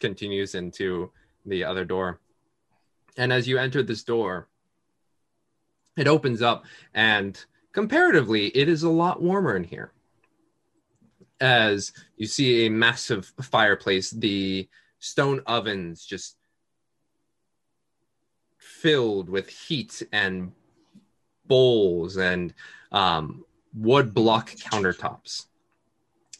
continues 0.00 0.54
into 0.54 1.10
the 1.44 1.64
other 1.64 1.84
door. 1.84 2.20
And 3.16 3.32
as 3.32 3.46
you 3.46 3.58
enter 3.58 3.82
this 3.82 4.02
door, 4.02 4.48
it 5.96 6.08
opens 6.08 6.42
up, 6.42 6.64
and 6.94 7.42
comparatively, 7.72 8.48
it 8.48 8.68
is 8.68 8.82
a 8.82 8.90
lot 8.90 9.22
warmer 9.22 9.56
in 9.56 9.64
here. 9.64 9.92
As 11.40 11.92
you 12.16 12.26
see 12.26 12.66
a 12.66 12.70
massive 12.70 13.32
fireplace, 13.40 14.10
the 14.10 14.68
stone 15.04 15.42
ovens 15.46 16.02
just 16.02 16.36
filled 18.56 19.28
with 19.28 19.50
heat 19.50 20.02
and 20.12 20.50
bowls 21.46 22.16
and 22.16 22.54
um, 22.90 23.44
wood 23.74 24.14
block 24.14 24.50
countertops. 24.52 25.44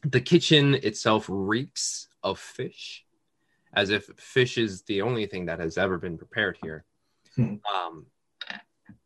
The 0.02 0.20
kitchen 0.20 0.76
itself 0.76 1.26
reeks 1.28 2.08
of 2.22 2.38
fish, 2.38 3.04
as 3.74 3.90
if 3.90 4.06
fish 4.16 4.56
is 4.56 4.80
the 4.82 5.02
only 5.02 5.26
thing 5.26 5.44
that 5.44 5.60
has 5.60 5.76
ever 5.76 5.98
been 5.98 6.16
prepared 6.16 6.56
here. 6.62 6.84
Hmm. 7.36 7.56
Um, 7.70 8.06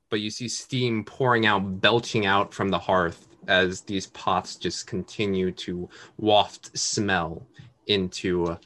but 0.09 0.21
you 0.21 0.31
see 0.31 0.49
steam 0.49 1.03
pouring 1.03 1.47
out, 1.47 1.81
belching 1.81 2.27
out 2.27 2.55
from 2.55 2.69
the 2.69 2.79
hearth 2.79 3.27
as 3.49 3.81
these 3.81 4.07
pots 4.07 4.55
just 4.55 4.87
continue 4.87 5.51
to 5.51 5.89
waft 6.17 6.79
smell 6.79 7.45
into 7.89 8.57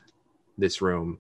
this 0.63 0.81
room. 0.81 1.19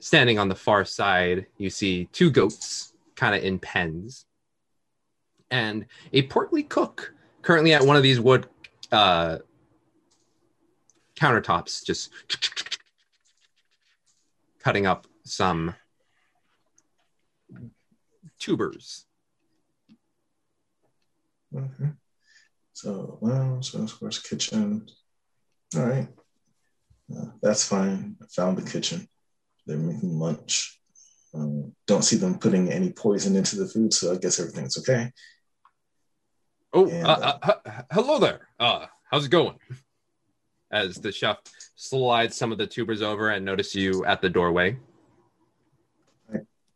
Standing 0.00 0.38
on 0.38 0.48
the 0.48 0.54
far 0.54 0.84
side, 0.84 1.46
you 1.56 1.70
see 1.70 2.06
two 2.12 2.30
goats 2.30 2.92
kind 3.16 3.34
of 3.34 3.42
in 3.42 3.58
pens 3.58 4.26
and 5.50 5.86
a 6.12 6.22
portly 6.22 6.62
cook 6.62 7.14
currently 7.42 7.72
at 7.72 7.84
one 7.84 7.96
of 7.96 8.02
these 8.02 8.20
wood 8.20 8.46
uh, 8.92 9.38
countertops, 11.16 11.84
just 11.84 12.10
cutting 14.60 14.86
up 14.86 15.06
some 15.24 15.74
tubers. 18.38 19.06
Okay. 21.54 21.90
So 22.72 23.18
lounge, 23.20 23.72
so 23.72 23.82
of 23.82 23.98
course 23.98 24.18
kitchen. 24.18 24.88
All 25.76 25.84
right. 25.84 26.08
Uh, 27.14 27.26
that's 27.42 27.66
fine. 27.66 28.16
I 28.22 28.26
found 28.34 28.58
the 28.58 28.70
kitchen. 28.70 29.08
They're 29.66 29.78
making 29.78 30.18
lunch. 30.18 30.80
Um, 31.34 31.72
don't 31.86 32.02
see 32.02 32.16
them 32.16 32.38
putting 32.38 32.70
any 32.70 32.90
poison 32.92 33.36
into 33.36 33.56
the 33.56 33.68
food, 33.68 33.92
so 33.92 34.12
I 34.12 34.16
guess 34.16 34.40
everything's 34.40 34.78
okay. 34.78 35.12
Oh, 36.72 36.88
And, 36.88 37.06
uh, 37.06 37.38
uh, 37.42 37.54
h- 37.66 37.84
hello 37.90 38.18
there. 38.18 38.48
Uh, 38.58 38.86
how's 39.10 39.26
it 39.26 39.30
going? 39.30 39.56
As 40.72 40.96
the 40.96 41.10
chef 41.12 41.38
slides 41.74 42.36
some 42.36 42.52
of 42.52 42.58
the 42.58 42.66
tubers 42.66 43.02
over 43.02 43.30
and 43.30 43.44
notice 43.44 43.74
you 43.74 44.04
at 44.04 44.20
the 44.22 44.28
doorway. 44.28 44.78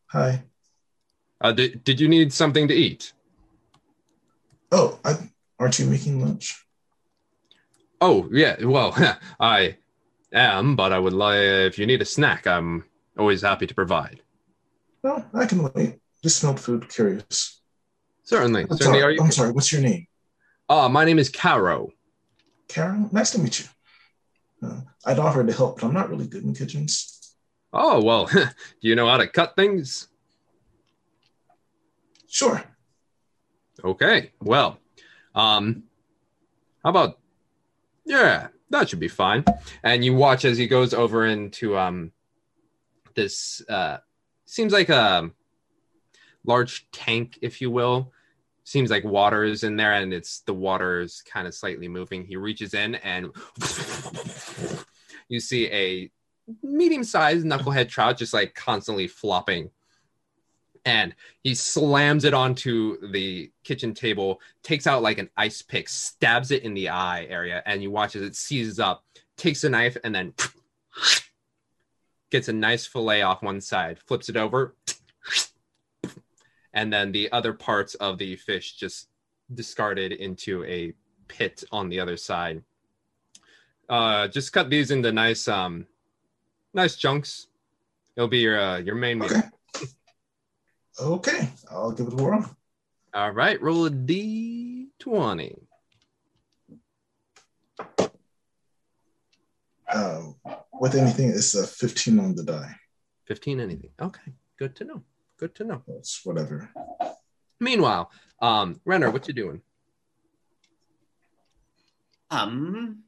Hi. 0.07 0.45
Uh, 1.41 1.53
did, 1.53 1.85
did 1.85 2.01
you 2.01 2.09
need 2.09 2.33
something 2.33 2.69
to 2.69 2.75
eat? 2.75 3.13
Oh, 4.73 4.99
I, 5.05 5.17
aren't 5.59 5.79
you 5.79 5.87
making 5.87 6.21
lunch? 6.21 6.65
Oh, 8.01 8.29
yeah. 8.33 8.65
Well, 8.65 8.95
I 9.41 9.77
am, 10.35 10.77
but 10.77 10.93
I 10.93 10.99
would 10.99 11.13
like, 11.13 11.39
if 11.39 11.79
you 11.79 11.87
need 11.87 12.03
a 12.03 12.05
snack, 12.05 12.47
I'm 12.47 12.85
always 13.19 13.43
happy 13.43 13.67
to 13.67 13.75
provide. 13.75 14.21
No, 15.03 15.25
I 15.35 15.47
can 15.47 15.63
wait. 15.63 16.01
Just 16.23 16.39
smelled 16.39 16.61
food. 16.61 16.89
Curious. 16.89 17.61
Certainly. 18.23 18.63
I'm 18.63 18.77
Certainly. 18.77 19.01
sorry. 19.01 19.03
Are 19.03 19.11
you? 19.11 19.21
I'm 19.23 19.31
sorry. 19.31 19.53
What's 19.53 19.73
your 19.73 19.83
name? 19.83 20.07
Uh, 20.69 20.89
my 20.89 21.05
name 21.05 21.19
is 21.19 21.29
Caro. 21.29 21.91
Karen. 22.69 23.09
Nice 23.13 23.33
to 23.33 23.41
meet 23.41 23.61
you. 23.61 23.67
Uh, 24.67 24.81
I'd 25.05 25.19
offer 25.19 25.45
to 25.45 25.53
help, 25.53 25.81
but 25.81 25.87
I'm 25.87 25.93
not 25.93 26.09
really 26.09 26.27
good 26.27 26.43
in 26.43 26.55
kitchens. 26.55 27.37
Oh, 27.73 28.03
well, 28.03 28.27
do 28.33 28.49
you 28.81 28.95
know 28.95 29.09
how 29.09 29.19
to 29.19 29.27
cut 29.27 29.57
things? 29.57 30.09
Sure. 32.29 32.63
Okay. 33.85 34.33
Well, 34.41 34.79
um, 35.35 35.85
how 36.83 36.91
about, 36.91 37.19
yeah, 38.07 38.49
that 38.75 38.89
should 38.89 39.01
be 39.01 39.09
fine. 39.09 39.45
And 39.83 40.05
you 40.05 40.15
watch 40.15 40.45
as 40.45 40.59
he 40.59 40.67
goes 40.67 40.95
over 40.95 41.27
into, 41.27 41.79
um, 41.79 42.13
this, 43.15 43.63
uh, 43.69 43.99
seems 44.45 44.73
like 44.73 44.89
a 44.89 45.31
large 46.45 46.91
tank, 46.91 47.39
if 47.43 47.61
you 47.61 47.71
will. 47.71 48.13
Seems 48.65 48.91
like 48.91 49.05
water 49.05 49.45
is 49.45 49.63
in 49.63 49.77
there 49.77 49.93
and 49.93 50.13
it's 50.13 50.41
the 50.41 50.55
water 50.55 51.01
is 51.01 51.23
kind 51.23 51.47
of 51.47 51.55
slightly 51.55 51.87
moving. 51.87 52.25
He 52.25 52.37
reaches 52.37 52.73
in 52.73 52.95
and 52.97 53.27
you 55.29 55.39
see 55.39 55.71
a 55.71 56.11
medium 56.63 57.05
sized 57.05 57.47
knucklehead 57.47 57.89
trout 57.89 58.19
just 58.19 58.33
like 58.33 58.55
constantly 58.55 59.07
flopping. 59.07 59.71
And 60.85 61.15
he 61.43 61.55
slams 61.55 62.25
it 62.25 62.35
onto 62.35 63.11
the 63.11 63.51
kitchen 63.63 63.95
table, 63.95 64.41
takes 64.63 64.87
out 64.87 65.03
like 65.03 65.19
an 65.19 65.31
ice 65.37 65.63
pick, 65.63 65.89
stabs 65.89 66.51
it 66.51 66.63
in 66.63 66.75
the 66.75 66.91
eye 66.91 67.27
area, 67.31 67.63
and 67.65 67.83
you 67.83 67.91
watch 67.91 68.17
as 68.17 68.23
it 68.23 68.37
seizes 68.37 68.79
up, 68.79 69.05
takes 69.37 69.65
a 69.65 69.71
knife, 69.71 69.97
and 70.05 70.15
then 70.15 70.35
gets 72.31 72.49
a 72.49 72.53
nice 72.53 72.87
fillet 72.87 73.23
off 73.23 73.43
one 73.43 73.61
side, 73.61 73.99
flips 74.07 74.29
it 74.29 74.37
over, 74.37 74.77
and 76.75 76.93
then 76.93 77.13
the 77.13 77.33
other 77.33 77.55
parts 77.55 77.95
of 77.95 78.19
the 78.19 78.37
fish 78.37 78.75
just 78.75 79.09
discarded 79.55 80.13
into 80.13 80.65
a 80.65 80.93
pit 81.29 81.65
on 81.73 81.89
the 81.89 82.01
other 82.01 82.17
side. 82.17 82.63
Uh, 83.89 84.29
just 84.29 84.53
cut 84.53 84.71
these 84.71 84.91
into 84.91 85.13
nice, 85.13 85.49
um, 85.49 85.87
nice 86.75 86.97
chunks. 86.97 87.49
It'll 88.17 88.29
be 88.29 88.39
your 88.39 88.61
uh, 88.61 88.79
your 88.79 88.95
main 88.95 89.19
meal. 89.19 89.43
Okay. 91.01 91.49
I'll 91.71 91.93
give 91.93 92.07
it 92.07 92.13
a 92.13 92.17
whirl. 92.17 92.57
All 93.13 93.31
right, 93.31 93.61
roll 93.63 93.87
a 93.87 93.91
d20. 93.91 95.57
Um, 99.93 100.35
with 100.81 100.95
anything, 100.97 101.29
it's 101.29 101.55
a 101.55 101.67
15 101.67 102.19
on 102.19 102.35
the 102.35 102.43
die. 102.43 102.75
15 103.27 103.61
anything. 103.61 103.91
Okay, 104.01 104.33
good 104.59 104.75
to 104.77 104.85
know. 104.85 105.03
Good 105.39 105.55
to 105.57 105.65
know. 105.65 105.83
That's 105.87 106.25
whatever. 106.25 106.71
Meanwhile, 107.61 108.11
um, 108.41 108.81
Renner, 108.85 109.11
what 109.11 109.29
you 109.29 109.35
doing? 109.35 109.63
Um, 112.31 113.05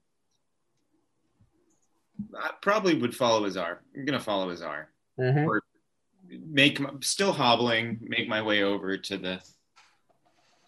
I 2.39 2.51
probably 2.63 2.95
would 2.97 3.15
follow 3.15 3.45
Azar. 3.45 3.81
I'm 3.97 4.05
gonna 4.05 4.21
follow 4.21 4.51
Azar. 4.51 4.89
Or 5.19 5.63
make 6.45 6.81
still 7.01 7.33
hobbling. 7.33 7.99
Make 8.03 8.29
my 8.29 8.43
way 8.43 8.63
over 8.63 8.97
to 8.97 9.17
the. 9.17 9.41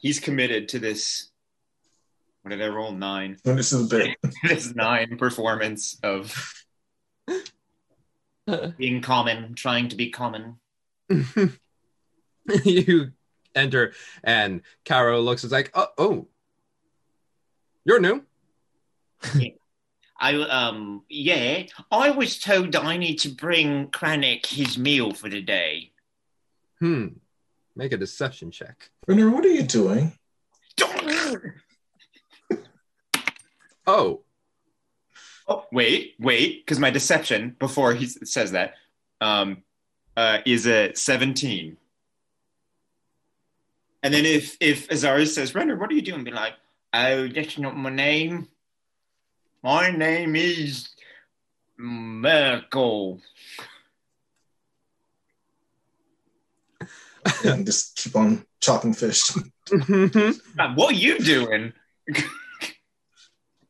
He's 0.00 0.20
committed 0.20 0.68
to 0.70 0.78
this. 0.78 1.30
What 2.42 2.50
did 2.50 2.62
I 2.62 2.68
roll? 2.68 2.92
Nine. 2.92 3.36
This 3.44 3.72
is 3.72 3.86
a 3.86 3.96
big. 3.96 4.16
this 4.44 4.74
nine 4.74 5.16
performance 5.18 5.98
of 6.02 6.64
being 8.78 9.02
common, 9.02 9.54
trying 9.54 9.88
to 9.88 9.96
be 9.96 10.10
common. 10.10 10.56
you 12.64 13.12
enter, 13.54 13.92
and 14.22 14.62
Caro 14.84 15.20
looks 15.20 15.44
is 15.44 15.52
like, 15.52 15.70
oh, 15.74 15.88
oh, 15.98 16.28
you're 17.84 18.00
new. 18.00 18.22
I 20.18 20.34
um 20.34 21.02
yeah, 21.08 21.64
I 21.90 22.10
was 22.10 22.38
told 22.38 22.74
I 22.76 22.96
need 22.96 23.16
to 23.20 23.28
bring 23.28 23.88
Crannoc 23.88 24.46
his 24.46 24.76
meal 24.78 25.12
for 25.12 25.28
the 25.28 25.40
day. 25.40 25.92
Hmm. 26.80 27.08
Make 27.76 27.92
a 27.92 27.96
deception 27.96 28.50
check. 28.50 28.90
Renner, 29.06 29.30
what 29.30 29.44
are 29.44 29.48
you 29.48 29.62
doing? 29.62 30.12
Oh, 33.86 34.20
Oh, 35.48 35.64
wait, 35.72 36.14
wait, 36.18 36.66
because 36.66 36.78
my 36.78 36.90
deception 36.90 37.56
before 37.58 37.94
he 37.94 38.06
says 38.06 38.52
that 38.52 38.74
um, 39.22 39.62
uh, 40.14 40.38
is 40.44 40.66
a 40.66 40.94
seventeen. 40.94 41.78
And 44.02 44.12
then 44.12 44.26
if 44.26 44.58
if 44.60 44.88
Azarius 44.88 45.28
says, 45.28 45.54
"Renner, 45.54 45.76
what 45.76 45.90
are 45.90 45.94
you 45.94 46.02
doing?" 46.02 46.22
Be 46.22 46.30
like, 46.30 46.52
"Oh, 46.92 47.28
that's 47.28 47.56
not 47.56 47.76
my 47.78 47.88
name. 47.88 48.48
My 49.62 49.90
name 49.90 50.36
is 50.36 50.88
Merkel." 51.76 53.20
and 57.44 57.66
just 57.66 57.96
keep 57.96 58.16
on 58.16 58.44
chopping 58.60 58.94
fish. 58.94 59.22
God, 59.70 60.76
what 60.76 60.94
are 60.94 60.96
you 60.96 61.18
doing? 61.18 61.72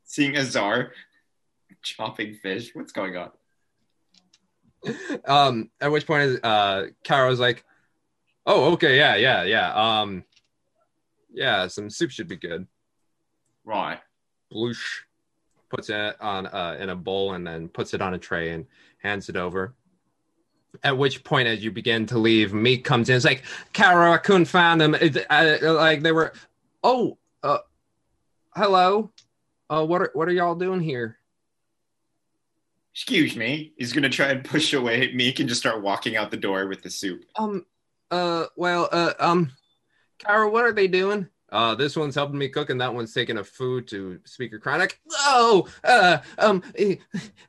Seeing 0.05 0.37
Azar 0.37 0.93
chopping 1.83 2.35
fish. 2.35 2.71
What's 2.75 2.93
going 2.93 3.17
on? 3.17 3.31
um, 5.25 5.71
at 5.81 5.91
which 5.91 6.07
point, 6.07 6.41
uh, 6.43 6.85
Caro's 7.03 7.41
like, 7.41 7.65
"Oh, 8.47 8.73
okay, 8.73 8.97
yeah, 8.97 9.17
yeah, 9.17 9.43
yeah. 9.45 10.01
Um, 10.01 10.25
yeah, 11.33 11.67
some 11.69 11.91
soup 11.91 12.11
should 12.11 12.29
be 12.29 12.37
good." 12.37 12.67
Right. 13.65 13.99
Bloosh 14.51 15.03
puts 15.69 15.91
it 15.91 16.17
on 16.21 16.47
uh, 16.47 16.77
in 16.81 16.89
a 16.89 16.97
bowl 16.97 17.35
and 17.35 17.47
then 17.47 17.69
puts 17.69 17.95
it 17.95 18.03
on 18.03 18.15
a 18.15 18.19
tray 18.19 18.51
and 18.51 18.67
hands 18.99 19.29
it 19.29 19.37
over. 19.37 19.75
At 20.83 20.99
which 20.99 21.25
point, 21.25 21.49
as 21.49 21.65
you 21.65 21.71
begin 21.71 22.07
to 22.07 22.19
leave, 22.19 22.53
Meek 22.53 22.85
comes 22.85 23.09
in. 23.09 23.17
It's 23.17 23.25
like, 23.25 23.43
Caro, 23.73 24.13
I 24.13 24.19
couldn't 24.19 24.45
find 24.45 24.81
them. 24.81 24.95
It, 24.95 25.27
uh, 25.31 25.59
like 25.75 26.03
they 26.03 26.13
were. 26.13 26.33
Oh, 26.85 27.19
uh, 27.43 27.59
hello. 28.55 29.11
Uh, 29.71 29.85
what 29.85 30.03
are 30.03 30.11
what 30.15 30.29
are 30.29 30.33
y'all 30.33 30.55
doing 30.55 30.81
here? 30.81 31.19
Excuse 32.95 33.37
me. 33.37 33.73
He's 33.77 33.93
gonna 33.93 34.09
try 34.09 34.29
and 34.29 34.45
push 34.45 34.73
away 34.73 35.13
Meek 35.15 35.41
and 35.41 35.49
just 35.49 35.61
start 35.61 35.83
walking 35.83 36.17
out 36.17 36.31
the 36.31 36.37
door 36.37 36.67
with 36.67 36.83
the 36.83 36.91
soup. 36.91 37.25
Um, 37.37 37.65
uh, 38.11 38.47
well, 38.57 38.89
uh, 38.93 39.15
um, 39.19 39.53
Caro, 40.19 40.51
what 40.51 40.65
are 40.65 40.73
they 40.73 40.89
doing? 40.89 41.29
Uh, 41.51 41.75
this 41.75 41.97
one's 41.97 42.15
helping 42.15 42.39
me 42.39 42.49
cook, 42.49 42.69
and 42.69 42.81
that 42.81 42.93
one's 42.93 43.15
taking 43.15 43.39
a 43.39 43.45
food 43.45 43.89
to 43.89 44.21
Speaker 44.25 44.59
Crannoc. 44.59 44.93
Oh, 45.11 45.67
uh, 45.83 46.19
um, 46.39 46.63
eh, 46.77 46.97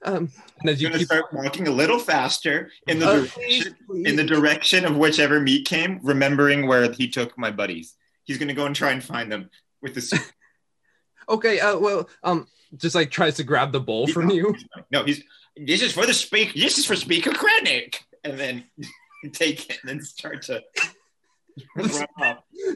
um, 0.03 0.31
and 0.61 0.69
as 0.69 0.81
you 0.81 0.89
keep, 0.89 1.05
start 1.07 1.33
walking 1.33 1.67
a 1.67 1.71
little 1.71 1.99
faster 1.99 2.71
in 2.87 2.99
the 2.99 3.09
Uh, 3.09 3.15
direction, 3.25 3.75
in 4.05 4.15
the 4.15 4.23
direction 4.23 4.85
of 4.85 4.95
whichever 4.95 5.41
meat 5.41 5.65
came, 5.67 5.99
remembering 6.01 6.65
where 6.65 6.89
he 6.91 7.09
took 7.09 7.37
my 7.37 7.51
buddies. 7.51 7.95
He's 8.23 8.37
gonna 8.37 8.53
go 8.53 8.65
and 8.65 8.75
try 8.75 8.91
and 8.91 9.03
find 9.03 9.29
them 9.29 9.49
with 9.81 9.95
the 9.95 10.01
okay, 11.29 11.59
uh, 11.59 11.77
well, 11.77 12.09
um, 12.23 12.47
just 12.77 12.95
like 12.95 13.11
tries 13.11 13.35
to 13.35 13.43
grab 13.43 13.71
the 13.73 13.81
bowl 13.81 14.07
from 14.07 14.29
you. 14.29 14.55
No, 14.91 15.03
he's 15.03 15.23
this 15.57 15.81
is 15.81 15.91
for 15.91 16.05
the 16.05 16.13
speak. 16.13 16.53
This 16.53 16.77
is 16.77 16.85
for 16.85 16.95
Speaker 16.95 17.31
Crannoc, 17.31 17.95
and 18.23 18.39
then 18.39 18.63
take 19.33 19.69
it 19.69 19.79
and 19.81 19.89
then 19.89 20.01
start 20.01 20.43
to. 20.43 20.63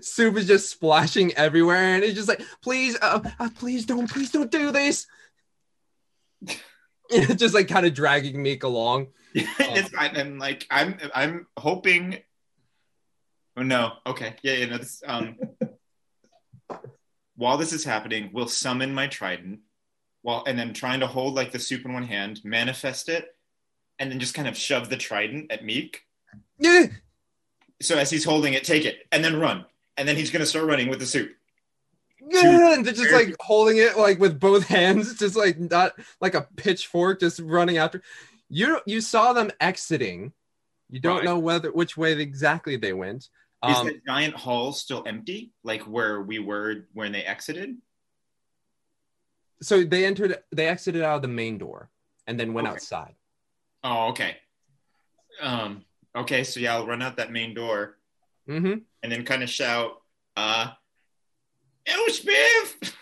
Soup 0.02 0.36
is 0.38 0.48
just 0.48 0.70
splashing 0.70 1.34
everywhere, 1.34 1.96
and 1.96 2.04
it's 2.04 2.16
just 2.16 2.28
like, 2.28 2.42
please, 2.62 2.98
uh, 3.02 3.20
uh 3.40 3.50
please 3.56 3.86
don't, 3.86 4.10
please 4.10 4.32
don't 4.32 4.52
do 4.52 4.72
this. 4.72 5.08
It's 7.10 7.36
just 7.36 7.54
like 7.54 7.68
kind 7.68 7.86
of 7.86 7.94
dragging 7.94 8.42
Meek 8.42 8.64
along. 8.64 9.08
it's, 9.36 9.92
I'm, 9.98 10.16
I'm 10.16 10.40
like 10.40 10.66
I'm 10.72 10.98
I'm 11.14 11.48
hoping. 11.58 12.20
Oh 13.58 13.62
no! 13.62 13.94
Okay, 14.08 14.36
yeah, 14.42 14.54
yeah. 14.54 14.66
No, 14.68 14.78
this, 14.78 15.04
um, 15.06 15.38
while 17.36 17.58
this 17.58 17.74
is 17.74 17.84
happening, 17.84 18.32
we'll 18.34 18.48
summon 18.48 18.94
my 18.94 19.08
trident, 19.08 19.60
while 20.22 20.44
and 20.48 20.58
then 20.58 20.74
trying 20.74 21.02
to 21.02 21.08
hold 21.08 21.36
like 21.36 21.52
the 21.52 21.60
soup 21.60 21.86
in 21.86 21.94
one 21.94 22.04
hand, 22.04 22.42
manifest 22.44 23.10
it, 23.10 23.28
and 24.00 24.12
then 24.12 24.20
just 24.20 24.34
kind 24.34 24.48
of 24.48 24.58
shove 24.58 24.90
the 24.90 24.98
trident 24.98 25.52
at 25.52 25.64
Meek. 25.64 26.02
So 27.84 27.98
as 27.98 28.10
he's 28.10 28.24
holding 28.24 28.54
it, 28.54 28.64
take 28.64 28.86
it 28.86 29.06
and 29.12 29.24
then 29.24 29.40
run, 29.40 29.66
and 29.98 30.08
then 30.08 30.16
he's 30.16 30.32
gonna 30.32 30.46
start 30.46 30.66
running 30.66 30.90
with 30.90 31.00
the 31.00 31.06
soup. 31.06 31.32
Yeah, 32.30 32.74
and 32.74 32.86
just 32.86 33.12
like 33.12 33.36
holding 33.40 33.78
it 33.78 33.98
like 33.98 34.20
with 34.20 34.40
both 34.40 34.68
hands, 34.68 35.14
just 35.20 35.36
like 35.36 35.60
not 35.60 35.94
like 36.22 36.36
a 36.36 36.48
pitchfork, 36.56 37.20
just 37.20 37.40
running 37.40 37.78
after. 37.78 38.02
You 38.50 38.80
you 38.86 39.02
saw 39.02 39.34
them 39.34 39.52
exiting. 39.60 40.34
You 40.90 41.00
don't 41.00 41.16
Right. 41.18 41.26
know 41.26 41.40
whether 41.40 41.72
which 41.72 41.98
way 41.98 42.14
exactly 42.14 42.78
they 42.78 42.94
went. 42.94 43.30
Is 43.68 43.80
Um, 43.80 43.88
the 43.88 44.02
giant 44.06 44.36
hall 44.36 44.74
still 44.74 45.04
empty, 45.06 45.52
like 45.64 45.82
where 45.84 46.22
we 46.22 46.40
were 46.40 46.88
when 46.94 47.12
they 47.12 47.24
exited? 47.24 47.78
so 49.62 49.84
they 49.84 50.06
entered, 50.06 50.38
they 50.52 50.68
exited 50.68 51.02
out 51.02 51.16
of 51.18 51.22
the 51.22 51.28
main 51.30 51.58
door 51.58 51.90
and 52.28 52.38
then 52.40 52.54
went 52.54 52.68
Okay. 52.68 52.76
outside. 52.76 53.16
Oh, 53.84 54.10
okay. 54.10 54.36
Um, 55.42 55.86
okay, 56.16 56.44
so 56.44 56.60
yeah, 56.60 56.76
I'll 56.76 56.88
run 56.88 57.02
out 57.02 57.18
that 57.18 57.32
main 57.32 57.54
door 57.54 57.98
Mm-hmm. 58.50 58.80
and 59.04 59.12
then 59.12 59.24
kind 59.24 59.42
of 59.42 59.50
shout, 59.50 60.02
uh, 60.36 60.72
Elspeth! 61.86 62.94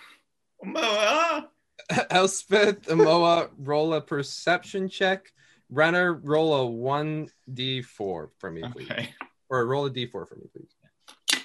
Moa! 0.63 1.49
Elspeth, 2.11 2.87
Moa, 2.93 3.49
roll 3.57 3.93
a 3.95 4.01
perception 4.01 4.87
check. 4.87 5.31
Renner, 5.71 6.13
roll 6.13 6.53
a 6.53 6.65
one 6.67 7.27
d 7.51 7.81
four 7.81 8.29
for 8.39 8.51
me, 8.51 8.61
please, 8.71 8.91
Okay. 8.91 9.09
or 9.49 9.65
roll 9.65 9.85
a 9.85 9.89
d 9.89 10.05
four 10.05 10.25
for 10.27 10.35
me, 10.35 10.43
please. 10.55 11.41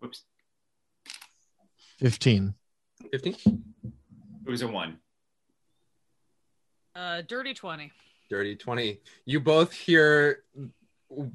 Whoops. 0.00 0.24
15. 1.98 2.54
Fifteen. 3.12 3.36
It 4.46 4.50
was 4.50 4.62
a 4.62 4.68
one. 4.68 4.98
Uh, 6.96 7.22
dirty 7.28 7.54
20. 7.54 7.92
Dirty 8.28 8.56
20. 8.56 9.00
You 9.26 9.38
both 9.40 9.72
hear 9.72 10.42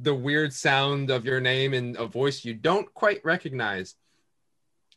the 0.02 0.14
weird 0.14 0.54
sound 0.54 1.10
of 1.10 1.26
your 1.26 1.40
name 1.40 1.74
in 1.74 1.96
a 1.98 2.06
voice 2.06 2.44
you 2.44 2.54
don't 2.54 2.92
quite 2.94 3.24
recognize. 3.24 3.96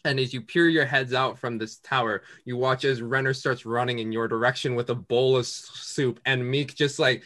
And 0.05 0.19
as 0.19 0.33
you 0.33 0.41
peer 0.41 0.69
your 0.69 0.87
heads 0.87 1.13
out 1.13 1.39
from 1.39 1.59
this 1.59 1.77
tower, 1.77 2.23
you 2.45 2.57
watch 2.57 2.85
as 2.85 3.03
Renner 3.03 3.35
starts 3.35 3.67
running 3.67 3.99
in 3.99 4.13
your 4.13 4.29
direction 4.29 4.75
with 4.75 4.89
a 4.89 4.95
bowl 4.95 5.37
of 5.37 5.47
soup, 5.47 6.21
and 6.25 6.49
Meek 6.49 6.75
just 6.75 6.99
like 6.99 7.23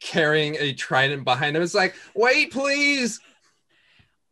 carrying 0.00 0.56
a 0.56 0.74
trident 0.74 1.24
behind 1.24 1.56
him. 1.56 1.62
It's 1.62 1.74
like, 1.74 1.94
wait, 2.14 2.52
please. 2.52 3.20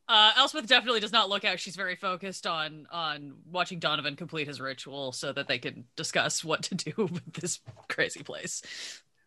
Uh, 0.08 0.32
Elspeth 0.36 0.68
definitely 0.68 1.00
does 1.00 1.12
not 1.12 1.28
look 1.28 1.44
out. 1.44 1.58
She's 1.58 1.74
very 1.74 1.96
focused 1.96 2.46
on 2.46 2.86
on 2.92 3.34
watching 3.50 3.80
Donovan 3.80 4.14
complete 4.14 4.46
his 4.46 4.60
ritual 4.60 5.10
so 5.10 5.32
that 5.32 5.48
they 5.48 5.58
can 5.58 5.84
discuss 5.96 6.44
what 6.44 6.62
to 6.64 6.74
do 6.76 6.92
with 6.96 7.32
this 7.32 7.60
crazy 7.88 8.22
place. 8.22 8.62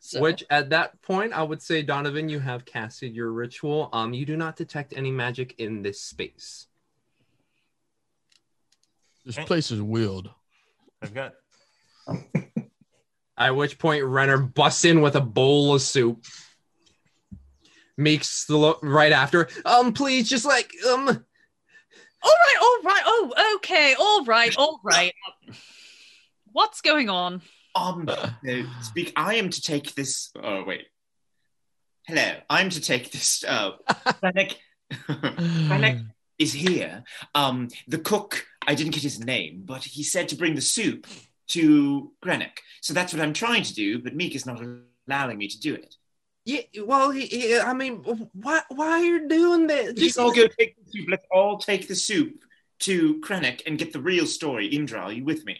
So, 0.10 0.22
Which 0.22 0.43
at 0.49 0.72
that 0.72 0.99
point, 1.03 1.34
I 1.34 1.43
would 1.43 1.62
say, 1.62 1.84
Donovan, 1.84 2.30
you 2.30 2.39
have 2.39 2.66
casted 2.66 3.14
your 3.14 3.32
ritual. 3.32 3.91
Um, 3.93 4.12
you 4.12 4.26
do 4.26 4.36
not 4.36 4.55
detect 4.55 4.91
any 4.97 5.12
magic 5.12 5.53
in 5.60 5.84
this 5.84 6.01
space. 6.01 6.66
This 9.24 9.38
place 9.38 9.70
is 9.70 9.80
weird. 9.80 10.28
I've 11.03 11.14
got 11.14 11.36
At 13.38 13.55
which 13.55 13.78
point, 13.78 14.03
Renner 14.03 14.39
busts 14.39 14.84
in 14.84 15.01
with 15.01 15.16
a 15.16 15.22
bowl 15.22 15.76
of 15.76 15.82
soup. 15.84 16.26
Makes 17.95 18.45
the 18.45 18.57
lo- 18.57 18.80
right 18.82 19.12
after. 19.12 19.47
Um, 19.64 19.93
please, 19.93 20.28
just 20.28 20.43
like 20.43 20.72
um. 20.88 21.07
all 21.07 21.14
right, 22.24 22.57
all 22.60 22.78
right. 22.84 23.03
Oh, 23.05 23.57
okay, 23.57 23.93
all 23.93 24.26
right, 24.26 24.57
all 24.57 24.80
right. 24.84 25.14
What's 26.51 26.82
going 26.82 27.12
on? 27.12 27.43
Um, 27.76 28.05
uh, 28.09 28.30
speak. 28.82 29.13
I 29.15 29.36
am 29.36 29.49
to 29.49 29.61
take 29.61 29.95
this. 29.95 30.32
Oh, 30.41 30.63
wait. 30.65 30.86
Hello. 32.07 32.36
I'm 32.49 32.70
to 32.70 32.82
take 32.82 33.11
this. 33.11 33.43
Uh, 33.47 33.72
Crannoc. 33.89 34.55
Crannoc 35.07 36.05
is 36.39 36.53
here. 36.53 37.03
Um, 37.36 37.70
the 37.88 37.99
cook, 37.99 38.45
I 38.67 38.76
didn't 38.76 38.93
get 38.93 39.03
his 39.03 39.20
name, 39.20 39.63
but 39.65 39.84
he 39.84 40.03
said 40.03 40.30
to 40.30 40.36
bring 40.36 40.55
the 40.55 40.61
soup 40.61 41.07
to 41.49 42.11
Crannoc. 42.24 42.51
So 42.82 42.93
that's 42.93 43.13
what 43.13 43.22
I'm 43.22 43.34
trying 43.34 43.63
to 43.63 43.74
do, 43.74 43.99
but 43.99 44.15
Meek 44.15 44.36
is 44.36 44.45
not 44.45 44.61
allowing 45.07 45.38
me 45.38 45.47
to 45.47 45.59
do 45.59 45.74
it. 45.76 45.95
Yeah, 46.45 46.61
well, 46.84 47.11
he, 47.11 47.26
he- 47.28 47.59
I 47.59 47.74
mean, 47.74 47.97
why 48.34 48.61
why 48.70 48.88
are 48.91 49.03
you 49.03 49.28
doing 49.28 49.67
that? 49.67 49.95
Just 49.95 50.17
all 50.17 50.32
go 50.34 50.47
take 50.47 50.76
the 50.78 50.91
soup. 50.91 51.07
Let's 51.09 51.26
all 51.32 51.57
take 51.59 51.88
the 51.88 51.95
soup 51.95 52.43
to 52.80 53.20
Crannoc 53.22 53.61
and 53.67 53.78
get 53.78 53.93
the 53.93 53.99
real 53.99 54.26
story. 54.26 54.72
Imdra, 54.72 55.03
are 55.03 55.11
you 55.11 55.26
with 55.26 55.45
me? 55.45 55.59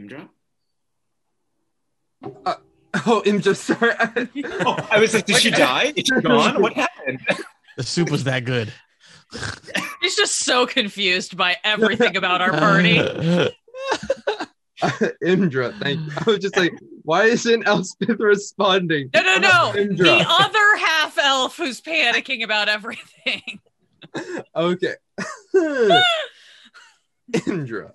Imdra? 0.00 0.28
Uh, 2.46 2.54
oh, 3.06 3.22
I'm 3.26 3.40
just 3.40 3.64
sorry. 3.64 3.92
Oh, 4.44 4.76
I 4.90 4.98
was 4.98 5.14
like, 5.14 5.26
did 5.26 5.36
she 5.36 5.50
die? 5.50 5.92
Is 5.96 6.04
she 6.06 6.20
gone? 6.20 6.60
What 6.60 6.72
happened? 6.74 7.20
The 7.76 7.82
soup 7.82 8.10
was 8.10 8.24
that 8.24 8.44
good. 8.44 8.72
He's 10.00 10.16
just 10.16 10.40
so 10.40 10.66
confused 10.66 11.36
by 11.36 11.56
everything 11.64 12.16
about 12.16 12.40
our 12.40 12.50
party. 12.50 12.98
Indra, 15.24 15.72
thank 15.72 16.00
you. 16.00 16.12
I 16.26 16.30
was 16.30 16.38
just 16.38 16.56
like, 16.56 16.72
why 17.02 17.24
isn't 17.24 17.66
Elspeth 17.66 18.18
responding? 18.18 19.10
No, 19.14 19.22
no, 19.22 19.36
no. 19.36 19.74
Indra. 19.80 20.04
The 20.06 20.26
other 20.28 20.76
half 20.76 21.18
elf 21.18 21.56
who's 21.56 21.80
panicking 21.80 22.42
about 22.42 22.68
everything. 22.68 23.60
Okay. 24.56 24.94
Indra. 27.46 27.94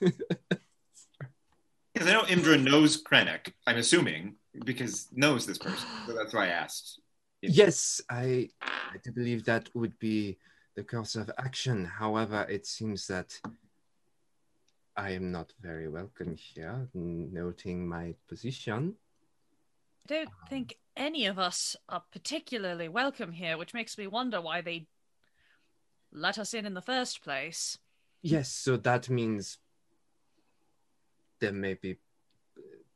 Because 1.96 2.10
I 2.10 2.12
know 2.12 2.24
Imdra 2.24 2.62
knows 2.62 3.02
Crannoc, 3.02 3.54
I'm 3.66 3.78
assuming, 3.78 4.34
because 4.66 5.08
knows 5.12 5.46
this 5.46 5.56
person. 5.56 5.88
So 6.06 6.12
that's 6.12 6.34
why 6.34 6.44
I 6.44 6.48
asked. 6.48 7.00
Yes, 7.40 8.02
I, 8.10 8.50
I 8.60 8.98
do 9.02 9.12
believe 9.12 9.44
that 9.46 9.70
would 9.74 9.98
be 9.98 10.36
the 10.74 10.82
course 10.82 11.16
of 11.16 11.30
action. 11.38 11.86
However, 11.86 12.46
it 12.50 12.66
seems 12.66 13.06
that 13.06 13.40
I 14.94 15.12
am 15.12 15.32
not 15.32 15.54
very 15.62 15.88
welcome 15.88 16.36
here, 16.36 16.86
noting 16.92 17.88
my 17.88 18.14
position. 18.28 18.96
I 20.10 20.14
don't 20.14 20.30
think 20.50 20.76
any 20.98 21.24
of 21.24 21.38
us 21.38 21.76
are 21.88 22.02
particularly 22.12 22.90
welcome 22.90 23.32
here, 23.32 23.56
which 23.56 23.72
makes 23.72 23.96
me 23.96 24.06
wonder 24.06 24.42
why 24.42 24.60
they 24.60 24.86
let 26.12 26.38
us 26.38 26.52
in 26.52 26.66
in 26.66 26.74
the 26.74 26.82
first 26.82 27.24
place. 27.24 27.78
Yes, 28.20 28.50
so 28.52 28.76
that 28.76 29.08
means 29.08 29.56
there 31.40 31.52
may 31.52 31.74
be 31.74 31.96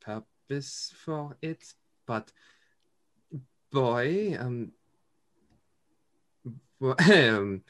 purpose 0.00 0.92
for 1.04 1.36
it, 1.42 1.74
but 2.06 2.32
boy, 3.70 4.36
um, 4.38 4.72
um, 7.10 7.62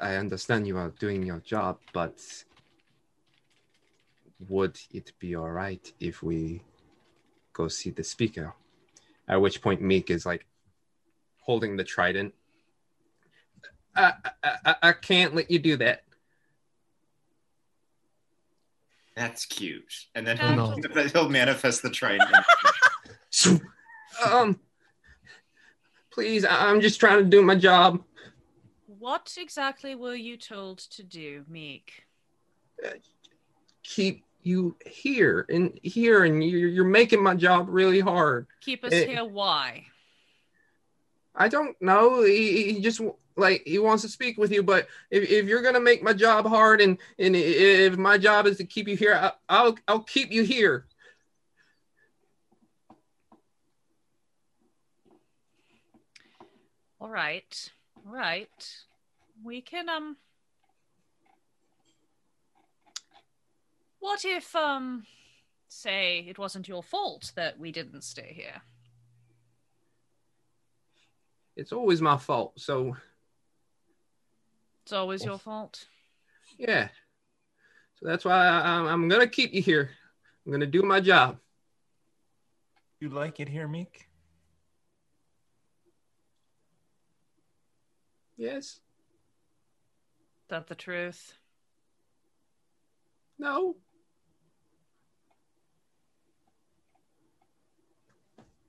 I 0.00 0.16
understand 0.16 0.66
you 0.66 0.78
are 0.78 0.90
doing 0.90 1.22
your 1.22 1.40
job, 1.40 1.78
but 1.92 2.20
would 4.48 4.78
it 4.92 5.12
be 5.18 5.34
all 5.34 5.50
right 5.50 5.92
if 6.00 6.22
we 6.22 6.62
go 7.52 7.68
see 7.68 7.90
the 7.90 8.04
speaker? 8.04 8.54
At 9.28 9.40
which 9.40 9.62
point, 9.62 9.80
Meek 9.80 10.10
is 10.10 10.26
like 10.26 10.46
holding 11.38 11.76
the 11.76 11.84
trident. 11.84 12.34
I, 13.96 14.12
I, 14.42 14.74
I 14.82 14.92
can't 14.92 15.34
let 15.34 15.50
you 15.50 15.58
do 15.58 15.76
that. 15.76 16.02
That's 19.16 19.46
cute. 19.46 19.92
And 20.14 20.26
then 20.26 20.38
Oh, 20.40 20.74
he'll, 20.74 20.94
no. 20.94 21.02
he'll 21.04 21.28
manifest 21.28 21.82
the 21.82 21.90
trident. 21.90 22.30
um, 24.26 24.58
please, 26.12 26.44
I- 26.44 26.68
I'm 26.70 26.80
just 26.80 26.98
trying 27.00 27.18
to 27.18 27.24
do 27.30 27.42
my 27.42 27.54
job. 27.54 28.02
What 28.86 29.34
exactly 29.38 29.94
were 29.94 30.14
you 30.14 30.36
told 30.36 30.78
to 30.78 31.02
do, 31.02 31.44
Meek? 31.48 32.04
Keep 33.82 34.24
you 34.42 34.76
here 34.86 35.46
and 35.48 35.78
here, 35.82 36.24
and 36.24 36.42
you're, 36.42 36.68
you're 36.68 36.84
making 36.84 37.22
my 37.22 37.34
job 37.34 37.66
really 37.68 38.00
hard. 38.00 38.46
Keep 38.62 38.84
us 38.84 38.92
here. 38.92 39.24
Why? 39.24 39.86
I 41.34 41.48
don't 41.48 41.80
know. 41.80 42.22
He, 42.22 42.72
he 42.72 42.80
just 42.80 43.00
like 43.36 43.62
he 43.66 43.78
wants 43.78 44.02
to 44.02 44.08
speak 44.08 44.38
with 44.38 44.52
you, 44.52 44.62
but 44.62 44.86
if, 45.10 45.28
if 45.28 45.46
you're 45.46 45.62
gonna 45.62 45.80
make 45.80 46.02
my 46.02 46.12
job 46.12 46.46
hard, 46.46 46.80
and 46.80 46.98
and 47.18 47.34
if 47.34 47.96
my 47.96 48.18
job 48.18 48.46
is 48.46 48.58
to 48.58 48.64
keep 48.64 48.86
you 48.86 48.96
here, 48.96 49.14
I, 49.14 49.32
I'll 49.48 49.76
I'll 49.88 50.00
keep 50.00 50.30
you 50.30 50.44
here. 50.44 50.86
All 57.00 57.10
right. 57.10 57.72
All 58.06 58.12
right. 58.12 58.70
We 59.42 59.60
can 59.60 59.88
um 59.88 60.16
What 64.04 64.22
if 64.26 64.54
um 64.54 65.06
say 65.68 66.26
it 66.28 66.38
wasn't 66.38 66.68
your 66.68 66.82
fault 66.82 67.32
that 67.36 67.58
we 67.58 67.72
didn't 67.72 68.02
stay 68.02 68.34
here? 68.36 68.60
It's 71.56 71.72
always 71.72 72.00
my 72.02 72.16
fault. 72.16 72.54
So 72.60 72.96
It's 74.82 74.92
always 74.92 75.24
your 75.24 75.38
fault. 75.38 75.86
yeah, 76.58 76.88
so 77.94 78.06
that's 78.06 78.24
why 78.24 78.34
I, 78.46 78.70
I'm 78.70 78.86
I'm 78.86 79.08
gonna 79.08 79.26
keep 79.26 79.54
you 79.54 79.62
here. 79.62 79.90
I'm 80.44 80.52
gonna 80.52 80.66
do 80.66 80.82
my 80.82 81.00
job. 81.00 81.38
You 83.00 83.08
like 83.08 83.40
it 83.40 83.48
here, 83.48 83.68
Meek? 83.68 84.08
Yes. 88.36 88.64
Is 88.64 88.80
that 90.48 90.66
the 90.66 90.74
truth? 90.74 91.34
No. 93.38 93.76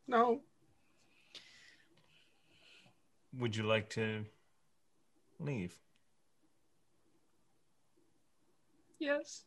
No. 0.08 0.42
Would 3.40 3.56
you 3.56 3.64
like 3.64 3.90
to 3.92 4.26
leave? 5.40 5.76
Yes. 9.00 9.44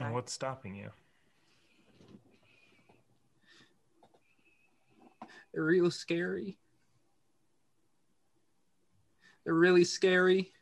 And 0.00 0.14
what's 0.14 0.32
stopping 0.32 0.74
you? 0.76 0.90
They're 5.52 5.64
real 5.64 5.90
scary. 5.90 6.58
They're 9.44 9.54
really 9.54 9.84
scary. 9.84 10.52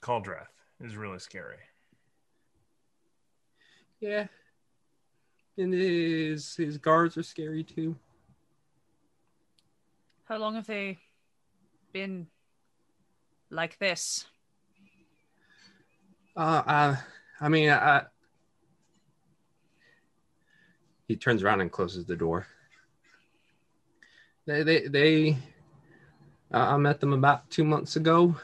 Caldrath 0.00 0.48
is 0.80 0.96
really 0.96 1.18
scary. 1.18 1.58
Yeah. 4.00 4.26
And 5.56 5.72
his 5.72 6.56
his 6.56 6.78
guards 6.78 7.16
are 7.16 7.22
scary 7.22 7.62
too. 7.64 7.96
How 10.30 10.38
long 10.38 10.54
have 10.54 10.68
they 10.68 10.96
been 11.92 12.28
like 13.50 13.76
this? 13.80 14.26
Uh, 16.36 16.62
I, 16.64 16.98
I 17.40 17.48
mean, 17.48 17.68
I. 17.68 18.02
He 21.08 21.16
turns 21.16 21.42
around 21.42 21.62
and 21.62 21.72
closes 21.72 22.04
the 22.04 22.14
door. 22.14 22.46
They, 24.46 24.62
they, 24.62 24.86
they. 24.86 25.30
Uh, 26.54 26.74
I 26.74 26.76
met 26.76 27.00
them 27.00 27.12
about 27.12 27.50
two 27.50 27.64
months 27.64 27.96
ago. 27.96 28.36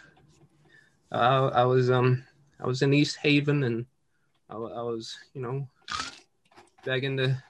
Uh, 1.12 1.52
I 1.54 1.62
was, 1.66 1.88
um, 1.88 2.24
I 2.58 2.66
was 2.66 2.82
in 2.82 2.90
Easthaven, 2.90 3.64
and 3.64 3.86
I, 4.50 4.56
I 4.56 4.82
was, 4.82 5.16
you 5.34 5.40
know, 5.40 5.68
begging 6.84 7.16
to, 7.18 7.40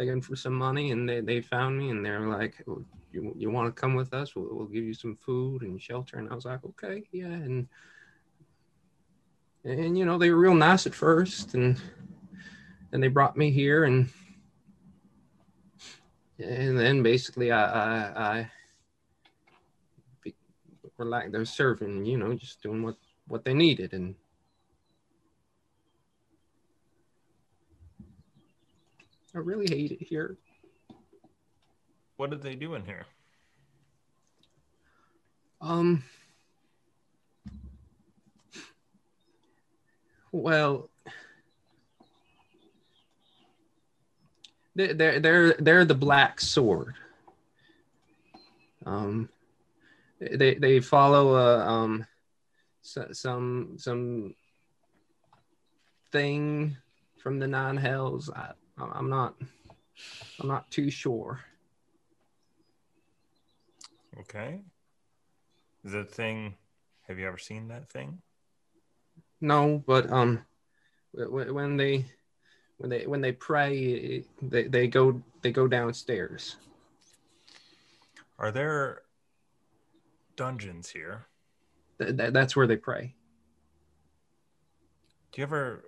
begging 0.00 0.22
for 0.22 0.34
some 0.34 0.54
money, 0.54 0.92
and 0.92 1.06
they, 1.06 1.20
they 1.20 1.42
found 1.42 1.76
me, 1.78 1.90
and 1.90 2.04
they're 2.04 2.20
like, 2.20 2.54
"Oh, 2.66 2.82
"You, 3.12 3.34
you 3.36 3.50
want 3.50 3.66
to 3.68 3.78
come 3.78 3.94
with 3.94 4.14
us? 4.14 4.34
We'll, 4.34 4.48
we'll 4.50 4.66
give 4.66 4.84
you 4.84 4.94
some 4.94 5.14
food 5.14 5.60
and 5.60 5.80
shelter." 5.80 6.16
And 6.16 6.30
I 6.30 6.34
was 6.34 6.46
like, 6.46 6.64
"Okay, 6.64 7.04
yeah." 7.12 7.26
And 7.26 7.68
and 9.64 9.98
you 9.98 10.06
know 10.06 10.16
they 10.16 10.30
were 10.30 10.38
real 10.38 10.54
nice 10.54 10.86
at 10.86 10.94
first 10.94 11.52
and 11.52 11.78
and 12.92 13.02
they 13.02 13.08
brought 13.08 13.36
me 13.36 13.50
here 13.50 13.84
and 13.84 14.08
and 16.38 16.78
then 16.78 17.02
basically 17.02 17.52
i 17.52 17.62
i, 17.62 18.30
I 18.30 18.50
be- 20.22 20.34
were 20.96 21.04
like 21.04 21.30
they're 21.30 21.44
serving 21.44 22.06
you 22.06 22.16
know 22.16 22.32
just 22.32 22.62
doing 22.62 22.82
what 22.82 22.96
what 23.28 23.44
they 23.44 23.52
needed 23.52 23.92
and 23.92 24.14
i 29.34 29.38
really 29.38 29.66
hate 29.68 29.92
it 29.92 30.02
here 30.02 30.36
What 32.16 32.30
did 32.30 32.42
they 32.42 32.54
do 32.54 32.74
in 32.74 32.84
here? 32.84 33.06
Um. 35.62 36.04
Well, 40.32 40.90
they- 44.74 44.92
they're 44.92 45.20
they're 45.20 45.52
they're 45.54 45.84
the 45.84 45.94
Black 45.94 46.40
Sword. 46.40 46.94
Um, 48.86 49.28
they 50.20 50.54
they 50.54 50.80
follow 50.80 51.36
a 51.36 51.66
um 51.66 52.06
some 52.82 53.76
some 53.78 54.34
thing 56.12 56.76
from 57.18 57.38
the 57.38 57.46
nine 57.48 57.76
hells. 57.76 58.30
I 58.30 58.52
I'm 58.94 59.10
not 59.10 59.34
I'm 60.40 60.48
not 60.48 60.70
too 60.70 60.90
sure. 60.90 61.40
Okay. 64.20 64.60
Is 65.84 65.92
that 65.92 66.10
thing? 66.10 66.56
Have 67.08 67.18
you 67.18 67.26
ever 67.26 67.38
seen 67.38 67.68
that 67.68 67.90
thing? 67.90 68.20
No, 69.40 69.82
but 69.86 70.10
um, 70.10 70.44
wh- 71.16 71.28
wh- 71.28 71.54
when 71.54 71.76
they 71.76 72.04
when 72.78 72.90
they 72.90 73.06
when 73.06 73.20
they 73.20 73.32
pray, 73.32 74.24
they 74.42 74.64
they 74.64 74.86
go 74.88 75.22
they 75.42 75.52
go 75.52 75.66
downstairs. 75.66 76.56
Are 78.38 78.50
there 78.50 79.02
dungeons 80.36 80.88
here? 80.88 81.26
Th- 81.98 82.32
that's 82.32 82.56
where 82.56 82.66
they 82.66 82.76
pray. 82.76 83.14
Do 85.32 85.40
you 85.40 85.46
ever 85.46 85.84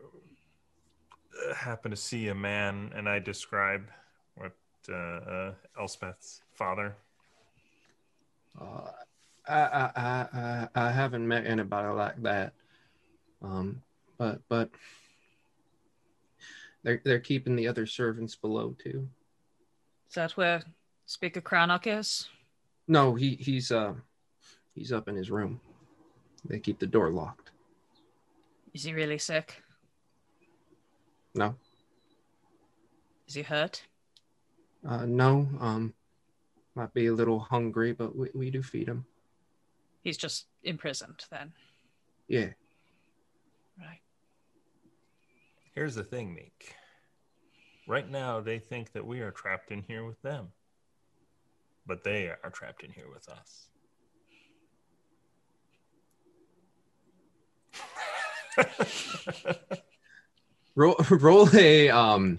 happen 1.56 1.90
to 1.90 1.96
see 1.96 2.28
a 2.28 2.34
man, 2.34 2.92
and 2.94 3.08
I 3.08 3.18
describe 3.18 3.88
what 4.36 4.52
uh, 4.88 4.94
uh, 4.94 5.54
Elspeth's 5.80 6.42
father? 6.54 6.96
Uh, 8.60 8.90
I, 9.48 9.60
I 9.60 9.90
I 9.96 10.28
I 10.32 10.68
I 10.74 10.90
haven't 10.90 11.26
met 11.26 11.46
anybody 11.46 11.88
like 11.88 12.22
that. 12.22 12.52
Um, 13.42 13.82
but 14.18 14.40
but 14.48 14.70
they're 16.82 17.00
they're 17.04 17.20
keeping 17.20 17.56
the 17.56 17.68
other 17.68 17.86
servants 17.86 18.36
below 18.36 18.74
too. 18.78 19.08
Is 20.08 20.14
that 20.14 20.32
where 20.32 20.62
Speaker 21.06 21.40
Crannoc 21.40 21.86
is? 21.86 22.28
No, 22.88 23.14
he 23.14 23.34
he's 23.36 23.72
uh 23.72 23.94
he's 24.74 24.92
up 24.92 25.08
in 25.08 25.16
his 25.16 25.30
room. 25.30 25.60
They 26.44 26.58
keep 26.58 26.78
the 26.78 26.86
door 26.86 27.10
locked. 27.10 27.50
Is 28.74 28.84
he 28.84 28.92
really 28.92 29.18
sick? 29.18 29.62
No, 31.34 31.54
Is 33.26 33.34
he 33.34 33.42
hurt? 33.42 33.82
uh, 34.86 35.06
no. 35.06 35.48
Um, 35.60 35.94
might 36.74 36.92
be 36.92 37.06
a 37.06 37.12
little 37.14 37.38
hungry, 37.38 37.92
but 37.92 38.14
we, 38.16 38.28
we 38.34 38.50
do 38.50 38.62
feed 38.62 38.88
him. 38.88 39.04
He's 40.02 40.16
just 40.18 40.46
imprisoned 40.62 41.24
then. 41.30 41.52
Yeah. 42.28 42.48
Right. 43.78 44.00
Here's 45.74 45.94
the 45.94 46.04
thing, 46.04 46.34
Meek. 46.34 46.74
Right 47.86 48.08
now, 48.10 48.40
they 48.40 48.58
think 48.58 48.92
that 48.92 49.06
we 49.06 49.20
are 49.20 49.30
trapped 49.30 49.70
in 49.70 49.82
here 49.82 50.04
with 50.04 50.20
them, 50.22 50.48
but 51.86 52.04
they 52.04 52.26
are 52.28 52.50
trapped 52.50 52.82
in 52.84 52.90
here 52.90 53.08
with 53.12 53.28
us. 53.28 53.68
Roll 60.74 60.96
roll 61.10 61.48
a 61.54 61.90
um 61.90 62.38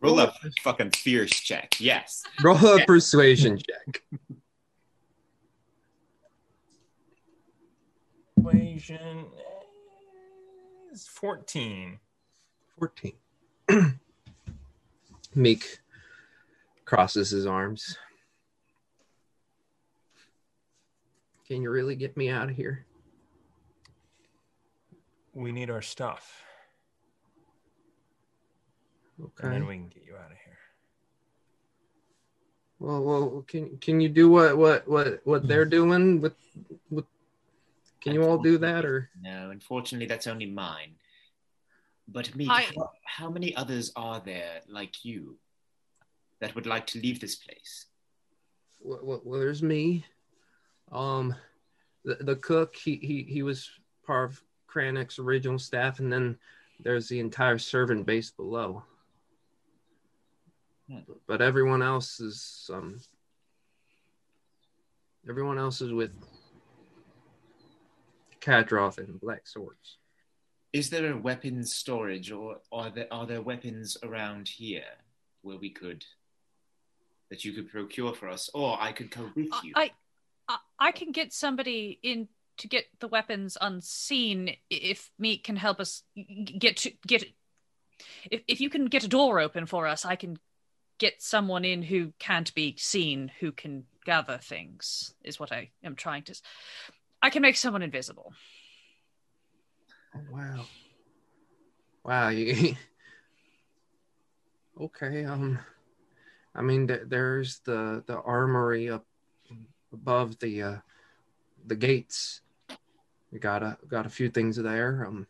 Roll 0.00 0.18
a 0.18 0.34
fucking 0.62 0.90
fierce 0.90 1.30
check. 1.30 1.76
Yes. 1.78 2.24
roll 2.42 2.56
a 2.66 2.84
persuasion 2.84 3.58
check. 3.90 4.02
Equation 8.36 9.26
is 10.92 11.06
14. 11.06 11.98
14. 12.78 13.12
Meek 15.36 15.78
crosses 16.84 17.30
his 17.30 17.46
arms. 17.46 17.96
Can 21.46 21.62
you 21.62 21.70
really 21.70 21.94
get 21.94 22.16
me 22.16 22.28
out 22.28 22.50
of 22.50 22.56
here? 22.56 22.84
We 25.32 25.52
need 25.52 25.70
our 25.70 25.82
stuff, 25.82 26.42
Okay. 29.20 29.44
and 29.44 29.52
then 29.52 29.66
we 29.66 29.76
can 29.76 29.88
get 29.88 30.04
you 30.04 30.14
out 30.16 30.30
of 30.30 30.38
here. 30.44 30.58
Well, 32.78 33.02
well, 33.02 33.44
can 33.46 33.78
can 33.78 34.00
you 34.00 34.08
do 34.08 34.28
what 34.28 34.56
what 34.56 34.88
what 34.88 35.20
what 35.24 35.46
they're 35.46 35.64
doing 35.64 36.20
with 36.20 36.34
with? 36.90 37.04
Can 38.00 38.14
you 38.14 38.24
all 38.24 38.38
do 38.38 38.58
that 38.58 38.84
or? 38.84 39.08
No, 39.20 39.50
unfortunately, 39.50 40.06
that's 40.06 40.26
only 40.26 40.46
mine. 40.46 40.96
But 42.08 42.34
me, 42.34 42.48
I- 42.48 42.62
how, 42.76 42.90
how 43.04 43.30
many 43.30 43.54
others 43.54 43.92
are 43.94 44.20
there 44.20 44.62
like 44.66 45.04
you 45.04 45.38
that 46.40 46.56
would 46.56 46.66
like 46.66 46.88
to 46.88 47.00
leave 47.00 47.20
this 47.20 47.36
place? 47.36 47.86
Well, 48.80 49.00
well, 49.02 49.20
well 49.24 49.40
there's 49.40 49.62
me. 49.62 50.04
Um, 50.90 51.36
the 52.04 52.16
the 52.16 52.36
cook. 52.36 52.74
He 52.74 52.96
he 52.96 53.22
he 53.22 53.42
was 53.44 53.70
part 54.04 54.30
of 54.30 54.42
Crannoc's 54.66 55.20
original 55.20 55.58
staff, 55.58 56.00
and 56.00 56.12
then 56.12 56.36
there's 56.80 57.08
the 57.08 57.20
entire 57.20 57.58
servant 57.58 58.06
base 58.06 58.32
below. 58.32 58.82
But 61.26 61.40
everyone 61.40 61.82
else 61.82 62.20
is 62.20 62.70
um. 62.72 63.00
Everyone 65.28 65.58
else 65.58 65.80
is 65.80 65.92
with 65.92 66.10
Kadroth 68.40 68.98
and 68.98 69.20
Black 69.20 69.46
Swords. 69.46 69.98
Is 70.72 70.90
there 70.90 71.12
a 71.12 71.16
weapons 71.16 71.74
storage, 71.74 72.32
or 72.32 72.56
are 72.72 72.90
there 72.90 73.06
are 73.10 73.26
there 73.26 73.42
weapons 73.42 73.96
around 74.02 74.48
here 74.48 74.84
where 75.42 75.58
we 75.58 75.70
could 75.70 76.04
that 77.30 77.44
you 77.44 77.52
could 77.52 77.70
procure 77.70 78.14
for 78.14 78.28
us, 78.28 78.50
or 78.52 78.76
I 78.80 78.92
could 78.92 79.10
go 79.10 79.30
with 79.34 79.50
you? 79.62 79.72
I, 79.76 79.92
I 80.48 80.58
I 80.78 80.92
can 80.92 81.12
get 81.12 81.32
somebody 81.32 81.98
in 82.02 82.28
to 82.58 82.68
get 82.68 82.86
the 83.00 83.08
weapons 83.08 83.56
unseen 83.60 84.56
if 84.70 85.10
Meek 85.18 85.44
can 85.44 85.56
help 85.56 85.78
us 85.78 86.02
get 86.58 86.78
to 86.78 86.92
get. 87.06 87.24
If 88.30 88.42
if 88.48 88.60
you 88.60 88.68
can 88.68 88.86
get 88.86 89.04
a 89.04 89.08
door 89.08 89.40
open 89.40 89.66
for 89.66 89.86
us, 89.86 90.04
I 90.04 90.16
can 90.16 90.38
get 91.02 91.20
someone 91.20 91.64
in 91.64 91.82
who 91.82 92.12
can't 92.20 92.54
be 92.54 92.76
seen, 92.78 93.32
who 93.40 93.50
can 93.50 93.82
gather 94.04 94.38
things. 94.38 95.12
Is 95.24 95.40
what 95.40 95.50
I 95.50 95.70
am 95.82 95.96
trying 95.96 96.22
to. 96.24 96.40
I 97.20 97.28
can 97.28 97.42
make 97.42 97.56
someone 97.56 97.82
invisible. 97.82 98.32
Oh 100.14 100.20
wow. 100.30 100.64
Wow, 102.04 102.28
you 102.28 102.76
Okay, 104.80 105.24
um 105.24 105.58
I 106.54 106.62
mean 106.62 106.86
th- 106.86 107.06
there's 107.06 107.58
the 107.64 108.04
the 108.06 108.20
armory 108.20 108.88
up 108.88 109.04
above 109.92 110.38
the 110.38 110.62
uh 110.62 110.76
the 111.66 111.74
gates. 111.74 112.42
We 113.32 113.40
got 113.40 113.64
a 113.64 113.76
got 113.88 114.06
a 114.06 114.10
few 114.10 114.30
things 114.30 114.54
there. 114.54 115.04
Um 115.04 115.26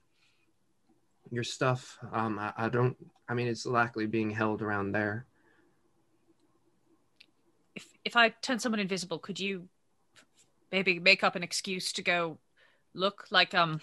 your 1.30 1.44
stuff 1.44 1.98
um 2.12 2.38
I, 2.38 2.52
I 2.58 2.68
don't 2.68 2.94
I 3.26 3.32
mean 3.32 3.46
it's 3.46 3.64
likely 3.64 4.04
being 4.04 4.30
held 4.30 4.60
around 4.60 4.92
there. 4.92 5.24
If 8.04 8.12
if 8.12 8.16
I 8.16 8.28
turn 8.30 8.58
someone 8.58 8.80
invisible, 8.80 9.18
could 9.18 9.38
you 9.40 9.68
maybe 10.70 10.98
make 10.98 11.22
up 11.22 11.36
an 11.36 11.42
excuse 11.42 11.92
to 11.92 12.02
go 12.02 12.38
look 12.94 13.26
like 13.30 13.54
um 13.54 13.80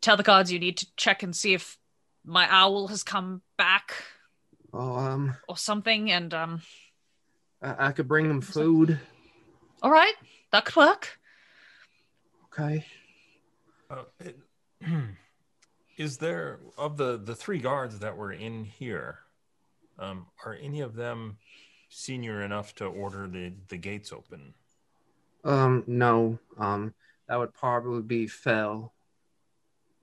tell 0.00 0.16
the 0.16 0.22
guards 0.22 0.50
you 0.52 0.58
need 0.58 0.76
to 0.76 0.86
check 0.96 1.22
and 1.22 1.34
see 1.34 1.54
if 1.54 1.76
my 2.24 2.46
owl 2.50 2.88
has 2.88 3.02
come 3.02 3.42
back 3.56 3.94
Oh 4.72 4.96
um 4.96 5.36
or 5.48 5.56
something 5.56 6.10
and 6.10 6.32
um 6.34 6.62
I, 7.62 7.88
I 7.88 7.92
could 7.92 8.06
bring 8.08 8.28
them 8.28 8.40
food. 8.40 8.98
all 9.82 9.90
right 9.90 10.14
that 10.52 10.64
could 10.64 10.76
work 10.76 11.18
Okay. 12.52 12.84
Uh, 13.90 14.02
it- 14.20 14.38
is 15.96 16.18
there 16.18 16.60
of 16.76 16.96
the 16.96 17.18
the 17.18 17.34
three 17.34 17.58
guards 17.58 17.98
that 18.00 18.16
were 18.16 18.32
in 18.32 18.64
here? 18.64 19.18
Um, 19.98 20.26
are 20.44 20.54
any 20.54 20.80
of 20.80 20.94
them 20.94 21.38
senior 21.88 22.42
enough 22.42 22.74
to 22.76 22.84
order 22.86 23.26
the 23.26 23.52
the 23.68 23.76
gates 23.76 24.12
open? 24.12 24.54
Um, 25.44 25.84
no. 25.86 26.38
Um, 26.58 26.94
that 27.28 27.36
would 27.36 27.54
probably 27.54 28.02
be 28.02 28.26
Fell. 28.26 28.92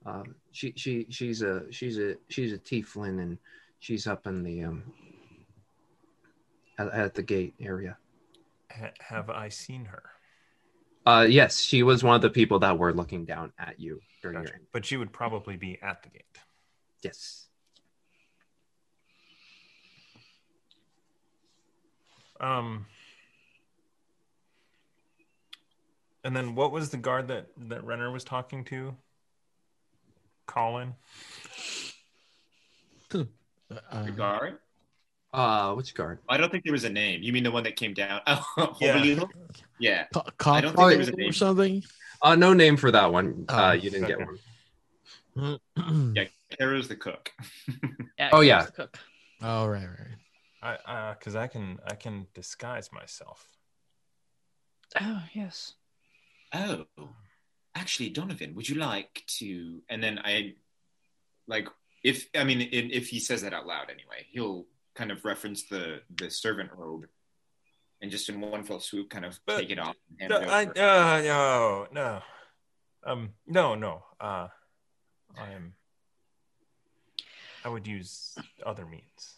Um, 0.04 0.36
she 0.52 0.72
she 0.76 1.06
she's 1.10 1.42
a 1.42 1.64
she's 1.70 1.98
a 1.98 2.16
she's 2.28 2.52
a 2.52 2.58
tiefling 2.58 3.20
and 3.20 3.38
she's 3.80 4.06
up 4.06 4.26
in 4.26 4.42
the 4.42 4.62
um 4.64 4.82
at, 6.78 6.88
at 6.92 7.14
the 7.14 7.22
gate 7.22 7.54
area. 7.60 7.96
Ha- 8.70 8.92
have 9.00 9.30
I 9.30 9.48
seen 9.48 9.86
her? 9.86 10.02
Uh, 11.04 11.26
yes, 11.28 11.60
she 11.60 11.82
was 11.84 12.02
one 12.02 12.16
of 12.16 12.22
the 12.22 12.30
people 12.30 12.58
that 12.60 12.78
were 12.78 12.92
looking 12.92 13.24
down 13.24 13.52
at 13.58 13.78
you 13.78 14.00
during 14.22 14.38
Gotcha. 14.38 14.50
your 14.54 14.60
But 14.72 14.84
she 14.84 14.96
would 14.96 15.12
probably 15.12 15.56
be 15.56 15.78
at 15.80 16.02
the 16.02 16.08
gate. 16.08 16.24
yes. 17.02 17.45
Um, 22.40 22.86
and 26.24 26.34
then 26.36 26.54
what 26.54 26.72
was 26.72 26.90
the 26.90 26.96
guard 26.96 27.28
that 27.28 27.46
that 27.68 27.84
Renner 27.84 28.10
was 28.10 28.24
talking 28.24 28.64
to? 28.64 28.94
Colin. 30.46 30.94
Uh, 33.12 33.24
The 34.04 34.10
guard? 34.12 34.58
Uh, 35.32 35.74
which 35.74 35.94
guard? 35.94 36.18
I 36.28 36.36
don't 36.36 36.50
think 36.50 36.64
there 36.64 36.72
was 36.72 36.84
a 36.84 36.88
name. 36.90 37.22
You 37.22 37.32
mean 37.32 37.42
the 37.42 37.50
one 37.50 37.64
that 37.64 37.76
came 37.76 37.94
down? 37.94 38.20
Oh, 38.26 38.76
Yeah. 38.80 39.02
yeah. 39.02 39.24
Yeah. 39.78 40.04
co- 40.38 40.52
I 40.52 40.60
don't 40.60 40.74
think 40.76 40.88
there 40.90 40.98
was 40.98 41.08
a 41.08 41.12
or 41.12 41.16
name. 41.16 41.32
something. 41.32 41.82
Uh, 42.22 42.34
no 42.36 42.54
name 42.54 42.76
for 42.76 42.90
that 42.90 43.12
one. 43.12 43.44
Uh, 43.48 43.70
Oh, 43.70 43.72
you 43.72 43.90
didn't 43.90 44.06
get 44.06 44.18
one. 44.20 44.38
Yeah. 46.16 46.24
Kara's 46.58 46.88
the 46.88 46.96
cook. 46.96 47.32
yeah 48.18 48.30
Oh, 48.32 48.40
yeah. 48.40 48.64
the 48.64 48.72
cook. 48.72 48.98
Oh 49.42 49.66
right, 49.66 49.84
right. 49.86 50.16
I 50.62 50.74
uh, 50.74 51.14
because 51.18 51.36
I 51.36 51.46
can 51.46 51.78
I 51.86 51.94
can 51.94 52.26
disguise 52.34 52.90
myself. 52.92 53.48
oh 55.00 55.22
yes 55.34 55.74
Oh, 56.54 56.86
actually, 57.74 58.10
Donovan, 58.10 58.54
would 58.54 58.68
you 58.68 58.76
like 58.76 59.24
to? 59.38 59.82
And 59.88 60.02
then 60.02 60.20
I, 60.24 60.54
like, 61.46 61.68
if 62.02 62.28
I 62.34 62.44
mean, 62.44 62.60
in, 62.60 62.90
if 62.90 63.08
he 63.08 63.18
says 63.18 63.42
that 63.42 63.52
out 63.52 63.66
loud, 63.66 63.90
anyway, 63.90 64.26
he'll 64.30 64.64
kind 64.94 65.10
of 65.10 65.24
reference 65.24 65.64
the 65.64 66.00
the 66.16 66.30
servant 66.30 66.70
robe, 66.74 67.06
and 68.00 68.10
just 68.10 68.28
in 68.28 68.40
one 68.40 68.62
fell 68.62 68.80
swoop, 68.80 69.10
kind 69.10 69.24
of 69.24 69.38
But- 69.44 69.58
take 69.58 69.70
it 69.70 69.78
off. 69.78 69.96
And 70.20 70.32
hand 70.32 70.46
No, 70.48 70.64
it 70.64 70.76
I, 70.78 71.18
uh, 71.18 71.22
no, 71.22 71.86
no, 71.92 72.22
um, 73.04 73.30
no, 73.46 73.74
no. 73.74 74.04
Uh, 74.20 74.48
I 75.36 75.50
am. 75.50 75.74
I 77.64 77.68
would 77.68 77.86
use 77.86 78.38
other 78.64 78.86
means. 78.86 79.35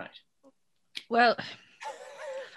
Right. 0.00 0.52
well 1.08 1.36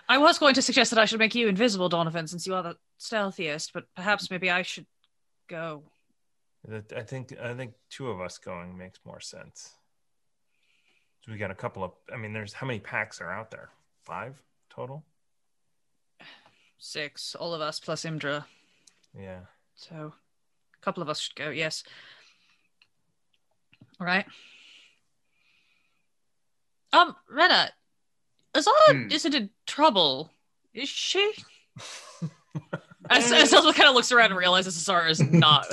i 0.09 0.17
was 0.17 0.39
going 0.39 0.53
to 0.53 0.61
suggest 0.61 0.91
that 0.91 0.99
i 0.99 1.05
should 1.05 1.19
make 1.19 1.35
you 1.35 1.47
invisible 1.47 1.89
donovan 1.89 2.27
since 2.27 2.47
you 2.47 2.55
are 2.55 2.63
the 2.63 2.75
stealthiest 2.99 3.71
but 3.73 3.85
perhaps 3.95 4.29
maybe 4.31 4.49
i 4.49 4.61
should 4.61 4.85
go 5.49 5.83
I 6.95 7.01
think 7.01 7.35
I 7.41 7.53
think 7.53 7.73
two 7.89 8.09
of 8.09 8.21
us 8.21 8.37
going 8.37 8.77
makes 8.77 8.99
more 9.05 9.19
sense. 9.19 9.73
So 11.21 11.31
we 11.31 11.37
got 11.37 11.51
a 11.51 11.55
couple 11.55 11.83
of. 11.83 11.91
I 12.11 12.17
mean, 12.17 12.31
there's 12.31 12.53
how 12.53 12.65
many 12.65 12.79
packs 12.79 13.19
are 13.19 13.31
out 13.31 13.51
there? 13.51 13.69
Five 14.01 14.41
total. 14.69 15.03
six 16.77 17.35
all 17.35 17.53
of 17.53 17.61
us 17.61 17.79
plus 17.79 18.03
imdra 18.03 18.43
Yeah. 19.17 19.39
So, 19.75 20.13
a 20.73 20.85
couple 20.85 21.03
of 21.03 21.09
us 21.09 21.19
should 21.19 21.35
go. 21.35 21.49
Yes. 21.49 21.83
All 23.99 24.07
right. 24.07 24.25
Um, 26.93 27.15
Rena, 27.29 27.69
Azala 28.55 28.71
Hmm. 28.87 29.07
isn't 29.11 29.33
in 29.35 29.49
trouble, 29.67 30.31
is 30.73 30.87
she? 30.87 31.33
As, 33.09 33.31
as 33.33 33.51
Elspeth 33.51 33.75
kind 33.75 33.89
of 33.89 33.95
looks 33.95 34.13
around 34.13 34.27
and 34.27 34.37
realizes 34.37 34.77
Azara 34.77 35.09
is 35.09 35.19
not. 35.31 35.67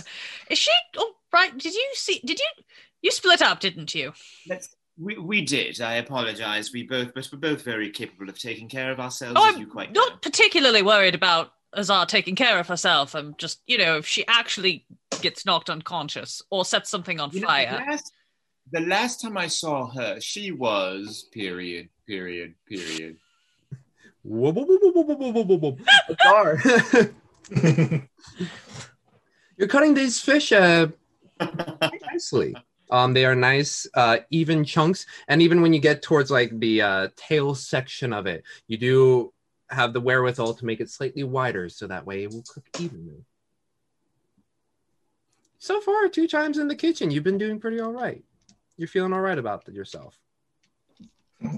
is 0.50 0.58
she? 0.58 0.72
Oh, 0.96 1.12
right. 1.32 1.56
Did 1.56 1.74
you 1.74 1.88
see? 1.94 2.20
Did 2.24 2.40
you? 2.40 2.46
You 3.02 3.12
split 3.12 3.40
up, 3.40 3.60
didn't 3.60 3.94
you? 3.94 4.12
Let's, 4.48 4.74
we, 4.98 5.16
we 5.16 5.42
did. 5.42 5.80
I 5.80 5.94
apologize. 5.94 6.72
We 6.72 6.82
both, 6.82 7.14
but 7.14 7.28
we're 7.32 7.38
both 7.38 7.62
very 7.62 7.88
capable 7.90 8.28
of 8.28 8.36
taking 8.38 8.68
care 8.68 8.90
of 8.90 8.98
ourselves, 8.98 9.36
Oh, 9.38 9.44
I'm 9.48 9.60
you 9.60 9.66
quite 9.68 9.92
know. 9.92 10.00
not 10.00 10.22
particularly 10.22 10.82
worried 10.82 11.14
about 11.14 11.52
Azar 11.76 12.04
taking 12.06 12.34
care 12.34 12.58
of 12.58 12.66
herself. 12.66 13.14
I'm 13.14 13.36
just, 13.38 13.60
you 13.68 13.78
know, 13.78 13.98
if 13.98 14.06
she 14.08 14.26
actually 14.26 14.84
gets 15.22 15.46
knocked 15.46 15.70
unconscious 15.70 16.42
or 16.50 16.64
sets 16.64 16.90
something 16.90 17.20
on 17.20 17.30
You 17.30 17.42
fire. 17.42 17.84
last, 17.88 18.12
the 18.72 18.80
last 18.80 19.20
time 19.20 19.36
I 19.36 19.48
saw 19.48 19.86
her, 19.90 20.20
she 20.20 20.52
was 20.52 21.26
period, 21.32 21.88
period, 22.06 22.54
period. 22.68 23.16
You're 29.56 29.68
cutting 29.68 29.94
these 29.94 30.20
fish 30.20 30.52
uh, 30.52 30.88
nicely. 32.10 32.54
Um, 32.90 33.14
they 33.14 33.24
are 33.24 33.36
nice, 33.36 33.86
uh, 33.94 34.18
even 34.30 34.64
chunks, 34.64 35.06
and 35.28 35.40
even 35.40 35.62
when 35.62 35.72
you 35.72 35.80
get 35.80 36.02
towards 36.02 36.30
like 36.30 36.58
the 36.58 36.82
uh, 36.82 37.08
tail 37.16 37.54
section 37.54 38.12
of 38.12 38.26
it, 38.26 38.42
you 38.66 38.76
do 38.76 39.32
have 39.70 39.92
the 39.92 40.00
wherewithal 40.00 40.54
to 40.54 40.64
make 40.66 40.80
it 40.80 40.90
slightly 40.90 41.22
wider, 41.22 41.68
so 41.68 41.86
that 41.86 42.04
way 42.04 42.24
it 42.24 42.30
will 42.30 42.42
cook 42.42 42.64
evenly. 42.80 43.24
So 45.58 45.80
far, 45.80 46.08
two 46.08 46.26
times 46.26 46.58
in 46.58 46.68
the 46.68 46.74
kitchen, 46.74 47.10
you've 47.10 47.22
been 47.22 47.38
doing 47.38 47.60
pretty 47.60 47.80
all 47.80 47.92
right. 47.92 48.24
You're 48.80 48.88
feeling 48.88 49.12
all 49.12 49.20
right 49.20 49.36
about 49.36 49.68
yourself. 49.68 50.18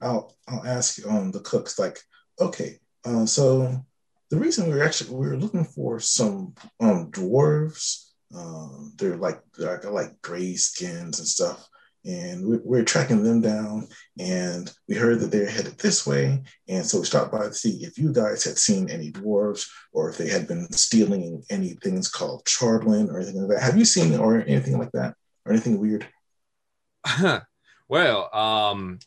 I'll 0.00 0.34
I'll 0.48 0.66
ask 0.66 0.98
um 1.06 1.30
the 1.30 1.38
cooks 1.38 1.78
like, 1.78 2.00
okay, 2.40 2.80
uh, 3.04 3.24
so 3.24 3.84
the 4.30 4.36
reason 4.36 4.68
we're 4.68 4.82
actually 4.82 5.14
we're 5.14 5.36
looking 5.36 5.64
for 5.64 6.00
some 6.00 6.56
um 6.80 7.12
dwarves. 7.12 8.08
Um, 8.34 8.94
they're 8.96 9.16
like 9.16 9.40
they're 9.56 9.78
got 9.78 9.92
like 9.92 10.20
gray 10.22 10.56
skins 10.56 11.20
and 11.20 11.28
stuff, 11.28 11.68
and 12.04 12.46
we, 12.46 12.58
we're 12.58 12.84
tracking 12.84 13.22
them 13.22 13.40
down. 13.40 13.88
And 14.18 14.72
we 14.88 14.96
heard 14.96 15.20
that 15.20 15.30
they're 15.30 15.48
headed 15.48 15.78
this 15.78 16.06
way, 16.06 16.42
and 16.68 16.84
so 16.84 17.00
we 17.00 17.04
stopped 17.04 17.32
by 17.32 17.44
to 17.44 17.54
see 17.54 17.84
if 17.84 17.98
you 17.98 18.12
guys 18.12 18.44
had 18.44 18.58
seen 18.58 18.90
any 18.90 19.10
dwarves 19.10 19.68
or 19.92 20.10
if 20.10 20.18
they 20.18 20.28
had 20.28 20.46
been 20.46 20.70
stealing 20.72 21.42
any 21.50 21.70
things 21.74 22.08
called 22.08 22.44
chardalyn 22.44 23.08
or 23.10 23.18
anything 23.18 23.40
like 23.40 23.50
that. 23.50 23.62
Have 23.62 23.76
you 23.76 23.84
seen 23.84 24.16
or 24.16 24.40
anything 24.40 24.78
like 24.78 24.92
that 24.92 25.14
or 25.44 25.52
anything 25.52 25.78
weird? 25.78 26.06
well, 27.88 28.34
um, 28.34 28.98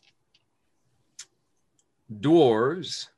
dwarves. 2.12 3.08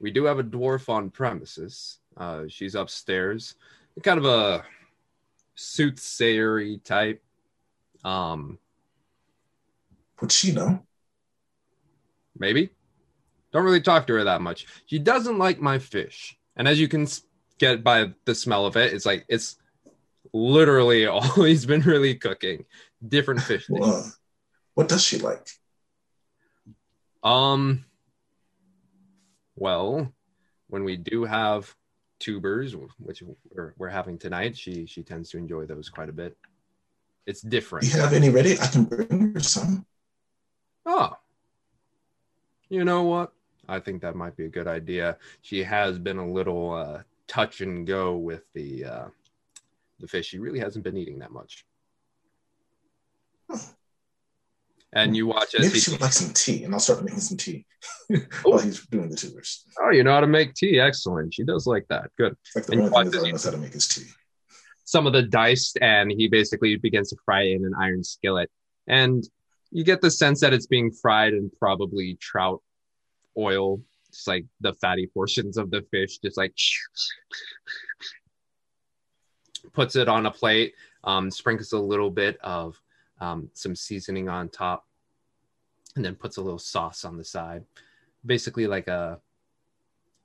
We 0.00 0.10
do 0.10 0.24
have 0.24 0.38
a 0.38 0.44
dwarf 0.44 0.88
on 0.88 1.10
premises. 1.10 1.98
Uh, 2.16 2.44
she's 2.48 2.74
upstairs, 2.74 3.54
kind 4.02 4.18
of 4.18 4.26
a 4.26 4.64
soothsayery 5.56 6.82
type. 6.84 7.22
Um, 8.04 8.58
Would 10.20 10.32
she 10.32 10.52
know? 10.52 10.82
maybe. 12.36 12.70
Don't 13.52 13.64
really 13.64 13.80
talk 13.80 14.06
to 14.08 14.14
her 14.14 14.24
that 14.24 14.40
much. 14.40 14.66
She 14.86 14.98
doesn't 14.98 15.38
like 15.38 15.60
my 15.60 15.78
fish, 15.78 16.36
and 16.56 16.66
as 16.66 16.80
you 16.80 16.88
can 16.88 17.06
get 17.58 17.84
by 17.84 18.12
the 18.24 18.34
smell 18.34 18.66
of 18.66 18.76
it, 18.76 18.92
it's 18.92 19.06
like 19.06 19.24
it's 19.28 19.56
literally 20.32 21.06
all 21.06 21.22
he's 21.22 21.64
been 21.66 21.82
really 21.82 22.16
cooking. 22.16 22.64
Different 23.06 23.42
fish. 23.42 23.66
Well, 23.68 23.94
uh, 23.94 24.02
what 24.74 24.88
does 24.88 25.04
she 25.04 25.18
like? 25.18 25.46
Um. 27.22 27.84
Well, 29.56 30.12
when 30.66 30.82
we 30.82 30.96
do 30.96 31.24
have 31.24 31.72
tubers, 32.18 32.74
which 32.98 33.22
we're, 33.50 33.74
we're 33.78 33.88
having 33.88 34.18
tonight, 34.18 34.56
she 34.56 34.86
she 34.86 35.02
tends 35.04 35.30
to 35.30 35.38
enjoy 35.38 35.66
those 35.66 35.88
quite 35.88 36.08
a 36.08 36.12
bit. 36.12 36.36
It's 37.26 37.40
Do 37.42 37.48
different. 37.50 37.86
you 37.86 38.00
have 38.00 38.12
any 38.12 38.30
ready? 38.30 38.58
I 38.58 38.66
can 38.66 38.84
bring 38.84 39.32
her 39.34 39.40
some. 39.40 39.86
Oh, 40.86 41.16
you 42.68 42.84
know 42.84 43.02
what? 43.04 43.32
I 43.68 43.78
think 43.80 44.02
that 44.02 44.14
might 44.16 44.36
be 44.36 44.44
a 44.44 44.48
good 44.50 44.66
idea. 44.66 45.16
She 45.42 45.62
has 45.64 45.98
been 45.98 46.18
a 46.18 46.28
little 46.30 46.72
uh, 46.74 47.02
touch 47.26 47.60
and 47.62 47.86
go 47.86 48.16
with 48.16 48.42
the 48.52 48.84
uh, 48.84 49.04
the 50.00 50.06
fish. 50.08 50.26
She 50.26 50.38
really 50.38 50.58
hasn't 50.58 50.84
been 50.84 50.96
eating 50.96 51.18
that 51.20 51.30
much. 51.32 51.64
And 54.92 55.16
you 55.16 55.26
watch 55.26 55.54
as 55.56 55.62
Maybe 55.62 55.74
he 55.74 55.80
she 55.80 55.90
would 55.90 56.00
like 56.00 56.12
some 56.12 56.32
tea, 56.32 56.62
and 56.64 56.72
I'll 56.72 56.78
start 56.80 57.02
making 57.02 57.18
some 57.20 57.36
tea 57.36 57.66
while 58.44 58.60
he's 58.60 58.86
doing 58.86 59.08
the 59.08 59.16
tubers. 59.16 59.64
Oh, 59.82 59.90
you 59.90 60.04
know 60.04 60.12
how 60.12 60.20
to 60.20 60.26
make 60.28 60.54
tea. 60.54 60.78
Excellent. 60.78 61.34
She 61.34 61.42
does 61.42 61.66
like 61.66 61.84
that. 61.88 62.10
Good. 62.16 62.36
Like 62.54 62.66
the 62.66 62.72
And 62.74 62.80
only 62.82 63.10
thing 63.10 63.10
that 63.10 63.26
he- 63.26 63.32
knows 63.32 63.44
how 63.44 63.50
to 63.50 63.56
make 63.56 63.74
is 63.74 63.88
tea. 63.88 64.06
some 64.84 65.06
of 65.08 65.12
the 65.12 65.22
dice, 65.22 65.74
and 65.80 66.12
he 66.12 66.28
basically 66.28 66.76
begins 66.76 67.08
to 67.10 67.16
fry 67.24 67.42
it 67.42 67.56
in 67.56 67.64
an 67.64 67.72
iron 67.76 68.04
skillet. 68.04 68.50
And 68.86 69.24
you 69.74 69.82
get 69.82 70.00
the 70.00 70.10
sense 70.10 70.40
that 70.40 70.54
it's 70.54 70.68
being 70.68 70.92
fried 70.92 71.34
in 71.34 71.50
probably 71.58 72.14
trout 72.20 72.62
oil. 73.36 73.80
It's 74.08 74.28
like 74.28 74.46
the 74.60 74.72
fatty 74.74 75.08
portions 75.08 75.56
of 75.56 75.72
the 75.72 75.82
fish, 75.90 76.18
just 76.18 76.36
like 76.36 76.54
puts 79.72 79.96
it 79.96 80.08
on 80.08 80.26
a 80.26 80.30
plate, 80.30 80.74
um, 81.02 81.28
sprinkles 81.28 81.72
a 81.72 81.78
little 81.78 82.10
bit 82.10 82.38
of 82.40 82.80
um, 83.20 83.50
some 83.52 83.74
seasoning 83.74 84.28
on 84.28 84.48
top, 84.48 84.86
and 85.96 86.04
then 86.04 86.14
puts 86.14 86.36
a 86.36 86.40
little 86.40 86.60
sauce 86.60 87.04
on 87.04 87.16
the 87.16 87.24
side. 87.24 87.64
Basically, 88.24 88.68
like 88.68 88.86
a 88.86 89.18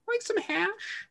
like 0.08 0.22
some 0.22 0.38
hash. 0.38 1.08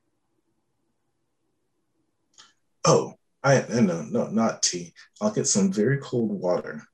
Oh, 2.84 3.14
I 3.42 3.64
no 3.68 4.02
no 4.02 4.28
not 4.28 4.62
tea. 4.62 4.94
I'll 5.20 5.32
get 5.32 5.48
some 5.48 5.72
very 5.72 5.98
cold 5.98 6.30
water, 6.30 6.84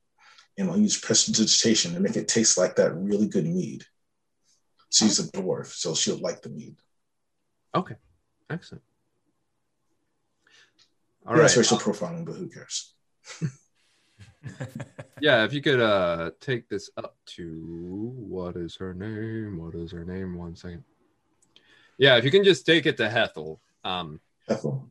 and 0.56 0.70
I'll 0.70 0.78
use 0.78 0.98
prestidigitation 1.00 1.94
to 1.94 2.00
make 2.00 2.16
it 2.16 2.28
taste 2.28 2.56
like 2.58 2.76
that 2.76 2.94
really 2.94 3.28
good 3.28 3.46
mead. 3.46 3.84
She's 4.90 5.18
a 5.18 5.30
dwarf, 5.32 5.66
so 5.66 5.94
she'll 5.94 6.18
like 6.18 6.42
the 6.42 6.50
mead. 6.50 6.76
Okay, 7.74 7.96
excellent. 8.48 8.84
All 11.26 11.32
All 11.32 11.40
That's 11.40 11.56
right. 11.56 11.62
racial 11.62 11.78
profiling, 11.78 12.24
but 12.24 12.36
who 12.36 12.48
cares? 12.48 12.94
Yeah, 15.20 15.44
if 15.44 15.52
you 15.54 15.62
could 15.62 15.80
uh 15.80 16.32
take 16.40 16.68
this 16.68 16.90
up 16.96 17.16
to 17.36 18.12
what 18.28 18.56
is 18.56 18.76
her 18.76 18.92
name? 18.92 19.58
What 19.58 19.74
is 19.74 19.90
her 19.92 20.04
name? 20.04 20.36
One 20.36 20.54
second. 20.54 20.84
Yeah, 21.96 22.16
if 22.16 22.24
you 22.24 22.30
can 22.30 22.44
just 22.44 22.66
take 22.66 22.84
it 22.84 22.96
to 22.98 23.08
Hethel. 23.08 23.60
Um, 23.84 24.20
Ethel. 24.48 24.90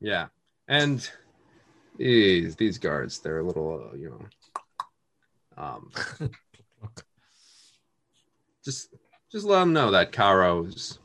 yeah, 0.00 0.28
and 0.66 1.08
these 1.96 2.56
these 2.56 2.78
guards, 2.78 3.20
they're 3.20 3.38
a 3.40 3.46
little, 3.46 3.90
uh, 3.92 3.96
you 3.96 4.10
know, 4.10 4.26
um, 5.60 5.90
just 8.64 8.94
just 9.30 9.46
let 9.46 9.60
them 9.60 9.72
know 9.72 9.90
that 9.90 10.12
Caro's. 10.12 10.98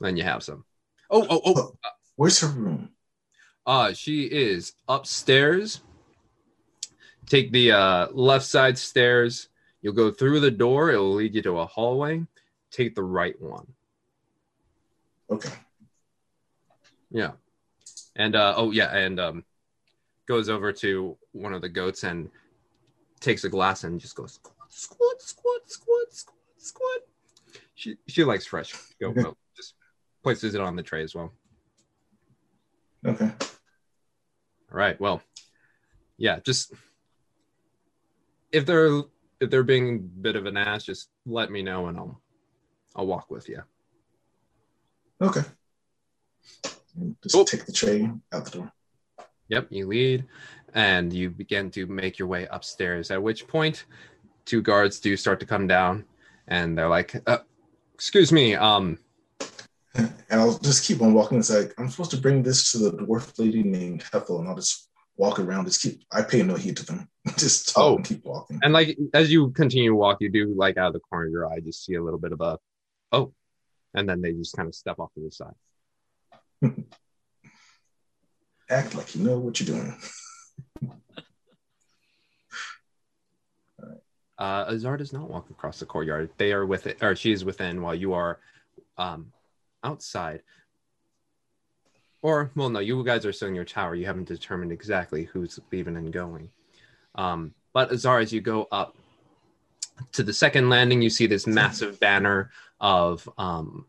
Then 0.00 0.16
you 0.16 0.22
have 0.22 0.42
some. 0.42 0.64
Oh, 1.10 1.26
oh, 1.28 1.40
oh. 1.44 1.72
Where's 2.16 2.40
her 2.40 2.48
room? 2.48 2.90
Uh, 3.66 3.92
she 3.92 4.24
is 4.24 4.72
upstairs. 4.88 5.80
Take 7.26 7.52
the 7.52 7.72
uh, 7.72 8.08
left 8.12 8.44
side 8.44 8.78
stairs. 8.78 9.48
You'll 9.80 9.92
go 9.92 10.10
through 10.10 10.40
the 10.40 10.50
door. 10.50 10.90
It 10.90 10.98
will 10.98 11.14
lead 11.14 11.34
you 11.34 11.42
to 11.42 11.58
a 11.58 11.66
hallway. 11.66 12.26
Take 12.70 12.94
the 12.94 13.02
right 13.02 13.40
one. 13.40 13.66
Okay. 15.30 15.52
Yeah. 17.10 17.32
And 18.16 18.34
uh, 18.34 18.54
oh 18.56 18.70
yeah, 18.70 18.94
and 18.94 19.20
um, 19.20 19.44
goes 20.26 20.48
over 20.48 20.72
to 20.72 21.16
one 21.32 21.52
of 21.52 21.62
the 21.62 21.68
goats 21.68 22.04
and 22.04 22.30
takes 23.22 23.44
a 23.44 23.48
glass 23.48 23.84
and 23.84 24.00
just 24.00 24.14
goes 24.16 24.34
squat, 24.34 24.56
squat, 24.68 25.22
squat, 25.22 26.12
squat, 26.12 26.36
squat. 26.58 27.00
She 27.74 27.96
she 28.06 28.24
likes 28.24 28.44
fresh 28.46 28.74
goat. 29.00 29.36
Just 29.56 29.74
places 30.22 30.54
it 30.54 30.60
on 30.60 30.76
the 30.76 30.82
tray 30.82 31.02
as 31.02 31.14
well. 31.14 31.32
Okay. 33.06 33.24
All 34.70 34.78
right. 34.78 35.00
Well, 35.00 35.22
yeah. 36.18 36.38
Just 36.40 36.72
if 38.52 38.66
they're 38.66 39.02
if 39.40 39.50
they're 39.50 39.62
being 39.64 39.96
a 39.96 39.98
bit 40.20 40.36
of 40.36 40.46
an 40.46 40.56
ass, 40.56 40.84
just 40.84 41.08
let 41.26 41.50
me 41.50 41.62
know 41.62 41.86
and 41.86 41.98
I'll 41.98 42.20
I'll 42.94 43.06
walk 43.06 43.30
with 43.30 43.48
you. 43.48 43.62
Okay. 45.20 45.42
And 46.96 47.16
Just 47.22 47.34
Cool. 47.34 47.44
take 47.44 47.64
the 47.66 47.72
tray 47.72 48.10
out 48.32 48.44
the 48.44 48.50
door. 48.50 48.72
Yep. 49.48 49.68
You 49.70 49.86
lead, 49.86 50.24
and 50.74 51.12
you 51.12 51.30
begin 51.30 51.70
to 51.72 51.86
make 51.86 52.18
your 52.18 52.28
way 52.28 52.46
upstairs. 52.50 53.10
At 53.10 53.22
which 53.22 53.46
point, 53.46 53.84
two 54.44 54.62
guards 54.62 55.00
do 55.00 55.16
start 55.16 55.40
to 55.40 55.46
come 55.46 55.66
down, 55.66 56.04
and 56.48 56.76
they're 56.76 56.88
like, 56.88 57.14
uh, 57.26 57.38
"Excuse 57.94 58.32
me. 58.32 58.54
Um, 58.54 58.98
And 59.94 60.40
I'll 60.40 60.58
just 60.58 60.86
keep 60.86 61.02
on 61.02 61.12
walking. 61.12 61.38
It's 61.38 61.50
like 61.50 61.74
I'm 61.78 61.90
supposed 61.90 62.10
to 62.12 62.16
bring 62.16 62.42
this 62.42 62.72
to 62.72 62.78
the 62.78 62.92
dwarf 62.92 63.38
lady 63.38 63.62
named 63.62 64.02
Heffel, 64.04 64.38
and 64.40 64.48
I'll 64.48 64.56
just 64.56 64.88
walk 65.18 65.38
around. 65.38 65.66
Just 65.66 65.82
keep. 65.82 66.02
I 66.10 66.22
pay 66.22 66.42
no 66.42 66.54
heed 66.54 66.78
to 66.78 66.86
them. 66.86 67.08
just 67.36 67.72
Oh. 67.76 67.96
and 67.96 68.04
keep 68.04 68.24
walking. 68.24 68.58
and 68.62 68.72
like 68.72 68.96
as 69.12 69.30
you 69.30 69.50
continue 69.50 69.90
to 69.90 69.94
walk, 69.96 70.16
you 70.20 70.30
do 70.30 70.54
like 70.56 70.78
out 70.78 70.86
of 70.88 70.92
the 70.94 71.00
corner 71.00 71.26
of 71.26 71.32
your 71.32 71.46
eye, 71.52 71.60
just 71.60 71.84
see 71.84 71.94
a 71.94 72.02
little 72.02 72.18
bit 72.18 72.32
of 72.32 72.40
a, 72.40 72.58
oh, 73.12 73.34
and 73.94 74.08
then 74.08 74.22
they 74.22 74.32
just 74.32 74.56
kind 74.56 74.66
of 74.66 74.74
step 74.74 74.98
off 74.98 75.12
to 75.14 75.20
the 75.20 75.30
side. 75.30 75.54
Act 78.70 78.94
like 78.94 79.14
you 79.14 79.22
know 79.22 79.38
what 79.38 79.60
you're 79.60 79.76
doing. 79.76 79.94
Uh, 84.42 84.64
Azar 84.70 84.96
does 84.96 85.12
not 85.12 85.30
walk 85.30 85.50
across 85.50 85.78
the 85.78 85.86
courtyard. 85.86 86.28
They 86.36 86.52
are 86.52 86.66
with 86.66 86.88
it, 86.88 87.00
or 87.00 87.14
she 87.14 87.30
is 87.30 87.44
within, 87.44 87.80
while 87.80 87.94
you 87.94 88.12
are 88.12 88.40
um, 88.98 89.30
outside. 89.84 90.42
Or, 92.22 92.50
well, 92.56 92.68
no, 92.68 92.80
you 92.80 93.04
guys 93.04 93.24
are 93.24 93.32
still 93.32 93.46
in 93.46 93.54
your 93.54 93.64
tower. 93.64 93.94
You 93.94 94.04
haven't 94.06 94.26
determined 94.26 94.72
exactly 94.72 95.22
who's 95.22 95.60
leaving 95.70 95.96
and 95.96 96.12
going. 96.12 96.50
Um, 97.14 97.54
but 97.72 97.92
Azar, 97.92 98.18
as 98.18 98.32
you 98.32 98.40
go 98.40 98.66
up 98.72 98.96
to 100.10 100.24
the 100.24 100.32
second 100.32 100.68
landing, 100.68 101.02
you 101.02 101.10
see 101.10 101.28
this 101.28 101.46
massive 101.46 102.00
banner 102.00 102.50
of 102.80 103.28
um, 103.38 103.86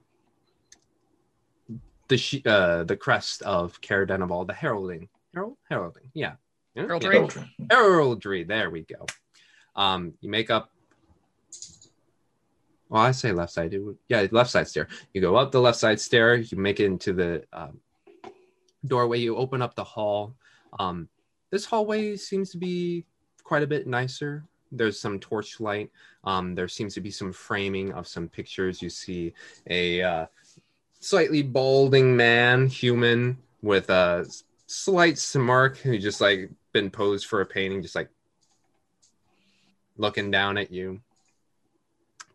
the 2.09 2.43
uh, 2.45 2.84
the 2.84 2.95
crest 2.95 3.41
of 3.41 3.81
Caer 3.81 4.05
Dineval, 4.05 4.45
the 4.45 4.53
heralding, 4.53 5.09
herald, 5.34 5.57
heralding, 5.67 6.11
yeah, 6.13 6.34
Yeah, 6.75 6.84
Heraldry. 6.84 7.27
heraldry. 7.71 8.43
There 8.43 8.69
we 8.69 8.81
go. 8.84 9.07
Um, 9.76 10.14
you 10.22 10.30
make 10.30 10.50
up. 10.50 10.70
Well, 12.90 13.02
I 13.02 13.12
say 13.12 13.32
left 13.32 13.54
side. 13.54 13.76
Yeah, 14.08 14.28
left 14.32 14.52
side 14.52 14.68
stair. 14.68 14.88
You 15.14 15.22
go 15.22 15.36
up 15.36 15.52
the 15.52 15.62
left 15.62 15.80
side 15.80 16.00
stair. 16.00 16.36
You 16.36 16.58
make 16.58 16.80
it 16.80 16.86
into 16.86 17.14
the 17.14 17.44
um, 17.52 17.80
doorway. 18.86 19.20
You 19.20 19.36
open 19.36 19.62
up 19.62 19.76
the 19.76 19.84
hall. 19.84 20.36
Um, 20.80 21.08
this 21.50 21.66
hallway 21.66 22.16
seems 22.16 22.52
to 22.52 22.58
be 22.58 23.06
quite 23.44 23.64
a 23.64 23.68
bit 23.68 23.88
nicer. 23.88 24.44
There's 24.72 25.00
some 25.00 25.20
torchlight. 25.20 25.91
Um, 26.24 26.56
there 26.56 26.68
seems 26.68 26.94
to 26.95 27.02
be 27.02 27.12
some 27.12 27.32
framing 27.32 27.94
of 27.94 28.08
some 28.08 28.28
pictures. 28.28 28.82
You 28.82 28.90
see 28.90 29.34
a 29.70 30.02
uh, 30.02 30.26
slightly 31.00 31.44
balding 31.44 32.16
man, 32.16 32.68
human, 32.68 33.38
with 33.62 33.90
a 33.90 34.26
slight 34.68 35.18
smirk, 35.18 35.78
who 35.78 35.98
just 35.98 36.22
like 36.22 36.50
been 36.72 36.90
posed 36.90 37.28
for 37.28 37.41
a 37.41 37.45
painting, 37.45 37.82
just 37.82 37.95
like 37.95 38.10
looking 39.98 40.32
down 40.32 40.57
at 40.57 40.72
you. 40.72 41.02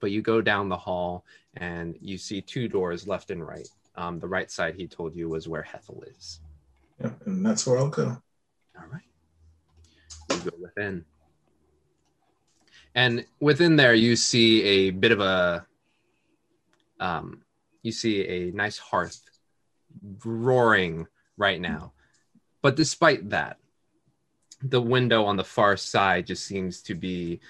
But 0.01 0.11
you 0.11 0.23
go 0.23 0.41
down 0.41 0.69
the 0.69 0.77
hall 0.77 1.25
and 1.57 1.97
you 2.01 2.19
see 2.19 2.41
two 2.41 2.69
doors 2.69 3.09
left 3.09 3.31
and 3.31 3.47
right. 3.47 3.69
Um, 3.97 4.21
the 4.21 4.29
right 4.29 4.51
side 4.51 4.77
he 4.77 4.87
told 4.87 5.17
you 5.17 5.29
was 5.29 5.49
where 5.49 5.63
Hethel 5.63 6.05
is. 6.17 6.41
Yeah, 7.01 7.11
and 7.27 7.45
that's 7.45 7.67
where 7.67 7.79
I'll 7.79 7.89
go. 7.89 8.17
All 8.77 8.87
right. 8.93 9.03
You 10.31 10.51
go 10.51 10.57
within. 10.61 11.05
And 12.95 13.25
within 13.41 13.77
there, 13.77 13.95
you 13.95 14.15
see 14.17 14.63
a 14.63 14.91
bit 14.91 15.13
of 15.13 15.21
a, 15.21 15.67
um, 17.01 17.43
you 17.83 17.93
see 17.93 18.27
a 18.27 18.51
nice 18.53 18.79
hearth 18.79 19.21
roaring 20.25 21.07
right 21.37 21.61
now. 21.61 21.93
But 22.63 22.77
despite 22.77 23.31
that, 23.31 23.59
the 24.63 24.81
window 24.81 25.25
on 25.25 25.37
the 25.37 25.45
far 25.45 25.77
side 25.77 26.27
just 26.27 26.45
seems 26.45 26.83
to 26.83 26.95
be 26.95 27.41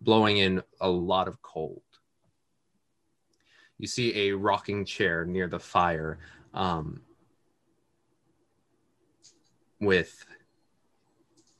blowing 0.00 0.38
in 0.38 0.62
a 0.80 0.88
lot 0.88 1.28
of 1.28 1.40
cold. 1.42 1.82
You 3.78 3.86
see 3.86 4.28
a 4.28 4.32
rocking 4.32 4.84
chair 4.84 5.24
near 5.24 5.48
the 5.48 5.58
fire 5.58 6.18
um, 6.54 7.02
with 9.80 10.24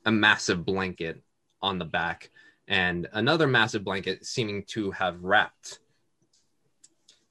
a 0.05 0.11
massive 0.11 0.65
blanket 0.65 1.21
on 1.61 1.77
the 1.77 1.85
back 1.85 2.29
and 2.67 3.07
another 3.13 3.47
massive 3.47 3.83
blanket 3.83 4.25
seeming 4.25 4.63
to 4.63 4.91
have 4.91 5.23
wrapped 5.23 5.79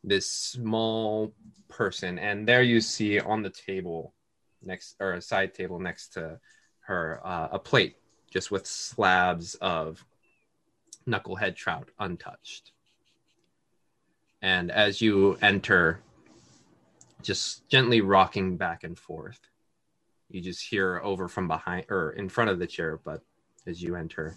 this 0.05 0.31
small 0.31 1.33
person 1.69 2.19
and 2.19 2.47
there 2.47 2.63
you 2.63 2.81
see 2.81 3.19
on 3.19 3.43
the 3.43 3.51
table 3.51 4.15
next 4.65 4.97
or 5.01 5.15
a 5.15 5.23
side 5.23 5.55
table 5.55 5.79
next 5.79 6.09
to 6.15 6.39
her 6.81 7.21
uh, 7.25 7.49
a 7.53 7.59
plate 7.59 7.97
just 8.31 8.51
with 8.51 8.67
slabs 8.67 9.55
of 9.57 10.05
knucklehead 11.07 11.55
trout 11.55 11.91
untouched. 11.99 12.73
And 14.41 14.71
as 14.71 15.01
you 15.01 15.39
enter 15.43 16.01
just 17.23 17.69
gently 17.69 18.01
rocking 18.01 18.57
back 18.57 18.83
and 18.85 18.99
forth 18.99 19.41
you 20.29 20.41
just 20.41 20.67
hear 20.67 21.01
over 21.05 21.29
from 21.29 21.47
behind 21.47 21.85
or 21.89 22.13
in 22.13 22.29
front 22.29 22.51
of 22.51 22.59
the 22.59 22.67
chair 22.67 22.99
but 23.05 23.23
as 23.67 23.81
you 23.81 23.95
enter 23.95 24.37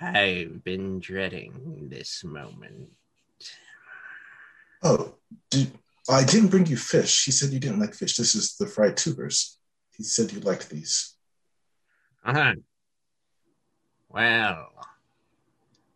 i've 0.00 0.64
been 0.64 1.00
dreading 1.00 1.88
this 1.90 2.24
moment. 2.24 2.88
Oh, 4.82 5.14
did, 5.50 5.72
I 6.08 6.24
didn't 6.24 6.48
bring 6.48 6.66
you 6.66 6.76
fish. 6.76 7.24
He 7.24 7.32
said 7.32 7.50
you 7.50 7.60
didn't 7.60 7.80
like 7.80 7.94
fish. 7.94 8.16
This 8.16 8.34
is 8.34 8.56
the 8.56 8.66
fried 8.66 8.96
tubers. 8.96 9.58
He 9.96 10.02
said 10.02 10.32
you 10.32 10.40
liked 10.40 10.68
these. 10.70 11.16
uh-huh. 12.24 12.54
well 14.08 14.70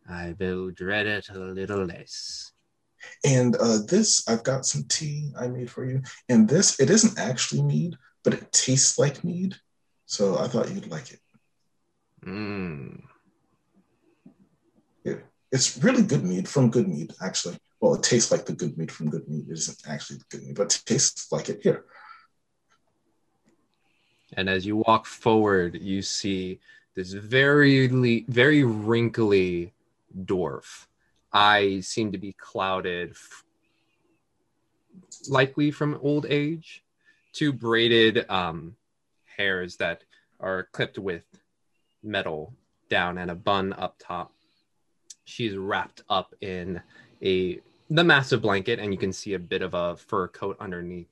i 0.08 0.34
will 0.38 0.70
dread 0.70 1.06
it 1.06 1.28
a 1.30 1.38
little 1.38 1.84
less 1.84 2.52
And 3.24 3.54
uh, 3.56 3.78
this, 3.86 4.28
I've 4.28 4.42
got 4.42 4.66
some 4.66 4.84
tea 4.88 5.32
I 5.38 5.46
made 5.48 5.70
for 5.70 5.84
you. 5.84 6.02
And 6.28 6.48
this, 6.48 6.80
it 6.80 6.90
isn't 6.90 7.18
actually 7.18 7.62
mead, 7.62 7.96
but 8.24 8.34
it 8.34 8.52
tastes 8.52 8.98
like 8.98 9.22
mead. 9.24 9.56
So 10.06 10.38
I 10.38 10.48
thought 10.48 10.70
you'd 10.72 10.90
like 10.90 11.12
it. 11.12 11.20
mm. 12.26 13.00
it 15.04 15.24
it's 15.52 15.78
really 15.82 16.02
good 16.02 16.24
mead 16.24 16.48
from 16.48 16.70
good 16.70 16.88
mead, 16.88 17.12
actually. 17.22 17.58
Well, 17.80 17.94
it 17.94 18.02
tastes 18.02 18.32
like 18.32 18.44
the 18.44 18.52
good 18.54 18.76
meat 18.76 18.90
from 18.90 19.10
good 19.10 19.28
meat. 19.28 19.46
It 19.48 19.52
isn't 19.52 19.78
actually 19.86 20.18
good 20.30 20.44
meat, 20.44 20.56
but 20.56 20.74
it 20.74 20.82
tastes 20.84 21.30
like 21.30 21.48
it 21.48 21.60
here. 21.62 21.84
and 24.36 24.48
as 24.48 24.66
you 24.66 24.76
walk 24.76 25.06
forward 25.06 25.78
you 25.80 26.02
see 26.02 26.60
this 26.94 27.12
very 27.12 28.24
very 28.28 28.64
wrinkly 28.64 29.72
dwarf 30.24 30.86
eyes 31.32 31.86
seem 31.86 32.12
to 32.12 32.18
be 32.18 32.32
clouded 32.32 33.14
likely 35.28 35.70
from 35.70 35.98
old 36.02 36.26
age 36.28 36.84
two 37.32 37.52
braided 37.52 38.28
um, 38.30 38.74
hairs 39.36 39.76
that 39.76 40.02
are 40.40 40.68
clipped 40.72 40.98
with 40.98 41.24
metal 42.02 42.52
down 42.88 43.18
and 43.18 43.30
a 43.30 43.34
bun 43.34 43.72
up 43.74 43.96
top 43.98 44.32
she's 45.24 45.56
wrapped 45.56 46.02
up 46.08 46.34
in 46.40 46.80
a 47.22 47.60
the 47.90 48.04
massive 48.04 48.42
blanket 48.42 48.78
and 48.78 48.92
you 48.92 48.98
can 48.98 49.12
see 49.12 49.34
a 49.34 49.38
bit 49.38 49.62
of 49.62 49.74
a 49.74 49.96
fur 49.96 50.28
coat 50.28 50.56
underneath 50.60 51.08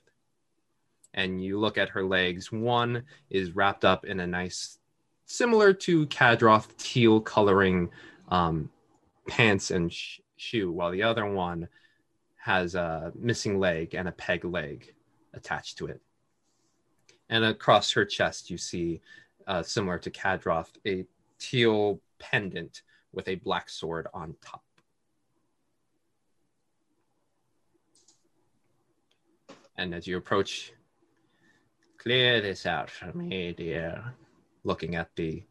and 1.16 1.43
you 1.43 1.59
look 1.59 1.78
at 1.78 1.89
her 1.89 2.05
legs. 2.05 2.53
One 2.53 3.03
is 3.31 3.57
wrapped 3.57 3.85
up 3.85 4.05
in 4.05 4.20
a 4.20 4.27
nice, 4.27 4.78
similar 5.24 5.73
to 5.73 6.07
Kadroth 6.07 6.77
teal 6.77 7.20
coloring 7.20 7.89
um, 8.28 8.70
pants 9.27 9.70
and 9.70 9.93
sh- 9.93 10.20
shoe, 10.36 10.70
while 10.70 10.90
the 10.90 11.03
other 11.03 11.27
one 11.27 11.69
has 12.36 12.74
a 12.74 13.12
missing 13.19 13.59
leg 13.59 13.94
and 13.94 14.09
a 14.09 14.12
peg 14.12 14.44
leg 14.44 14.94
attached 15.32 15.78
to 15.78 15.86
it. 15.86 16.01
And 17.28 17.44
across 17.44 17.90
her 17.93 18.05
chest, 18.05 18.51
you 18.51 18.59
see, 18.59 19.01
uh, 19.47 19.62
similar 19.62 19.98
to 19.98 20.11
Kadroth, 20.11 20.70
a 20.86 21.07
teal 21.39 22.01
pendant 22.19 22.82
with 23.12 23.27
a 23.28 23.36
black 23.36 23.69
sword 23.69 24.07
on 24.12 24.36
top. 24.44 24.62
And 29.78 29.94
as 29.94 30.07
you 30.07 30.16
approach, 30.16 30.73
clear 31.98 32.40
this 32.40 32.66
out 32.66 32.90
for 32.90 33.12
me, 33.12 33.53
dear. 33.53 34.15
Looking 34.65 34.97
at 34.97 35.11
the 35.16 35.44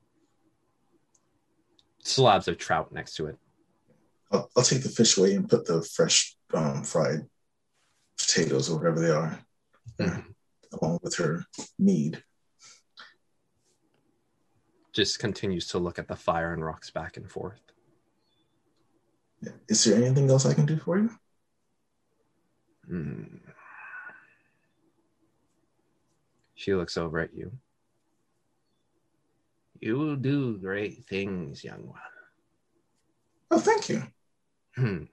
slabs 2.04 2.48
of 2.48 2.58
trout 2.58 2.92
next 2.92 3.16
to 3.16 3.28
it. 3.28 3.38
I'll, 4.32 4.50
I'll 4.56 4.64
take 4.64 4.84
the 4.84 4.90
fish 4.90 5.18
away 5.18 5.36
and 5.36 5.50
put 5.50 5.66
the 5.66 5.82
fresh 5.84 6.36
um, 6.54 6.84
fried 6.84 7.26
potatoes 8.18 8.70
or 8.70 8.78
whatever 8.78 9.00
they 9.00 9.12
are, 9.12 9.40
there, 9.98 10.26
along 10.82 11.00
with 11.04 11.16
her 11.16 11.46
mead. 11.78 12.24
Just 14.94 15.20
continues 15.20 15.68
to 15.68 15.78
look 15.78 16.00
at 16.00 16.08
the 16.08 16.16
fire 16.16 16.54
and 16.54 16.64
rocks 16.64 16.90
back 16.90 17.18
and 17.18 17.30
forth. 17.30 17.60
Is 19.68 19.84
there 19.84 20.02
anything 20.02 20.30
else 20.30 20.46
I 20.46 20.54
can 20.54 20.66
do 20.66 20.78
for 20.78 20.98
you? 20.98 21.10
Hmm. 22.88 23.38
She 26.66 26.74
looks 26.74 26.98
over 26.98 27.20
at 27.20 27.32
you. 27.32 27.52
You 29.80 30.00
will 30.00 30.16
do 30.16 30.58
great 30.58 31.06
things, 31.06 31.64
young 31.64 31.86
one. 31.86 32.00
Oh, 33.52 33.60
thank 33.60 33.88
you. 33.88 34.02
Hmm. 34.76 35.04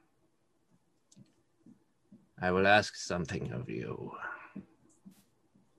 I 2.41 2.53
will 2.53 2.67
ask 2.67 2.97
something 2.97 3.53
of 3.53 3.69
you. 3.69 4.13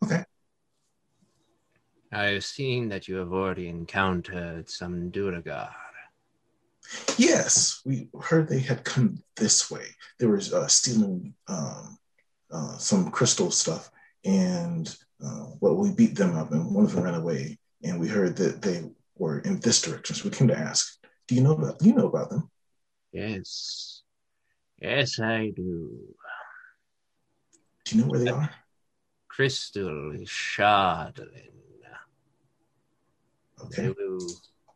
Okay. 0.03 0.23
I 2.11 2.25
have 2.25 2.45
seen 2.45 2.89
that 2.89 3.07
you 3.07 3.15
have 3.15 3.33
already 3.33 3.67
encountered 3.67 4.69
some 4.69 5.09
Duergar. 5.09 5.73
Yes, 7.17 7.81
we 7.83 8.09
heard 8.21 8.47
they 8.47 8.59
had 8.59 8.83
come 8.83 9.23
this 9.37 9.71
way. 9.71 9.87
They 10.19 10.27
were 10.27 10.39
uh, 10.53 10.67
stealing 10.67 11.33
um, 11.47 11.97
uh, 12.51 12.77
some 12.77 13.09
crystal 13.09 13.49
stuff, 13.49 13.89
and 14.23 14.95
uh, 15.25 15.45
well, 15.59 15.75
we 15.75 15.91
beat 15.91 16.15
them 16.15 16.35
up, 16.35 16.51
and 16.51 16.73
one 16.73 16.85
of 16.85 16.93
them 16.93 17.03
ran 17.03 17.15
away. 17.15 17.57
And 17.83 17.99
we 17.99 18.07
heard 18.07 18.35
that 18.37 18.61
they 18.61 18.89
were 19.17 19.39
in 19.39 19.59
this 19.59 19.81
direction, 19.81 20.15
so 20.15 20.25
we 20.25 20.35
came 20.35 20.47
to 20.47 20.57
ask, 20.57 20.97
"Do 21.27 21.35
you 21.35 21.41
know 21.41 21.51
about? 21.53 21.81
You 21.81 21.93
know 21.93 22.07
about 22.07 22.29
them?" 22.29 22.49
Yes. 23.11 24.01
Yes, 24.81 25.19
I 25.19 25.51
do. 25.55 25.91
Do 27.85 27.95
you 27.95 28.01
know 28.01 28.09
where 28.09 28.19
they 28.19 28.31
are? 28.31 28.49
Crystal 29.27 30.13
Chardalyn. 30.25 31.49
They 33.75 33.89
will 33.89 34.27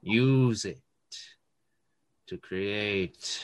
use 0.01 0.65
it 0.65 0.81
to 2.27 2.37
create 2.37 3.43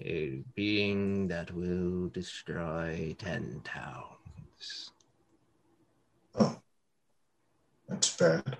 a 0.00 0.42
being 0.54 1.28
that 1.28 1.52
will 1.52 2.08
destroy 2.08 3.14
ten 3.18 3.60
towns. 3.64 4.90
Oh, 6.36 6.56
that's 7.94 8.16
bad. 8.16 8.56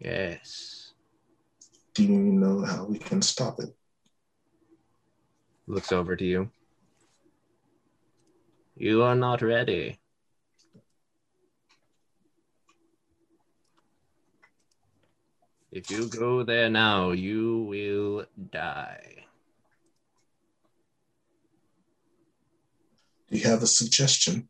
Yes. 0.00 0.92
Do 1.94 2.02
you 2.02 2.18
know 2.18 2.64
how 2.64 2.84
we 2.84 2.98
can 2.98 3.22
stop 3.22 3.60
it? 3.60 3.74
Looks 5.68 5.92
over 5.92 6.16
to 6.16 6.24
you. 6.24 6.50
You 8.76 9.02
are 9.02 9.14
not 9.14 9.40
ready. 9.40 9.98
If 15.72 15.90
you 15.90 16.08
go 16.08 16.42
there 16.42 16.68
now, 16.68 17.12
you 17.12 17.66
will 17.68 18.26
die. 18.50 19.24
Do 23.30 23.38
you 23.38 23.44
have 23.48 23.62
a 23.62 23.66
suggestion? 23.66 24.48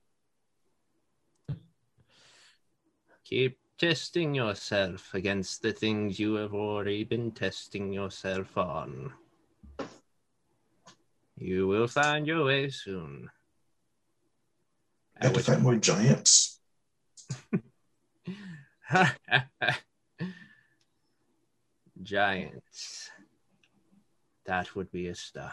Keep 3.28 3.58
testing 3.76 4.36
yourself 4.36 5.12
against 5.12 5.60
the 5.60 5.72
things 5.72 6.20
you 6.20 6.34
have 6.34 6.54
already 6.54 7.02
been 7.02 7.32
testing 7.32 7.92
yourself 7.92 8.56
on. 8.56 9.12
You 11.36 11.66
will 11.66 11.88
find 11.88 12.24
your 12.24 12.44
way 12.44 12.70
soon. 12.70 13.28
I 15.20 15.24
have 15.24 15.34
to 15.34 15.40
fight 15.40 15.60
more 15.60 15.74
giants. 15.74 16.60
Giants. 22.00 23.10
That 24.44 24.76
would 24.76 24.92
be 24.92 25.08
a 25.08 25.16
start. 25.16 25.50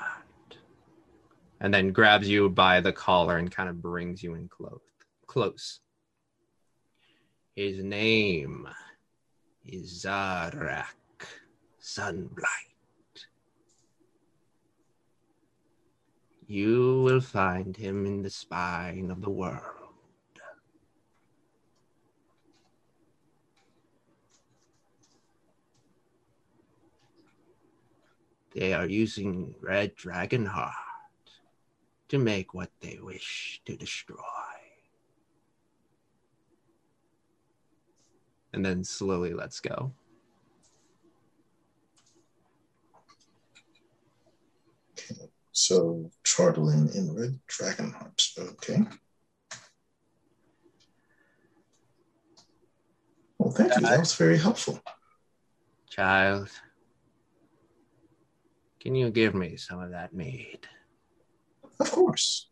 And 1.59 1.73
then 1.73 1.91
grabs 1.91 2.29
you 2.29 2.51
by 2.51 2.81
the 2.81 2.93
collar 2.93 3.37
and 3.37 3.51
kind 3.51 3.67
of 3.67 3.81
brings 3.81 4.21
you 4.21 4.35
in 4.35 4.47
close. 4.47 4.79
Close. 5.25 5.79
His 7.55 7.83
name 7.83 8.67
is 9.63 10.03
Xardorok 10.03 11.27
Sunblight. 11.79 13.27
You 16.47 17.03
will 17.03 17.21
find 17.21 17.77
him 17.77 18.07
in 18.07 18.23
the 18.23 18.31
spine 18.31 19.11
of 19.11 19.21
the 19.21 19.29
world. 19.29 19.61
They 28.55 28.73
are 28.73 28.87
using 28.87 29.53
Red 29.61 29.95
Dragon 29.95 30.47
Heart 30.47 30.73
to 32.07 32.17
make 32.17 32.55
what 32.55 32.71
they 32.81 32.97
wish 32.99 33.61
to 33.65 33.75
destroy. 33.75 34.17
And 38.53 38.65
then 38.65 38.83
slowly 38.83 39.33
lets 39.33 39.59
go. 39.59 39.91
So 45.51 46.11
Chardalyn 46.23 46.95
in 46.95 47.13
Red 47.15 47.39
Dragonheart. 47.47 48.37
Okay. 48.37 48.79
Well, 53.37 53.51
thank 53.51 53.75
you. 53.75 53.81
That 53.81 53.99
was 53.99 54.15
very 54.15 54.37
helpful. 54.37 54.79
Child, 55.89 56.49
can 58.79 58.95
you 58.95 59.11
give 59.11 59.35
me 59.35 59.57
some 59.57 59.79
of 59.79 59.91
that 59.91 60.13
mead? 60.13 60.67
Of 61.79 61.91
course. 61.91 62.49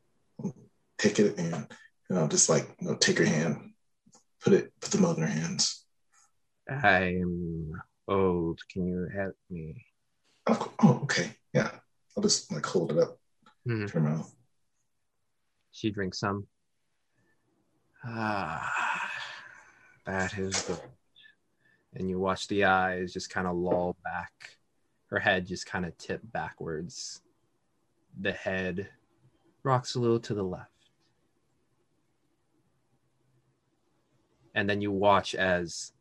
Take 0.98 1.19
it 1.19 1.38
and 1.40 1.68
you 2.10 2.15
know, 2.15 2.28
just 2.28 2.49
like 2.49 2.76
you 2.80 2.88
know, 2.88 2.95
take 2.95 3.18
her 3.18 3.26
hand, 3.26 3.72
put 4.44 4.53
it, 4.53 4.72
put 4.80 4.91
the 4.91 4.99
mug 4.99 5.18
in 5.18 5.23
her 5.23 5.30
hands. 5.30 5.81
I 6.72 7.15
am 7.22 7.81
old. 8.07 8.61
Can 8.69 8.85
you 8.85 9.07
help 9.14 9.35
me? 9.49 9.76
Of 10.48 10.60
course. 10.60 10.76
Oh, 10.84 10.99
okay. 11.03 11.35
Yeah. 11.53 11.72
I'll 12.15 12.23
just 12.23 12.52
like 12.52 12.65
hold 12.65 12.91
it 12.91 12.98
up 12.98 13.19
Mhm. 13.68 13.88
to 13.88 13.93
her 13.93 13.99
mouth. 13.99 14.35
She 15.72 15.91
drinks 15.91 16.19
some. 16.19 16.48
Ah, 18.03 19.11
that 20.06 20.38
is 20.38 20.61
good. 20.64 20.80
And 21.93 22.10
you 22.10 22.19
watch 22.19 22.48
the 22.48 22.64
eyes 22.65 23.14
just 23.14 23.30
kind 23.30 23.48
of 23.48 23.56
loll 23.56 23.95
back. 24.03 24.57
Her 25.07 25.19
head 25.19 25.45
just 25.45 25.65
kind 25.65 25.85
of 25.85 25.98
tip 25.98 26.22
backwards. 26.23 27.22
The 28.19 28.31
head 28.31 28.89
rocks 29.64 29.95
a 29.95 29.99
little 29.99 30.19
to 30.22 30.34
the 30.34 30.43
left. 30.43 30.69
And 34.56 34.69
then 34.69 34.81
you 34.81 34.91
watch 34.91 35.35
as 35.35 35.93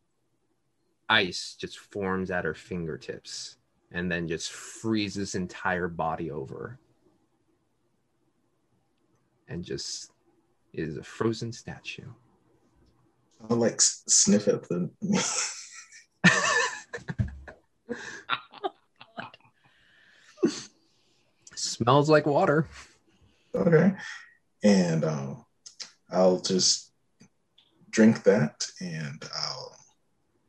ice 1.11 1.57
just 1.59 1.79
forms 1.79 2.31
at 2.31 2.45
her 2.45 2.55
fingertips 2.55 3.57
and 3.93 4.11
then 4.11 4.29
just 4.29 4.53
freezes 4.53 5.35
entire 5.35 5.89
body 5.89 6.31
over 6.31 6.79
and 9.49 9.65
just 9.65 10.13
is 10.73 10.97
a 10.97 11.03
frozen 11.03 11.53
statue. 11.53 12.07
I'll 13.49 13.57
like 13.57 13.81
sniff 13.81 14.47
at 14.49 14.63
the. 14.69 14.91
Smells 21.57 22.11
like 22.11 22.27
water. 22.27 22.69
okay. 23.55 23.95
And 24.63 25.05
um, 25.05 25.45
I'll 26.11 26.41
just 26.41 26.93
drink 27.91 28.23
that 28.25 28.67
and 28.81 29.25
I'll, 29.35 29.77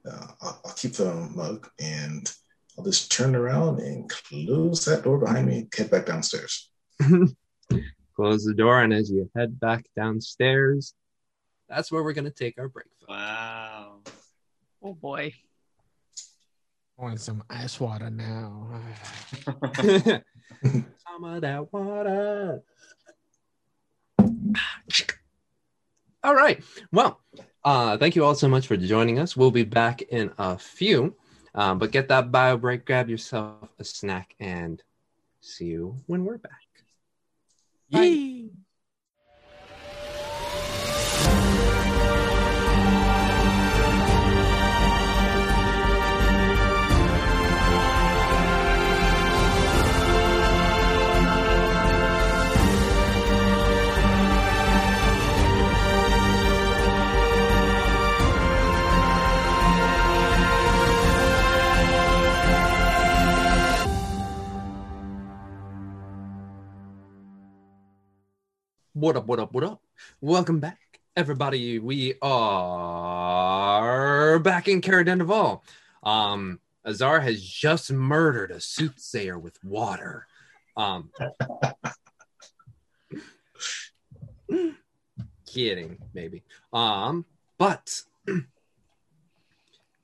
uh, 0.09 0.27
I'll, 0.41 0.61
I'll 0.65 0.73
keep 0.73 0.93
the 0.93 1.13
mug 1.35 1.69
and 1.79 2.31
I'll 2.77 2.83
just 2.85 3.11
turn 3.11 3.35
around 3.35 3.79
and 3.79 4.09
close 4.09 4.85
that 4.85 5.03
door 5.03 5.17
behind 5.17 5.47
me 5.47 5.59
and 5.59 5.73
head 5.75 5.91
back 5.91 6.05
downstairs. 6.05 6.69
Close 8.15 8.43
the 8.43 8.53
door, 8.53 8.81
and 8.81 8.93
as 8.93 9.09
you 9.09 9.29
head 9.35 9.59
back 9.59 9.85
downstairs, 9.95 10.93
that's 11.69 11.91
where 11.91 12.03
we're 12.03 12.13
gonna 12.13 12.29
take 12.29 12.59
our 12.59 12.67
break. 12.67 12.85
folks. 12.99 13.09
Wow. 13.09 13.99
Oh 14.83 14.93
boy. 14.93 15.33
I 16.99 17.01
want 17.01 17.19
some 17.19 17.43
ice 17.49 17.79
water 17.79 18.09
now. 18.09 18.81
Some 20.63 21.23
of 21.23 21.41
that 21.41 21.73
water. 21.73 22.61
All 26.23 26.35
right. 26.35 26.63
Well, 26.91 27.19
uh, 27.63 27.97
thank 27.97 28.15
you 28.15 28.25
all 28.25 28.35
so 28.35 28.47
much 28.47 28.67
for 28.67 28.77
joining 28.77 29.19
us. 29.19 29.37
We'll 29.37 29.51
be 29.51 29.63
back 29.63 30.01
in 30.01 30.31
a 30.37 30.57
few, 30.57 31.15
um, 31.53 31.77
but 31.79 31.91
get 31.91 32.07
that 32.07 32.31
bio 32.31 32.57
break, 32.57 32.85
grab 32.85 33.09
yourself 33.09 33.69
a 33.79 33.83
snack, 33.83 34.35
and 34.39 34.81
see 35.41 35.65
you 35.65 35.97
when 36.07 36.25
we're 36.25 36.37
back. 36.37 36.51
Yay! 37.89 38.49
What 69.01 69.17
up, 69.17 69.25
what 69.25 69.39
up, 69.39 69.51
what 69.51 69.63
up? 69.63 69.81
Welcome 70.21 70.59
back, 70.59 70.99
everybody. 71.17 71.79
We 71.79 72.13
are 72.21 74.37
back 74.37 74.67
in 74.67 74.79
Caer 74.79 75.03
Dineval. 75.03 75.61
Um, 76.03 76.59
Azar 76.85 77.21
has 77.21 77.41
just 77.41 77.91
murdered 77.91 78.51
a 78.51 78.61
soothsayer 78.61 79.39
with 79.39 79.57
water. 79.63 80.27
Um, 80.77 81.09
kidding, 85.47 85.97
maybe. 86.13 86.43
Um, 86.71 87.25
but 87.57 88.03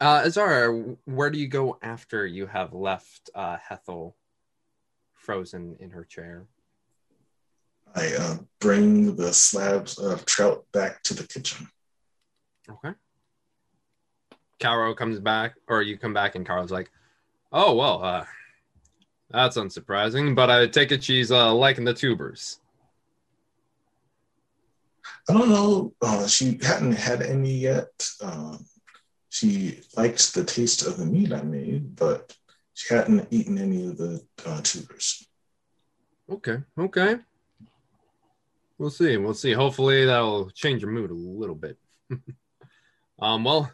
uh, 0.01 0.23
Azar, 0.25 0.71
where 1.05 1.29
do 1.29 1.37
you 1.37 1.47
go 1.47 1.77
after 1.83 2.25
you 2.25 2.47
have 2.47 2.73
left 2.73 3.29
uh, 3.35 3.57
Hethel 3.57 4.15
frozen 5.13 5.75
in 5.79 5.91
her 5.91 6.03
chair? 6.03 6.47
I 7.97 8.13
uh, 8.13 8.37
bring 8.59 9.15
the 9.15 9.33
slabs 9.33 9.97
of 9.97 10.23
trout 10.25 10.65
back 10.71 11.01
to 11.03 11.15
the 11.15 11.27
kitchen. 11.27 11.67
Okay. 12.69 12.93
Caro 14.59 14.93
comes 14.93 15.19
back, 15.19 15.55
or 15.67 15.81
you 15.81 15.97
come 15.97 16.13
back, 16.13 16.35
and 16.35 16.45
Caro's 16.45 16.71
like, 16.71 16.91
"Oh 17.51 17.73
well, 17.73 18.03
uh, 18.03 18.25
that's 19.31 19.57
unsurprising, 19.57 20.35
but 20.35 20.51
I 20.51 20.67
take 20.67 20.91
it 20.91 21.03
she's 21.03 21.31
uh, 21.31 21.51
liking 21.53 21.85
the 21.85 21.93
tubers." 21.93 22.59
I 25.27 25.33
don't 25.33 25.49
know. 25.49 25.93
Uh, 25.99 26.27
she 26.27 26.59
hadn't 26.61 26.93
had 26.93 27.23
any 27.23 27.51
yet. 27.51 28.07
Um, 28.21 28.63
she 29.29 29.81
likes 29.95 30.31
the 30.31 30.43
taste 30.43 30.85
of 30.85 30.97
the 30.97 31.05
meat 31.05 31.33
I 31.33 31.41
made, 31.41 31.95
but 31.95 32.35
she 32.75 32.93
hadn't 32.93 33.27
eaten 33.31 33.57
any 33.57 33.87
of 33.87 33.97
the 33.97 34.21
uh, 34.45 34.61
tubers. 34.61 35.27
Okay, 36.29 36.57
okay. 36.77 37.17
We'll 38.77 38.89
see. 38.91 39.17
We'll 39.17 39.33
see. 39.33 39.53
Hopefully 39.53 40.05
that'll 40.05 40.49
change 40.51 40.81
your 40.81 40.91
mood 40.91 41.09
a 41.09 41.15
little 41.15 41.55
bit. 41.55 41.77
um, 43.19 43.43
well, 43.43 43.71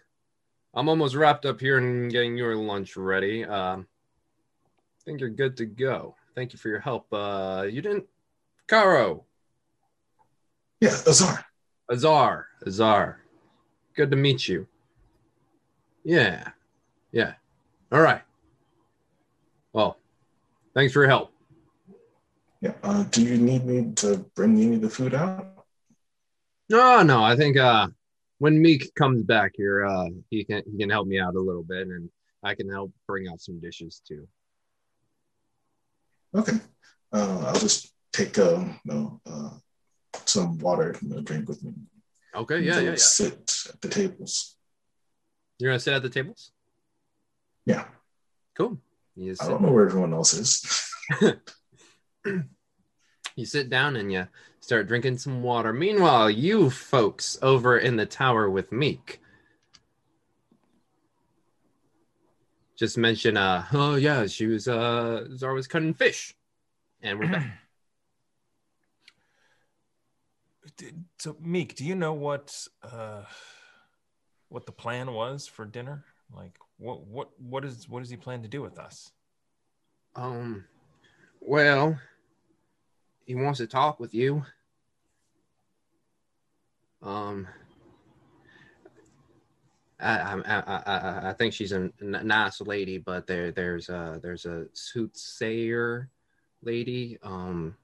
I'm 0.74 0.88
almost 0.88 1.16
wrapped 1.16 1.46
up 1.46 1.60
here 1.60 1.78
and 1.78 2.12
getting 2.12 2.38
your 2.38 2.56
lunch 2.56 2.96
ready. 2.96 3.44
Um, 3.44 3.86
I 4.66 5.00
think 5.04 5.20
you're 5.20 5.30
good 5.30 5.58
to 5.58 5.66
go. 5.66 6.16
Thank 6.36 6.54
you 6.54 6.60
for 6.60 6.70
your 6.70 6.80
help. 6.80 7.08
Uh, 7.12 7.68
you 7.70 7.82
didn't, 7.82 8.06
Caro. 8.68 9.26
Yeah, 10.80 10.96
Azar. 11.08 11.46
Azar. 11.92 12.48
Azar. 12.66 13.20
Good 13.96 14.10
to 14.12 14.18
meet 14.18 14.48
you. 14.48 14.68
Yeah. 16.04 16.50
Yeah. 17.12 17.34
All 17.92 18.02
right. 18.02 18.22
Well, 19.74 19.98
thanks 20.74 20.94
for 20.94 21.02
your 21.02 21.10
help. 21.10 21.33
Yeah. 22.64 22.72
Uh, 22.81 23.03
do 23.03 23.22
you 23.22 23.38
need 23.38 23.65
me 23.65 23.91
to 23.95 24.26
bring 24.35 24.57
any 24.57 24.76
of 24.76 24.81
the 24.81 24.90
food 24.90 25.14
out? 25.14 25.65
No, 26.69 27.03
no. 27.03 27.22
I 27.22 27.35
think 27.35 27.57
uh, 27.57 27.88
when 28.38 28.61
Meek 28.61 28.95
comes 28.95 29.23
back 29.23 29.52
here, 29.56 29.85
uh, 29.85 30.07
he 30.30 30.45
can 30.45 30.64
he 30.72 30.77
can 30.77 30.90
help 30.90 31.06
me 31.06 31.19
out 31.19 31.35
a 31.35 31.40
little 31.40 31.64
bit, 31.64 31.88
and 31.88 32.10
I 32.41 32.56
can 32.56 32.69
help 32.69 32.94
bring 33.06 33.27
out 33.27 33.41
some 33.41 33.60
dishes 33.60 34.02
too. 34.07 34.30
Okay. 36.34 36.53
Uh, 37.11 37.44
I'll 37.48 37.60
just 37.60 37.94
take 38.14 38.40
um, 38.40 38.80
no, 38.85 39.19
uh, 39.26 39.49
some 40.23 40.57
water 40.60 40.95
and 41.02 41.26
drink 41.26 41.49
with 41.49 41.61
me. 41.65 41.73
Okay. 42.34 42.61
Yeah. 42.61 42.80
Yeah. 42.80 42.91
Yeah. 42.91 42.95
Sit 42.95 43.56
at 43.73 43.81
the 43.81 43.90
tables. 43.90 44.56
You're 45.60 45.72
gonna 45.72 45.81
sit 45.81 45.94
at 45.94 46.02
the 46.02 46.10
tables. 46.10 46.53
Yeah. 47.65 47.88
Cool. 48.57 48.80
I 49.19 49.34
don't 49.49 49.61
know 49.61 49.72
where 49.72 49.85
everyone 49.85 50.14
else 50.14 50.34
is. 50.34 50.90
you 53.36 53.45
sit 53.45 53.70
down 53.70 53.95
and 53.95 54.12
you 54.12 54.28
start 54.60 54.88
drinking 54.88 55.18
some 55.18 55.41
water. 55.41 55.74
Meanwhile, 55.74 56.30
you 56.30 56.70
folks 56.70 57.38
over 57.41 57.78
in 57.78 57.95
the 57.95 58.06
tower 58.06 58.50
with 58.50 58.72
Meek. 58.72 59.20
Just 62.76 62.98
mention, 62.98 63.38
uh, 63.38 63.66
oh 63.74 63.95
yeah, 63.95 64.26
she 64.28 64.48
was 64.48 64.68
uh 64.68 65.26
Zara 65.36 65.54
was 65.54 65.68
cutting 65.68 65.94
fish. 65.94 66.36
And 67.02 67.20
we're 67.20 67.28
back. 67.28 67.60
So, 71.20 71.36
Meek, 71.40 71.76
do 71.76 71.86
you 71.86 71.94
know 71.94 72.14
what 72.14 72.68
uh, 72.82 73.22
what 74.50 74.66
the 74.66 74.72
plan 74.72 75.14
was 75.14 75.45
for 75.45 75.66
dinner? 75.66 76.04
Like, 76.36 76.58
what 76.78 77.06
what 77.06 77.30
what 77.40 77.64
is 77.64 77.88
what 77.88 78.00
does 78.00 78.10
he 78.10 78.18
plan 78.18 78.41
to 78.41 78.48
do 78.48 78.62
with 78.62 78.80
us? 78.80 79.12
Um, 80.16 80.66
well, 81.40 82.00
he 83.26 83.36
wants 83.36 83.60
to 83.60 83.68
talk 83.68 84.00
with 84.00 84.14
you. 84.14 84.44
Um, 87.02 87.48
I 90.00 90.41
I 90.45 90.60
I 90.60 91.30
I, 91.30 91.34
think 91.34 91.54
she's 91.54 91.72
a 91.72 91.91
nice 92.00 92.62
lady, 92.62 92.98
but 92.98 93.28
there 93.28 93.52
there's 93.52 93.90
a 93.90 94.20
there's 94.22 94.45
a 94.45 94.66
soothsayer 94.74 96.10
lady. 96.62 97.18
Um, 97.24 97.76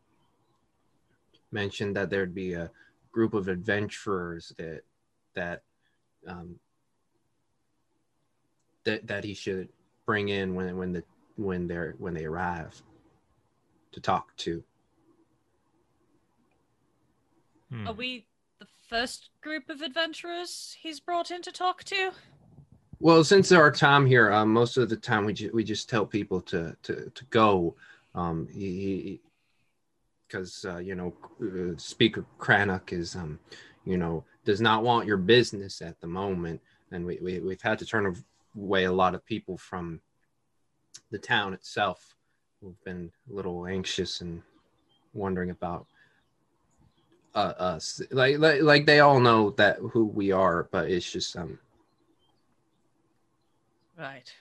mentioned 1.52 1.96
that 1.96 2.10
there'd 2.10 2.36
be 2.36 2.54
a 2.54 2.70
group 3.12 3.34
of 3.34 3.48
adventurers 3.48 4.54
that 4.58 4.82
that 5.36 5.64
um 6.28 6.60
that 8.84 9.08
that 9.08 9.24
he 9.24 9.34
should 9.34 9.70
bring 10.06 10.30
in 10.30 10.56
when 10.56 10.78
when 10.78 10.94
the 10.94 11.04
when 11.36 11.68
they're 11.68 11.96
when 11.98 12.14
they 12.14 12.26
arrive 12.26 12.82
to 13.92 14.02
talk 14.02 14.36
to. 14.38 14.64
Hmm. 17.72 17.88
Are 17.88 17.94
we 17.94 18.26
the 18.60 18.68
first 18.90 19.30
group 19.42 19.70
of 19.70 19.82
adventurers 19.82 20.76
he's 20.82 21.00
brought 21.00 21.32
in 21.32 21.42
to 21.44 21.52
talk 21.52 21.84
to? 21.86 22.12
Well, 23.00 23.24
since 23.24 23.52
our 23.52 23.72
time 23.72 24.06
here, 24.06 24.32
uh, 24.32 24.46
most 24.46 24.78
of 24.78 24.90
the 24.90 24.98
time 24.98 25.26
we 25.26 25.34
ju- 25.34 25.52
we 25.54 25.64
just 25.64 25.90
tell 25.90 26.06
people 26.06 26.42
to 26.42 26.76
to 26.84 27.10
to 27.14 27.26
go. 27.26 27.76
Um, 28.16 28.48
he 28.52 29.22
because 30.28 30.66
uh, 30.66 30.78
you 30.78 30.96
know 30.96 31.14
uh, 31.42 31.78
Speaker 31.78 32.26
Crannoc 32.40 32.92
is 32.92 33.16
um, 33.16 33.40
you 33.86 33.98
know 33.98 34.26
does 34.46 34.60
not 34.60 34.84
want 34.84 35.08
your 35.08 35.18
business 35.18 35.82
at 35.82 36.00
the 36.02 36.08
moment, 36.08 36.60
and 36.92 37.06
we, 37.06 37.20
we 37.22 37.40
we've 37.40 37.62
had 37.62 37.80
to 37.80 37.86
turn 37.86 38.16
away 38.56 38.86
a 38.86 38.92
lot 38.92 39.16
of 39.16 39.26
people 39.26 39.58
from 39.58 40.02
the 41.12 41.20
town 41.20 41.54
itself 41.54 42.16
who've 42.62 42.84
been 42.84 43.12
a 43.30 43.34
little 43.34 43.66
anxious 43.66 44.22
and 44.22 44.42
wondering 45.14 45.52
about 45.52 45.86
uh, 47.36 47.54
us. 47.58 48.02
Like, 48.12 48.40
like 48.40 48.62
like 48.62 48.86
they 48.86 49.00
all 49.00 49.20
know 49.20 49.52
that 49.52 49.78
who 49.78 50.06
we 50.06 50.32
are, 50.32 50.68
but 50.72 50.90
it's 50.90 51.10
just 51.12 51.36
um 51.38 51.60
Right. 53.98 54.34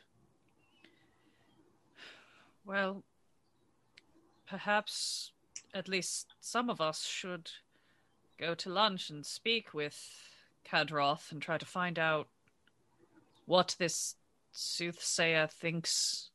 Well, 2.64 3.02
perhaps 4.46 5.32
at 5.74 5.88
least 5.88 6.34
some 6.40 6.70
of 6.70 6.80
us 6.80 7.04
should 7.04 7.50
go 8.38 8.54
to 8.54 8.70
lunch 8.70 9.10
and 9.10 9.26
speak 9.26 9.74
with 9.74 9.98
Kadroth 10.64 11.32
and 11.32 11.42
try 11.42 11.58
to 11.58 11.66
find 11.66 11.98
out 11.98 12.28
what 13.46 13.74
this 13.78 14.14
soothsayer 14.52 15.48
thinks 15.48 16.30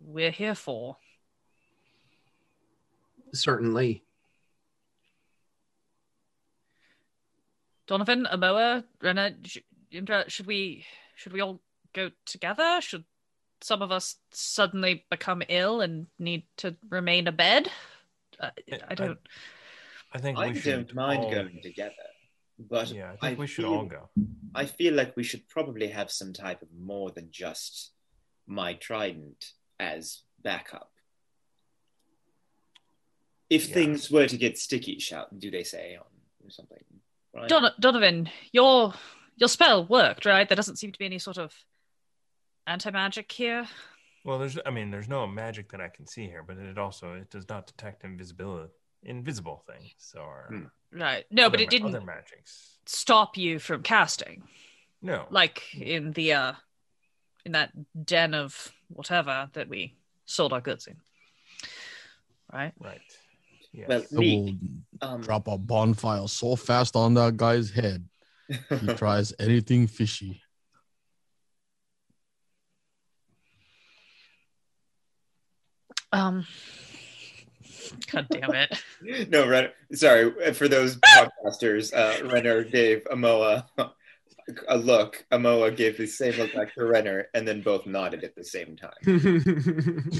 we're 0.00 0.30
here 0.30 0.54
for. 0.54 0.98
certainly. 3.32 4.03
Donovan, 7.86 8.26
Amoa, 8.32 8.84
Rena, 9.00 9.34
Imdra, 9.92 10.28
should 10.30 10.46
we 10.46 10.84
should 11.16 11.32
we 11.32 11.40
all 11.40 11.60
go 11.92 12.10
together? 12.26 12.80
Should 12.80 13.04
some 13.60 13.82
of 13.82 13.92
us 13.92 14.16
suddenly 14.32 15.04
become 15.10 15.42
ill 15.48 15.80
and 15.80 16.06
need 16.18 16.44
to 16.58 16.76
remain 16.90 17.26
abed? 17.28 17.68
Uh, 18.40 18.50
I 18.88 18.94
don't. 18.94 19.18
I 20.12 20.18
think 20.18 20.38
I 20.38 20.48
we 20.48 20.54
should 20.60 20.86
don't 20.86 20.94
mind 20.94 21.24
all- 21.24 21.30
going 21.30 21.60
together, 21.62 21.94
but 22.58 22.90
Yeah, 22.90 23.12
I 23.20 23.28
think 23.28 23.38
we 23.38 23.46
should 23.46 23.64
feel- 23.64 23.74
all 23.74 23.86
go. 23.86 24.10
I 24.54 24.66
feel 24.66 24.94
like 24.94 25.16
we 25.16 25.22
should 25.24 25.48
probably 25.48 25.88
have 25.88 26.10
some 26.10 26.32
type 26.32 26.62
of 26.62 26.68
more 26.72 27.10
than 27.10 27.28
just 27.30 27.92
my 28.46 28.74
trident 28.74 29.52
as 29.78 30.22
backup. 30.42 30.90
If 33.50 33.68
Yeah. 33.68 33.74
things 33.74 34.10
were 34.10 34.26
to 34.26 34.36
get 34.36 34.58
sticky, 34.58 34.98
shall 34.98 35.28
do 35.36 35.50
they 35.50 35.64
say 35.64 35.96
on 35.96 36.06
or 36.44 36.50
something? 36.50 36.82
Right? 37.34 37.48
Don- 37.48 37.72
Donovan, 37.80 38.28
your 38.52 38.94
your 39.36 39.48
spell 39.48 39.84
worked, 39.86 40.24
right? 40.24 40.48
There 40.48 40.56
doesn't 40.56 40.76
seem 40.76 40.92
to 40.92 40.98
be 40.98 41.06
any 41.06 41.18
sort 41.18 41.38
of 41.38 41.52
anti 42.66 42.90
magic 42.90 43.30
here. 43.32 43.66
Well, 44.24 44.38
there's 44.38 44.58
I 44.64 44.70
mean, 44.70 44.90
there's 44.90 45.08
no 45.08 45.26
magic 45.26 45.70
that 45.72 45.80
I 45.80 45.88
can 45.88 46.06
see 46.06 46.26
here, 46.26 46.42
but 46.46 46.56
it 46.58 46.78
also 46.78 47.14
it 47.14 47.30
does 47.30 47.48
not 47.48 47.66
detect 47.66 48.04
invisibility 48.04 48.72
invisible 49.06 49.62
things 49.66 50.14
or 50.18 50.46
Hmm. 50.48 50.98
Right. 50.98 51.26
No, 51.30 51.50
but 51.50 51.60
it 51.60 51.66
ma- 51.66 51.70
didn't 51.70 51.88
other 51.88 52.00
magics. 52.00 52.78
stop 52.86 53.36
you 53.36 53.58
from 53.58 53.82
casting. 53.82 54.48
No. 55.02 55.26
Like 55.30 55.62
in 55.74 56.12
the 56.12 56.32
uh 56.32 56.52
in 57.44 57.52
that 57.52 57.72
den 58.06 58.32
of 58.32 58.72
whatever 58.88 59.50
that 59.52 59.68
we 59.68 59.96
sold 60.24 60.52
our 60.54 60.62
goods 60.62 60.86
in. 60.86 60.96
Right? 62.50 62.72
Right. 62.78 63.00
Yes. 63.74 63.88
Well, 63.88 64.04
leak. 64.12 64.56
Will 65.00 65.08
um, 65.08 65.20
drop 65.20 65.48
a 65.48 65.58
bonfire 65.58 66.28
so 66.28 66.54
fast 66.54 66.94
on 66.94 67.14
that 67.14 67.36
guy's 67.36 67.70
head. 67.70 68.08
He 68.48 68.86
tries 68.94 69.32
anything 69.38 69.88
fishy. 69.88 70.40
Um. 76.12 76.46
God 78.12 78.28
damn 78.30 78.54
it. 78.54 79.28
no, 79.30 79.48
Ren- 79.48 79.70
sorry 79.92 80.54
for 80.54 80.68
those 80.68 80.96
podcasters. 80.96 81.92
Uh, 81.92 82.28
Renner 82.28 82.62
gave 82.62 83.04
Amoa 83.12 83.66
a 84.68 84.76
look. 84.76 85.24
Amoa 85.32 85.74
gave 85.74 85.96
the 85.96 86.06
same 86.06 86.34
look 86.34 86.54
back 86.54 86.74
to 86.74 86.84
Renner, 86.84 87.26
and 87.34 87.46
then 87.46 87.62
both 87.62 87.86
nodded 87.86 88.24
at 88.24 88.34
the 88.34 88.44
same 88.44 88.76
time. 88.76 88.92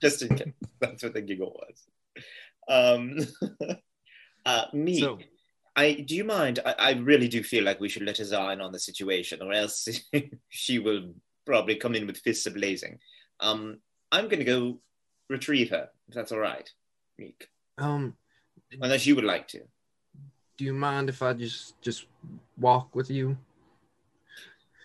Just 0.00 0.22
in 0.22 0.36
case, 0.36 0.52
that's 0.80 1.02
what 1.02 1.14
the 1.14 1.22
giggle 1.22 1.52
was. 1.52 2.24
Um, 2.68 3.18
uh, 4.46 4.64
me, 4.72 5.00
So- 5.00 5.18
I 5.76 5.94
do 5.94 6.14
you 6.14 6.22
mind? 6.24 6.60
I, 6.64 6.74
I 6.78 6.92
really 6.92 7.26
do 7.28 7.42
feel 7.42 7.64
like 7.64 7.80
we 7.80 7.88
should 7.88 8.04
let 8.04 8.20
Azar 8.20 8.52
in 8.52 8.60
on 8.60 8.70
the 8.72 8.78
situation, 8.78 9.42
or 9.42 9.52
else 9.52 9.88
she 10.48 10.78
will 10.78 11.14
probably 11.46 11.74
come 11.76 11.94
in 11.96 12.06
with 12.06 12.18
fists 12.18 12.46
ablazing. 12.46 12.98
Um, 13.40 13.78
I'm 14.12 14.28
going 14.28 14.38
to 14.38 14.44
go 14.44 14.80
retrieve 15.28 15.70
her, 15.70 15.88
if 16.08 16.14
that's 16.14 16.30
all 16.30 16.38
right, 16.38 16.70
Meek. 17.18 17.48
um, 17.78 18.14
Unless 18.80 19.06
you 19.06 19.16
would 19.16 19.24
like 19.24 19.48
to. 19.48 19.62
do 20.56 20.64
you 20.64 20.72
mind 20.74 21.08
if 21.08 21.22
I 21.22 21.32
just 21.32 21.80
just 21.82 22.06
walk 22.56 22.94
with 22.94 23.10
you? 23.10 23.36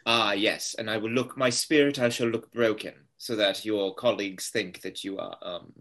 Ah, 0.07 0.31
yes, 0.31 0.75
and 0.79 0.89
I 0.89 0.97
will 0.97 1.11
look, 1.11 1.37
my 1.37 1.51
spirit, 1.51 1.99
I 1.99 2.09
shall 2.09 2.29
look 2.29 2.51
broken, 2.51 2.93
so 3.17 3.35
that 3.35 3.63
your 3.63 3.93
colleagues 3.93 4.49
think 4.49 4.81
that 4.81 5.03
you 5.03 5.19
are 5.19 5.37
um, 5.43 5.71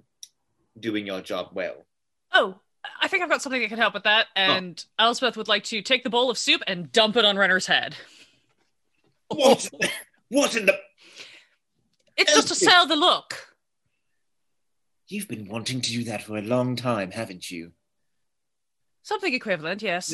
doing 0.79 1.07
your 1.07 1.23
job 1.23 1.49
well. 1.55 1.87
Oh, 2.39 2.61
I 3.01 3.09
think 3.09 3.23
I've 3.23 3.29
got 3.29 3.43
something 3.43 3.61
that 3.61 3.69
can 3.69 3.79
help 3.79 3.95
with 3.95 4.05
that. 4.05 4.27
Oh. 4.37 4.41
And 4.41 4.85
Elspeth 4.99 5.37
would 5.37 5.49
like 5.49 5.65
to 5.65 5.83
take 5.83 6.05
the 6.05 6.11
bowl 6.11 6.31
of 6.31 6.39
soup 6.39 6.63
and 6.67 6.93
dump 6.93 7.17
it 7.17 7.25
on 7.25 7.37
Renner's 7.37 7.67
head. 7.67 7.97
What? 9.29 9.69
what 10.29 10.57
in 10.57 10.67
the. 10.67 10.79
It's 12.17 12.33
just 12.33 12.49
to 12.49 12.55
sell 12.55 12.87
the 12.87 12.97
look. 12.97 13.55
You've 15.09 15.29
been 15.29 15.49
wanting 15.49 15.81
to 15.81 15.91
do 15.91 16.05
that 16.05 16.23
for 16.23 16.37
a 16.37 16.43
long 16.43 16.77
time, 16.77 17.11
haven't 17.11 17.51
you? 17.51 17.73
Something 19.03 19.35
equivalent, 19.35 19.83
yes. 19.83 20.13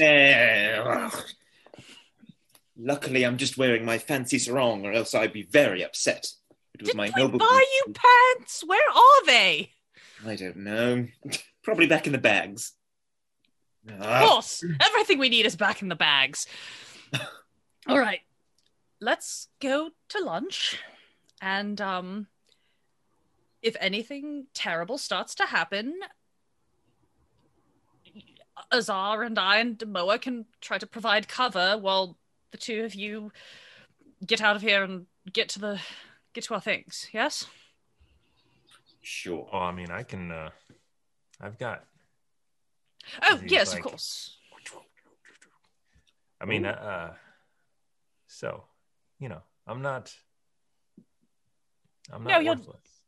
Luckily, 2.76 3.24
I'm 3.24 3.36
just 3.36 3.56
wearing 3.56 3.84
my 3.84 3.98
fancy 3.98 4.38
sarong, 4.38 4.84
or 4.84 4.92
else 4.92 5.14
I'd 5.14 5.32
be 5.32 5.42
very 5.42 5.84
upset. 5.84 6.26
It 6.74 6.82
was 6.82 6.88
Did 6.90 6.96
my 6.96 7.10
we 7.14 7.22
noble. 7.22 7.38
buy 7.38 7.64
you 7.86 7.94
pants? 7.94 8.62
Where 8.66 8.88
are 8.90 9.26
they? 9.26 9.70
I 10.26 10.36
don't 10.36 10.56
know. 10.56 11.06
Probably 11.64 11.86
back 11.86 12.06
in 12.06 12.12
the 12.12 12.18
bags. 12.18 12.72
Of 13.88 14.00
Ah, 14.00 14.26
course. 14.28 14.64
Everything 14.80 15.18
we 15.18 15.28
need 15.28 15.46
is 15.46 15.56
back 15.56 15.82
in 15.82 15.88
the 15.88 15.96
bags. 15.96 16.46
All 17.86 17.98
right. 17.98 18.20
Let's 19.00 19.48
go 19.60 19.90
to 20.10 20.18
lunch. 20.24 20.78
And 21.42 21.80
um 21.80 22.28
if 23.62 23.76
anything 23.80 24.46
terrible 24.54 24.98
starts 24.98 25.34
to 25.36 25.46
happen, 25.46 25.98
Azar 28.72 29.22
and 29.22 29.38
I 29.38 29.56
and 29.58 29.82
Moa 29.86 30.18
can 30.18 30.44
try 30.60 30.76
to 30.78 30.86
provide 30.86 31.28
cover 31.28 31.78
while 31.78 32.16
the 32.50 32.58
two 32.58 32.84
of 32.84 32.94
you 32.94 33.32
get 34.26 34.40
out 34.42 34.54
of 34.56 34.62
here 34.62 34.82
and 34.82 35.06
get 35.32 35.48
to 35.50 35.58
the 35.58 35.80
get 36.34 36.44
to 36.44 36.54
our 36.54 36.60
things. 36.60 37.08
Yes? 37.12 37.46
sure. 39.02 39.48
Oh, 39.52 39.58
I 39.58 39.72
mean, 39.72 39.90
I 39.90 40.02
can. 40.02 40.30
uh 40.30 40.50
I've 41.44 41.58
got. 41.58 41.84
Oh, 43.22 43.40
yes, 43.46 43.72
like- 43.74 43.84
of 43.84 43.90
course. 43.90 44.36
I 46.40 46.46
mean, 46.46 46.64
uh, 46.66 46.70
uh, 46.70 47.14
so 48.26 48.64
you 49.18 49.28
know, 49.28 49.42
I'm 49.66 49.82
not. 49.82 50.14
I'm 52.12 52.24
No, 52.24 52.30
not 52.30 52.44
you're- 52.44 52.56
worthless. 52.56 53.00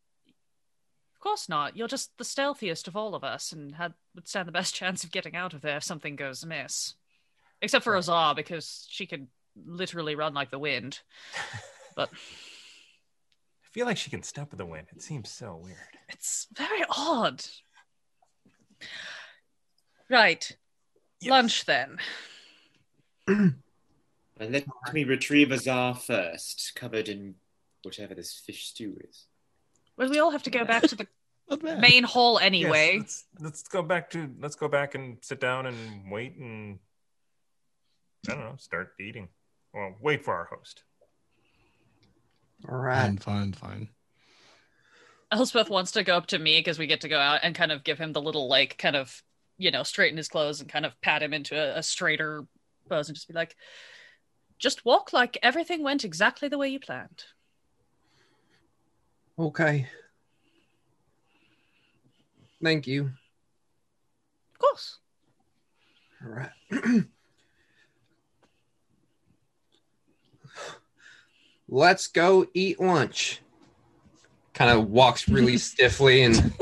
Of 1.14 1.20
course 1.20 1.48
not. 1.48 1.76
You're 1.76 1.88
just 1.88 2.16
the 2.18 2.24
stealthiest 2.24 2.86
of 2.86 2.96
all 2.96 3.14
of 3.14 3.24
us 3.24 3.50
and 3.52 3.74
had 3.74 3.94
would 4.14 4.28
stand 4.28 4.46
the 4.46 4.52
best 4.52 4.74
chance 4.80 5.02
of 5.02 5.10
getting 5.10 5.34
out 5.34 5.54
of 5.54 5.60
there 5.60 5.78
if 5.78 5.82
something 5.84 6.14
goes 6.14 6.42
amiss. 6.42 6.94
Except 7.60 7.82
for 7.84 7.94
Right. 7.94 7.98
Azar, 7.98 8.34
because 8.34 8.86
she 8.90 9.06
could 9.06 9.26
literally 9.56 10.14
run 10.14 10.34
like 10.34 10.50
the 10.50 10.58
wind. 10.58 11.00
But 11.96 12.10
I 12.12 13.68
feel 13.72 13.86
like 13.86 13.96
she 13.96 14.10
can 14.10 14.22
step 14.22 14.50
with 14.50 14.58
the 14.58 14.66
wind. 14.66 14.88
It 14.94 15.00
seems 15.00 15.30
so 15.30 15.56
weird. 15.56 15.78
it's 16.10 16.46
very 16.54 16.84
odd. 16.90 17.42
Right. 20.08 20.56
Yes. 21.20 21.30
Lunch 21.30 21.64
then. 21.64 21.98
And 24.38 24.52
let 24.52 24.66
me 24.92 25.04
retrieve 25.04 25.50
Azar 25.50 25.94
first, 25.94 26.72
covered 26.76 27.08
in 27.08 27.36
whatever 27.82 28.14
this 28.14 28.34
fish 28.34 28.66
stew 28.66 28.94
is. 29.08 29.26
Well, 29.96 30.10
we 30.10 30.18
all 30.18 30.30
have 30.30 30.42
to 30.42 30.50
go 30.50 30.64
back 30.64 30.82
to 30.82 30.94
the 30.94 31.06
main 31.80 32.04
hall 32.04 32.34
Yes, 32.34 32.46
anyway. 32.46 32.96
let's, 32.98 33.24
let's 33.40 33.62
go 33.62 33.80
back 33.82 34.10
to. 34.10 34.30
Let's 34.38 34.56
go 34.56 34.68
back 34.68 34.94
and 34.94 35.16
sit 35.22 35.40
down 35.40 35.64
and 35.64 36.10
wait 36.10 36.36
and. 36.36 36.78
I 38.28 38.32
don't 38.32 38.40
know. 38.40 38.56
Start 38.58 38.92
eating. 39.00 39.28
Well, 39.72 39.94
wait 40.02 40.22
for 40.22 40.34
our 40.34 40.44
host. 40.44 40.82
All 42.68 42.76
right. 42.76 43.02
Fine, 43.04 43.18
fine, 43.18 43.52
fine. 43.54 43.88
Elspeth 45.32 45.70
wants 45.70 45.92
to 45.92 46.04
go 46.04 46.14
up 46.14 46.26
to 46.26 46.38
me 46.38 46.58
because 46.58 46.78
we 46.78 46.86
get 46.86 47.00
to 47.00 47.08
go 47.08 47.18
out 47.18 47.40
and 47.42 47.54
kind 47.54 47.72
of 47.72 47.84
give 47.84 47.98
him 47.98 48.12
the 48.12 48.20
little 48.20 48.48
like 48.48 48.76
kind 48.76 48.96
of 48.96 49.22
you 49.58 49.70
know 49.70 49.82
straighten 49.82 50.16
his 50.16 50.28
clothes 50.28 50.60
and 50.60 50.70
kind 50.70 50.86
of 50.86 51.00
pat 51.00 51.22
him 51.22 51.32
into 51.32 51.56
a, 51.56 51.78
a 51.78 51.82
straighter 51.82 52.44
pose 52.88 53.08
and 53.08 53.16
just 53.16 53.28
be 53.28 53.34
like, 53.34 53.56
just 54.58 54.84
walk 54.84 55.12
like 55.12 55.38
everything 55.42 55.82
went 55.82 56.04
exactly 56.04 56.48
the 56.48 56.58
way 56.58 56.68
you 56.68 56.80
planned. 56.80 57.24
Okay. 59.38 59.88
Thank 62.62 62.86
you. 62.86 63.10
Of 64.54 64.58
course. 64.58 64.98
All 66.24 66.30
right. 66.32 66.50
Let's 71.68 72.06
go 72.06 72.46
eat 72.54 72.80
lunch. 72.80 73.42
Kind 74.54 74.70
of 74.70 74.88
walks 74.88 75.28
really 75.28 75.58
stiffly 75.58 76.22
and 76.22 76.54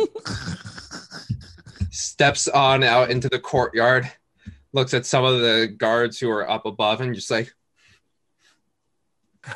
steps 1.95 2.49
on 2.49 2.83
out 2.83 3.11
into 3.11 3.29
the 3.29 3.39
courtyard. 3.39 4.11
Looks 4.73 4.93
at 4.93 5.07
some 5.07 5.25
of 5.25 5.41
the 5.41 5.73
guards 5.79 6.19
who 6.19 6.29
are 6.31 6.49
up 6.49 6.67
above 6.67 7.01
and 7.01 7.15
just 7.15 7.31
like, 7.31 7.53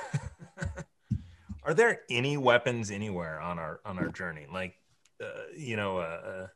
Are 1.64 1.74
there 1.74 2.00
any 2.08 2.36
weapons 2.36 2.90
anywhere 2.90 3.40
on 3.40 3.58
our 3.58 3.80
on 3.84 3.98
our 3.98 4.08
journey? 4.08 4.46
Like, 4.50 4.74
uh, 5.22 5.26
you 5.56 5.76
know, 5.76 5.98
uh, 5.98 6.00
uh, 6.00 6.46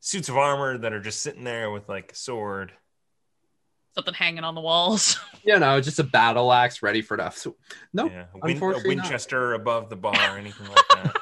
suits 0.00 0.28
of 0.28 0.36
armor 0.38 0.78
that 0.78 0.92
are 0.92 1.00
just 1.00 1.20
sitting 1.22 1.44
there 1.44 1.70
with 1.70 1.88
like 1.88 2.12
a 2.12 2.14
sword. 2.14 2.72
Something 3.94 4.14
hanging 4.14 4.44
on 4.44 4.54
the 4.54 4.60
walls. 4.60 5.18
you 5.44 5.58
know, 5.58 5.80
just 5.80 5.98
a 5.98 6.04
battle 6.04 6.52
axe 6.52 6.82
ready 6.82 7.02
for 7.02 7.16
that. 7.16 7.34
So, 7.34 7.56
no, 7.92 8.06
yeah, 8.06 8.26
a, 8.34 8.38
win- 8.38 8.42
a 8.42 8.46
unfortunately 8.54 8.94
not. 8.94 9.04
Winchester 9.04 9.54
above 9.54 9.90
the 9.90 9.96
bar, 9.96 10.38
anything 10.38 10.68
like 10.68 10.84
that. 10.90 11.16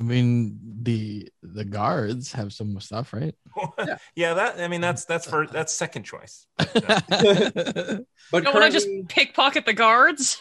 I 0.00 0.02
mean, 0.02 0.58
the 0.82 1.30
the 1.42 1.64
guards 1.64 2.32
have 2.32 2.54
some 2.54 2.80
stuff, 2.80 3.12
right? 3.12 3.34
yeah. 4.16 4.32
that 4.34 4.58
I 4.58 4.66
mean, 4.66 4.80
that's 4.80 5.04
that's 5.04 5.28
for 5.28 5.46
that's 5.46 5.74
second 5.74 6.04
choice. 6.04 6.46
But, 6.56 6.90
uh, 6.90 7.00
but 8.32 8.44
Don't 8.44 8.54
want 8.54 8.64
to 8.64 8.70
just 8.70 8.88
pickpocket 9.08 9.66
the 9.66 9.74
guards. 9.74 10.40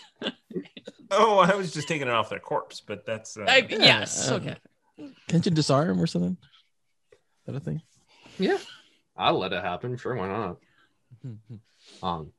oh, 1.11 1.39
I 1.39 1.55
was 1.55 1.73
just 1.73 1.89
taking 1.89 2.07
it 2.07 2.13
off 2.13 2.29
their 2.29 2.39
corpse, 2.39 2.79
but 2.79 3.05
that's 3.05 3.35
uh, 3.35 3.45
I, 3.47 3.67
yes. 3.69 4.31
uh, 4.31 4.35
Okay. 4.35 4.55
Can't 5.27 5.45
you 5.45 5.51
disarm 5.51 6.01
or 6.01 6.07
something? 6.07 6.37
Is 7.11 7.17
that 7.45 7.55
a 7.55 7.59
thing? 7.59 7.81
yeah, 8.37 8.57
I'll 9.17 9.39
let 9.39 9.51
it 9.51 9.63
happen. 9.63 9.97
Sure, 9.97 10.15
why 10.15 10.27
not? 10.29 10.57
Um, 12.01 12.31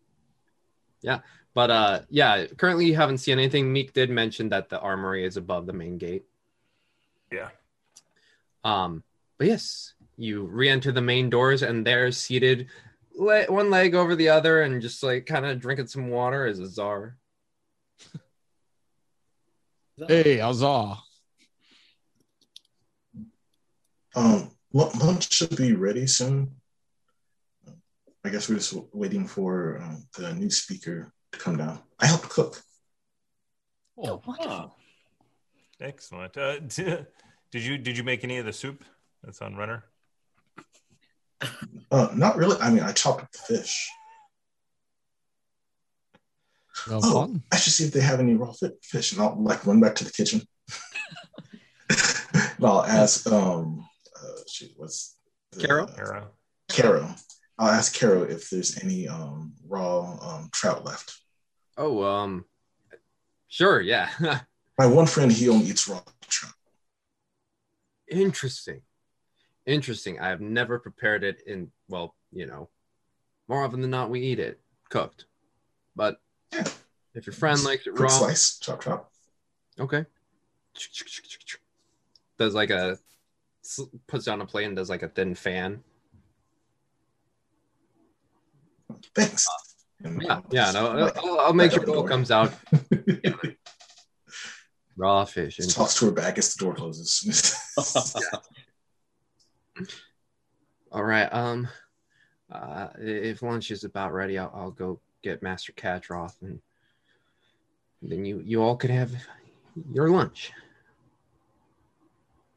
yeah, 1.02 1.20
but 1.52 1.70
uh, 1.70 2.01
yeah. 2.09 2.47
Currently, 2.47 2.86
you 2.86 2.97
haven't 2.97 3.18
seen 3.18 3.38
anything. 3.38 3.70
Meek 3.70 3.92
did 3.92 4.09
mention 4.09 4.48
that 4.51 4.70
the 4.70 4.80
armory 4.80 5.24
is 5.24 5.36
above 5.36 5.66
the 5.66 5.72
main 5.74 5.98
gate. 5.98 6.24
Yeah. 7.32 7.48
Um, 8.65 9.02
but 9.39 9.47
yes, 9.47 9.94
you 10.16 10.44
re-enter 10.44 10.93
the 10.93 11.01
main 11.01 11.31
doors, 11.31 11.62
and 11.62 11.86
there, 11.86 12.11
seated, 12.12 12.69
le- 13.15 13.47
one 13.47 13.70
leg 13.70 13.94
over 13.94 14.15
the 14.15 14.28
other, 14.28 14.62
and 14.62 14.82
just 14.82 15.02
like 15.02 15.27
kind 15.27 15.47
of 15.47 15.61
drinking 15.61 15.86
some 15.86 16.09
water, 16.11 16.47
is 16.47 16.61
Azar. 16.61 17.16
Hey, 20.09 20.40
Azar. 20.40 20.98
Um, 24.15 24.51
lunch 24.73 25.32
should 25.32 25.57
be 25.57 25.74
ready 25.74 26.07
soon. 26.07 26.57
I 28.24 28.28
guess 28.28 28.48
we're 28.48 28.57
just 28.57 28.74
waiting 28.93 29.27
for 29.27 29.78
um, 29.82 30.07
the 30.16 30.35
new 30.35 30.51
speaker 30.51 31.12
to 31.32 31.39
come 31.39 31.57
down. 31.57 31.81
I 31.98 32.07
helped 32.07 32.28
cook. 32.28 32.62
Oh, 33.97 34.20
wonderful. 34.27 34.77
Excellent. 35.81 36.36
Uh, 36.36 36.59
did 36.61 37.07
you 37.52 37.78
did 37.78 37.97
you 37.97 38.05
make 38.05 38.24
any 38.24 38.39
of 38.39 38.47
the 38.47 38.52
soup 38.52 38.85
that's 39.23 39.40
on 39.40 39.57
Renner? 39.57 39.85
Uh, 41.90 42.09
not 42.15 42.36
really. 42.36 42.57
I 42.61 42.70
mean, 42.70 42.82
I 42.82 42.93
chopped 42.93 43.23
up 43.23 43.32
the 43.32 43.39
fish. 43.39 43.89
Well, 46.89 47.01
Oh, 47.02 47.12
fun. 47.27 47.43
I 47.52 47.57
should 47.57 47.73
see 47.73 47.85
if 47.85 47.93
they 47.93 48.01
have 48.01 48.20
any 48.20 48.35
raw 48.35 48.52
fi- 48.52 48.70
fish, 48.82 49.12
and 49.12 49.20
I'll 49.23 49.43
like 49.43 49.66
run 49.66 49.81
back 49.81 49.94
to 49.97 50.05
the 50.05 50.12
kitchen. 50.12 50.43
No, 52.59 52.69
I'll 52.69 52.85
ask. 52.85 53.27
Um, 53.27 53.86
uh, 54.16 54.40
shoot, 54.48 54.70
what's 54.77 55.16
the, 55.52 55.66
Carol? 55.66 55.89
Carol. 56.69 57.09
I'll 57.59 57.70
ask 57.70 57.94
Carol 57.94 58.23
if 58.24 58.48
there's 58.51 58.82
any 58.82 59.09
um 59.09 59.55
raw 59.66 60.16
um 60.20 60.48
trout 60.52 60.85
left. 60.85 61.19
Oh, 61.77 62.02
um, 62.02 62.44
sure, 63.48 63.81
yeah. 63.81 64.11
My 64.78 64.86
one 64.86 65.06
friend, 65.06 65.30
he 65.30 65.48
only 65.48 65.66
eats 65.66 65.86
raw 65.88 66.01
trout. 66.28 66.55
Interesting. 68.09 68.80
Interesting. 69.66 70.18
I 70.20 70.28
have 70.28 70.40
never 70.40 70.78
prepared 70.78 71.22
it 71.22 71.42
in, 71.47 71.70
well, 71.88 72.14
you 72.32 72.47
know, 72.47 72.68
more 73.48 73.62
often 73.64 73.80
than 73.82 73.90
not, 73.90 74.10
we 74.10 74.20
eat 74.20 74.38
it 74.38 74.60
cooked. 74.88 75.26
But 75.94 76.20
Yeah. 76.52 76.64
if 77.14 77.26
your 77.26 77.34
friend 77.34 77.62
likes 77.62 77.86
it 77.86 77.90
Quick 77.90 78.02
raw, 78.02 78.09
slice, 78.09 78.59
chop 78.59 78.82
chop. 78.82 79.12
okay. 79.78 80.06
Does 82.38 82.55
like 82.55 82.70
a, 82.70 82.98
puts 84.06 84.24
down 84.24 84.40
a 84.40 84.47
plate 84.47 84.64
and 84.64 84.74
does 84.76 84.88
like 84.88 85.02
a 85.02 85.09
thin 85.09 85.34
fan. 85.34 85.82
Thanks. 89.14 89.47
And, 90.02 90.22
Yeah, 90.22 90.36
uh, 90.38 90.42
yeah. 90.51 90.70
No, 90.72 90.92
like, 90.94 91.16
I'll, 91.18 91.40
I'll 91.40 91.52
make 91.52 91.72
sure 91.72 91.84
bowl 91.84 91.97
door. 91.97 92.09
comes 92.09 92.30
out. 92.30 92.55
Raw 95.01 95.24
fish. 95.24 95.59
And, 95.59 95.70
toss 95.70 95.98
to 95.98 96.06
her 96.06 96.12
back 96.12 96.36
as 96.36 96.55
the 96.55 96.62
door 96.62 96.74
closes. 96.74 97.56
all 100.93 101.02
right. 101.02 101.32
Um, 101.32 101.68
uh, 102.52 102.89
if 102.98 103.40
lunch 103.40 103.70
is 103.70 103.85
about 103.85 104.12
ready, 104.12 104.36
I'll, 104.36 104.52
I'll 104.55 104.70
go 104.70 105.01
get 105.22 105.43
Master 105.43 105.72
Kadroth, 105.72 106.43
and 106.43 106.60
then 108.02 108.27
you 108.27 108.43
you 108.44 108.62
all 108.62 108.77
could 108.77 108.90
have 108.90 109.10
your 109.90 110.10
lunch. 110.10 110.52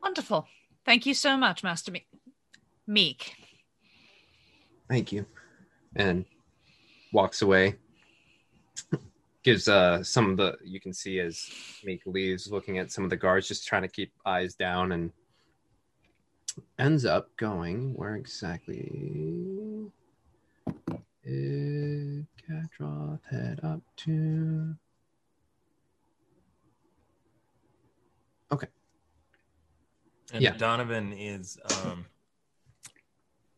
Wonderful. 0.01 0.45
Thank 0.85 1.05
you 1.05 1.13
so 1.13 1.37
much, 1.37 1.63
Master 1.63 1.93
Me- 1.93 2.05
Meek. 2.85 3.35
Thank 4.89 5.13
you. 5.13 5.25
And 5.95 6.25
walks 7.13 7.41
away. 7.41 7.75
Gives 9.43 9.67
uh 9.67 10.01
some 10.03 10.31
of 10.31 10.37
the 10.37 10.57
you 10.63 10.79
can 10.79 10.93
see 10.93 11.19
as 11.19 11.49
Meek 11.83 12.01
leaves, 12.05 12.49
looking 12.49 12.77
at 12.77 12.91
some 12.91 13.03
of 13.03 13.09
the 13.09 13.17
guards, 13.17 13.47
just 13.47 13.67
trying 13.67 13.81
to 13.81 13.89
keep 13.89 14.13
eyes 14.25 14.55
down, 14.55 14.93
and 14.93 15.11
ends 16.79 17.03
up 17.05 17.35
going 17.35 17.93
where 17.93 18.15
exactly 18.15 19.91
did 21.25 22.25
Kadroth 22.49 23.19
head 23.29 23.59
up 23.63 23.81
to? 23.97 24.75
Okay. 28.51 28.67
And 30.31 30.41
Yeah. 30.41 30.55
Donovan 30.55 31.13
is 31.13 31.57
um, 31.83 32.05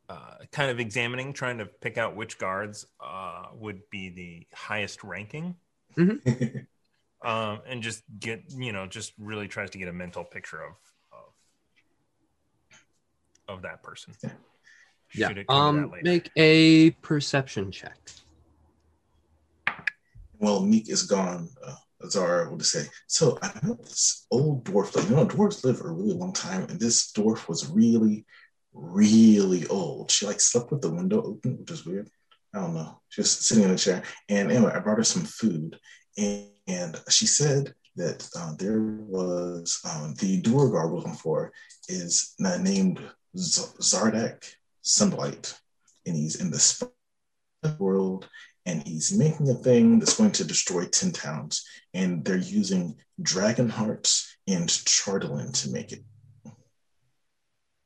uh, 0.10 0.38
kind 0.52 0.72
of 0.72 0.80
examining, 0.80 1.34
trying 1.34 1.58
to 1.58 1.66
pick 1.66 1.98
out 1.98 2.16
which 2.16 2.38
guards 2.38 2.86
uh, 3.00 3.48
would 3.54 3.82
be 3.90 4.10
the 4.10 4.48
highest 4.56 5.04
ranking, 5.04 5.56
um, 7.24 7.62
and 7.68 7.82
just 7.82 8.04
get 8.20 8.44
you 8.50 8.72
know 8.72 8.88
just 8.88 9.14
really 9.18 9.48
tries 9.48 9.70
to 9.72 9.78
get 9.78 9.88
a 9.88 9.94
mental 9.94 10.24
picture 10.24 10.62
of 10.62 10.74
of, 13.48 13.58
of 13.58 13.62
that 13.64 13.84
person. 13.84 14.14
Yeah. 15.14 15.28
Should 15.30 15.38
it 15.38 15.48
come 15.48 15.76
to 15.76 15.84
Um 15.84 15.94
make 16.04 16.32
a 16.36 16.92
perception 16.92 17.72
check. 17.72 17.98
well, 20.40 20.62
Meek 20.62 20.90
is 20.90 21.04
gone. 21.04 21.50
Uh, 21.66 21.76
Azara 22.04 22.50
will 22.50 22.58
just 22.58 22.72
say, 22.72 22.86
So 23.08 23.38
I 23.42 23.52
know 23.64 23.76
this 23.76 24.26
old 24.32 24.66
dwarf, 24.66 24.96
like, 24.96 25.10
you 25.10 25.16
know, 25.16 25.26
dwarves 25.26 25.64
live 25.64 25.82
a 25.82 25.90
really 25.90 26.14
long 26.14 26.34
time, 26.34 26.64
and 26.70 26.80
this 26.80 27.12
dwarf 27.12 27.48
was 27.48 27.70
really, 27.70 28.26
really 28.74 29.66
old. 29.68 30.12
She 30.12 30.26
like 30.26 30.40
slept 30.40 30.72
with 30.72 30.82
the 30.82 30.92
window 30.92 31.22
open, 31.24 31.58
which 31.60 31.72
is 31.72 31.86
weird. 31.86 32.10
I 32.56 32.60
don't 32.62 32.74
know, 32.74 33.02
just 33.12 33.44
sitting 33.44 33.64
in 33.64 33.72
a 33.72 33.78
chair. 33.78 34.04
And 34.30 34.52
anyway, 34.52 34.72
I 34.74 34.80
brought 34.80 34.98
her 34.98 35.04
some 35.04 35.24
food, 35.24 35.78
and, 36.18 36.48
and 36.68 37.02
she 37.10 37.28
said 37.28 37.74
that 37.98 38.28
uh, 38.38 38.54
there 38.58 38.82
was 38.82 39.80
um, 39.84 40.14
the 40.16 40.42
Duergar 40.42 40.88
we're 40.88 40.98
looking 40.98 41.14
for 41.14 41.52
is 41.88 42.34
named 42.40 43.00
Z- 43.38 43.74
Xardorok 43.80 44.44
Sunblight, 44.84 45.58
and 46.06 46.16
he's 46.16 46.42
in 46.42 46.50
the 46.50 46.60
sp- 46.60 46.96
world 47.80 48.30
and 48.66 48.86
he's 48.88 49.16
making 49.16 49.50
a 49.50 49.54
thing 49.54 50.00
that's 50.00 50.18
going 50.18 50.32
to 50.32 50.44
destroy 50.44 50.86
10 50.86 51.12
towns. 51.12 51.66
And 51.94 52.26
they're 52.26 52.38
using 52.38 52.96
dragon 53.22 53.70
hearts 53.70 54.36
and 54.48 54.68
chardalyn 54.68 55.54
to 55.62 55.72
make 55.72 55.92
it. 55.92 56.04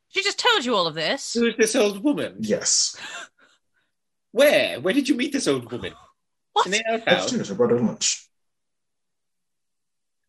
She 0.10 0.24
just 0.24 0.40
told 0.40 0.66
you 0.66 0.76
all 0.76 0.88
of 0.88 0.96
this. 0.96 1.34
Who's 1.34 1.56
this 1.58 1.76
old 1.76 2.04
woman? 2.04 2.38
Yes. 2.40 2.96
Where? 4.32 4.80
Where 4.80 4.94
did 4.94 5.10
you 5.10 5.16
meet 5.16 5.34
this 5.34 5.48
old 5.48 5.72
woman? 5.72 5.94
What? 6.54 6.66
In 6.66 6.72
the 6.74 6.84
outhouse? 6.90 7.24
Upstairs, 7.26 7.52
I 7.52 7.56
brought 7.56 7.72
her 7.72 7.80
lunch. 7.80 8.28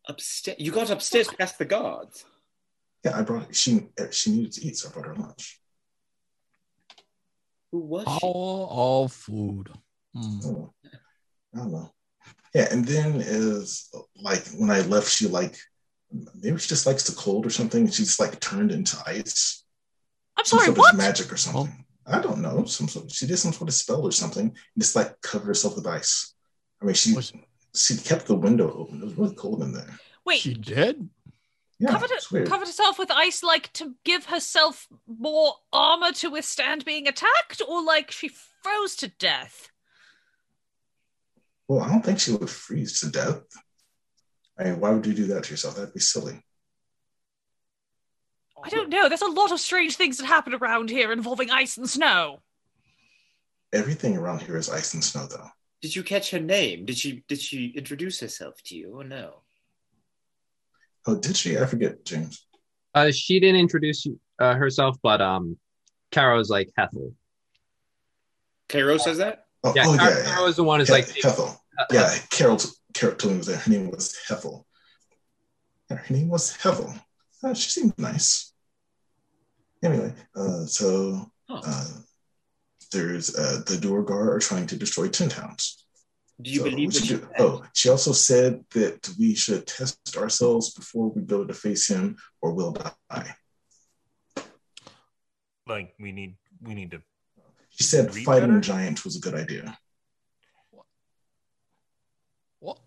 Upstairs. 0.07 0.57
You 0.59 0.71
got 0.71 0.89
upstairs 0.89 1.27
past 1.27 1.57
the 1.57 1.65
guards. 1.65 2.25
Yeah, 3.03 3.17
I 3.17 3.21
brought 3.23 3.55
she 3.55 3.87
she 4.11 4.31
needed 4.31 4.51
to 4.53 4.65
eat, 4.67 4.77
so 4.77 4.89
I 4.89 4.93
brought 4.93 5.07
her 5.07 5.15
lunch. 5.15 5.59
Who 7.71 7.79
was 7.79 8.03
she? 8.05 8.19
All, 8.21 8.67
all 8.69 9.07
food. 9.07 9.69
Mm. 10.15 10.45
Oh, 10.45 10.73
I 11.53 11.57
don't 11.57 11.71
know. 11.71 11.91
Yeah, 12.53 12.67
and 12.71 12.85
then 12.85 13.21
is 13.21 13.89
like 14.15 14.45
when 14.57 14.69
I 14.69 14.81
left, 14.81 15.09
she 15.09 15.27
like 15.27 15.55
maybe 16.41 16.57
she 16.59 16.67
just 16.67 16.85
likes 16.85 17.03
the 17.03 17.15
cold 17.15 17.45
or 17.45 17.49
something. 17.49 17.89
She 17.89 18.03
just 18.03 18.19
like 18.19 18.39
turned 18.39 18.71
into 18.71 18.97
ice. 19.05 19.63
I'm 20.37 20.45
Some 20.45 20.59
sorry, 20.59 20.67
sort 20.67 20.77
what? 20.79 20.93
of 20.93 20.97
magic 20.97 21.31
or 21.31 21.37
something. 21.37 21.85
I 22.05 22.19
don't 22.19 22.41
know. 22.41 22.65
Some 22.65 22.87
sort, 22.87 23.11
she 23.11 23.27
did 23.27 23.37
some 23.37 23.53
sort 23.53 23.69
of 23.69 23.75
spell 23.75 24.01
or 24.01 24.11
something. 24.11 24.55
Just 24.77 24.95
like 24.95 25.19
covered 25.21 25.47
herself 25.47 25.75
with 25.75 25.87
ice. 25.87 26.33
I 26.81 26.85
mean, 26.85 26.95
she 26.95 27.13
Was- 27.13 27.33
she 27.75 27.95
kept 27.97 28.25
the 28.25 28.35
window 28.35 28.71
open. 28.73 29.01
It 29.01 29.05
was 29.05 29.17
really 29.17 29.35
cold 29.35 29.61
in 29.63 29.71
there. 29.73 29.97
Wait, 30.25 30.39
She 30.41 30.53
did? 30.53 31.09
Yeah, 31.79 31.91
covered, 31.91 32.11
it's 32.11 32.25
it, 32.25 32.31
weird. 32.31 32.47
covered 32.47 32.67
herself 32.67 32.99
with 32.99 33.09
ice 33.09 33.41
like 33.41 33.71
to 33.73 33.95
give 34.03 34.25
herself 34.25 34.87
more 35.07 35.53
armor 35.73 36.11
to 36.13 36.29
withstand 36.29 36.85
being 36.85 37.07
attacked, 37.07 37.61
or 37.67 37.83
like 37.83 38.11
she 38.11 38.29
froze 38.61 38.95
to 38.97 39.07
death? 39.07 39.69
Well, 41.67 41.79
I 41.81 41.89
don't 41.89 42.03
think 42.05 42.19
she 42.19 42.33
would 42.33 42.49
freeze 42.49 42.99
to 42.99 43.09
death. 43.09 43.41
I 44.59 44.65
mean, 44.65 44.79
why 44.79 44.91
would 44.91 45.05
you 45.07 45.13
do 45.13 45.25
that 45.27 45.45
to 45.45 45.51
yourself? 45.51 45.75
That'd 45.75 45.93
be 45.93 45.99
silly. 46.01 46.43
I 48.63 48.69
don't 48.69 48.89
know. 48.89 49.07
There's 49.09 49.21
a 49.21 49.27
lot 49.27 49.51
of 49.51 49.59
strange 49.59 49.95
things 49.95 50.17
that 50.17 50.25
happen 50.25 50.53
around 50.53 50.89
here 50.89 51.11
involving 51.11 51.49
ice 51.49 51.77
and 51.77 51.89
snow. 51.89 52.41
Everything 53.73 54.17
around 54.17 54.41
here 54.41 54.57
is 54.57 54.69
ice 54.69 54.93
and 54.93 55.03
snow, 55.03 55.27
though. 55.27 55.47
Did 55.81 55.95
you 55.95 56.03
catch 56.03 56.31
her 56.31 56.39
name? 56.39 56.85
Did 56.85 56.97
she 56.97 57.23
did 57.27 57.39
she 57.41 57.67
introduce 57.75 58.19
herself 58.19 58.61
to 58.65 58.75
you 58.75 58.99
or 58.99 59.03
no? 59.03 59.41
Oh, 61.07 61.15
did 61.17 61.35
she? 61.35 61.57
I 61.57 61.65
forget, 61.65 62.05
James. 62.05 62.45
Uh, 62.93 63.11
she 63.11 63.39
didn't 63.39 63.59
introduce 63.59 64.05
uh, 64.39 64.53
herself, 64.53 64.97
but 65.01 65.21
um, 65.21 65.57
Caro's 66.11 66.49
like 66.49 66.69
Hethel. 66.77 67.13
Cairo 68.69 68.97
says 68.97 69.17
that? 69.17 69.45
Oh, 69.63 69.73
Yeah, 69.75 69.83
oh, 69.85 69.97
Car- 69.97 70.09
yeah, 70.09 70.39
yeah. 70.39 70.47
Is 70.47 70.55
the 70.55 70.63
one 70.63 70.79
who's 70.79 70.89
He- 70.89 70.93
like 70.93 71.09
Hethel. 71.21 71.57
Yeah, 71.91 72.13
Carol, 72.29 72.59
Carol 72.93 73.15
told 73.15 73.31
me 73.33 73.37
was 73.39 73.47
there. 73.47 73.57
Her 73.57 73.71
name 73.71 73.89
was 73.89 74.17
Hethel. 74.27 74.67
Her 75.89 76.03
name 76.09 76.29
was 76.29 76.55
Hethel. 76.55 76.93
Uh, 77.43 77.53
she 77.53 77.69
seemed 77.69 77.97
nice. 77.97 78.50
Anyway, 79.83 80.13
uh, 80.35 80.65
so 80.65 81.31
Huh. 81.49 81.61
uh, 81.65 81.87
there's 82.91 83.35
uh, 83.35 83.61
the 83.65 83.77
Duergar 83.77 84.35
are 84.35 84.39
trying 84.39 84.67
to 84.67 84.75
destroy 84.77 85.07
ten 85.07 85.29
towns. 85.29 85.85
Do 86.41 86.49
you 86.51 86.59
So 86.59 86.69
believe 86.69 86.93
that 86.93 87.03
do- 87.07 87.29
Oh, 87.39 87.63
she 87.73 87.89
also 87.89 88.11
said 88.13 88.63
that 88.71 89.09
we 89.19 89.35
should 89.35 89.67
test 89.67 90.17
ourselves 90.17 90.73
before 90.73 91.09
we 91.09 91.21
go 91.21 91.45
to 91.45 91.53
face 91.53 91.87
him, 91.87 92.17
or 92.41 92.53
we'll 92.53 92.73
die. 92.73 93.35
Like 95.67 95.93
we 95.99 96.11
need 96.11 96.37
we 96.61 96.73
need 96.75 96.91
to 96.91 97.01
She 97.69 97.83
said 97.83 98.13
Read 98.13 98.25
fighting 98.25 98.49
better? 98.49 98.61
giants 98.61 99.03
was 99.05 99.15
a 99.15 99.19
good 99.19 99.35
idea. 99.35 99.77
What? 102.59 102.79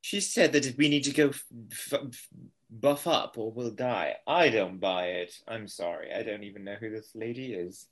She 0.00 0.20
said 0.20 0.52
that 0.52 0.76
we 0.76 0.88
need 0.88 1.04
to 1.04 1.12
go 1.12 1.28
f- 1.30 1.44
f- 1.92 2.28
buff 2.70 3.06
up 3.06 3.36
or 3.36 3.50
we'll 3.50 3.70
die. 3.70 4.16
I 4.26 4.50
don't 4.50 4.78
buy 4.78 5.06
it. 5.06 5.34
I'm 5.48 5.66
sorry. 5.66 6.12
I 6.12 6.22
don't 6.22 6.44
even 6.44 6.64
know 6.64 6.76
who 6.78 6.90
this 6.90 7.10
lady 7.14 7.52
is. 7.52 7.86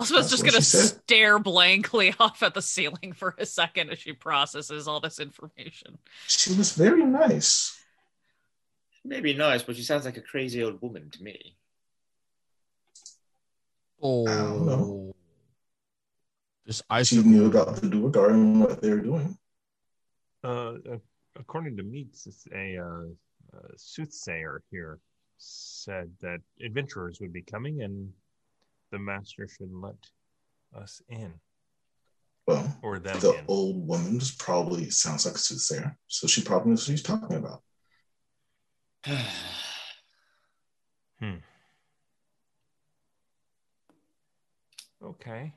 Elspeth's 0.00 0.10
That's 0.10 0.30
just 0.30 0.44
gonna 0.44 0.60
stare 0.60 1.38
blankly 1.38 2.14
off 2.20 2.42
at 2.42 2.54
the 2.54 2.62
ceiling 2.62 3.12
for 3.12 3.34
a 3.38 3.46
second 3.46 3.90
as 3.90 4.00
she 4.00 4.12
processes 4.12 4.88
all 4.88 5.00
this 5.00 5.20
information. 5.20 5.98
She 6.26 6.52
was 6.54 6.72
very 6.72 7.04
nice. 7.04 7.80
Maybe 9.04 9.34
nice, 9.34 9.62
but 9.62 9.76
she 9.76 9.82
sounds 9.82 10.04
like 10.04 10.16
a 10.16 10.22
crazy 10.22 10.62
old 10.64 10.82
woman 10.82 11.10
to 11.10 11.22
me. 11.22 11.56
Oh. 14.02 14.26
don't 14.26 14.66
know. 14.66 15.14
This 16.66 16.82
ice 16.88 17.08
She 17.08 17.22
knew 17.22 17.46
about 17.46 17.76
the 17.76 17.88
Duergar 17.88 18.30
and 18.30 18.60
what 18.60 18.80
they 18.80 18.90
were 18.90 19.00
doing. 19.00 19.38
uh, 20.42 20.74
according 21.36 21.76
to 21.76 21.82
Meeks, 21.82 22.26
it's 22.26 22.46
a 22.54 22.78
uh, 22.78 23.56
uh, 23.56 23.68
soothsayer 23.76 24.62
here 24.70 24.98
said 25.38 26.10
that 26.20 26.40
adventurers 26.64 27.18
would 27.20 27.32
be 27.32 27.42
coming 27.42 27.82
and 27.82 28.08
the 28.90 28.98
master 28.98 29.48
should 29.48 29.70
let 29.72 29.96
us 30.80 31.02
in. 31.08 31.32
Well, 32.46 32.76
Or 32.82 32.98
them 32.98 33.18
the 33.20 33.38
in. 33.38 33.44
old 33.48 33.86
woman 33.88 34.18
just 34.18 34.38
probably 34.38 34.90
sounds 34.90 35.24
like 35.24 35.34
a 35.34 35.38
soothsayer, 35.38 35.96
so 36.08 36.26
she 36.26 36.42
probably 36.42 36.70
knows 36.70 36.86
what 36.88 36.92
she's 36.96 37.02
talking 37.02 37.36
about. 37.36 37.62
Hmm. 41.20 41.36
Okay. 45.02 45.54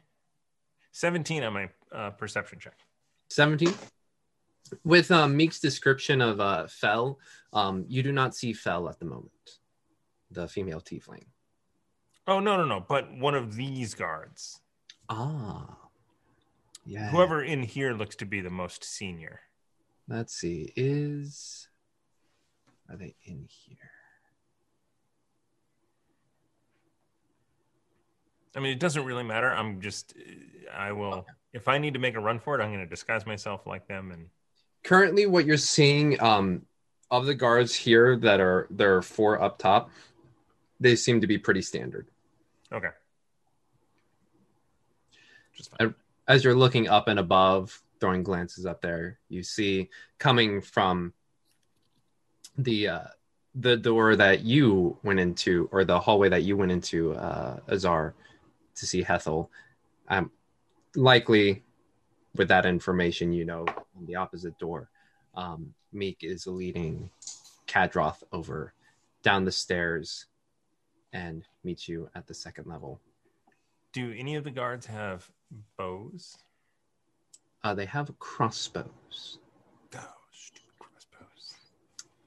17 0.92 1.44
on 1.44 1.52
my 1.54 1.70
uh, 1.92 2.12
perception 2.12 2.60
check. 2.60 2.76
17 3.32 3.74
with 4.84 5.12
um, 5.12 5.36
meek's 5.36 5.60
description 5.60 6.22
of 6.22 6.40
uh, 6.40 6.68
fell 6.68 7.20
um, 7.54 7.86
you 7.88 8.04
do 8.04 8.12
not 8.12 8.36
see 8.36 8.54
fell 8.54 8.90
at 8.90 9.00
the 9.00 9.06
moment 9.06 9.60
the 10.32 10.48
female 10.48 10.82
tiefling 10.82 11.26
Oh, 12.30 12.42
no, 12.42 12.58
no, 12.58 12.66
no. 12.66 12.82
But 12.86 13.10
one 13.16 13.36
of 13.36 13.56
these 13.56 13.94
guards. 13.94 14.60
ah 15.10 15.78
yeah 16.86 17.10
Whoever 17.12 17.42
in 17.44 17.64
here 17.64 17.94
looks 17.94 18.18
to 18.18 18.26
be 18.26 18.42
the 18.42 18.50
most 18.50 18.84
senior. 18.84 19.40
let's 20.10 20.34
see 20.34 20.72
is 20.76 21.68
are 22.90 22.98
they 22.98 23.16
in 23.26 23.46
here 23.48 23.92
I 28.56 28.60
mean, 28.60 28.72
it 28.72 28.80
doesn't 28.80 29.06
really 29.06 29.24
matter. 29.24 29.52
I'm 29.52 29.82
just, 29.82 30.16
I 30.76 30.92
will, 30.92 31.28
if 31.54 31.68
I 31.68 31.78
need 31.78 31.94
to 31.94 32.00
make 32.00 32.16
a 32.16 32.20
run 32.20 32.40
for 32.40 32.60
it, 32.60 32.64
I'm 32.64 32.70
going 32.72 32.80
to 32.84 32.90
disguise 32.90 33.24
myself 33.28 33.68
like 33.68 33.88
them. 33.88 34.12
And 34.12 34.30
currently 34.88 35.26
what 35.26 35.46
you're 35.46 35.58
seeing 35.58 36.20
um, 36.22 36.64
of 37.12 37.26
the 37.26 37.36
guards 37.36 37.76
here 37.76 38.16
that 38.18 38.40
are 38.40 38.68
there 38.70 38.96
are 38.96 39.02
four 39.02 39.42
up 39.42 39.58
top 39.58 39.90
they 40.80 40.96
seem 40.96 41.22
to 41.22 41.28
be 41.28 41.38
pretty 41.38 41.62
standard 41.62 42.08
okay. 42.72 42.90
Just 45.58 45.76
fine. 45.76 45.96
as 46.28 46.44
you're 46.44 46.56
looking 46.56 46.88
up 46.88 47.08
and 47.08 47.20
above, 47.20 47.82
throwing 48.00 48.22
glances 48.24 48.66
up 48.66 48.82
there, 48.82 49.20
you 49.28 49.42
see 49.42 49.90
coming 50.20 50.62
from 50.62 51.14
the 52.58 52.88
uh, 52.88 53.08
the 53.56 53.76
door 53.76 54.16
that 54.16 54.42
you 54.42 54.98
went 55.04 55.20
into, 55.20 55.68
or 55.72 55.84
the 55.84 56.00
hallway 56.00 56.30
that 56.30 56.44
you 56.44 56.56
went 56.56 56.72
into, 56.72 57.16
uh, 57.16 57.60
Azar, 57.68 58.14
to 58.76 58.86
see 58.86 59.02
Hethel. 59.02 59.50
Um, 60.10 60.32
likely, 60.96 61.64
with 62.38 62.48
that 62.50 62.66
information, 62.66 63.34
you 63.34 63.46
know, 63.46 63.66
on 63.98 64.06
the 64.06 64.16
opposite 64.16 64.58
door, 64.60 64.90
um, 65.36 65.74
Meek 65.94 66.18
is 66.22 66.48
leading 66.48 67.10
Kadroth 67.68 68.24
over 68.32 68.74
down 69.24 69.46
the 69.46 69.52
stairs 69.52 70.26
and 71.14 71.44
meets 71.64 71.88
you 71.88 72.10
at 72.16 72.28
the 72.28 72.34
second 72.34 72.68
level. 72.68 73.00
Do 73.94 74.14
any 74.18 74.36
of 74.36 74.44
the 74.44 74.52
guards 74.52 74.86
have 74.86 75.30
bows? 75.78 76.38
Uh, 77.64 77.74
they 77.74 77.86
have 77.86 78.12
crossbows. 78.20 79.40
Oh, 79.96 80.14
stupid 80.32 80.70
crossbows. 80.80 81.56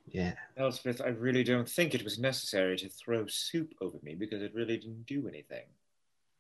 Yeah. 0.09 0.35
Elspeth, 0.57 1.01
I 1.01 1.09
really 1.09 1.45
don't 1.45 1.69
think 1.69 1.95
it 1.95 2.03
was 2.03 2.19
necessary 2.19 2.77
to 2.78 2.89
throw 2.89 3.27
soup 3.27 3.74
over 3.81 3.99
me 4.03 4.15
because 4.15 4.43
it 4.43 4.55
really 4.55 4.77
didn't 4.77 5.07
do 5.07 5.28
anything. 5.28 5.65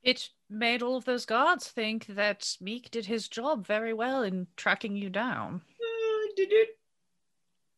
It 0.02 0.28
made 0.48 0.82
all 0.82 0.96
of 0.96 1.04
those 1.04 1.26
guards 1.26 1.68
think 1.68 2.06
that 2.06 2.56
Meek 2.60 2.90
did 2.90 3.06
his 3.06 3.28
job 3.28 3.66
very 3.66 3.92
well 3.92 4.22
in 4.22 4.46
tracking 4.56 4.96
you 4.96 5.10
down. 5.10 5.62
Uh, 5.80 6.32
did 6.36 6.52
it? 6.52 6.68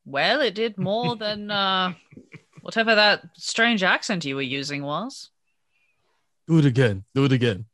Well, 0.05 0.41
it 0.41 0.55
did 0.55 0.79
more 0.79 1.17
than 1.17 1.51
uh, 1.51 1.95
whatever 2.61 2.95
that 2.95 3.23
strange 3.37 3.83
accent 3.83 4.25
you 4.25 4.37
were 4.37 4.43
using 4.43 4.83
was. 4.83 5.31
Do 6.49 6.59
it 6.59 6.65
again. 6.65 7.05
Do 7.15 7.25
it 7.25 7.33
again. 7.33 7.67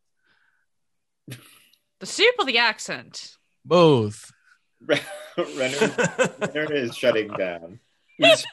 The 2.01 2.07
soup 2.07 2.35
or 2.39 2.45
the 2.45 2.59
accent? 2.59 3.37
Both. 3.65 4.33
Renner, 4.81 5.95
Renner 6.39 6.73
is 6.73 6.97
shutting 6.97 7.29
down. 7.29 7.81
He's 8.19 8.45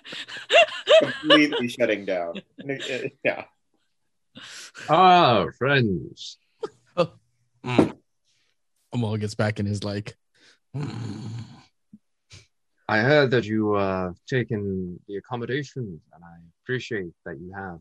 completely 0.99 1.67
shutting 1.67 2.05
down. 2.05 2.41
Yeah. 3.23 3.45
Ah, 4.89 5.45
friends. 5.57 6.37
Amal 8.93 9.17
gets 9.17 9.35
back 9.35 9.59
in 9.59 9.65
his 9.65 9.83
like. 9.83 10.15
"Mm." 10.75 11.31
I 12.87 12.99
heard 12.99 13.31
that 13.31 13.45
you 13.45 13.73
uh 13.73 14.13
taken 14.27 14.99
the 15.07 15.15
accommodations, 15.17 16.01
and 16.13 16.23
I 16.23 16.37
appreciate 16.63 17.13
that 17.25 17.39
you 17.39 17.51
have. 17.53 17.79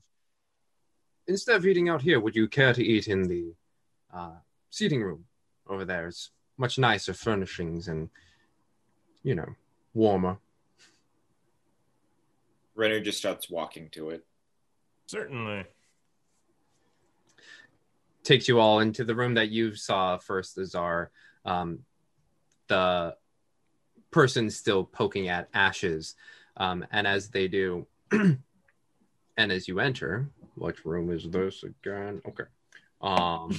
Instead 1.27 1.57
of 1.57 1.67
eating 1.67 1.89
out 1.89 2.03
here, 2.03 2.21
would 2.21 2.37
you 2.37 2.49
care 2.49 2.73
to 2.75 2.85
eat 2.85 3.09
in 3.09 3.23
the 3.23 3.55
uh, 4.13 4.37
seating 4.71 5.03
room 5.03 5.25
over 5.67 5.85
there? 5.85 6.07
It's 6.09 6.31
much 6.59 6.79
nicer 6.79 7.15
furnishings 7.15 7.89
and, 7.89 8.11
you 9.23 9.35
know, 9.35 9.49
warmer. 9.95 10.37
Renner 12.75 13.01
just 13.01 13.19
starts 13.19 13.49
walking 13.49 13.89
to 13.91 14.11
it. 14.11 14.25
Certainly. 15.07 15.65
Takes 18.25 18.49
you 18.49 18.59
all 18.59 18.81
into 18.81 19.05
the 19.05 19.15
room 19.15 19.35
that 19.35 19.51
you 19.51 19.75
saw 19.75 20.17
first, 20.17 20.59
Azar. 20.59 21.11
Um, 21.45 21.81
the 22.69 23.17
person 24.11 24.51
still 24.51 24.85
poking 24.85 25.29
at 25.29 25.49
ashes. 25.53 26.15
Um, 26.57 26.87
and 26.91 27.07
as 27.07 27.29
they 27.29 27.49
do, 27.49 27.87
and 28.11 28.39
as 29.37 29.69
you 29.69 29.81
enter, 29.81 30.29
which 30.55 30.85
room 30.85 31.11
is 31.11 31.29
this 31.29 31.65
again? 31.65 32.23
Okay. 32.27 32.45
Um, 33.01 33.55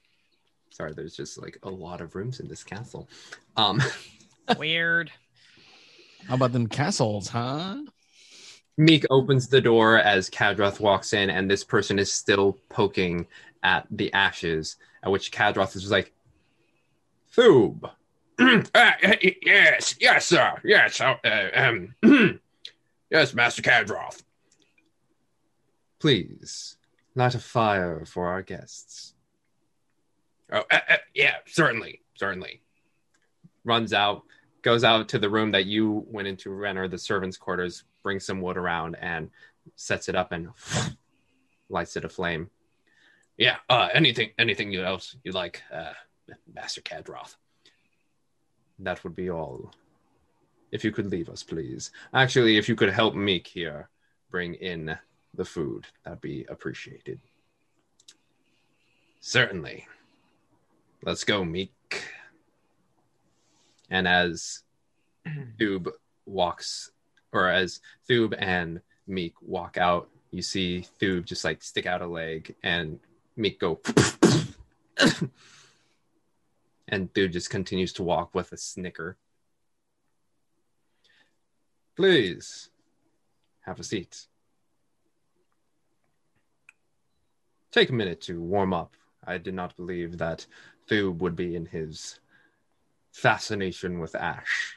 sorry, 0.70 0.92
there's 0.94 1.16
just 1.16 1.40
like 1.40 1.58
a 1.62 1.70
lot 1.70 2.00
of 2.00 2.14
rooms 2.14 2.40
in 2.40 2.48
this 2.48 2.64
castle. 2.64 3.08
Um, 3.56 3.82
Weird. 4.58 5.10
How 6.26 6.34
about 6.34 6.52
them 6.52 6.66
castles, 6.66 7.28
huh? 7.28 7.82
Meek 8.76 9.04
opens 9.10 9.48
the 9.48 9.60
door 9.60 9.98
as 9.98 10.30
Kadroth 10.30 10.80
walks 10.80 11.12
in, 11.12 11.28
and 11.28 11.50
this 11.50 11.64
person 11.64 11.98
is 11.98 12.12
still 12.12 12.58
poking 12.68 13.26
at 13.62 13.86
the 13.90 14.12
ashes, 14.12 14.76
at 15.02 15.10
which 15.10 15.32
Kadroth 15.32 15.76
is 15.76 15.90
like, 15.90 16.12
Thoob. 17.36 17.90
Uh, 18.74 18.92
yes, 19.42 19.96
yes, 20.00 20.24
sir. 20.24 20.54
Yes, 20.64 20.98
uh, 20.98 21.16
um, 21.54 21.94
yes, 23.10 23.34
Master 23.34 23.60
Kadroth. 23.60 24.22
Please 25.98 26.78
light 27.14 27.34
a 27.34 27.38
fire 27.38 28.06
for 28.06 28.28
our 28.28 28.40
guests. 28.40 29.12
Oh, 30.50 30.64
uh, 30.70 30.80
uh, 30.88 30.96
yeah, 31.14 31.34
certainly, 31.46 32.00
certainly. 32.14 32.62
Runs 33.64 33.92
out, 33.92 34.22
goes 34.62 34.84
out 34.84 35.08
to 35.10 35.18
the 35.18 35.28
room 35.28 35.52
that 35.52 35.66
you 35.66 36.06
went 36.08 36.26
into, 36.26 36.50
Renner, 36.50 36.88
the 36.88 36.98
servants' 36.98 37.36
quarters, 37.36 37.84
brings 38.02 38.24
some 38.24 38.40
wood 38.40 38.56
around 38.56 38.96
and 38.96 39.30
sets 39.76 40.08
it 40.08 40.14
up 40.14 40.32
and 40.32 40.48
lights 41.68 41.96
it 41.96 42.04
aflame. 42.04 42.48
Yeah, 43.40 43.56
uh, 43.70 43.88
anything, 43.94 44.32
anything 44.38 44.76
else 44.76 45.16
you 45.24 45.32
like, 45.32 45.62
uh, 45.72 45.94
Master 46.54 46.82
Kadroth. 46.82 47.36
That 48.78 49.02
would 49.02 49.16
be 49.16 49.30
all. 49.30 49.72
If 50.70 50.84
you 50.84 50.92
could 50.92 51.06
leave 51.06 51.30
us, 51.30 51.42
please. 51.42 51.90
Actually, 52.12 52.58
if 52.58 52.68
you 52.68 52.76
could 52.76 52.90
help 52.90 53.14
Meek 53.14 53.46
here 53.46 53.88
bring 54.30 54.52
in 54.56 54.94
the 55.32 55.44
food, 55.46 55.86
that'd 56.04 56.20
be 56.20 56.44
appreciated. 56.50 57.18
Certainly. 59.20 59.86
Let's 61.02 61.24
go, 61.24 61.42
Meek. 61.42 62.04
And 63.88 64.06
as 64.06 64.64
Thub 65.58 65.88
walks, 66.26 66.90
or 67.32 67.48
as 67.48 67.80
Thub 68.06 68.34
and 68.36 68.82
Meek 69.06 69.32
walk 69.40 69.78
out, 69.78 70.10
you 70.30 70.42
see 70.42 70.82
Thub 71.00 71.24
just 71.24 71.42
like 71.42 71.62
stick 71.62 71.86
out 71.86 72.02
a 72.02 72.06
leg 72.06 72.54
and 72.62 73.00
Meek 73.40 73.58
go. 73.58 73.80
and 76.88 77.12
Thub 77.14 77.30
just 77.30 77.48
continues 77.50 77.92
to 77.94 78.02
walk 78.02 78.34
with 78.34 78.52
a 78.52 78.56
snicker. 78.56 79.16
Please 81.96 82.68
have 83.62 83.80
a 83.80 83.84
seat. 83.84 84.26
Take 87.72 87.88
a 87.90 87.94
minute 87.94 88.20
to 88.22 88.40
warm 88.40 88.72
up. 88.74 88.94
I 89.24 89.38
did 89.38 89.54
not 89.54 89.76
believe 89.76 90.18
that 90.18 90.46
Thub 90.88 91.20
would 91.22 91.36
be 91.36 91.54
in 91.56 91.66
his 91.66 92.20
fascination 93.12 94.00
with 94.00 94.14
Ash. 94.14 94.76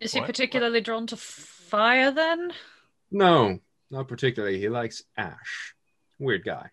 Is 0.00 0.12
he 0.12 0.20
What? 0.20 0.26
particularly 0.26 0.80
drawn 0.80 1.06
to 1.08 1.16
fire 1.16 2.10
then? 2.12 2.52
No, 3.10 3.58
not 3.90 4.08
particularly. 4.08 4.58
He 4.58 4.68
likes 4.68 5.02
Ash. 5.16 5.74
Weird 6.18 6.44
guy. 6.44 6.70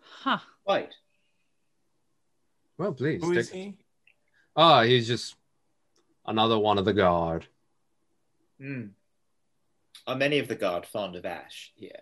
Huh. 0.00 0.38
Right. 0.66 0.94
Well, 2.78 2.92
please. 2.92 3.22
Who 3.22 3.32
is 3.32 3.50
take- 3.50 3.60
he? 3.60 3.78
Oh, 4.54 4.82
he's 4.82 5.06
just 5.06 5.36
another 6.26 6.58
one 6.58 6.78
of 6.78 6.84
the 6.84 6.92
guard. 6.92 7.46
Hmm. 8.58 8.86
Are 10.06 10.16
many 10.16 10.38
of 10.38 10.48
the 10.48 10.54
guard 10.54 10.86
fond 10.86 11.16
of 11.16 11.26
ash 11.26 11.72
here? 11.74 12.00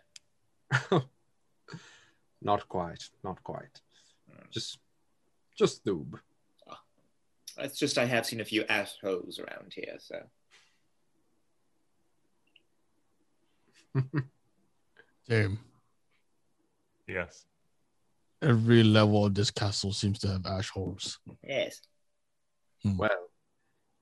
Not 2.42 2.68
quite, 2.68 3.08
not 3.22 3.42
quite. 3.42 3.80
Hmm. 4.30 4.44
Just, 4.50 4.78
just 5.56 5.84
noob. 5.86 6.20
Ah. 6.68 6.80
It's 7.58 7.78
just 7.78 7.96
I 7.96 8.04
have 8.04 8.26
seen 8.26 8.42
a 8.42 8.44
few 8.44 8.64
ash 8.68 8.92
holes 9.02 9.38
around 9.38 9.72
here, 9.74 9.96
so. 9.98 10.16
Damn. 15.28 15.58
Yes. 17.06 17.44
Every 18.42 18.82
level 18.82 19.26
of 19.26 19.34
this 19.34 19.50
castle 19.50 19.92
seems 19.92 20.18
to 20.20 20.28
have 20.28 20.46
ash 20.46 20.70
holes. 20.70 21.18
Yes. 21.42 21.80
Well, 22.84 23.30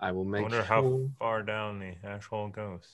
I 0.01 0.11
will 0.11 0.25
make. 0.25 0.41
I 0.41 0.43
make 0.43 0.51
wonder 0.51 0.67
sure. 0.67 0.75
how 0.75 1.11
far 1.19 1.43
down 1.43 1.79
the 1.79 1.95
ash 2.05 2.27
hole 2.27 2.49
goes. 2.49 2.89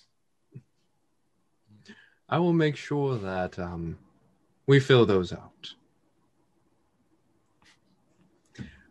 I 2.29 2.39
will 2.39 2.53
make 2.53 2.77
sure 2.77 3.17
that 3.17 3.59
um, 3.59 3.99
we 4.67 4.81
fill 4.81 5.07
those 5.07 5.33
out. 5.33 5.73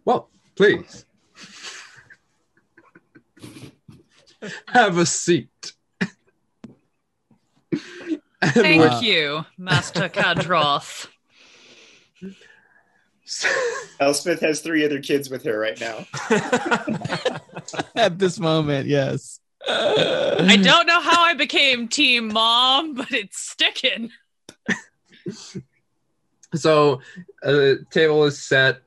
Well, 0.03 0.29
please 0.55 1.05
have 4.67 4.97
a 4.97 5.05
seat. 5.05 5.73
And 8.41 8.51
Thank 8.53 8.81
with- 8.83 9.01
you, 9.01 9.45
Master 9.57 10.09
Kadroth. 10.09 11.07
Elspeth 13.99 14.39
has 14.41 14.61
three 14.61 14.85
other 14.85 15.01
kids 15.01 15.29
with 15.29 15.43
her 15.43 15.59
right 15.59 15.79
now. 15.79 16.05
At 17.95 18.19
this 18.19 18.39
moment, 18.39 18.87
yes. 18.87 19.39
I 19.67 20.57
don't 20.61 20.87
know 20.87 21.01
how 21.01 21.23
I 21.23 21.33
became 21.33 21.87
team 21.87 22.29
mom, 22.31 22.93
but 22.93 23.11
it's 23.11 23.39
sticking. 23.39 24.11
So, 26.55 27.01
uh, 27.43 27.73
table 27.91 28.23
is 28.25 28.41
set. 28.41 28.81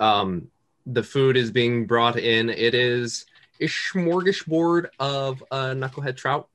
Um, 0.00 0.48
the 0.86 1.02
food 1.02 1.36
is 1.36 1.50
being 1.50 1.86
brought 1.86 2.18
in. 2.18 2.50
It 2.50 2.74
is 2.74 3.26
a 3.60 3.66
smorgasbord 3.66 4.88
of 4.98 5.44
uh, 5.50 5.68
knucklehead 5.68 6.16
trout, 6.16 6.48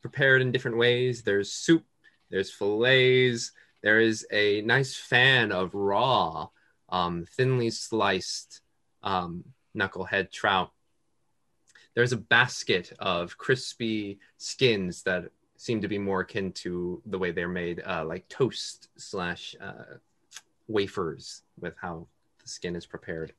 prepared 0.00 0.42
in 0.42 0.50
different 0.50 0.76
ways. 0.76 1.22
There's 1.22 1.52
soup. 1.52 1.84
There's 2.30 2.50
fillets. 2.50 3.52
There 3.82 4.00
is 4.00 4.26
a 4.30 4.60
nice 4.62 4.94
fan 4.94 5.52
of 5.52 5.74
raw, 5.74 6.48
um, 6.88 7.26
thinly 7.36 7.70
sliced 7.70 8.60
um, 9.02 9.44
knucklehead 9.76 10.30
trout. 10.30 10.70
There's 11.94 12.12
a 12.12 12.18
basket 12.18 12.92
of 12.98 13.36
crispy 13.36 14.18
skins 14.36 15.02
that 15.02 15.30
seem 15.56 15.80
to 15.80 15.88
be 15.88 15.98
more 15.98 16.20
akin 16.20 16.52
to 16.52 17.02
the 17.06 17.18
way 17.18 17.32
they're 17.32 17.48
made, 17.48 17.82
uh, 17.86 18.04
like 18.04 18.28
toast 18.28 18.88
slash 18.96 19.54
uh, 19.60 19.96
wafers, 20.68 21.42
with 21.58 21.74
how 21.80 22.06
the 22.42 22.48
skin 22.48 22.76
is 22.76 22.86
prepared. 22.86 23.32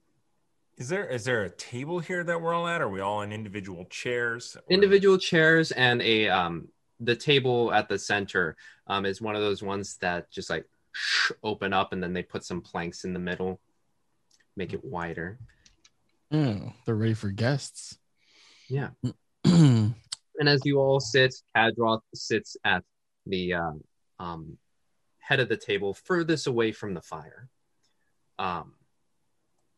Is 0.77 0.89
there 0.89 1.07
is 1.07 1.25
there 1.25 1.43
a 1.43 1.49
table 1.49 1.99
here 1.99 2.23
that 2.23 2.41
we're 2.41 2.53
all 2.53 2.67
at? 2.67 2.81
Are 2.81 2.89
we 2.89 3.01
all 3.01 3.21
in 3.21 3.31
individual 3.31 3.85
chairs? 3.85 4.57
Individual 4.69 5.17
chairs 5.17 5.71
and 5.71 6.01
a 6.01 6.27
um, 6.29 6.69
the 7.01 7.15
table 7.15 7.73
at 7.73 7.89
the 7.89 7.99
center 7.99 8.55
um, 8.87 9.05
is 9.05 9.21
one 9.21 9.35
of 9.35 9.41
those 9.41 9.63
ones 9.63 9.97
that 9.97 10.31
just 10.31 10.49
like 10.49 10.65
open 11.43 11.73
up 11.73 11.93
and 11.93 12.01
then 12.01 12.13
they 12.13 12.23
put 12.23 12.43
some 12.43 12.61
planks 12.61 13.03
in 13.03 13.13
the 13.13 13.19
middle, 13.19 13.59
make 14.55 14.73
it 14.73 14.85
wider. 14.85 15.39
Mm, 16.31 16.73
they're 16.85 16.95
ready 16.95 17.13
for 17.13 17.29
guests. 17.29 17.97
Yeah. 18.69 18.89
And 20.41 20.49
as 20.49 20.61
you 20.65 20.79
all 20.79 20.99
sit, 20.99 21.35
Kadroth 21.55 22.01
sits 22.15 22.57
at 22.65 22.83
the 23.27 23.53
uh, 23.53 23.73
um, 24.19 24.57
head 25.19 25.39
of 25.39 25.49
the 25.49 25.55
table, 25.55 25.93
furthest 25.93 26.47
away 26.47 26.71
from 26.71 26.95
the 26.95 27.01
fire. 27.01 27.47
Um, 28.39 28.73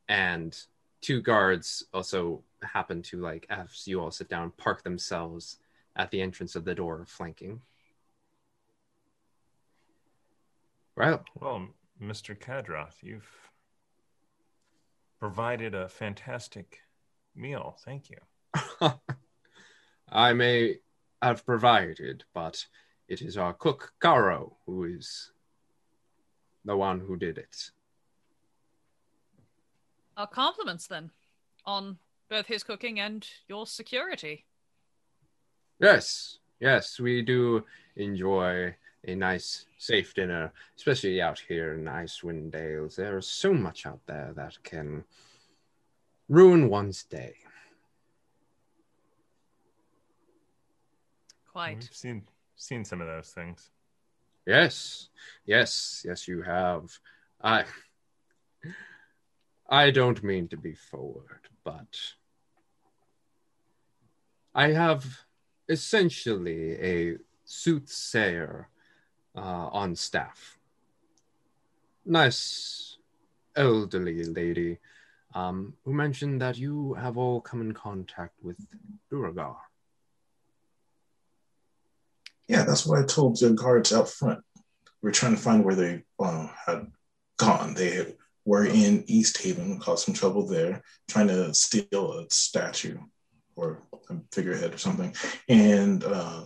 and 0.07 0.57
two 1.01 1.21
guards 1.21 1.83
also 1.93 2.43
happen 2.61 3.01
to, 3.01 3.19
like, 3.19 3.45
as 3.49 3.85
you 3.85 3.99
all 3.99 4.09
sit 4.09 4.29
down, 4.29 4.53
park 4.55 4.83
themselves 4.83 5.57
at 5.95 6.11
the 6.11 6.22
entrance 6.22 6.56
of 6.56 6.65
the 6.65 6.76
door, 6.76 7.06
flanking. 7.07 7.61
Well, 10.95 11.24
Well, 11.40 11.68
Mr. 12.02 12.38
Kadroth, 12.38 13.02
you've 13.02 13.30
provided 15.20 15.74
a 15.74 15.90
fantastic 15.90 16.80
meal. 17.36 17.78
Thank 17.84 18.10
you. 18.10 18.18
I 20.11 20.34
may 20.34 20.78
have 21.22 21.45
provided, 21.45 22.26
but 22.34 22.65
it 23.07 23.22
is 23.22 23.38
our 23.38 23.53
cook, 23.53 23.94
Caro, 23.99 24.57
who 24.65 24.84
is 24.84 25.32
the 26.65 26.78
one 26.78 26.99
who 26.99 27.18
did 27.18 27.38
it. 27.38 27.72
Our 30.15 30.28
compliments 30.28 30.88
then 30.88 31.11
on 31.65 31.98
both 32.30 32.48
his 32.48 32.64
cooking 32.64 32.99
and 32.99 33.28
your 33.48 33.65
security. 33.65 34.45
Yes, 35.84 36.38
yes, 36.61 36.97
we 36.97 37.22
do 37.22 37.65
enjoy 37.97 38.73
a 39.05 39.15
nice, 39.15 39.65
safe 39.77 40.14
dinner, 40.14 40.53
especially 40.77 41.22
out 41.22 41.39
here 41.45 41.73
in 41.73 41.84
Icewind 41.84 42.53
Dales. 42.53 42.95
There's 42.95 43.27
so 43.27 43.53
much 43.53 43.85
out 43.85 43.99
there 44.05 44.31
that 44.38 44.64
can 44.64 45.03
ruin 46.30 46.69
one's 46.69 47.03
day. 47.03 47.35
Quite. 51.51 51.80
We've 51.80 51.93
seen 51.93 52.23
seen 52.55 52.85
some 52.85 53.01
of 53.01 53.07
those 53.07 53.31
things. 53.31 53.69
Yes, 54.47 55.10
yes, 55.45 56.05
yes, 56.07 56.30
you 56.30 56.43
have. 56.43 56.97
I, 57.41 57.65
I 59.69 59.91
don't 59.91 60.23
mean 60.23 60.47
to 60.47 60.55
be 60.55 60.76
forward, 60.76 61.49
but 61.65 61.99
I 64.55 64.69
have 64.72 65.26
essentially 65.69 66.73
a 66.73 67.18
soothsayer 67.45 68.69
uh, 69.35 69.40
on 69.72 69.95
staff. 69.95 70.57
Nice 72.06 72.98
elderly 73.56 74.23
lady 74.26 74.80
um, 75.34 75.73
who 75.84 75.94
mentioned 75.94 76.41
that 76.41 76.57
you 76.57 76.94
have 76.94 77.18
all 77.18 77.41
come 77.41 77.61
in 77.61 77.73
contact 77.73 78.34
with 78.41 78.57
Duergar. 79.10 79.56
Yeah, 82.48 82.64
that's 82.64 82.85
what 82.85 82.99
I 82.99 83.06
told 83.06 83.40
the 83.40 83.52
guards 83.52 83.94
out 83.94 84.10
front. 84.10 84.41
We 85.02 85.10
are 85.10 85.14
trying 85.14 85.35
to 85.35 85.41
find 85.41 85.64
where 85.64 85.76
they 85.76 86.03
uh, 86.19 86.48
had 86.65 86.91
gone. 87.38 87.73
They 87.73 88.15
were 88.45 88.65
in 88.65 89.03
Easthaven, 89.03 89.80
caused 89.80 90.06
some 90.06 90.14
trouble 90.14 90.45
there, 90.48 90.81
trying 91.10 91.27
to 91.30 91.53
steal 91.53 92.19
a 92.19 92.26
statue 92.30 92.99
or 93.55 93.80
a 94.09 94.15
figurehead 94.31 94.73
or 94.73 94.77
something. 94.77 95.13
And 95.49 96.03
uh, 96.03 96.43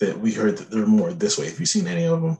that 0.00 0.18
we 0.18 0.32
heard 0.32 0.58
that 0.58 0.70
they're 0.70 0.86
more 0.86 1.12
this 1.12 1.38
way. 1.38 1.46
Have 1.48 1.60
you 1.60 1.66
seen 1.66 1.86
any 1.86 2.04
of 2.04 2.20
them? 2.22 2.38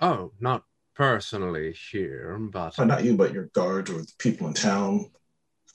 Oh, 0.00 0.32
not 0.40 0.64
personally 0.94 1.74
here, 1.90 2.38
but 2.38 2.78
Uh, 2.78 2.84
not 2.84 3.04
you, 3.04 3.16
but 3.16 3.32
your 3.32 3.46
guards 3.54 3.90
or 3.90 3.98
the 4.00 4.12
people 4.18 4.46
in 4.46 4.54
town. 4.54 5.06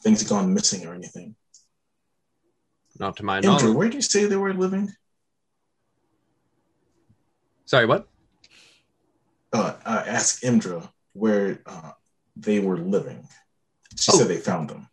Things 0.04 0.22
have 0.22 0.30
gone 0.30 0.54
missing 0.54 0.86
or 0.88 0.94
anything. 0.94 1.36
not 3.00 3.18
to 3.18 3.24
my 3.24 3.38
Andrew, 3.38 3.52
knowledge. 3.52 3.76
where 3.76 3.88
did 3.90 3.96
you 3.96 4.02
say 4.02 4.26
they 4.26 4.36
were 4.36 4.54
living? 4.54 4.92
Sorry, 7.66 7.86
what? 7.86 8.08
Uh, 9.54 9.74
I 9.86 9.98
asked 10.08 10.44
Imdra 10.44 10.90
where 11.14 11.62
uh, 11.66 11.92
they 12.36 12.60
were 12.60 12.78
living. 12.78 13.28
She 13.98 14.12
Oh. 14.12 14.18
said 14.18 14.28
they 14.28 14.38
found 14.38 14.70
them. 14.70 14.88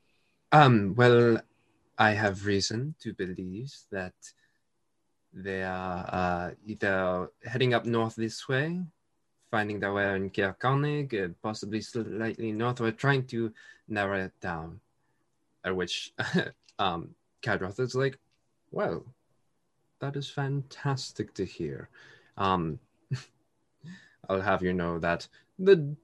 Um, 0.53 0.95
well, 0.97 1.41
I 1.99 2.13
have 2.13 2.47
reason 2.47 2.95
to 3.01 3.13
believe 3.13 3.75
that 3.91 4.15
they 5.33 5.65
are 5.65 6.09
uh, 6.09 6.51
either 6.65 7.31
heading 7.45 7.75
up 7.75 7.87
north 7.87 8.15
this 8.15 8.49
way, 8.49 8.81
finding 9.51 9.81
their 9.81 9.93
way 9.93 10.15
in 10.15 10.31
Caer 10.31 10.57
Konig, 10.61 11.13
uh, 11.13 11.33
possibly 11.43 11.81
slightly 11.81 12.53
north, 12.53 12.81
or 12.81 12.93
trying 12.93 13.27
to 13.27 13.53
narrow 13.89 14.21
it 14.27 14.41
down. 14.41 14.81
At 15.65 15.75
which 15.75 16.13
um, 16.79 17.17
Kadroth 17.43 17.81
is 17.81 17.97
like, 17.97 18.17
well, 18.71 19.05
that 19.99 20.15
is 20.15 20.31
fantastic 20.31 21.35
to 21.35 21.45
hear. 21.45 21.89
Um, 22.37 22.79
I'll 24.29 24.41
have 24.41 24.63
you 24.63 24.73
know 24.73 25.01
that 25.01 25.27
the 25.59 25.97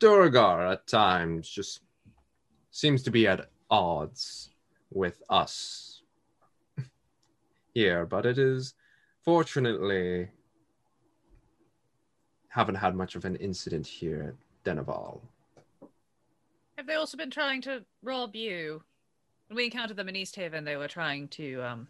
Duergar 0.00 0.72
at 0.72 0.86
times 0.86 1.46
just 1.46 1.82
seems 2.70 3.02
to 3.02 3.10
be 3.10 3.26
at 3.28 3.50
odds 3.70 4.51
with 4.94 5.22
us 5.28 6.02
here, 7.74 8.06
but 8.06 8.26
it 8.26 8.38
is 8.38 8.74
fortunately 9.24 10.28
haven't 12.48 12.74
had 12.74 12.94
much 12.94 13.14
of 13.14 13.24
an 13.24 13.36
incident 13.36 13.86
here 13.86 14.34
at 14.66 14.76
Dineval. 14.76 15.20
Have 16.76 16.86
they 16.86 16.94
also 16.94 17.16
been 17.16 17.30
trying 17.30 17.62
to 17.62 17.84
rob 18.02 18.36
you? 18.36 18.82
When 19.48 19.56
we 19.56 19.64
encountered 19.64 19.96
them 19.96 20.08
in 20.08 20.14
Easthaven, 20.14 20.64
they 20.64 20.76
were 20.76 20.88
trying 20.88 21.28
to 21.28 21.62
um, 21.62 21.88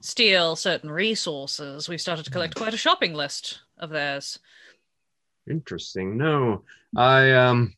steal 0.00 0.54
certain 0.56 0.90
resources. 0.90 1.88
We've 1.88 2.00
started 2.00 2.24
to 2.24 2.30
collect 2.30 2.54
quite 2.54 2.74
a 2.74 2.78
shopping 2.78 3.14
list 3.14 3.60
of 3.78 3.90
theirs. 3.90 4.38
Interesting. 5.48 6.16
No, 6.16 6.62
I 6.96 7.32
um, 7.32 7.74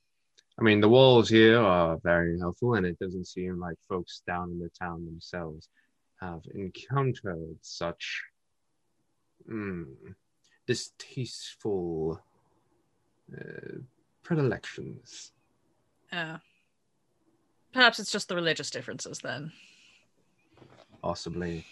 I 0.61 0.63
mean 0.63 0.81
the 0.81 0.91
walls 0.91 1.31
here 1.31 1.59
are 1.59 1.97
very 2.03 2.39
helpful, 2.39 2.75
and 2.75 2.85
it 2.85 2.99
doesn't 2.99 3.27
seem 3.27 3.59
like 3.59 3.77
folks 3.89 4.23
down 4.27 4.51
in 4.51 4.59
the 4.59 4.69
town 4.79 5.07
themselves 5.07 5.71
have 6.21 6.43
encountered 6.55 7.57
such 7.63 8.23
mm, 9.51 9.87
distasteful 10.67 12.21
uh, 13.35 13.79
predilections. 14.23 15.33
Uh, 16.13 16.37
perhaps 17.73 17.99
it's 17.99 18.13
just 18.13 18.29
the 18.29 18.35
religious 18.35 18.71
differences 18.71 19.21
then. 19.21 19.53
Possibly. 21.01 21.65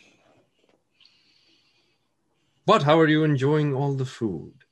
But 2.65 2.85
how 2.85 2.99
are 2.99 3.09
you 3.09 3.23
enjoying 3.23 3.75
all 3.75 3.93
the 3.95 4.07
food? 4.07 4.65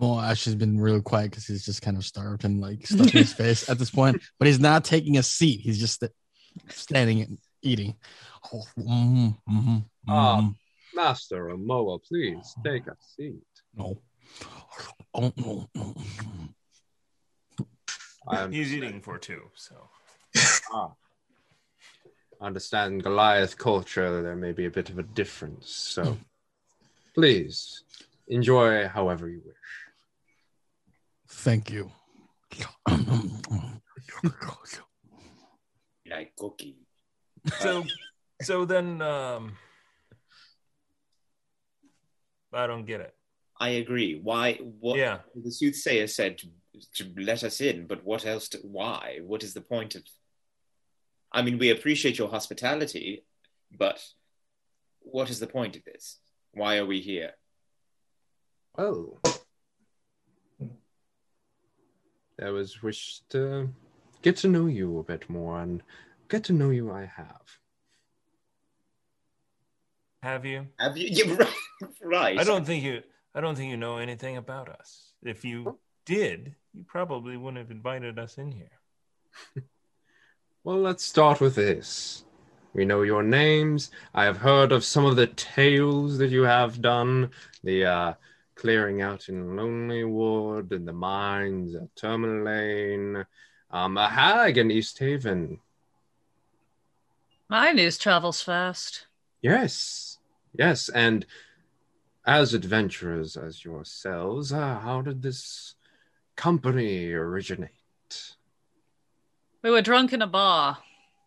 Well, 0.00 0.18
Ash 0.18 0.46
has 0.46 0.54
been 0.54 0.80
real 0.80 1.02
quiet 1.02 1.30
because 1.30 1.46
he's 1.46 1.66
just 1.66 1.82
kind 1.82 1.98
of 1.98 2.06
starved 2.06 2.44
and 2.46 2.58
like 2.58 2.86
stuffing 2.86 3.20
his 3.20 3.34
face 3.34 3.68
at 3.68 3.78
this 3.78 3.90
point. 3.90 4.22
But 4.38 4.46
he's 4.48 4.58
not 4.58 4.82
taking 4.82 5.18
a 5.18 5.22
seat. 5.22 5.60
He's 5.60 5.78
just 5.78 6.02
standing 6.68 7.20
and 7.20 7.38
eating. 7.62 7.96
Oh, 8.50 8.64
mm, 8.78 9.36
mm, 9.46 9.84
Ah, 10.08 10.40
mm. 10.40 10.54
Master 10.94 11.50
Amoa, 11.50 12.02
please 12.02 12.54
take 12.64 12.86
a 12.86 12.96
seat. 12.98 13.42
no. 13.74 14.00
Oh, 15.12 15.32
no, 15.36 15.68
no. 15.74 15.94
I 18.26 18.48
He's 18.48 18.72
eating 18.72 19.02
for 19.02 19.18
two, 19.18 19.42
so 19.54 19.90
ah, 20.72 20.92
understand 22.40 23.02
Goliath 23.02 23.58
culture. 23.58 24.22
There 24.22 24.36
may 24.36 24.52
be 24.52 24.64
a 24.64 24.70
bit 24.70 24.88
of 24.88 24.98
a 24.98 25.02
difference, 25.02 25.70
so 25.70 26.16
please 27.14 27.82
enjoy 28.28 28.86
however 28.88 29.28
you 29.28 29.42
wish. 29.44 29.56
Thank 31.30 31.70
you. 31.70 31.90
Like 36.10 36.34
cookie. 36.36 36.76
so 37.60 37.84
so 38.42 38.64
then 38.64 39.00
um 39.00 39.56
I 42.52 42.66
don't 42.66 42.84
get 42.84 43.00
it. 43.00 43.14
I 43.58 43.70
agree. 43.70 44.18
Why? 44.20 44.54
What? 44.54 44.98
Yeah. 44.98 45.18
The 45.34 45.52
soothsayer 45.52 46.06
said 46.08 46.38
to, 46.38 46.48
to 46.94 47.12
let 47.16 47.44
us 47.44 47.60
in, 47.60 47.86
but 47.86 48.04
what 48.04 48.26
else? 48.26 48.48
To, 48.48 48.58
why? 48.58 49.20
What 49.22 49.44
is 49.44 49.54
the 49.54 49.60
point 49.60 49.94
of? 49.94 50.02
I 51.32 51.42
mean, 51.42 51.58
we 51.58 51.70
appreciate 51.70 52.18
your 52.18 52.28
hospitality, 52.28 53.24
but 53.78 54.02
what 55.00 55.30
is 55.30 55.38
the 55.38 55.46
point 55.46 55.76
of 55.76 55.84
this? 55.84 56.18
Why 56.52 56.78
are 56.78 56.86
we 56.86 57.00
here? 57.00 57.32
Oh. 58.76 59.18
I 62.42 62.50
was 62.50 62.82
wish 62.82 63.20
to 63.30 63.68
get 64.22 64.36
to 64.38 64.48
know 64.48 64.66
you 64.66 64.98
a 64.98 65.02
bit 65.02 65.28
more 65.28 65.60
and 65.60 65.82
get 66.28 66.44
to 66.44 66.52
know 66.52 66.70
you 66.70 66.90
I 66.90 67.10
have. 67.16 67.58
Have 70.22 70.44
you? 70.44 70.66
Have 70.78 70.96
you? 70.96 71.08
Yeah, 71.26 71.34
right. 71.34 71.94
right. 72.02 72.38
I 72.38 72.44
don't 72.44 72.66
think 72.66 72.84
you 72.84 73.02
I 73.34 73.40
don't 73.40 73.56
think 73.56 73.70
you 73.70 73.76
know 73.76 73.98
anything 73.98 74.36
about 74.36 74.68
us. 74.68 75.12
If 75.22 75.44
you 75.44 75.78
did, 76.04 76.54
you 76.74 76.84
probably 76.86 77.36
wouldn't 77.36 77.58
have 77.58 77.70
invited 77.70 78.18
us 78.18 78.38
in 78.38 78.52
here. 78.52 78.80
Well, 80.62 80.76
let's 80.76 81.06
start 81.06 81.40
with 81.40 81.54
this. 81.54 82.22
We 82.74 82.84
know 82.84 83.00
your 83.00 83.22
names. 83.22 83.90
I 84.12 84.24
have 84.24 84.36
heard 84.36 84.72
of 84.72 84.84
some 84.84 85.06
of 85.06 85.16
the 85.16 85.26
tales 85.26 86.18
that 86.18 86.28
you 86.30 86.42
have 86.42 86.82
done. 86.82 87.30
The 87.64 87.86
uh, 87.86 88.14
clearing 88.60 89.00
out 89.00 89.30
in 89.30 89.56
Lonelywood 89.56 90.70
and 90.72 90.86
the 90.86 90.92
mines 90.92 91.74
at 91.74 91.94
Termalaine. 91.96 93.24
Um, 93.70 93.96
a 93.96 94.06
hag 94.06 94.58
in 94.58 94.68
Easthaven. 94.68 95.60
My 97.48 97.72
news 97.72 97.96
travels 97.96 98.42
fast. 98.42 99.06
Yes, 99.40 100.18
yes. 100.52 100.90
And 100.90 101.24
as 102.26 102.52
adventurers 102.52 103.36
as 103.36 103.64
yourselves, 103.64 104.52
uh, 104.52 104.78
how 104.78 105.00
did 105.00 105.22
this 105.22 105.74
company 106.36 107.12
originate? 107.12 107.70
We 109.62 109.70
were 109.70 109.82
drunk 109.82 110.12
in 110.12 110.20
a 110.20 110.26
bar. 110.26 110.78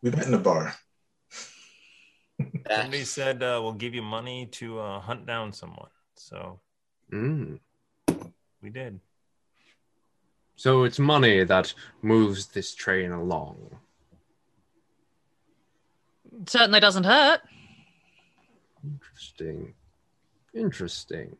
We 0.04 0.12
met 0.12 0.28
in 0.28 0.34
a 0.36 0.38
bar. 0.38 0.76
Somebody 2.70 3.06
said 3.06 3.42
uh, 3.42 3.60
we'll 3.64 3.74
give 3.74 3.96
you 3.96 4.04
money 4.04 4.46
to 4.52 4.80
uh, 4.80 5.00
hunt 5.00 5.26
down 5.26 5.52
someone. 5.52 5.90
So 6.16 6.60
Mm. 7.14 7.60
we 8.64 8.69
did. 8.72 8.99
So 10.56 10.84
it's 10.84 10.98
money 10.98 11.44
that 11.44 11.73
moves 12.02 12.48
this 12.48 12.73
train 12.73 13.11
along. 13.11 13.57
Certainly 16.48 16.80
doesn't 16.80 17.03
hurt. 17.03 17.41
Interesting. 18.84 19.73
Interesting. 20.56 21.35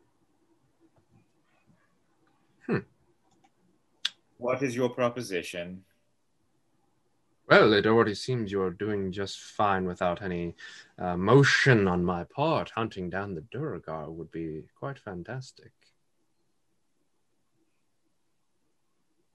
Hmm. 2.68 2.80
What 4.38 4.62
is 4.62 4.76
your 4.76 4.90
proposition? 4.90 5.84
Well, 7.50 7.74
it 7.74 7.86
already 7.86 8.16
seems 8.16 8.52
you're 8.52 8.72
doing 8.72 9.12
just 9.12 9.40
fine 9.40 9.86
without 9.86 10.22
any 10.22 10.56
uh, 10.98 11.18
motion 11.18 11.88
on 11.88 12.06
my 12.06 12.24
part. 12.24 12.72
Hunting 12.72 13.10
down 13.10 13.36
the 13.36 13.42
Duergar 13.42 14.10
would 14.10 14.32
be 14.32 14.64
quite 14.80 14.98
fantastic. 14.98 15.72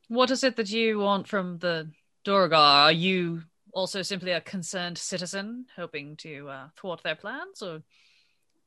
What 0.09 0.31
is 0.31 0.43
it 0.43 0.57
that 0.57 0.71
you 0.71 0.99
want 0.99 1.29
from 1.29 1.59
the 1.59 1.91
Duergar? 2.25 2.57
Are 2.57 2.93
you 2.93 3.43
also 3.75 4.01
simply 4.01 4.33
a 4.33 4.41
concerned 4.41 4.97
citizen 4.97 5.67
hoping 5.77 6.17
to 6.17 6.49
uh, 6.49 6.69
thwart 6.77 7.03
their 7.03 7.15
plans, 7.15 7.61
or 7.63 7.83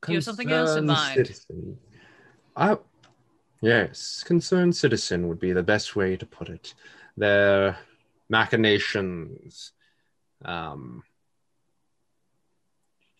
do 0.06 0.12
you 0.12 0.14
have 0.18 0.24
something 0.24 0.52
else 0.52 0.76
in 0.76 0.86
mind? 0.86 1.14
Citizen. 1.14 1.78
I, 2.54 2.76
yes, 3.60 4.22
concerned 4.22 4.76
citizen 4.76 5.26
would 5.28 5.40
be 5.40 5.52
the 5.52 5.62
best 5.64 5.96
way 5.96 6.16
to 6.16 6.26
put 6.26 6.48
it. 6.48 6.74
Their 7.16 7.76
machinations 8.32 9.70
um, 10.44 11.04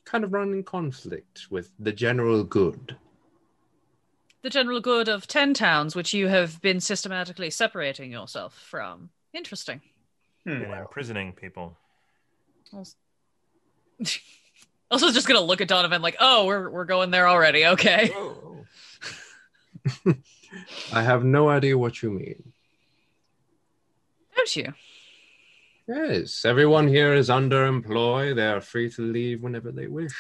kind 0.05 0.24
of 0.24 0.32
run 0.32 0.55
in 0.55 0.64
conflict 0.64 1.47
with 1.51 1.70
the 1.78 1.93
general 1.93 2.43
good. 2.43 2.97
The 4.43 4.51
general 4.51 4.80
good 4.80 5.09
of 5.09 5.28
ten 5.28 5.55
towns, 5.55 5.94
which 5.94 6.12
you 6.12 6.26
have 6.26 6.60
been 6.62 6.80
systematically 6.80 7.51
separating 7.51 8.10
yourself 8.10 8.55
from. 8.55 9.10
Interesting. 9.32 9.80
And 10.47 10.64
imprisoning 10.64 11.34
people. 11.34 11.76
Also, 12.72 12.97
also 14.90 15.12
just 15.12 15.28
gonna 15.28 15.40
look 15.40 15.60
at 15.60 15.68
Donovan 15.68 16.02
like, 16.02 16.16
oh, 16.18 16.47
we're 16.47 16.68
we're 16.70 16.86
going 16.86 17.12
there 17.12 17.28
already. 17.28 17.66
Okay. 17.66 18.10
I 20.93 21.02
have 21.02 21.22
no 21.22 21.48
idea 21.48 21.78
what 21.78 22.02
you 22.02 22.10
mean. 22.10 22.52
Don't 24.34 24.56
you? 24.56 24.74
Yes, 25.88 26.44
everyone 26.44 26.88
here 26.88 27.12
is 27.12 27.28
underemployed. 27.28 28.36
They 28.36 28.46
are 28.46 28.60
free 28.60 28.88
to 28.90 29.02
leave 29.02 29.42
whenever 29.42 29.72
they 29.72 29.88
wish. 29.88 30.14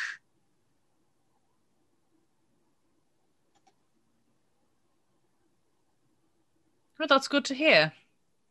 Well, 6.98 7.08
that's 7.08 7.28
good 7.28 7.44
to 7.46 7.54
hear. 7.54 7.92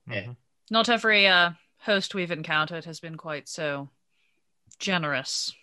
Mhm. 0.08 0.36
Not 0.70 0.90
every 0.90 1.28
uh, 1.28 1.52
host 1.80 2.16
we've 2.16 2.32
encountered 2.32 2.86
has 2.86 3.00
been 3.00 3.18
quite 3.18 3.48
so 3.48 3.90
generous. 4.80 5.54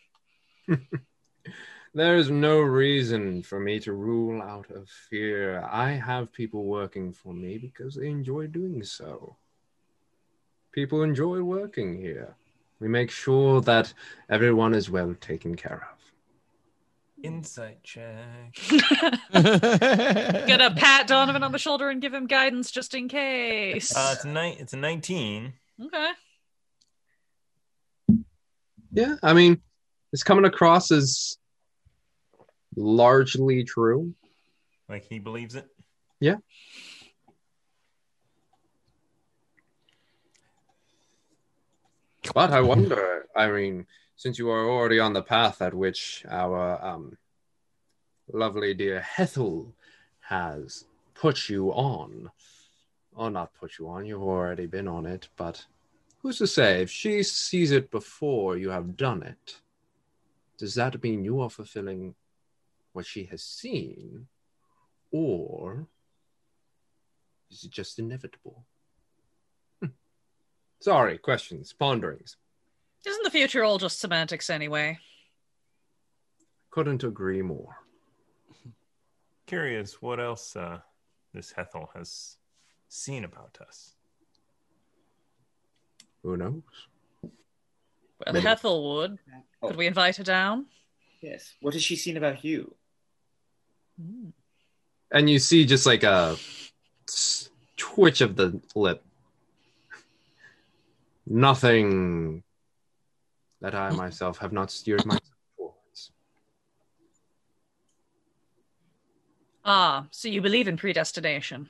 There 1.94 2.16
is 2.16 2.30
no 2.30 2.60
reason 2.60 3.42
for 3.42 3.58
me 3.58 3.80
to 3.80 3.92
rule 3.94 4.42
out 4.42 4.70
of 4.70 4.88
fear. 4.88 5.62
I 5.62 5.92
have 5.92 6.30
people 6.32 6.64
working 6.64 7.12
for 7.14 7.32
me 7.32 7.56
because 7.56 7.94
they 7.96 8.08
enjoy 8.08 8.46
doing 8.46 8.84
so. 8.84 9.36
People 10.78 11.02
enjoy 11.02 11.42
working 11.42 12.00
here. 12.00 12.36
We 12.78 12.86
make 12.86 13.10
sure 13.10 13.60
that 13.62 13.92
everyone 14.30 14.74
is 14.74 14.88
well 14.88 15.12
taken 15.20 15.56
care 15.56 15.88
of. 15.90 15.98
Insight 17.24 17.82
check. 17.82 18.54
Gonna 19.32 20.72
pat 20.76 21.08
Donovan 21.08 21.42
on 21.42 21.50
the 21.50 21.58
shoulder 21.58 21.90
and 21.90 22.00
give 22.00 22.14
him 22.14 22.28
guidance 22.28 22.70
just 22.70 22.94
in 22.94 23.08
case. 23.08 23.92
Uh, 23.96 24.12
it's 24.14 24.24
a 24.24 24.28
ni- 24.28 24.56
It's 24.60 24.72
a 24.72 24.76
nineteen. 24.76 25.54
okay. 25.84 26.10
Yeah, 28.92 29.16
I 29.20 29.32
mean, 29.32 29.60
it's 30.12 30.22
coming 30.22 30.44
across 30.44 30.92
as 30.92 31.38
largely 32.76 33.64
true. 33.64 34.14
Like 34.88 35.06
he 35.08 35.18
believes 35.18 35.56
it. 35.56 35.66
Yeah. 36.20 36.36
But 42.34 42.52
I 42.52 42.60
wonder, 42.60 43.26
I 43.34 43.50
mean, 43.50 43.86
since 44.16 44.38
you 44.38 44.50
are 44.50 44.68
already 44.68 45.00
on 45.00 45.12
the 45.12 45.22
path 45.22 45.62
at 45.62 45.74
which 45.74 46.24
our 46.28 46.84
um, 46.84 47.16
lovely 48.32 48.74
dear 48.74 49.00
Hethel 49.00 49.74
has 50.20 50.84
put 51.14 51.48
you 51.48 51.70
on, 51.70 52.30
or 53.14 53.30
not 53.30 53.54
put 53.54 53.78
you 53.78 53.88
on, 53.88 54.06
you've 54.06 54.22
already 54.22 54.66
been 54.66 54.88
on 54.88 55.06
it, 55.06 55.28
but 55.36 55.64
who's 56.18 56.38
to 56.38 56.46
say 56.46 56.82
if 56.82 56.90
she 56.90 57.22
sees 57.22 57.70
it 57.70 57.90
before 57.90 58.56
you 58.56 58.70
have 58.70 58.96
done 58.96 59.22
it? 59.22 59.60
Does 60.58 60.74
that 60.74 61.02
mean 61.02 61.24
you 61.24 61.40
are 61.40 61.50
fulfilling 61.50 62.14
what 62.92 63.06
she 63.06 63.24
has 63.24 63.42
seen, 63.42 64.26
or 65.10 65.86
is 67.50 67.64
it 67.64 67.70
just 67.70 67.98
inevitable? 67.98 68.64
Sorry, 70.80 71.18
questions, 71.18 71.72
ponderings. 71.72 72.36
Isn't 73.06 73.24
the 73.24 73.30
future 73.30 73.64
all 73.64 73.78
just 73.78 74.00
semantics 74.00 74.50
anyway? 74.50 74.98
Couldn't 76.70 77.04
agree 77.04 77.42
more. 77.42 77.76
Curious 79.46 80.02
what 80.02 80.20
else 80.20 80.54
uh, 80.56 80.78
this 81.32 81.50
Hethel 81.52 81.90
has 81.94 82.36
seen 82.88 83.24
about 83.24 83.58
us. 83.66 83.94
Who 86.22 86.36
knows? 86.36 86.62
Well, 87.22 88.34
Maybe. 88.34 88.40
Hethel 88.40 88.96
would. 88.96 89.18
Oh. 89.62 89.68
Could 89.68 89.76
we 89.76 89.86
invite 89.86 90.16
her 90.16 90.24
down? 90.24 90.66
Yes. 91.20 91.54
What 91.60 91.74
has 91.74 91.82
she 91.82 91.96
seen 91.96 92.16
about 92.16 92.44
you? 92.44 92.74
And 95.10 95.30
you 95.30 95.38
see 95.38 95.64
just 95.64 95.86
like 95.86 96.02
a 96.02 96.36
twitch 97.76 98.20
of 98.20 98.36
the 98.36 98.60
lip. 98.74 99.02
Nothing 101.30 102.42
that 103.60 103.74
I 103.74 103.90
myself 103.90 104.38
have 104.38 104.52
not 104.52 104.70
steered 104.70 105.04
myself 105.04 105.36
towards. 105.56 106.10
Ah, 109.62 110.06
so 110.10 110.28
you 110.28 110.40
believe 110.40 110.68
in 110.68 110.78
predestination. 110.78 111.68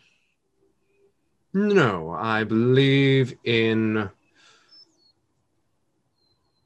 No, 1.52 2.10
I 2.10 2.44
believe 2.44 3.34
in 3.42 4.08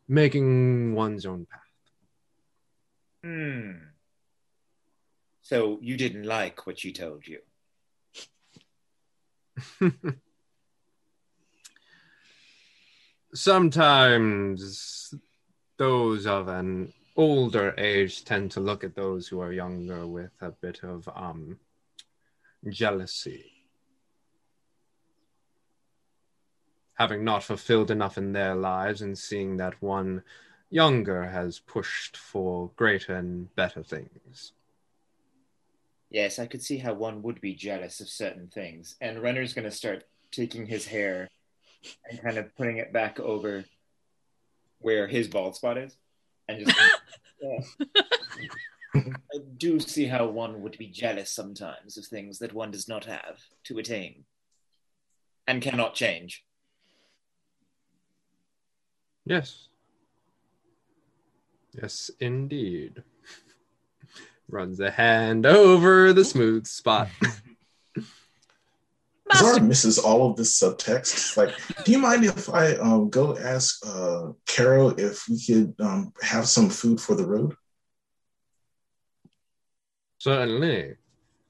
making 0.06 0.94
one's 0.94 1.24
own 1.24 1.46
path. 1.46 1.60
Hmm. 3.24 3.70
So 5.40 5.78
you 5.80 5.96
didn't 5.96 6.24
like 6.24 6.66
what 6.66 6.78
she 6.78 6.92
told 6.92 7.26
you. 7.26 7.38
Sometimes 13.34 15.14
those 15.78 16.26
of 16.26 16.48
an 16.48 16.92
older 17.16 17.74
age 17.78 18.24
tend 18.24 18.50
to 18.50 18.60
look 18.60 18.84
at 18.84 18.94
those 18.94 19.26
who 19.26 19.40
are 19.40 19.52
younger 19.52 20.06
with 20.06 20.32
a 20.40 20.50
bit 20.50 20.82
of 20.82 21.08
um, 21.14 21.58
jealousy. 22.68 23.50
Having 26.94 27.24
not 27.24 27.42
fulfilled 27.42 27.90
enough 27.90 28.18
in 28.18 28.32
their 28.32 28.54
lives 28.54 29.00
and 29.00 29.18
seeing 29.18 29.56
that 29.56 29.80
one 29.80 30.22
younger 30.70 31.24
has 31.24 31.58
pushed 31.58 32.16
for 32.16 32.70
greater 32.76 33.16
and 33.16 33.54
better 33.56 33.82
things. 33.82 34.52
Yes, 36.10 36.38
I 36.38 36.46
could 36.46 36.62
see 36.62 36.76
how 36.76 36.92
one 36.92 37.22
would 37.22 37.40
be 37.40 37.54
jealous 37.54 38.00
of 38.00 38.08
certain 38.08 38.48
things. 38.48 38.96
And 39.00 39.22
Renner's 39.22 39.54
going 39.54 39.64
to 39.64 39.70
start 39.70 40.04
taking 40.30 40.66
his 40.66 40.86
hair 40.86 41.28
and 42.08 42.22
kind 42.22 42.38
of 42.38 42.54
putting 42.56 42.78
it 42.78 42.92
back 42.92 43.20
over 43.20 43.64
where 44.78 45.06
his 45.06 45.28
bald 45.28 45.56
spot 45.56 45.78
is. 45.78 45.96
And 46.48 46.66
just. 46.66 46.78
I 48.94 49.38
do 49.56 49.80
see 49.80 50.06
how 50.06 50.26
one 50.26 50.60
would 50.62 50.76
be 50.76 50.86
jealous 50.86 51.30
sometimes 51.30 51.96
of 51.96 52.04
things 52.04 52.38
that 52.40 52.52
one 52.52 52.70
does 52.70 52.88
not 52.88 53.06
have 53.06 53.38
to 53.64 53.78
attain 53.78 54.24
and 55.46 55.62
cannot 55.62 55.94
change. 55.94 56.44
Yes. 59.24 59.68
Yes, 61.72 62.10
indeed. 62.20 63.02
Runs 64.48 64.78
a 64.80 64.90
hand 64.90 65.46
over 65.46 66.12
the 66.12 66.24
smooth 66.24 66.66
spot. 66.66 67.08
Zara 69.36 69.60
misses 69.60 69.98
all 69.98 70.30
of 70.30 70.36
this 70.36 70.58
subtext. 70.60 71.36
Like, 71.36 71.54
do 71.84 71.92
you 71.92 71.98
mind 71.98 72.24
if 72.24 72.48
I 72.48 72.74
um, 72.76 73.10
go 73.10 73.36
ask 73.36 73.84
uh, 73.86 74.32
Carol 74.46 74.90
if 74.98 75.28
we 75.28 75.42
could 75.44 75.74
um, 75.80 76.12
have 76.22 76.46
some 76.46 76.68
food 76.68 77.00
for 77.00 77.14
the 77.14 77.26
road? 77.26 77.54
Certainly. 80.18 80.96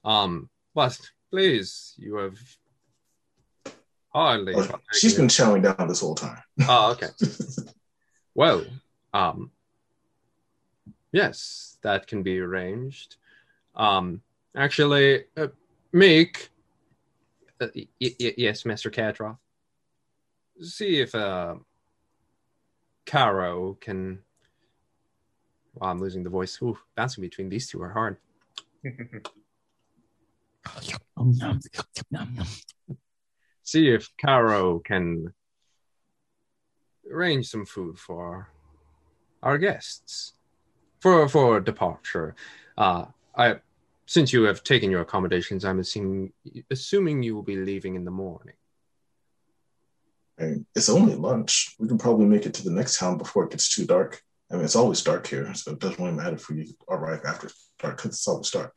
Um, 0.04 0.48
but 0.74 0.98
please, 1.30 1.94
you 1.98 2.16
have 2.16 2.38
hardly. 4.08 4.54
Oh, 4.56 4.68
she's 4.92 5.14
been 5.14 5.28
chowing 5.28 5.62
down 5.62 5.88
this 5.88 6.00
whole 6.00 6.14
time. 6.14 6.42
Oh, 6.68 6.92
okay. 6.92 7.08
well, 8.34 8.64
um, 9.12 9.50
yes, 11.12 11.76
that 11.82 12.06
can 12.06 12.22
be 12.22 12.38
arranged. 12.40 13.16
Um, 13.74 14.22
actually, 14.56 15.24
uh, 15.36 15.48
Meek, 15.92 16.48
uh, 17.62 17.68
y- 17.74 17.86
y- 18.00 18.34
yes, 18.36 18.64
Master 18.64 18.90
Kadroth, 18.90 19.38
see 20.60 21.00
if 21.00 21.14
uh, 21.14 21.54
Caro 23.06 23.74
can. 23.80 24.18
Wow, 25.74 25.88
I'm 25.90 26.00
losing 26.00 26.22
the 26.22 26.30
voice. 26.30 26.60
Ooh, 26.62 26.78
bouncing 26.96 27.22
between 27.22 27.48
these 27.48 27.68
two 27.68 27.80
are 27.82 27.90
hard. 27.90 28.18
see 33.62 33.88
if 33.88 34.10
Caro 34.20 34.80
can 34.80 35.32
arrange 37.10 37.48
some 37.48 37.64
food 37.64 37.98
for 37.98 38.48
our 39.42 39.56
guests 39.58 40.34
for 41.00 41.28
for 41.28 41.60
departure. 41.60 42.34
Uh, 42.76 43.06
I 43.36 43.56
since 44.06 44.32
you 44.32 44.42
have 44.44 44.62
taken 44.64 44.90
your 44.90 45.00
accommodations, 45.00 45.64
I'm 45.64 45.80
assuming 45.80 46.32
assuming 46.70 47.22
you 47.22 47.34
will 47.34 47.42
be 47.42 47.56
leaving 47.56 47.94
in 47.94 48.04
the 48.04 48.10
morning. 48.10 48.54
It's 50.74 50.88
only 50.88 51.14
lunch. 51.14 51.76
We 51.78 51.88
can 51.88 51.98
probably 51.98 52.26
make 52.26 52.46
it 52.46 52.54
to 52.54 52.64
the 52.64 52.70
next 52.70 52.98
town 52.98 53.16
before 53.16 53.44
it 53.44 53.50
gets 53.50 53.72
too 53.72 53.86
dark. 53.86 54.22
I 54.50 54.56
mean, 54.56 54.64
it's 54.64 54.76
always 54.76 55.02
dark 55.02 55.26
here, 55.26 55.54
so 55.54 55.72
it 55.72 55.78
doesn't 55.78 56.02
really 56.02 56.16
matter 56.16 56.36
if 56.36 56.48
we 56.48 56.74
arrive 56.88 57.22
after 57.26 57.48
dark 57.78 57.96
because 57.96 58.10
it's 58.10 58.28
always 58.28 58.50
dark. 58.50 58.76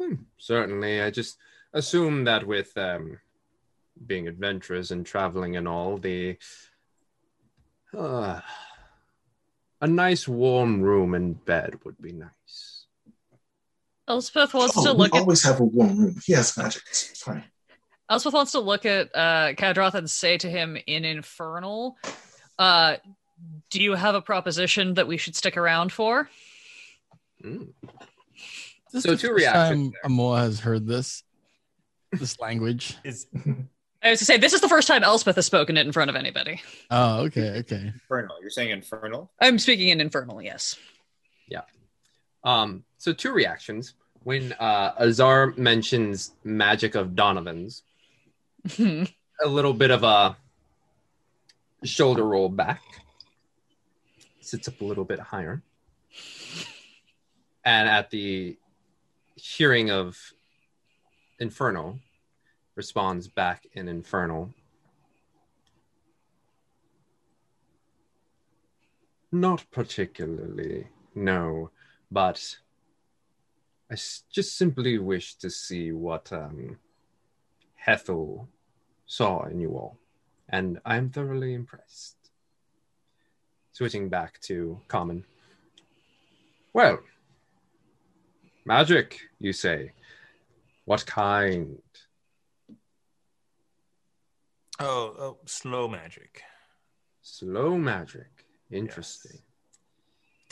Hmm, 0.00 0.14
certainly, 0.38 1.02
I 1.02 1.10
just 1.10 1.36
assume 1.72 2.24
that 2.24 2.46
with 2.46 2.76
um, 2.78 3.18
being 4.06 4.28
adventurous 4.28 4.90
and 4.90 5.04
traveling 5.04 5.56
and 5.56 5.68
all, 5.68 5.98
the 5.98 6.38
uh, 7.96 8.40
a 9.80 9.86
nice 9.86 10.26
warm 10.26 10.80
room 10.80 11.14
and 11.14 11.44
bed 11.44 11.78
would 11.84 12.00
be 12.00 12.12
nice. 12.12 12.71
Elspeth 14.08 14.54
wants 14.54 14.76
Oh, 14.76 14.84
to 14.84 14.92
we 14.92 14.98
look 14.98 15.14
at 15.14 15.20
always 15.20 15.42
have 15.44 15.60
a 15.60 15.64
warm 15.64 15.96
room. 15.98 16.16
He 16.24 16.32
has 16.32 16.56
magic. 16.56 16.82
It's 16.88 17.22
fine. 17.22 17.44
Elspeth 18.10 18.32
wants 18.32 18.52
to 18.52 18.60
look 18.60 18.84
at 18.84 19.14
uh 19.14 19.52
Kadroth 19.54 19.94
and 19.94 20.10
say 20.10 20.36
to 20.38 20.50
him 20.50 20.76
in 20.86 21.04
Infernal, 21.04 21.96
uh, 22.58 22.96
do 23.70 23.82
you 23.82 23.94
have 23.94 24.14
a 24.14 24.22
proposition 24.22 24.94
that 24.94 25.06
we 25.06 25.16
should 25.16 25.36
stick 25.36 25.56
around 25.56 25.92
for? 25.92 26.28
Mm. 27.42 27.72
So 28.88 28.98
is 28.98 29.04
the 29.04 29.16
two 29.16 29.28
first 29.28 29.40
reactions 29.40 29.92
time 30.02 30.10
Amoa 30.12 30.38
has 30.40 30.60
heard 30.60 30.86
this 30.86 31.22
this 32.12 32.38
language. 32.38 32.96
Is 33.04 33.26
I 34.02 34.10
was 34.10 34.18
to 34.18 34.24
say 34.24 34.36
this 34.36 34.52
is 34.52 34.60
the 34.60 34.68
first 34.68 34.88
time 34.88 35.02
Elspeth 35.04 35.36
has 35.36 35.46
spoken 35.46 35.76
it 35.76 35.86
in 35.86 35.92
front 35.92 36.10
of 36.10 36.16
anybody. 36.16 36.60
Oh, 36.90 37.20
okay, 37.20 37.58
okay. 37.60 37.92
Infernal. 37.94 38.36
You're 38.40 38.50
saying 38.50 38.70
infernal? 38.70 39.30
I'm 39.40 39.60
speaking 39.60 39.88
in 39.90 40.00
Infernal, 40.00 40.42
yes. 40.42 40.76
Um, 42.44 42.84
so 42.98 43.12
two 43.12 43.32
reactions 43.32 43.94
when 44.24 44.52
uh, 44.54 44.94
Azar 44.98 45.54
mentions 45.56 46.32
magic 46.44 46.94
of 46.94 47.14
Donovan's. 47.14 47.82
a 48.78 49.48
little 49.48 49.74
bit 49.74 49.90
of 49.90 50.04
a 50.04 50.36
shoulder 51.84 52.24
roll 52.24 52.48
back, 52.48 52.82
sits 54.40 54.68
up 54.68 54.80
a 54.80 54.84
little 54.84 55.04
bit 55.04 55.18
higher, 55.18 55.62
and 57.64 57.88
at 57.88 58.10
the 58.10 58.56
hearing 59.34 59.90
of 59.90 60.16
Infernal, 61.40 61.98
responds 62.76 63.26
back 63.26 63.66
in 63.72 63.88
Infernal. 63.88 64.54
Not 69.32 69.64
particularly, 69.70 70.88
no, 71.14 71.70
but 72.12 72.58
I 73.90 73.94
s- 73.94 74.24
just 74.30 74.56
simply 74.56 74.98
wish 74.98 75.34
to 75.36 75.48
see 75.50 75.92
what 75.92 76.30
um, 76.32 76.78
Hethel 77.74 78.48
saw 79.06 79.44
in 79.44 79.60
you 79.60 79.70
all, 79.70 79.96
and 80.48 80.78
I 80.84 80.96
am 80.96 81.10
thoroughly 81.10 81.54
impressed. 81.54 82.16
switching 83.72 84.08
back 84.10 84.38
to 84.40 84.78
common. 84.88 85.24
Well, 86.74 86.98
magic, 88.66 89.18
you 89.38 89.52
say. 89.54 89.92
What 90.84 91.06
kind? 91.06 91.80
Oh, 94.78 95.14
oh, 95.18 95.38
slow 95.46 95.88
magic. 95.88 96.42
Slow 97.22 97.78
magic. 97.78 98.46
Interesting. 98.70 99.40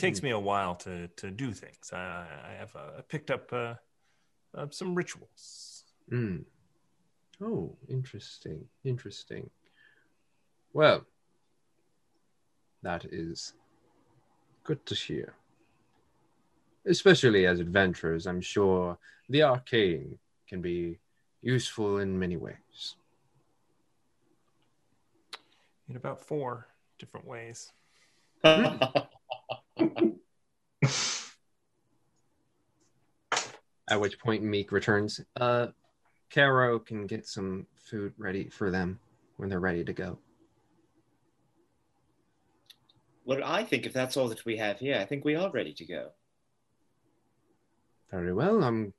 It 0.01 0.07
takes 0.07 0.23
me 0.23 0.31
a 0.31 0.39
while 0.39 0.73
to 0.77 1.07
to 1.09 1.29
do 1.29 1.53
things. 1.53 1.91
I, 1.93 2.25
I 2.49 2.53
have 2.57 2.75
uh, 2.75 3.01
picked 3.07 3.29
up 3.29 3.53
uh, 3.53 3.75
uh, 4.57 4.65
some 4.71 4.95
rituals. 4.95 5.83
Mm. 6.11 6.43
Oh, 7.39 7.77
interesting. 7.87 8.65
Interesting. 8.83 9.47
Well, 10.73 11.05
that 12.81 13.05
is 13.05 13.53
good 14.63 14.83
to 14.87 14.95
hear. 14.95 15.35
Especially 16.87 17.45
as 17.45 17.59
adventurers, 17.59 18.25
I'm 18.25 18.41
sure 18.41 18.97
the 19.29 19.43
arcane 19.43 20.17
can 20.47 20.63
be 20.63 20.97
useful 21.43 21.99
in 21.99 22.17
many 22.17 22.37
ways. 22.37 22.95
In 25.87 25.95
about 25.95 26.19
four 26.19 26.65
different 26.97 27.27
ways. 27.27 27.71
At 33.89 33.99
which 33.99 34.19
point 34.19 34.43
Meek 34.43 34.71
returns. 34.71 35.19
Uh, 35.35 35.67
Caro 36.33 36.79
can 36.79 37.07
get 37.07 37.27
some 37.27 37.67
food 37.75 38.13
ready 38.17 38.49
for 38.49 38.71
them 38.71 38.99
when 39.37 39.49
they're 39.49 39.59
ready 39.59 39.83
to 39.83 39.93
go. 39.93 40.17
Well, 43.25 43.41
I 43.43 43.63
think 43.63 43.85
if 43.85 43.93
that's 43.93 44.17
all 44.17 44.29
that 44.29 44.45
we 44.45 44.57
have 44.57 44.79
here, 44.79 44.97
I 44.97 45.05
think 45.05 45.25
we 45.25 45.35
are 45.35 45.51
ready 45.51 45.73
to 45.73 45.85
go. 45.85 46.09
Very 48.09 48.33
well. 48.33 48.63
I'm 48.63 48.93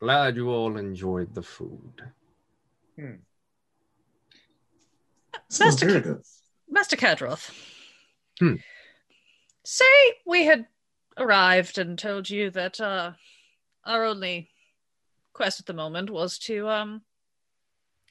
glad 0.00 0.36
you 0.36 0.50
all 0.50 0.76
enjoyed 0.76 1.34
the 1.34 1.42
food. 1.42 2.02
Hmm. 2.96 3.14
Master, 5.58 5.86
very 5.86 6.00
good. 6.00 6.22
Master 6.68 6.96
Kadroth. 6.96 7.50
Hmm. 8.38 8.54
Say 9.64 9.84
we 10.26 10.44
had 10.44 10.66
arrived 11.16 11.78
and 11.78 11.98
told 11.98 12.28
you 12.28 12.50
that 12.50 12.80
uh, 12.80 13.12
our 13.84 14.04
only 14.04 14.50
quest 15.32 15.58
at 15.58 15.66
the 15.66 15.72
moment 15.72 16.10
was 16.10 16.38
to 16.38 16.68
um, 16.68 17.02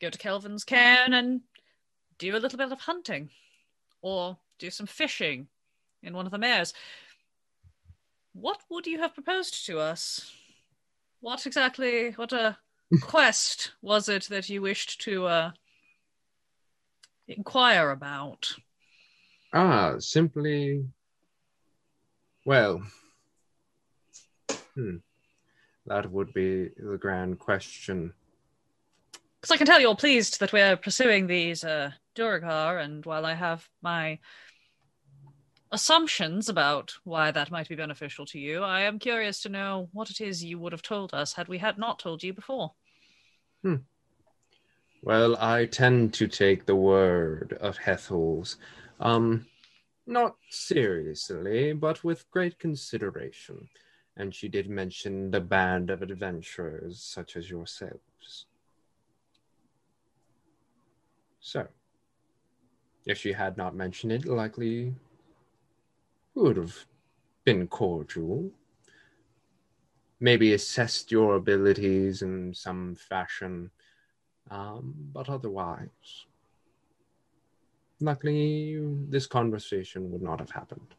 go 0.02 0.10
to 0.10 0.18
Kelvin's 0.18 0.64
cairn 0.64 1.14
and 1.14 1.42
do 2.18 2.36
a 2.36 2.40
little 2.40 2.58
bit 2.58 2.72
of 2.72 2.82
hunting, 2.82 3.30
or 4.02 4.38
do 4.58 4.72
some 4.72 4.88
fishing 4.88 5.48
in 6.02 6.14
one 6.14 6.26
of 6.26 6.32
the 6.32 6.38
mares. 6.38 6.74
What 8.34 8.62
would 8.70 8.88
you 8.88 9.00
have 9.00 9.14
proposed 9.14 9.66
to 9.68 9.80
us? 9.80 10.32
What 11.22 11.46
exactly? 11.46 12.12
What 12.12 12.34
a 12.34 12.58
quest 13.02 13.74
was 13.82 14.10
it 14.10 14.24
that 14.24 14.50
you 14.50 14.62
wished 14.62 15.02
to 15.02 15.28
uh, 15.28 15.52
inquire 17.28 17.92
about? 17.92 18.52
Ah, 19.54 19.96
simply. 20.00 20.84
Well, 22.46 22.84
hmm. 24.76 24.98
that 25.86 26.12
would 26.12 26.34
be 26.34 26.70
the 26.78 26.98
grand 27.00 27.40
question. 27.40 28.14
Because 29.40 29.52
I 29.52 29.58
can 29.58 29.68
tell 29.68 29.80
you're 29.80 29.96
pleased 29.96 30.40
that 30.40 30.54
we're 30.54 30.78
pursuing 30.78 31.28
these 31.28 31.64
uh, 31.64 31.92
Duergar, 32.16 32.80
and 32.80 33.06
while 33.06 33.26
I 33.26 33.34
have 33.34 33.68
my 33.82 34.20
assumptions 35.72 36.50
about 36.50 36.94
why 37.04 37.32
that 37.32 37.52
might 37.52 37.68
be 37.68 37.76
beneficial 37.76 38.26
to 38.28 38.40
you, 38.40 38.64
I 38.64 38.82
am 38.82 39.00
curious 39.00 39.42
to 39.42 39.50
know 39.50 39.90
what 39.92 40.10
it 40.10 40.22
is 40.22 40.44
you 40.44 40.60
would 40.60 40.72
have 40.72 40.84
told 40.84 41.14
us 41.14 41.34
had 41.34 41.48
we 41.48 41.58
had 41.58 41.78
not 41.78 42.00
told 42.00 42.24
you 42.24 42.34
before. 42.34 42.74
Well, 45.02 45.36
I 45.38 45.66
tend 45.66 46.14
to 46.14 46.28
take 46.28 46.66
the 46.66 46.76
word 46.76 47.58
of 47.60 47.78
Hethel's, 47.78 48.58
um, 49.02 49.46
not 50.06 50.36
seriously, 50.50 51.74
but 51.74 52.04
with 52.04 52.30
great 52.32 52.60
consideration. 52.60 53.68
And 54.16 54.34
she 54.34 54.48
did 54.48 54.70
mention 54.70 55.32
the 55.32 55.42
band 55.42 55.90
of 55.90 56.02
adventurers 56.02 57.02
such 57.02 57.36
as 57.36 57.50
yourselves. 57.50 58.46
So, 61.40 61.68
if 63.06 63.18
she 63.18 63.34
had 63.34 63.58
not 63.58 63.76
mentioned 63.76 64.12
it, 64.12 64.26
likely 64.26 64.94
would 66.36 66.58
have 66.58 66.86
been 67.44 67.68
cordial. 67.68 68.52
Maybe 70.20 70.54
assessed 70.54 71.12
your 71.12 71.36
abilities 71.36 72.22
in 72.22 72.54
some 72.54 72.96
fashion 72.96 73.72
um, 74.50 74.94
but 75.14 75.30
otherwise, 75.30 76.26
luckily, 78.04 78.80
this 79.10 79.26
conversation 79.26 80.12
would 80.12 80.22
not 80.22 80.40
have 80.40 80.52
happened. 80.52 80.96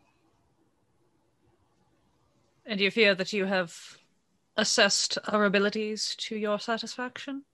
And 2.67 2.81
you 2.81 2.91
fear 2.91 3.15
that 3.15 3.33
you 3.33 3.45
have 3.45 3.99
assessed 4.57 5.19
our 5.29 5.45
abilities 5.45 6.15
to 6.17 6.37
your 6.37 6.59
satisfaction? 6.59 7.45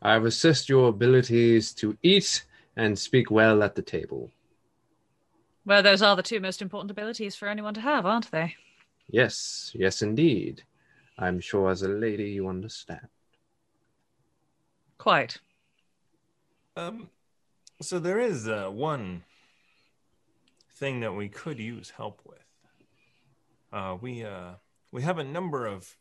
I 0.00 0.12
have 0.12 0.24
assessed 0.24 0.68
your 0.68 0.88
abilities 0.88 1.72
to 1.74 1.96
eat 2.02 2.44
and 2.76 2.98
speak 2.98 3.30
well 3.30 3.62
at 3.62 3.74
the 3.74 3.82
table. 3.82 4.30
Well, 5.64 5.82
those 5.82 6.02
are 6.02 6.14
the 6.14 6.22
two 6.22 6.38
most 6.38 6.62
important 6.62 6.90
abilities 6.90 7.34
for 7.34 7.48
anyone 7.48 7.74
to 7.74 7.80
have, 7.80 8.06
aren't 8.06 8.30
they? 8.30 8.54
Yes, 9.10 9.72
yes, 9.74 10.02
indeed. 10.02 10.62
I'm 11.18 11.40
sure 11.40 11.70
as 11.70 11.82
a 11.82 11.88
lady 11.88 12.30
you 12.30 12.48
understand. 12.48 13.08
Quite. 14.98 15.38
Um, 16.76 17.08
so 17.80 17.98
there 17.98 18.18
is 18.18 18.48
uh, 18.48 18.68
one 18.70 19.22
thing 20.72 21.00
that 21.00 21.14
we 21.14 21.28
could 21.28 21.58
use 21.58 21.90
help 21.90 22.20
with. 22.24 22.38
Uh, 23.72 23.96
we 24.00 24.24
uh, 24.24 24.52
we 24.92 25.02
have 25.02 25.18
a 25.18 25.24
number 25.24 25.66
of 25.66 25.96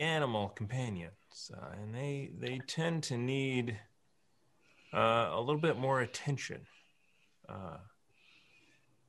animal 0.00 0.48
companions, 0.48 1.50
uh, 1.52 1.74
and 1.80 1.94
they 1.94 2.30
they 2.38 2.60
tend 2.66 3.02
to 3.04 3.16
need 3.18 3.78
uh, 4.94 5.30
a 5.32 5.40
little 5.40 5.60
bit 5.60 5.78
more 5.78 6.00
attention, 6.00 6.66
uh, 7.48 7.78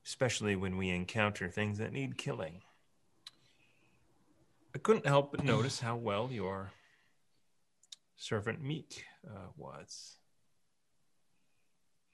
especially 0.04 0.56
when 0.56 0.76
we 0.76 0.90
encounter 0.90 1.48
things 1.48 1.78
that 1.78 1.92
need 1.92 2.18
killing. 2.18 2.60
I 4.74 4.78
couldn't 4.78 5.06
help 5.06 5.32
but 5.32 5.44
notice 5.44 5.80
how 5.80 5.96
well 5.96 6.28
your 6.30 6.70
servant 8.16 8.62
Meek 8.62 9.04
was. 9.56 10.19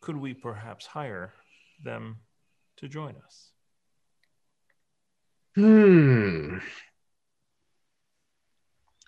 Could 0.00 0.16
we 0.16 0.34
perhaps 0.34 0.86
hire 0.86 1.32
them 1.82 2.18
to 2.76 2.88
join 2.88 3.14
us? 3.24 3.50
Hmm. 5.54 6.58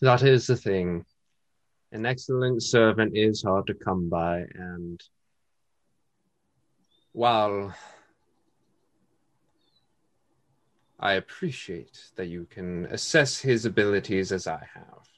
That 0.00 0.22
is 0.22 0.46
the 0.46 0.56
thing. 0.56 1.04
An 1.92 2.06
excellent 2.06 2.62
servant 2.62 3.16
is 3.16 3.42
hard 3.42 3.66
to 3.66 3.74
come 3.74 4.08
by, 4.08 4.44
and 4.54 5.02
while 7.12 7.74
I 11.00 11.14
appreciate 11.14 12.10
that 12.16 12.26
you 12.26 12.46
can 12.50 12.86
assess 12.86 13.38
his 13.38 13.64
abilities 13.64 14.32
as 14.32 14.46
I 14.46 14.66
have, 14.74 15.08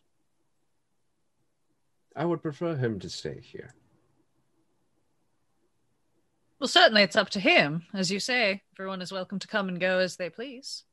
I 2.14 2.24
would 2.24 2.42
prefer 2.42 2.76
him 2.76 2.98
to 3.00 3.08
stay 3.08 3.40
here. 3.40 3.74
Well, 6.60 6.68
certainly 6.68 7.02
it's 7.02 7.16
up 7.16 7.30
to 7.30 7.40
him. 7.40 7.86
As 7.94 8.10
you 8.10 8.20
say, 8.20 8.60
everyone 8.78 9.00
is 9.00 9.10
welcome 9.10 9.38
to 9.38 9.48
come 9.48 9.70
and 9.70 9.80
go 9.80 9.98
as 9.98 10.16
they 10.16 10.28
please. 10.28 10.84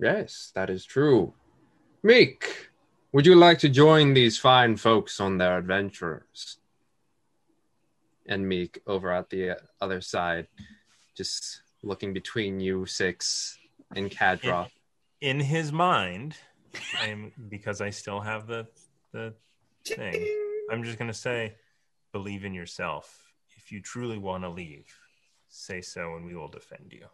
Yes, 0.00 0.50
that 0.54 0.70
is 0.70 0.86
true. 0.86 1.34
Meek, 2.02 2.70
would 3.12 3.26
you 3.26 3.34
like 3.34 3.58
to 3.58 3.68
join 3.68 4.14
these 4.14 4.38
fine 4.38 4.78
folks 4.78 5.20
on 5.20 5.36
their 5.36 5.58
adventures? 5.58 6.56
And 8.26 8.48
Meek 8.48 8.80
over 8.86 9.12
at 9.12 9.28
the 9.28 9.58
other 9.82 10.00
side, 10.00 10.46
just 11.14 11.60
looking 11.82 12.14
between 12.14 12.58
you 12.58 12.86
six 12.86 13.58
and 13.94 14.10
Kadra. 14.10 14.70
In 15.20 15.38
his 15.38 15.70
mind, 15.70 16.34
I'm 17.02 17.30
because 17.50 17.82
I 17.82 17.90
still 17.90 18.20
have 18.20 18.46
the 18.46 18.66
the 19.12 19.34
thing. 19.84 20.26
I'm 20.70 20.82
just 20.82 20.98
gonna 20.98 21.14
say, 21.14 21.54
believe 22.12 22.44
in 22.46 22.54
yourself. 22.54 23.25
If 23.66 23.72
you 23.72 23.82
truly 23.82 24.16
want 24.16 24.44
to 24.44 24.48
leave, 24.48 24.86
say 25.48 25.80
so, 25.80 26.14
and 26.14 26.24
we 26.24 26.36
will 26.36 26.46
defend 26.46 26.92
you. 26.92 27.06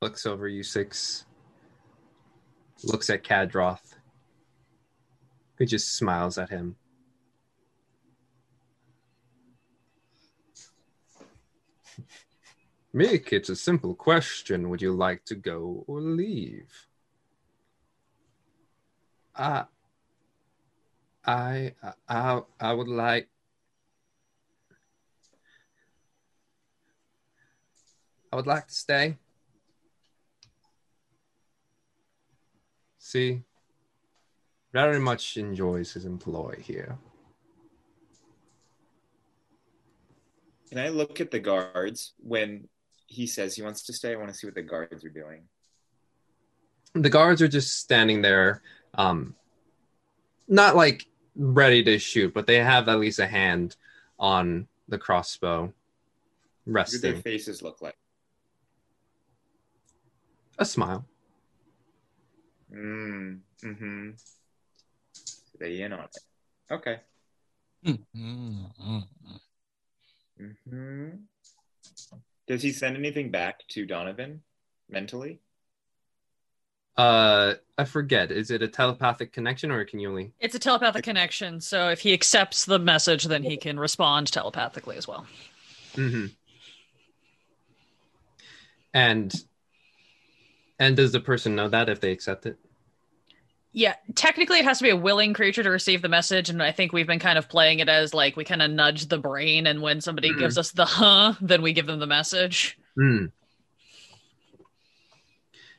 Looks 0.00 0.24
over 0.24 0.48
you 0.48 0.62
six. 0.62 1.26
Looks 2.84 3.10
at 3.10 3.22
Kadroth. 3.22 3.96
He 5.58 5.66
just 5.66 5.98
smiles 5.98 6.38
at 6.38 6.48
him. 6.48 6.76
Mick, 12.94 13.30
it's 13.30 13.50
a 13.50 13.56
simple 13.56 13.94
question. 13.94 14.70
Would 14.70 14.80
you 14.80 14.92
like 14.92 15.26
to 15.26 15.34
go 15.34 15.84
or 15.86 16.00
leave? 16.00 16.72
I, 19.36 19.64
I, 21.24 21.74
I, 22.08 22.42
I 22.60 22.72
would 22.72 22.88
like. 22.88 23.28
I 28.32 28.36
would 28.36 28.46
like 28.46 28.66
to 28.66 28.74
stay. 28.74 29.16
See, 32.98 33.42
very 34.72 34.98
much 34.98 35.36
enjoys 35.36 35.92
his 35.92 36.04
employ 36.04 36.56
here. 36.60 36.98
Can 40.68 40.78
I 40.78 40.88
look 40.88 41.20
at 41.20 41.30
the 41.30 41.38
guards 41.38 42.14
when 42.18 42.68
he 43.06 43.28
says 43.28 43.54
he 43.54 43.62
wants 43.62 43.84
to 43.84 43.92
stay? 43.92 44.12
I 44.12 44.16
want 44.16 44.30
to 44.30 44.34
see 44.34 44.48
what 44.48 44.56
the 44.56 44.62
guards 44.62 45.04
are 45.04 45.10
doing. 45.10 45.44
The 46.94 47.10
guards 47.10 47.40
are 47.40 47.46
just 47.46 47.78
standing 47.78 48.22
there, 48.22 48.62
um, 48.94 49.34
not 50.48 50.76
like 50.76 51.06
ready 51.36 51.82
to 51.84 51.98
shoot, 51.98 52.32
but 52.32 52.46
they 52.46 52.56
have 52.56 52.88
at 52.88 52.98
least 52.98 53.18
a 53.18 53.26
hand 53.26 53.76
on 54.18 54.68
the 54.88 54.98
crossbow, 54.98 55.72
What 56.64 56.88
do 56.88 56.98
their 56.98 57.16
faces 57.16 57.62
look 57.62 57.80
like? 57.82 57.96
A 60.58 60.64
smile. 60.64 61.04
Mm, 62.72 63.40
mm-hmm. 63.62 64.10
They 65.58 65.82
in 65.82 65.92
on 65.92 66.00
it. 66.00 66.16
Okay. 66.70 67.00
Mm-hmm. 67.84 68.98
Mm-hmm. 70.40 71.08
Does 72.46 72.62
he 72.62 72.72
send 72.72 72.96
anything 72.96 73.30
back 73.30 73.60
to 73.68 73.86
Donovan 73.86 74.42
mentally? 74.88 75.40
Uh, 76.96 77.54
I 77.76 77.84
forget. 77.84 78.30
Is 78.30 78.50
it 78.52 78.62
a 78.62 78.68
telepathic 78.68 79.32
connection, 79.32 79.70
or 79.72 79.84
can 79.84 79.98
you 79.98 80.08
only? 80.08 80.32
It's 80.40 80.54
a 80.54 80.58
telepathic 80.60 81.02
connection, 81.04 81.60
so 81.60 81.88
if 81.88 82.00
he 82.00 82.12
accepts 82.12 82.64
the 82.66 82.78
message, 82.78 83.24
then 83.24 83.42
he 83.42 83.56
can 83.56 83.80
respond 83.80 84.30
telepathically 84.30 84.96
as 84.96 85.08
well. 85.08 85.26
mm-hmm. 85.94 86.26
And 88.92 89.34
and 90.78 90.96
does 90.96 91.12
the 91.12 91.20
person 91.20 91.54
know 91.56 91.68
that 91.68 91.88
if 91.88 92.00
they 92.00 92.12
accept 92.12 92.46
it? 92.46 92.56
Yeah, 93.72 93.94
technically 94.14 94.60
it 94.60 94.64
has 94.64 94.78
to 94.78 94.84
be 94.84 94.90
a 94.90 94.96
willing 94.96 95.34
creature 95.34 95.64
to 95.64 95.70
receive 95.70 96.00
the 96.00 96.08
message, 96.08 96.48
and 96.48 96.62
I 96.62 96.70
think 96.70 96.92
we've 96.92 97.08
been 97.08 97.18
kind 97.18 97.38
of 97.38 97.48
playing 97.48 97.80
it 97.80 97.88
as 97.88 98.14
like 98.14 98.36
we 98.36 98.44
kind 98.44 98.62
of 98.62 98.70
nudge 98.70 99.06
the 99.06 99.18
brain, 99.18 99.66
and 99.66 99.82
when 99.82 100.00
somebody 100.00 100.30
Mhm. 100.30 100.38
gives 100.38 100.58
us 100.58 100.70
the 100.70 100.84
huh, 100.84 101.34
then 101.40 101.60
we 101.60 101.72
give 101.72 101.86
them 101.86 101.98
the 101.98 102.06
message. 102.06 102.78
Hmm. 102.94 103.26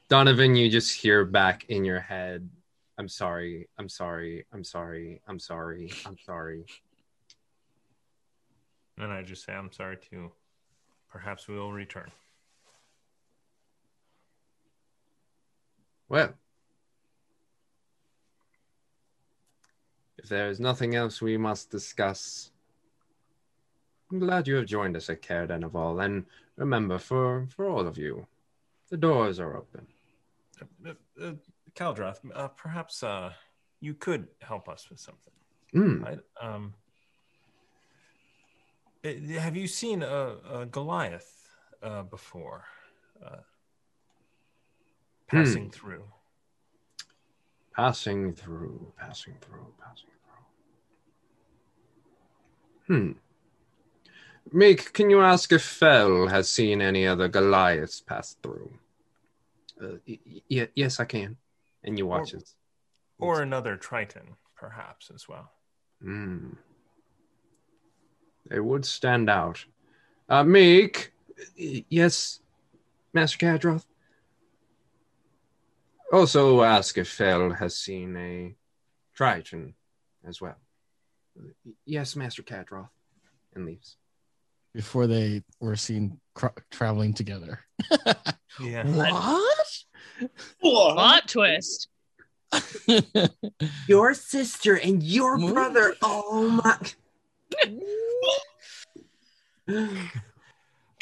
Donovan, 0.07 0.55
you 0.55 0.69
just 0.69 0.93
hear 0.93 1.25
back 1.25 1.65
in 1.69 1.83
your 1.83 1.99
head, 1.99 2.47
I'm 2.97 3.07
sorry, 3.07 3.67
I'm 3.79 3.89
sorry, 3.89 4.45
I'm 4.53 4.63
sorry, 4.63 5.19
I'm 5.27 5.39
sorry, 5.39 5.91
I'm 6.05 6.17
sorry. 6.23 6.65
And 8.99 9.11
I 9.11 9.23
just 9.23 9.43
say, 9.45 9.53
I'm 9.53 9.71
sorry 9.71 9.97
too. 9.97 10.31
Perhaps 11.09 11.47
we 11.47 11.55
will 11.55 11.73
return. 11.73 12.11
Well, 16.07 16.35
if 20.19 20.29
there 20.29 20.49
is 20.49 20.59
nothing 20.59 20.93
else 20.93 21.19
we 21.19 21.35
must 21.35 21.71
discuss, 21.71 22.51
I'm 24.11 24.19
glad 24.19 24.47
you 24.47 24.55
have 24.55 24.67
joined 24.67 24.95
us 24.95 25.09
at 25.09 25.23
Caer 25.23 25.47
Dineval. 25.47 26.05
And 26.05 26.25
remember, 26.57 26.99
for, 26.99 27.47
for 27.55 27.67
all 27.67 27.87
of 27.87 27.97
you, 27.97 28.27
the 28.89 28.97
doors 28.97 29.39
are 29.39 29.57
open. 29.57 29.87
Uh, 30.61 30.93
uh, 31.21 31.33
uh, 32.33 32.47
perhaps 32.49 33.03
uh, 33.03 33.31
you 33.79 33.93
could 33.93 34.27
help 34.41 34.69
us 34.69 34.89
with 34.89 34.99
something. 34.99 35.33
Mm. 35.73 36.03
Right? 36.03 36.19
Um, 36.41 36.73
eh, 39.03 39.39
have 39.39 39.55
you 39.55 39.67
seen 39.67 40.03
a, 40.03 40.35
a 40.51 40.65
Goliath 40.65 41.49
uh, 41.83 42.03
before 42.03 42.65
uh, 43.25 43.41
passing 45.27 45.69
through? 45.69 46.03
Passing 47.75 48.33
through, 48.33 48.93
passing 48.97 49.35
through, 49.41 49.73
passing 49.83 50.09
through. 52.87 52.95
Hmm. 52.95 53.11
Meek, 54.53 54.93
can 54.93 55.09
you 55.09 55.21
ask 55.21 55.51
if 55.51 55.63
Fell 55.63 56.27
has 56.27 56.47
seen 56.47 56.81
any 56.81 57.05
other 57.05 57.27
Goliaths 57.27 57.99
pass 57.99 58.37
through? 58.41 58.71
Uh, 59.81 59.97
y- 60.07 60.19
y- 60.49 60.69
yes, 60.75 60.99
I 60.99 61.05
can. 61.05 61.37
And 61.83 61.97
you 61.97 62.07
watch 62.07 62.33
it. 62.33 62.43
Or 63.19 63.41
another 63.41 63.77
Triton, 63.77 64.35
perhaps, 64.55 65.11
as 65.13 65.27
well. 65.27 65.51
Hmm. 66.01 66.53
They 68.49 68.59
would 68.59 68.85
stand 68.85 69.29
out. 69.29 69.63
Uh, 70.29 70.43
Meek, 70.43 71.13
yes, 71.55 72.39
Master 73.13 73.37
Kadroth. 73.37 73.85
Also 76.11 76.61
ask 76.61 76.97
if 76.97 77.07
Fell 77.09 77.51
has 77.51 77.77
seen 77.77 78.15
a 78.15 78.55
Triton 79.13 79.73
as 80.27 80.39
well. 80.41 80.57
Yes, 81.85 82.15
Master 82.15 82.43
Kadroth. 82.43 82.89
And 83.55 83.65
leaves. 83.65 83.97
Before 84.73 85.07
they 85.07 85.43
were 85.59 85.75
seen 85.75 86.19
cr- 86.35 86.47
traveling 86.69 87.13
together. 87.13 87.59
Yeah. 88.61 88.85
What? 88.85 89.83
Plot 90.61 91.27
twist. 91.27 91.87
Your 93.87 94.13
sister 94.13 94.75
and 94.75 95.01
your 95.03 95.37
What? 95.37 95.53
brother. 95.53 95.95
Oh 96.01 96.49
my. 96.63 96.77
and 99.67 100.53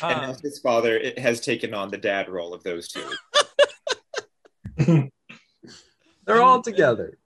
as 0.01 0.39
his 0.41 0.59
father 0.59 0.97
it 0.97 1.19
has 1.19 1.41
taken 1.41 1.73
on 1.73 1.89
the 1.89 1.97
dad 1.97 2.29
role 2.29 2.53
of 2.53 2.63
those 2.63 2.87
two. 2.87 3.07
They're 6.25 6.41
all 6.41 6.61
together. 6.61 7.17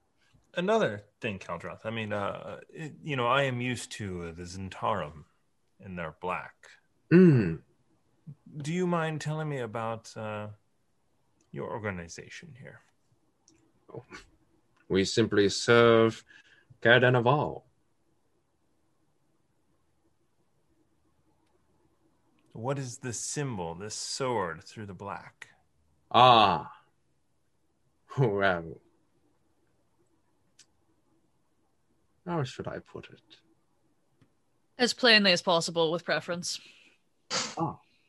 another 0.56 1.04
thing, 1.20 1.38
Kadroth. 1.38 1.80
I 1.84 1.90
mean, 1.90 2.12
uh, 2.12 2.58
it, 2.68 2.94
you 3.02 3.14
know, 3.16 3.26
I 3.28 3.44
am 3.44 3.60
used 3.60 3.92
to 3.92 4.32
the 4.32 4.42
Zhentarim 4.42 5.24
in 5.84 5.94
their 5.96 6.16
black. 6.20 6.54
Mm. 7.12 7.60
Do 8.56 8.72
you 8.72 8.86
mind 8.86 9.20
telling 9.20 9.48
me 9.48 9.58
about 9.58 10.12
uh, 10.16 10.48
your 11.52 11.70
organization 11.70 12.54
here? 12.60 12.80
We 14.88 15.04
simply 15.04 15.48
serve 15.48 16.24
Caer 16.82 17.00
Dineval. 17.00 17.62
What 22.52 22.78
is 22.78 22.98
the 22.98 23.12
symbol, 23.12 23.74
this 23.74 23.94
sword 23.94 24.64
through 24.64 24.86
the 24.86 24.94
black? 24.94 25.48
Ah. 26.10 26.72
Well. 28.18 28.80
How 32.26 32.42
should 32.42 32.66
I 32.66 32.80
put 32.80 33.08
it? 33.10 33.20
As 34.76 34.92
plainly 34.92 35.32
as 35.32 35.40
possible 35.40 35.92
with 35.92 36.04
preference. 36.04 36.60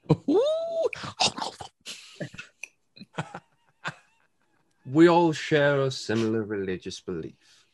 We 4.86 5.08
all 5.08 5.34
share 5.34 5.82
a 5.82 5.92
similar 5.92 6.44
religious 6.44 7.00
belief. 7.00 7.68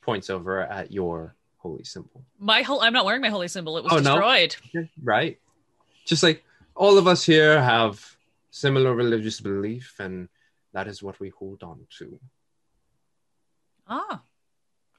Points 0.00 0.28
over 0.28 0.60
at 0.62 0.90
your 0.90 1.36
holy 1.58 1.84
symbol. 1.84 2.24
My 2.40 2.62
whole 2.62 2.80
I'm 2.80 2.92
not 2.92 3.04
wearing 3.04 3.22
my 3.22 3.28
holy 3.28 3.46
symbol. 3.46 3.76
It 3.78 3.84
was 3.84 3.92
Oh, 3.92 3.98
no? 3.98 4.16
destroyed. 4.16 4.56
Right? 5.02 5.38
Just 6.04 6.24
like 6.24 6.44
all 6.74 6.98
of 6.98 7.06
us 7.06 7.22
here 7.22 7.62
have 7.62 8.16
similar 8.50 8.92
religious 8.94 9.40
belief, 9.40 9.94
and 10.00 10.28
that 10.72 10.88
is 10.88 11.00
what 11.02 11.20
we 11.20 11.28
hold 11.28 11.62
on 11.62 11.86
to. 11.98 12.18
Ah. 13.86 14.22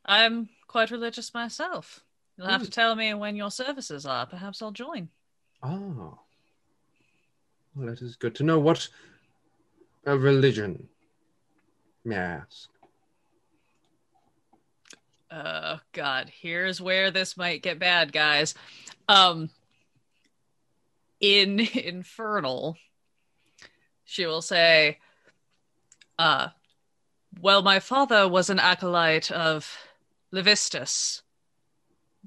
I'm 0.06 0.48
quite 0.68 0.92
religious 0.92 1.34
myself. 1.34 2.06
You'll 2.38 2.48
have 2.48 2.62
Hmm. 2.62 2.66
to 2.66 2.72
tell 2.72 2.96
me 2.96 3.14
when 3.16 3.36
your 3.36 3.52
services 3.52 4.06
are. 4.06 4.26
Perhaps 4.26 4.62
I'll 4.62 4.72
join. 4.72 5.10
Oh. 5.62 6.20
Well, 7.76 7.88
that 7.88 8.02
is 8.02 8.16
good 8.16 8.36
to 8.36 8.44
know. 8.44 8.60
What 8.60 8.88
a 10.06 10.18
religion, 10.18 10.88
may 12.04 12.18
I 12.18 12.20
ask? 12.20 12.70
Oh 15.32 15.80
god, 15.94 16.32
here's 16.42 16.80
where 16.80 17.10
this 17.10 17.36
might 17.36 17.64
get 17.64 17.80
bad, 17.80 18.12
guys. 18.12 18.54
Um 19.08 19.50
in 21.20 21.60
Infernal, 21.74 22.78
she 24.04 24.26
will 24.28 24.44
say, 24.44 25.00
uh 26.20 26.50
Well, 27.42 27.64
my 27.64 27.80
father 27.80 28.28
was 28.28 28.52
an 28.52 28.60
acolyte 28.60 29.32
of 29.32 29.76
Levistus, 30.32 31.24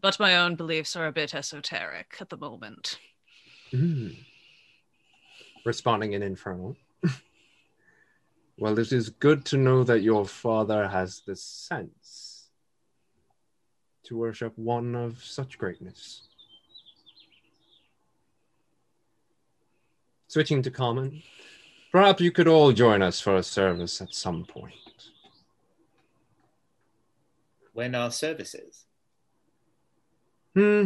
but 0.00 0.18
my 0.18 0.36
own 0.36 0.56
beliefs 0.56 0.96
are 0.96 1.06
a 1.06 1.12
bit 1.12 1.34
esoteric 1.34 2.16
at 2.20 2.30
the 2.30 2.36
moment. 2.36 2.98
Mm. 3.72 4.16
Responding 5.66 6.12
in 6.12 6.22
infernal. 6.22 6.76
well, 8.56 8.78
it 8.78 8.92
is 8.92 9.10
good 9.10 9.44
to 9.46 9.56
know 9.56 9.82
that 9.82 10.00
your 10.00 10.24
father 10.24 10.86
has 10.86 11.22
the 11.26 11.34
sense 11.34 12.50
to 14.04 14.16
worship 14.16 14.56
one 14.56 14.94
of 14.94 15.24
such 15.24 15.58
greatness. 15.58 16.28
Switching 20.28 20.62
to 20.62 20.70
common, 20.70 21.20
perhaps 21.90 22.20
you 22.20 22.30
could 22.30 22.46
all 22.46 22.70
join 22.70 23.02
us 23.02 23.20
for 23.20 23.34
a 23.34 23.42
service 23.42 24.00
at 24.00 24.14
some 24.14 24.44
point. 24.44 24.72
When 27.72 27.96
our 27.96 28.12
services? 28.12 28.84
Hmm. 30.54 30.84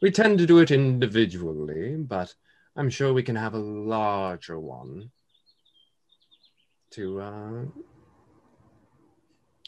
We 0.00 0.12
tend 0.12 0.38
to 0.38 0.46
do 0.46 0.60
it 0.60 0.70
individually, 0.70 1.96
but 1.96 2.32
I'm 2.76 2.90
sure 2.90 3.12
we 3.12 3.22
can 3.22 3.36
have 3.36 3.54
a 3.54 3.58
larger 3.58 4.58
one 4.58 5.10
to 6.92 7.20
uh 7.20 7.64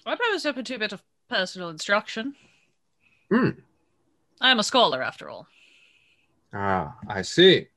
I'm 0.04 0.18
always 0.26 0.46
open 0.46 0.64
to 0.64 0.74
a 0.74 0.78
bit 0.78 0.92
of 0.92 1.02
personal 1.28 1.68
instruction. 1.68 2.34
Hmm. 3.30 3.50
I 4.40 4.50
am 4.50 4.58
a 4.58 4.64
scholar, 4.64 5.00
after 5.00 5.30
all. 5.30 5.46
Ah, 6.52 6.96
I 7.08 7.22
see. 7.22 7.68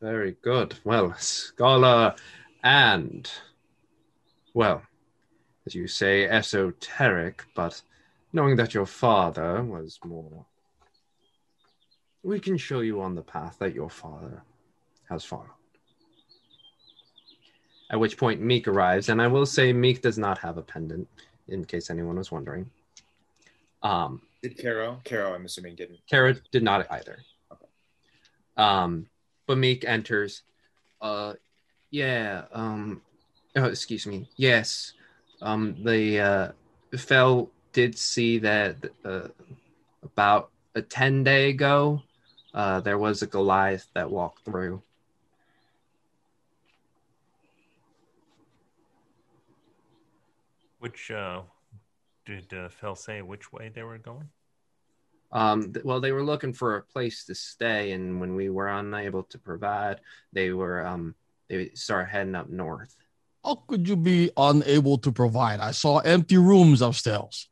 Very 0.00 0.36
good. 0.42 0.78
Well, 0.84 1.12
scholar 1.18 2.14
and 2.62 3.28
well, 4.54 4.82
as 5.66 5.74
you 5.74 5.88
say, 5.88 6.26
esoteric, 6.26 7.44
but 7.54 7.82
knowing 8.32 8.56
that 8.56 8.74
your 8.74 8.86
father 8.86 9.62
was 9.62 9.98
more 10.04 10.46
we 12.22 12.40
can 12.40 12.56
show 12.56 12.80
you 12.80 13.00
on 13.00 13.14
the 13.14 13.22
path 13.22 13.56
that 13.60 13.74
your 13.74 13.90
father 13.90 14.42
has 15.08 15.24
followed. 15.24 15.48
At 17.90 18.00
which 18.00 18.18
point 18.18 18.40
Meek 18.40 18.68
arrives, 18.68 19.08
and 19.08 19.22
I 19.22 19.28
will 19.28 19.46
say 19.46 19.72
Meek 19.72 20.02
does 20.02 20.18
not 20.18 20.38
have 20.38 20.58
a 20.58 20.62
pendant, 20.62 21.08
in 21.48 21.64
case 21.64 21.88
anyone 21.88 22.16
was 22.16 22.30
wondering. 22.30 22.70
Um, 23.82 24.20
Did 24.42 24.60
Caro? 24.60 25.00
Caro, 25.04 25.34
I'm 25.34 25.46
assuming, 25.46 25.74
didn't. 25.76 26.00
Caro 26.10 26.34
did 26.52 26.62
not 26.62 26.86
either. 26.90 27.18
Um, 28.58 29.06
but 29.46 29.56
Meek 29.56 29.84
enters. 29.86 30.42
Uh, 31.00 31.34
yeah. 31.90 32.44
Um, 32.52 33.00
oh, 33.56 33.64
excuse 33.64 34.06
me. 34.06 34.28
Yes. 34.36 34.92
Um, 35.40 35.76
the 35.84 36.20
uh, 36.20 36.48
Fell 36.98 37.50
did 37.72 37.96
see 37.96 38.38
that 38.38 38.76
uh, 39.04 39.28
about 40.02 40.50
a 40.74 40.82
ten 40.82 41.22
day 41.22 41.50
ago. 41.50 42.02
Uh, 42.54 42.80
there 42.80 42.98
was 42.98 43.22
a 43.22 43.26
Goliath 43.26 43.86
that 43.94 44.10
walked 44.10 44.44
through. 44.44 44.82
Which 50.78 51.10
uh, 51.10 51.42
did 52.24 52.52
uh, 52.54 52.68
Phil 52.68 52.94
say 52.94 53.20
which 53.22 53.52
way 53.52 53.70
they 53.74 53.82
were 53.82 53.98
going? 53.98 54.28
Um, 55.30 55.72
th- 55.72 55.84
well, 55.84 56.00
they 56.00 56.12
were 56.12 56.24
looking 56.24 56.52
for 56.52 56.76
a 56.76 56.82
place 56.82 57.24
to 57.24 57.34
stay, 57.34 57.92
and 57.92 58.20
when 58.20 58.34
we 58.34 58.48
were 58.48 58.68
unable 58.68 59.24
to 59.24 59.38
provide, 59.38 60.00
they 60.32 60.52
were 60.52 60.86
um, 60.86 61.14
they 61.48 61.70
started 61.74 62.10
heading 62.10 62.34
up 62.34 62.48
north. 62.48 62.96
How 63.44 63.56
could 63.66 63.88
you 63.88 63.96
be 63.96 64.30
unable 64.36 64.98
to 64.98 65.12
provide? 65.12 65.60
I 65.60 65.72
saw 65.72 65.98
empty 65.98 66.38
rooms 66.38 66.80
upstairs. 66.80 67.48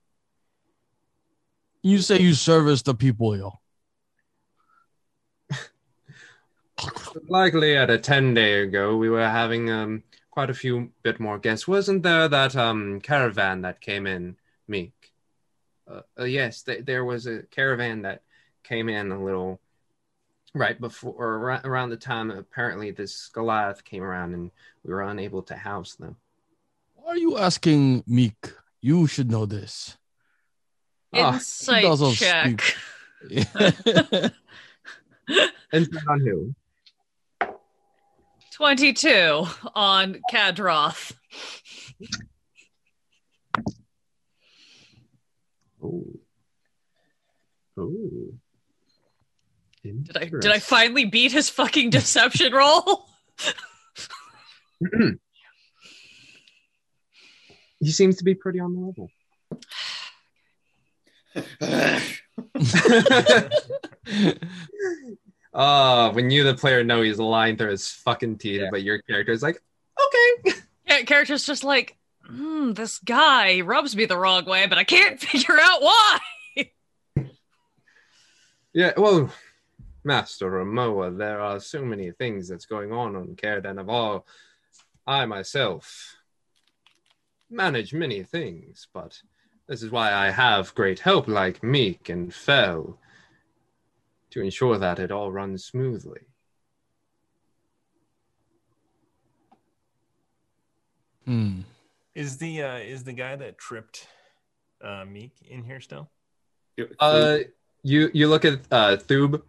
You 1.82 1.98
say 1.98 2.18
you 2.18 2.35
service 2.35 2.82
the 2.82 2.94
people, 2.94 3.36
yo. 3.36 3.60
Likely 7.28 7.77
at 7.77 7.90
a 7.90 7.98
10 7.98 8.35
day 8.35 8.62
ago, 8.62 8.97
we 8.97 9.09
were 9.09 9.27
having 9.27 9.70
um, 9.70 10.03
quite 10.31 10.51
a 10.51 10.55
few 10.55 10.90
bit 11.03 11.19
more 11.19 11.39
guests. 11.39 11.66
Wasn't 11.66 12.03
there 12.03 12.28
that 12.28 12.55
um, 12.55 13.01
caravan 13.01 13.62
that 13.62 13.81
came 13.81 14.07
in, 14.07 14.36
Meek? 14.69 14.93
Uh, 15.90 16.03
uh, 16.19 16.24
yes, 16.24 16.62
th- 16.62 16.85
there 16.85 17.05
was 17.05 17.27
a 17.27 17.43
caravan 17.44 18.03
that 18.03 18.23
came 18.62 18.89
in 18.89 19.12
a 19.12 19.23
little 19.23 19.61
right 20.55 20.78
before, 20.81 21.15
or 21.16 21.51
ar- 21.51 21.61
around 21.65 21.90
the 21.90 21.97
time 21.97 22.31
apparently 22.31 22.90
this 22.90 23.28
Goliath 23.28 23.85
came 23.85 24.03
around 24.03 24.35
and 24.35 24.51
we 24.85 24.93
were 24.93 25.03
unable 25.03 25.43
to 25.44 25.57
house 25.57 25.94
them. 25.94 26.16
Why 26.94 27.12
are 27.12 27.16
you 27.16 27.39
asking 27.39 28.05
Meek? 28.07 28.53
You 28.81 29.07
should 29.07 29.31
know 29.31 29.47
this. 29.47 29.97
Ah, 31.15 31.35
Insight 31.35 31.85
he 31.98 32.15
check. 32.15 32.61
speak. 33.24 33.53
Insight 35.73 36.07
on 36.09 36.20
who? 36.20 36.55
22 38.57 39.47
on 39.74 40.20
Kadroth. 40.33 41.12
Oh. 45.85 46.07
Oh. 47.77 48.33
Did 49.85 50.16
I 50.16 50.24
did 50.24 50.47
I 50.47 50.59
finally 50.59 51.05
beat 51.05 51.33
his 51.33 51.51
fucking 51.51 51.91
deception 51.91 52.55
roll? 52.55 53.11
he 57.78 57.93
seems 57.93 58.16
to 58.16 58.24
be 58.24 58.35
pretty 58.35 58.59
on 58.59 58.73
the 58.73 58.81
level. 58.81 59.11
uh, 65.57 66.12
when 66.12 66.31
you, 66.31 66.45
the 66.45 66.55
player, 66.55 66.85
know 66.85 67.01
he's 67.01 67.19
lying 67.19 67.57
through 67.57 67.70
his 67.70 67.91
fucking 67.91 68.37
teeth, 68.37 68.65
but 68.70 68.83
your 68.83 69.01
character 69.01 69.33
is 69.33 69.43
like, 69.43 69.61
okay. 70.01 70.59
Yeah, 70.89 71.03
character's 71.03 71.45
just 71.45 71.65
like, 71.65 71.97
hmm, 72.24 72.73
this 72.73 73.01
guy 73.01 73.61
rubs 73.62 73.97
me 73.97 74.05
the 74.05 74.16
wrong 74.16 74.45
way, 74.45 74.69
but 74.69 74.78
I 74.78 74.85
can't 74.85 75.19
figure 75.33 75.59
out 75.61 75.83
why. 75.83 76.19
Yeah, 78.73 78.93
well, 78.97 79.33
Master 80.05 80.49
Ramoa, 80.49 81.16
there 81.16 81.41
are 81.41 81.59
so 81.59 81.85
many 81.85 82.12
things 82.12 82.47
that's 82.47 82.66
going 82.66 82.93
on 82.93 83.16
on 83.16 83.35
Caer 83.35 83.61
Dineval. 83.62 84.23
I 85.07 85.24
myself 85.24 86.16
manage 87.51 87.95
many 87.95 88.23
things, 88.23 88.87
but 88.93 89.20
this 89.66 89.83
is 89.83 89.91
why 89.91 90.12
I 90.12 90.31
have 90.31 90.74
great 90.74 91.01
help 91.01 91.27
like 91.27 91.65
Meek 91.65 92.11
and 92.11 92.33
Fell 92.33 92.99
to 94.37 94.43
ensure 94.43 94.77
that 94.77 94.99
it 94.99 95.11
all 95.11 95.33
runs 95.33 95.65
smoothly. 95.65 96.21
Hmm. 101.25 101.61
Is 102.15 102.37
the 102.37 102.63
uh, 102.63 102.77
is 102.77 103.03
the 103.03 103.15
guy 103.15 103.35
that 103.37 103.57
tripped 103.57 104.07
uh, 104.85 105.07
Meek 105.07 105.33
in 105.49 105.65
here 105.65 105.81
still? 105.81 106.11
Uh, 107.01 107.39
you 107.83 108.11
you 108.13 108.29
look 108.29 108.45
at 108.45 108.61
uh, 108.71 108.99
Thub. 108.99 109.43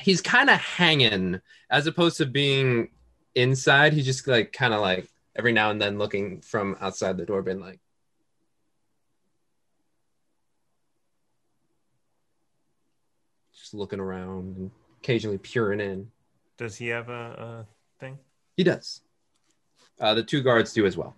He's 0.00 0.20
kind 0.20 0.50
of 0.50 0.58
hanging, 0.58 1.40
as 1.70 1.86
opposed 1.86 2.16
to 2.18 2.26
being 2.26 2.88
inside. 3.36 3.92
He's 3.92 4.04
just 4.04 4.26
like 4.26 4.52
kind 4.52 4.74
of 4.74 4.80
like 4.80 5.08
every 5.36 5.52
now 5.52 5.70
and 5.70 5.80
then 5.80 5.96
looking 5.96 6.40
from 6.40 6.76
outside 6.80 7.16
the 7.16 7.24
door, 7.24 7.40
being 7.40 7.60
like, 7.60 7.78
just 13.66 13.74
looking 13.74 13.98
around 13.98 14.56
and 14.56 14.70
occasionally 15.02 15.38
peering 15.38 15.80
in. 15.80 16.08
Does 16.56 16.76
he 16.76 16.86
have 16.88 17.08
a, 17.08 17.12
a 17.12 17.66
thing? 17.98 18.16
He 18.56 18.62
does. 18.62 19.00
Uh, 20.00 20.14
the 20.14 20.22
two 20.22 20.40
guards 20.40 20.72
do 20.72 20.86
as 20.86 20.96
well. 20.96 21.16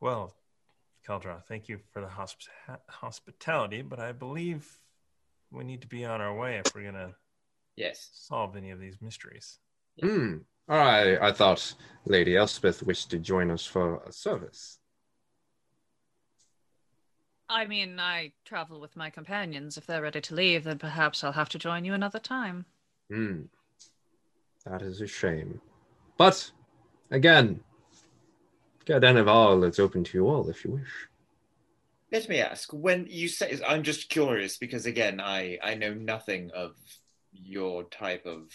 Well, 0.00 0.32
Keldra, 1.06 1.42
thank 1.48 1.68
you 1.68 1.80
for 1.92 2.00
the 2.00 2.06
hosp- 2.06 2.46
hospitality, 2.88 3.82
but 3.82 3.98
I 3.98 4.12
believe 4.12 4.78
we 5.50 5.64
need 5.64 5.80
to 5.80 5.88
be 5.88 6.04
on 6.04 6.20
our 6.20 6.36
way 6.36 6.58
if 6.64 6.72
we're 6.74 6.84
gonna 6.84 7.14
Yes. 7.74 8.10
solve 8.12 8.56
any 8.56 8.70
of 8.70 8.78
these 8.78 9.00
mysteries. 9.00 9.58
Hmm. 10.00 10.38
All 10.68 10.78
right. 10.78 11.18
I 11.20 11.32
thought 11.32 11.74
Lady 12.04 12.36
Elspeth 12.36 12.82
wished 12.84 13.10
to 13.10 13.18
join 13.18 13.50
us 13.50 13.66
for 13.66 14.02
a 14.04 14.12
service. 14.12 14.78
I 17.48 17.66
mean, 17.66 18.00
I 18.00 18.32
travel 18.44 18.80
with 18.80 18.96
my 18.96 19.10
companions. 19.10 19.76
If 19.76 19.86
they're 19.86 20.02
ready 20.02 20.20
to 20.20 20.34
leave, 20.34 20.64
then 20.64 20.78
perhaps 20.78 21.22
I'll 21.22 21.32
have 21.32 21.48
to 21.50 21.58
join 21.58 21.84
you 21.84 21.94
another 21.94 22.18
time. 22.18 22.66
Hmm. 23.10 23.42
That 24.64 24.82
is 24.82 25.00
a 25.00 25.06
shame. 25.06 25.60
But 26.16 26.50
again, 27.10 27.60
Caer 28.84 29.00
Dineval 29.00 29.66
it's 29.66 29.78
open 29.78 30.02
to 30.04 30.18
you 30.18 30.28
all 30.28 30.48
if 30.48 30.64
you 30.64 30.72
wish. 30.72 31.08
Let 32.12 32.28
me 32.28 32.38
ask, 32.38 32.72
when 32.72 33.06
you 33.08 33.28
say, 33.28 33.58
I'm 33.66 33.82
just 33.82 34.08
curious 34.08 34.56
because 34.56 34.86
again, 34.86 35.20
I 35.20 35.58
I 35.62 35.74
know 35.74 35.94
nothing 35.94 36.50
of 36.54 36.76
your 37.32 37.84
type 37.84 38.26
of 38.26 38.52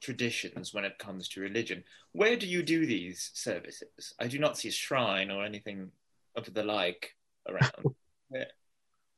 traditions 0.00 0.74
when 0.74 0.84
it 0.84 0.98
comes 0.98 1.28
to 1.28 1.40
religion. 1.40 1.84
Where 2.12 2.36
do 2.36 2.46
you 2.46 2.62
do 2.62 2.86
these 2.86 3.30
services? 3.34 4.14
I 4.20 4.26
do 4.26 4.38
not 4.38 4.58
see 4.58 4.68
a 4.68 4.72
shrine 4.72 5.30
or 5.30 5.44
anything 5.44 5.92
of 6.34 6.52
the 6.52 6.62
like 6.62 7.14
around. 7.48 7.94
Where- 8.28 8.46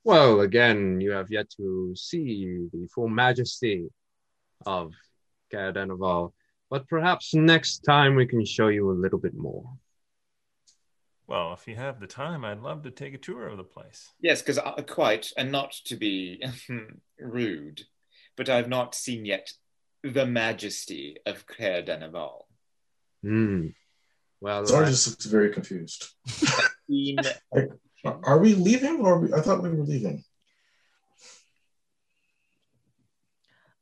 Well, 0.05 0.41
again, 0.41 1.01
you 1.01 1.11
have 1.13 1.31
yet 1.31 1.51
to 1.57 1.93
see 1.97 2.67
the 2.73 2.87
full 2.95 3.09
majesty 3.09 3.89
of 4.67 4.93
Caer 5.51 5.73
Dineval, 5.73 6.33
but 6.71 6.87
perhaps 6.89 7.35
next 7.35 7.81
time 7.81 8.15
we 8.15 8.27
can 8.27 8.45
show 8.45 8.69
you 8.69 8.91
a 8.91 9.01
little 9.03 9.19
bit 9.19 9.35
more. 9.35 9.65
Well, 11.27 11.53
if 11.53 11.69
you 11.69 11.77
have 11.77 12.01
the 12.01 12.07
time, 12.07 12.45
I'd 12.45 12.61
love 12.61 12.85
to 12.85 12.91
take 12.91 13.13
a 13.13 13.19
tour 13.19 13.49
of 13.49 13.59
the 13.59 13.65
place. 13.65 14.09
Yes, 14.21 14.41
because 14.41 14.59
quite, 14.89 15.31
and 15.37 15.53
not 15.53 15.73
to 15.87 15.97
be 15.97 16.43
rude, 17.21 17.83
but 18.37 18.49
I've 18.49 18.69
not 18.69 18.95
seen 18.95 19.27
yet 19.27 19.51
the 20.03 20.25
majesty 20.25 21.17
of 21.27 21.47
Caer 21.47 21.83
Dineval. 21.83 22.45
Hmm. 23.23 23.67
Well, 24.41 24.65
Zara 24.65 24.87
just 24.87 25.07
looks 25.09 25.27
very 25.27 25.53
confused. 25.53 26.09
Seen- 26.89 27.19
Are 28.05 28.21
are 28.23 28.39
we 28.39 28.55
leaving 28.55 29.01
or 29.01 29.15
are 29.15 29.19
we, 29.19 29.33
I 29.33 29.41
thought 29.41 29.63
we 29.63 29.71
were 29.71 29.85
leaving? 29.85 30.25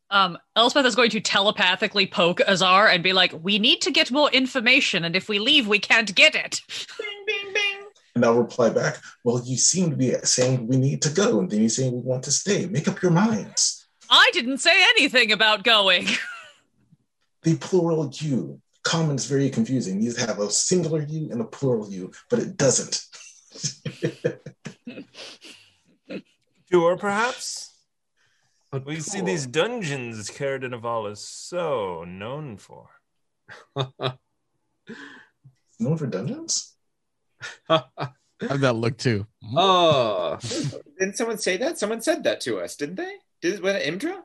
Um, 0.09 0.39
Elspeth 0.55 0.87
is 0.87 0.95
going 0.95 1.11
to 1.11 1.21
telepathically 1.21 2.07
poke 2.07 2.41
Azar 2.47 2.89
and 2.89 3.03
be 3.03 3.13
like, 3.13 3.33
"We 3.43 3.59
need 3.59 3.81
to 3.83 3.91
get 3.91 4.11
more 4.11 4.31
information, 4.31 5.05
and 5.05 5.17
if 5.17 5.29
we 5.29 5.39
leave, 5.39 5.67
we 5.67 5.79
can't 5.79 6.15
get 6.15 6.35
it." 6.35 6.61
Bing, 6.99 7.25
bing, 7.27 7.53
bing. 7.53 7.87
And 8.15 8.25
I'll 8.25 8.35
reply 8.35 8.71
back, 8.71 8.97
well, 9.25 9.43
you 9.45 9.59
seem 9.59 9.91
to 9.91 9.97
be 9.97 10.15
saying 10.25 10.69
we 10.69 10.79
need 10.79 11.03
to 11.03 11.11
go, 11.11 11.39
and 11.39 11.51
then 11.51 11.61
you 11.61 11.69
saying 11.69 11.93
we 11.93 11.99
want 11.99 12.23
to 12.25 12.33
stay. 12.33 12.65
Make 12.65 12.89
up 12.89 13.03
your 13.03 13.11
minds. 13.11 13.87
I 14.09 14.31
didn't 14.33 14.59
say 14.59 14.83
anything 14.97 15.33
about 15.33 15.65
going. 15.65 16.07
The 17.43 17.57
plural 17.59 18.11
you. 18.13 18.61
Common 18.83 19.15
is 19.15 19.27
very 19.27 19.51
confusing. 19.51 20.03
You 20.03 20.13
have 20.15 20.41
a 20.41 20.51
singular 20.51 21.03
you 21.03 21.31
and 21.31 21.41
a 21.41 21.45
plural 21.45 21.89
you, 21.89 22.11
but 22.29 22.41
it 22.41 22.57
doesn't. 22.57 23.05
Tour, 26.71 26.97
perhaps? 26.97 27.73
A 28.73 28.79
We 28.81 29.01
see 29.01 29.21
these 29.21 29.47
dungeons 29.47 30.29
Caer 30.31 30.59
Dineval 30.59 31.11
is 31.11 31.21
so 31.27 32.05
known 32.05 32.57
for. 32.57 32.89
Known 35.79 35.97
for 35.97 36.07
dungeons? 36.07 36.75
How'd 37.69 37.91
that 38.41 38.75
look 38.75 38.99
too? 38.99 39.27
oh, 39.55 40.39
Didn't 40.99 41.17
someone 41.17 41.39
say 41.39 41.57
that? 41.59 41.79
Someone 41.79 42.03
said 42.03 42.25
that 42.25 42.41
to 42.43 42.59
us, 42.61 42.77
didn't 42.77 42.97
they? 42.97 43.15
Did 43.41 43.61
was 43.61 43.77
it 43.77 43.87
Imdra? 43.87 44.23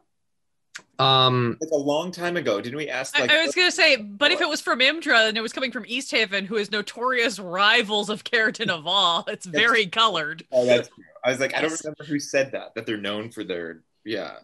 Um, 0.99 1.57
Like 1.59 1.71
a 1.71 1.75
long 1.77 2.11
time 2.11 2.37
ago. 2.37 2.61
Didn't 2.61 2.77
we 2.77 2.89
ask 2.89 3.17
I, 3.17 3.21
like 3.21 3.31
I 3.31 3.45
was 3.45 3.55
gonna 3.55 3.71
say, 3.71 3.95
but 3.95 4.31
if 4.31 4.41
it 4.41 4.47
was 4.47 4.61
from 4.61 4.79
Imdra 4.79 5.27
and 5.29 5.37
it 5.37 5.41
was 5.41 5.53
coming 5.53 5.71
from 5.71 5.83
Easthaven, 5.85 6.45
who 6.45 6.57
is 6.57 6.71
notorious 6.71 7.39
rivals 7.39 8.09
of 8.09 8.23
Caer 8.23 8.51
Dineval, 8.51 9.27
it's 9.27 9.45
very 9.45 9.87
colored. 9.87 10.43
Oh, 10.51 10.65
that's 10.65 10.89
true. 10.89 11.03
I 11.23 11.29
was 11.31 11.39
like, 11.39 11.55
I 11.55 11.61
don't 11.61 11.79
remember 11.83 12.03
who 12.05 12.19
said 12.19 12.51
that, 12.53 12.75
that 12.75 12.85
they're 12.85 12.97
known 12.97 13.31
for 13.31 13.43
their 13.43 13.81
yeah. 14.05 14.37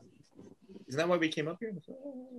Isn't 0.87 0.97
that 0.97 1.09
why 1.09 1.17
we 1.17 1.27
came 1.27 1.47
up 1.47 1.57
here? 1.59 1.73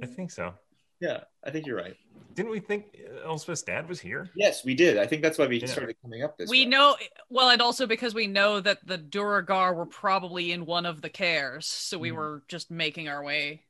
I 0.03 0.07
think 0.07 0.31
so. 0.31 0.55
Yeah, 1.01 1.21
I 1.45 1.51
think 1.51 1.67
you're 1.67 1.77
right. 1.77 1.97
Didn't 2.35 2.51
we 2.51 2.61
think 2.61 2.97
Elspeth's 3.25 3.63
dad 3.63 3.89
was 3.89 4.01
here? 4.01 4.31
Yes, 4.35 4.65
we 4.65 4.75
did. 4.75 4.97
I 4.99 5.07
think 5.07 5.23
that's 5.23 5.39
why 5.39 5.47
we 5.47 5.61
Yeah. 5.61 5.67
started 5.67 5.97
coming 6.03 6.23
up 6.23 6.37
this 6.39 6.51
we 6.51 6.65
way. 6.65 6.71
know 6.71 6.97
well, 7.29 7.51
and 7.51 7.63
also 7.63 7.87
because 7.87 8.15
we 8.15 8.27
know 8.27 8.61
that 8.61 8.85
the 8.87 8.99
Duergar 8.99 9.75
were 9.75 9.87
probably 9.87 10.51
in 10.53 10.67
one 10.67 10.87
of 10.87 11.03
the 11.03 11.09
Caers, 11.09 11.67
so 11.67 11.99
we 11.99 12.11
Mhm. 12.11 12.17
were 12.17 12.43
just 12.49 12.71
making 12.71 13.09
our 13.09 13.23
way 13.23 13.65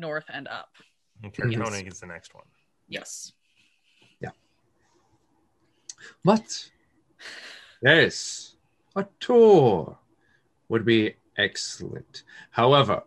north 0.00 0.24
and 0.32 0.48
up. 0.48 0.70
Okay, 1.24 1.42
Yes. 1.50 1.60
Konig 1.60 1.86
is 1.86 2.00
the 2.00 2.06
next 2.06 2.34
one. 2.34 2.44
Yes. 2.88 3.32
Yeah. 4.20 4.30
But 6.24 6.70
yes, 7.82 8.56
a 8.96 9.06
tour 9.20 9.98
would 10.68 10.84
be 10.84 11.14
excellent. 11.36 12.22
However, 12.50 13.02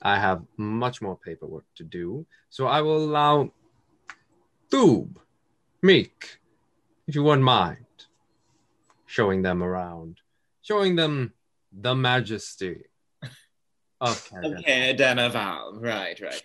I 0.00 0.18
have 0.18 0.42
much 0.56 1.02
more 1.02 1.16
paperwork 1.16 1.64
to 1.76 1.84
do, 1.84 2.24
so 2.50 2.66
I 2.66 2.80
will 2.80 3.04
allow 3.04 3.52
Thoob, 4.70 5.16
Meek, 5.82 6.38
if 7.06 7.14
you 7.14 7.22
wouldn't 7.22 7.42
mind, 7.44 7.86
showing 9.06 9.42
them 9.42 9.62
around, 9.62 10.20
showing 10.62 10.96
them 10.96 11.32
the 11.72 11.94
majesty 11.94 12.84
of 14.00 14.24
Canada. 14.28 14.58
Okay, 14.58 14.96
Dineval. 14.98 15.82
Right, 15.82 16.20
right, 16.20 16.42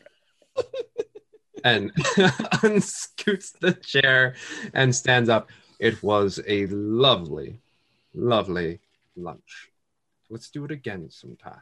right. 0.57 0.65
and 1.63 1.91
unscoots 2.63 3.51
the 3.59 3.73
chair 3.73 4.35
and 4.73 4.93
stands 4.93 5.29
up. 5.29 5.49
It 5.79 6.01
was 6.03 6.39
a 6.47 6.65
lovely, 6.67 7.59
lovely 8.13 8.79
lunch. 9.15 9.69
Let's 10.29 10.49
do 10.49 10.65
it 10.65 10.71
again 10.71 11.09
sometime. 11.09 11.59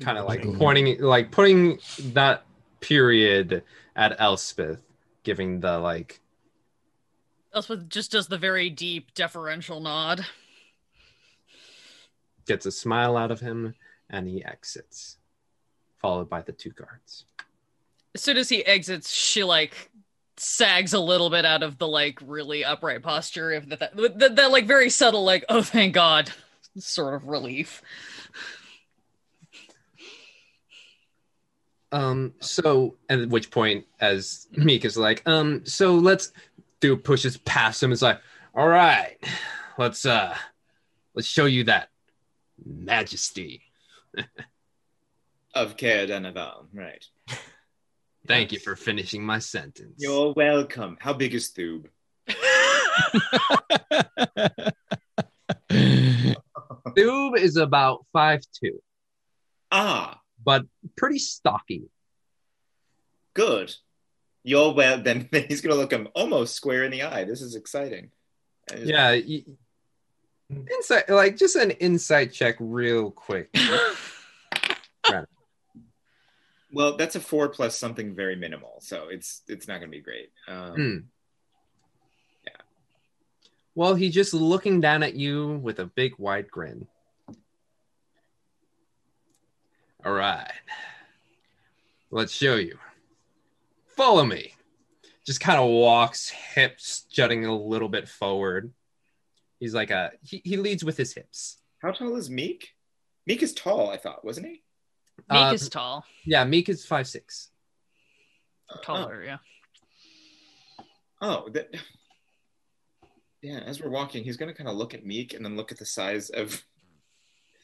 Kind 0.00 0.18
of 0.18 0.26
like 0.26 0.42
pointing, 0.54 1.00
like 1.00 1.30
putting 1.30 1.78
that 2.12 2.44
period 2.80 3.62
at 3.94 4.18
Elspeth, 4.18 4.80
giving 5.24 5.60
the 5.60 5.78
like, 5.78 6.20
Elspeth 7.52 7.88
just 7.88 8.12
does 8.12 8.28
the 8.28 8.38
very 8.38 8.70
deep 8.70 9.12
deferential 9.14 9.80
nod. 9.80 10.24
Gets 12.50 12.66
a 12.66 12.72
smile 12.72 13.16
out 13.16 13.30
of 13.30 13.38
him, 13.38 13.76
and 14.10 14.26
he 14.26 14.44
exits, 14.44 15.18
followed 15.98 16.28
by 16.28 16.42
the 16.42 16.50
two 16.50 16.70
guards. 16.70 17.24
As 18.12 18.22
soon 18.22 18.36
as 18.36 18.48
he 18.48 18.66
exits, 18.66 19.14
she 19.14 19.44
like 19.44 19.88
sags 20.36 20.92
a 20.92 20.98
little 20.98 21.30
bit 21.30 21.44
out 21.44 21.62
of 21.62 21.78
the 21.78 21.86
like 21.86 22.18
really 22.26 22.64
upright 22.64 23.04
posture 23.04 23.52
of 23.52 23.68
that 23.68 23.94
that, 23.94 24.34
that, 24.34 24.50
like 24.50 24.66
very 24.66 24.90
subtle 24.90 25.22
like 25.22 25.44
oh 25.48 25.62
thank 25.62 25.94
god 25.94 26.32
sort 26.76 27.14
of 27.14 27.28
relief. 27.28 27.82
Um, 31.92 32.34
so 32.40 32.96
at 33.08 33.28
which 33.28 33.52
point, 33.52 33.86
as 34.00 34.48
Meek 34.56 34.84
is 34.84 34.96
like, 34.96 35.22
um, 35.26 35.64
so 35.64 35.94
let's 35.94 36.32
do 36.80 36.96
pushes 36.96 37.36
past 37.36 37.80
him. 37.80 37.92
It's 37.92 38.02
like, 38.02 38.20
all 38.56 38.68
right, 38.68 39.18
let's 39.78 40.04
uh 40.04 40.34
let's 41.14 41.28
show 41.28 41.44
you 41.44 41.62
that 41.64 41.90
majesty. 42.64 43.62
Of 45.54 45.76
Caer 45.76 46.06
Dineval. 46.06 46.66
Right. 46.72 47.04
Thank 48.26 48.52
you 48.52 48.58
for 48.58 48.76
finishing 48.76 49.24
my 49.24 49.38
sentence. 49.38 49.94
You're 49.98 50.32
welcome. 50.34 50.96
How 51.00 51.12
big 51.12 51.34
is 51.34 51.52
Thoob? 51.52 51.86
Thoob 55.70 57.38
is 57.38 57.56
about 57.56 58.04
five 58.12 58.40
two, 58.52 58.80
Ah, 59.70 60.20
but 60.44 60.64
pretty 60.96 61.18
stocky. 61.18 61.84
good. 63.34 63.74
You're 64.42 64.72
well. 64.72 65.00
Then, 65.02 65.28
he's 65.48 65.60
gonna 65.60 65.74
look 65.76 65.92
him 65.92 66.08
almost 66.14 66.54
square 66.54 66.84
in 66.84 66.90
the 66.90 67.02
eye. 67.02 67.24
This 67.24 67.42
is 67.42 67.54
exciting. 67.54 68.10
Yeah, 68.76 69.18
insight 70.50 71.08
like 71.08 71.36
just 71.36 71.56
an 71.56 71.70
insight 71.72 72.32
check, 72.32 72.56
real 72.58 73.10
quick. 73.10 73.54
Well, 76.72 76.96
that's 76.96 77.16
a 77.16 77.20
four 77.20 77.48
plus 77.48 77.76
something 77.76 78.14
very 78.14 78.36
minimal, 78.36 78.76
so 78.80 79.08
it's 79.08 79.42
it's 79.48 79.66
not 79.66 79.80
gonna 79.80 79.90
be 79.90 80.00
great. 80.00 80.30
Um, 80.46 80.74
Hmm. 80.74 80.98
Well, 83.74 83.94
he's 83.94 84.14
just 84.14 84.34
looking 84.34 84.80
down 84.80 85.02
at 85.02 85.14
you 85.14 85.58
with 85.62 85.78
a 85.78 85.86
big 85.86 86.14
wide 86.18 86.50
grin. 86.50 86.86
All 90.04 90.12
right. 90.12 90.50
Let's 92.10 92.32
show 92.32 92.56
you. 92.56 92.78
Follow 93.96 94.24
me. 94.24 94.54
Just 95.24 95.40
kind 95.40 95.60
of 95.60 95.68
walks, 95.68 96.28
hips 96.28 97.02
jutting 97.10 97.46
a 97.46 97.56
little 97.56 97.88
bit 97.88 98.08
forward. 98.08 98.72
He's 99.60 99.74
like 99.74 99.90
a 99.90 100.10
he, 100.22 100.42
he 100.44 100.56
leads 100.56 100.82
with 100.84 100.96
his 100.96 101.14
hips. 101.14 101.58
How 101.80 101.92
tall 101.92 102.16
is 102.16 102.28
Meek? 102.28 102.70
Meek 103.26 103.42
is 103.42 103.54
tall, 103.54 103.90
I 103.90 103.96
thought, 103.98 104.24
wasn't 104.24 104.46
he? 104.46 104.62
Meek 105.30 105.38
Uh, 105.38 105.52
is 105.54 105.68
tall, 105.68 106.04
Yeah, 106.24 106.44
Meek 106.44 106.68
is 106.68 106.84
five 106.84 107.06
six. 107.06 107.50
taller, 108.82 109.22
yeah. 109.22 109.36
Oh, 111.20 111.48
that. 111.50 111.68
Yeah, 113.42 113.60
as 113.60 113.80
we're 113.82 113.90
walking, 113.90 114.24
he's 114.24 114.36
gonna 114.36 114.54
kind 114.54 114.68
of 114.68 114.76
look 114.76 114.94
at 114.94 115.04
Meek 115.06 115.34
and 115.34 115.44
then 115.44 115.56
look 115.56 115.72
at 115.72 115.78
the 115.78 115.86
size 115.86 116.30
of 116.30 116.62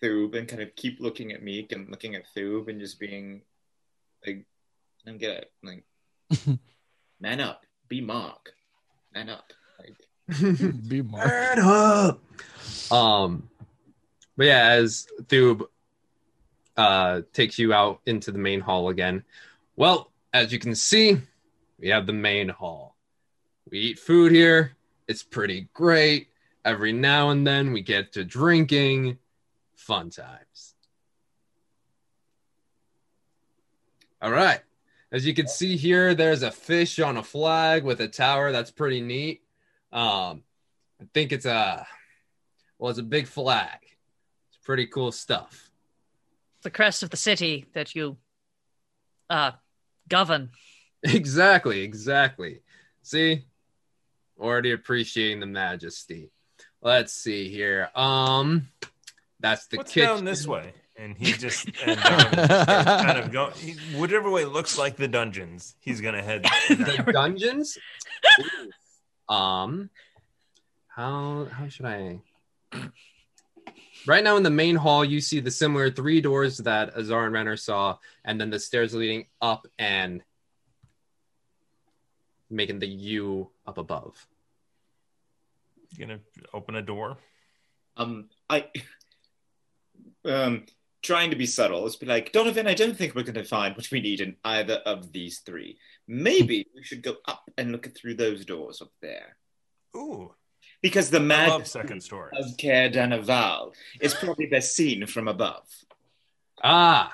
Thub 0.00 0.34
and 0.34 0.47
kind 0.49 0.62
of 0.62 0.75
keep 0.76 1.00
looking 1.00 1.33
at 1.33 1.42
Meek 1.42 1.73
and 1.73 1.89
looking 1.91 2.15
at 2.15 2.26
Thub 2.34 2.68
and 2.68 2.81
just 2.81 2.99
being 3.00 3.42
like, 4.26 4.47
I 5.07 5.10
don't 5.10 5.18
get 5.18 5.31
it. 5.39 5.52
Like, 5.62 5.84
man 7.20 7.41
up, 7.41 7.65
be 7.89 8.00
Mark, 8.00 8.52
man 9.15 9.28
up. 9.31 9.52
Like, 9.78 9.97
Be 10.88 11.02
more. 11.02 11.22
Up. 11.22 12.20
Um, 12.92 13.48
but 14.36 14.46
yeah, 14.46 14.70
as 14.70 15.06
Thub 15.28 15.64
uh, 16.76 17.22
takes 17.32 17.58
you 17.58 17.72
out 17.72 18.00
into 18.06 18.30
the 18.32 18.38
main 18.38 18.60
hall 18.60 18.88
again. 18.88 19.24
Well, 19.76 20.10
as 20.32 20.52
you 20.52 20.58
can 20.58 20.74
see, 20.74 21.18
we 21.78 21.88
have 21.88 22.06
the 22.06 22.12
main 22.12 22.48
hall. 22.48 22.96
We 23.70 23.78
eat 23.78 23.98
food 23.98 24.32
here. 24.32 24.76
It's 25.08 25.22
pretty 25.22 25.68
great. 25.72 26.28
Every 26.64 26.92
now 26.92 27.30
and 27.30 27.46
then 27.46 27.72
we 27.72 27.82
get 27.82 28.12
to 28.14 28.24
drinking. 28.24 29.18
Fun 29.74 30.10
times. 30.10 30.74
All 34.20 34.32
right. 34.32 34.60
As 35.12 35.24
you 35.24 35.34
can 35.34 35.46
see 35.46 35.76
here, 35.76 36.14
there's 36.14 36.42
a 36.42 36.50
fish 36.50 36.98
on 36.98 37.16
a 37.16 37.22
flag 37.22 37.84
with 37.84 38.00
a 38.00 38.08
tower. 38.08 38.50
That's 38.50 38.70
pretty 38.70 39.00
neat. 39.00 39.42
Um, 39.92 40.42
I 41.00 41.05
think 41.15 41.32
it's 41.32 41.47
a 41.47 41.86
well, 42.78 42.90
it's 42.90 42.98
a 42.98 43.05
big 43.05 43.26
flag. 43.26 43.78
It's 44.48 44.58
pretty 44.65 44.86
cool 44.86 45.12
stuff. 45.12 45.70
The 46.62 46.70
crest 46.70 47.02
of 47.02 47.10
the 47.10 47.16
city 47.16 47.66
that 47.74 47.94
you 47.94 48.16
uh 49.31 49.52
govern. 50.08 50.50
Exactly, 51.02 51.82
exactly. 51.82 52.62
See, 53.02 53.44
already 54.40 54.73
appreciating 54.73 55.39
the 55.39 55.47
majesty. 55.47 56.31
Let's 56.82 57.12
see 57.12 57.48
here. 57.48 57.90
Um, 57.94 58.68
that's 59.39 59.66
the 59.68 59.76
What's 59.76 59.92
kitchen. 59.92 60.08
down 60.16 60.24
this 60.24 60.47
way? 60.48 60.73
And 60.97 61.16
he 61.16 61.32
just 61.32 61.66
and 61.86 62.00
Donovan 62.00 62.48
kind 62.48 63.18
of 63.18 63.31
go 63.31 63.50
he, 63.50 63.73
whichever 63.97 64.31
way 64.31 64.47
looks 64.47 64.78
like 64.78 64.97
the 64.97 65.06
dungeons. 65.06 65.76
He's 65.78 66.00
gonna 66.00 66.23
head. 66.23 66.44
the 66.68 67.10
dungeons. 67.12 67.78
Ooh. 68.40 68.70
Um, 69.28 69.90
how 70.88 71.46
how 71.50 71.68
should 71.68 71.86
I? 71.86 72.20
Right 74.06 74.22
now 74.22 74.36
in 74.36 74.42
the 74.42 74.50
main 74.50 74.76
hall, 74.76 75.05
you 75.05 75.20
see 75.20 75.40
the 75.40 75.50
similar 75.50 75.90
three 75.90 76.20
doors 76.20 76.58
that 76.58 76.96
Azar 76.96 77.24
and 77.24 77.32
Renner 77.32 77.56
saw, 77.56 77.96
and 78.24 78.40
then 78.40 78.50
the 78.50 78.60
stairs 78.60 78.94
leading 78.94 79.26
up 79.40 79.66
and 79.78 80.22
making 82.48 82.78
the 82.78 82.86
U 82.86 83.50
up 83.66 83.78
above. 83.78 84.26
You 85.90 86.06
gonna 86.06 86.20
open 86.55 86.76
a 86.76 86.82
door. 86.82 87.16
Um, 87.96 88.28
I, 88.48 88.66
um, 90.24 90.66
trying 91.02 91.30
to 91.30 91.36
be 91.36 91.46
subtle. 91.46 91.82
Let's 91.82 91.96
be 91.96 92.06
like, 92.06 92.32
Donovan, 92.32 92.66
I 92.66 92.74
don't 92.74 92.96
think 92.96 93.14
we're 93.14 93.22
going 93.22 93.34
to 93.34 93.44
find 93.44 93.76
what 93.76 93.90
we 93.90 94.00
need 94.00 94.20
in 94.20 94.36
either 94.44 94.74
of 94.74 95.12
these 95.12 95.38
three. 95.38 95.78
Maybe 96.09 96.67
we 96.75 96.83
should 96.83 97.02
go 97.02 97.17
up 97.26 97.51
and 97.59 97.73
look 97.73 97.89
through 97.97 98.15
those 98.15 98.44
doors 98.44 98.81
up 98.83 98.91
there. 99.02 99.36
Ooh, 99.97 100.35
Because 100.83 101.10
the 101.10 101.18
I 101.18 101.20
love 101.20 101.28
magic 101.60 101.67
second 101.67 102.02
story. 102.02 102.31
of 102.39 102.57
Caer 102.59 102.91
Dineval 102.91 103.73
is 104.01 104.15
probably 104.20 104.47
best 104.47 104.75
seen 104.76 105.07
from 105.07 105.26
above. 105.28 105.67
Ah, 106.62 107.12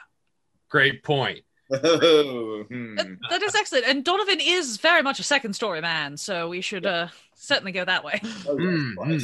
great 0.69 1.03
point. 1.03 1.41
Oh, 1.75 2.65
hmm. 2.69 2.97
That, 2.97 3.17
that 3.31 3.43
is 3.43 3.55
excellent. 3.55 3.87
And 3.87 4.05
Donovan 4.05 4.41
is 4.43 4.77
very 4.77 5.01
much 5.03 5.21
a 5.21 5.23
second 5.23 5.55
story 5.55 5.81
man, 5.81 6.19
so 6.19 6.51
we 6.51 6.61
should 6.61 6.85
uh 6.85 7.09
certainly 7.35 7.73
go 7.73 7.83
that 7.83 8.05
way. 8.05 8.21
Oh, 8.47 8.57
Mm, 8.57 8.95
mm. 8.97 9.21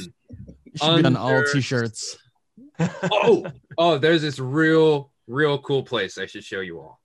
Should 0.77 0.97
be 1.03 1.05
on 1.05 1.15
all 1.17 1.43
t-shirts. 1.53 2.17
oh, 3.13 3.47
oh, 3.77 3.99
there's 3.99 4.23
this 4.23 4.39
real, 4.39 5.11
real 5.27 5.59
cool 5.59 5.83
place 5.83 6.17
I 6.17 6.25
should 6.25 6.43
show 6.43 6.61
you 6.61 6.81
all. 6.81 7.01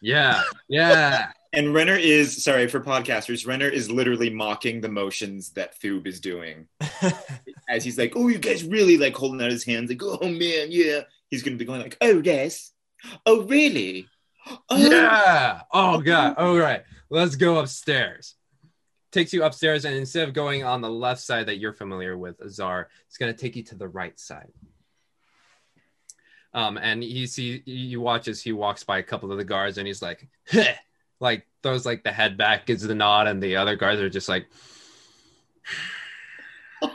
Yeah, 0.00 0.40
yeah. 0.68 1.32
And 1.56 1.72
Renner 1.72 1.96
is 1.96 2.44
sorry 2.44 2.68
for 2.68 2.80
podcasters. 2.80 3.46
Renner 3.46 3.66
is 3.66 3.90
literally 3.90 4.28
mocking 4.28 4.82
the 4.82 4.90
motions 4.90 5.48
that 5.52 5.80
Thoob 5.80 6.06
is 6.06 6.20
doing 6.20 6.68
as 7.70 7.82
he's 7.82 7.96
like, 7.96 8.12
"Oh, 8.14 8.28
you 8.28 8.36
guys 8.36 8.62
really 8.62 8.98
like 8.98 9.16
holding 9.16 9.40
out 9.40 9.50
his 9.50 9.64
hands, 9.64 9.88
like, 9.88 10.02
oh 10.02 10.28
man, 10.28 10.68
yeah." 10.68 11.00
He's 11.30 11.42
gonna 11.42 11.56
be 11.56 11.64
going 11.64 11.80
like, 11.80 11.96
"Oh 12.02 12.20
yes, 12.22 12.72
oh 13.24 13.44
really, 13.44 14.06
oh 14.68 14.76
Yeah. 14.76 15.62
Oh 15.72 16.02
god. 16.02 16.34
All 16.36 16.58
right. 16.58 16.84
Let's 17.08 17.36
go 17.36 17.58
upstairs. 17.58 18.34
Takes 19.10 19.32
you 19.32 19.42
upstairs, 19.42 19.86
and 19.86 19.96
instead 19.96 20.28
of 20.28 20.34
going 20.34 20.62
on 20.62 20.82
the 20.82 20.90
left 20.90 21.22
side 21.22 21.46
that 21.46 21.56
you're 21.56 21.72
familiar 21.72 22.18
with, 22.18 22.38
Azar, 22.42 22.90
it's 23.06 23.16
gonna 23.16 23.32
take 23.32 23.56
you 23.56 23.62
to 23.64 23.76
the 23.76 23.88
right 23.88 24.18
side. 24.20 24.52
Um, 26.52 26.76
and 26.76 27.02
he 27.02 27.26
see 27.26 27.62
you 27.64 28.02
watch 28.02 28.28
as 28.28 28.42
he 28.42 28.52
walks 28.52 28.84
by 28.84 28.98
a 28.98 29.02
couple 29.02 29.32
of 29.32 29.38
the 29.38 29.44
guards, 29.44 29.78
and 29.78 29.86
he's 29.86 30.02
like, 30.02 30.28
Heh! 30.44 30.74
Like 31.20 31.46
throws 31.62 31.86
like 31.86 32.04
the 32.04 32.12
head 32.12 32.36
back, 32.36 32.66
gives 32.66 32.82
the 32.82 32.94
nod, 32.94 33.26
and 33.26 33.42
the 33.42 33.56
other 33.56 33.76
guards 33.76 34.00
are 34.00 34.10
just 34.10 34.28
like, 34.28 34.46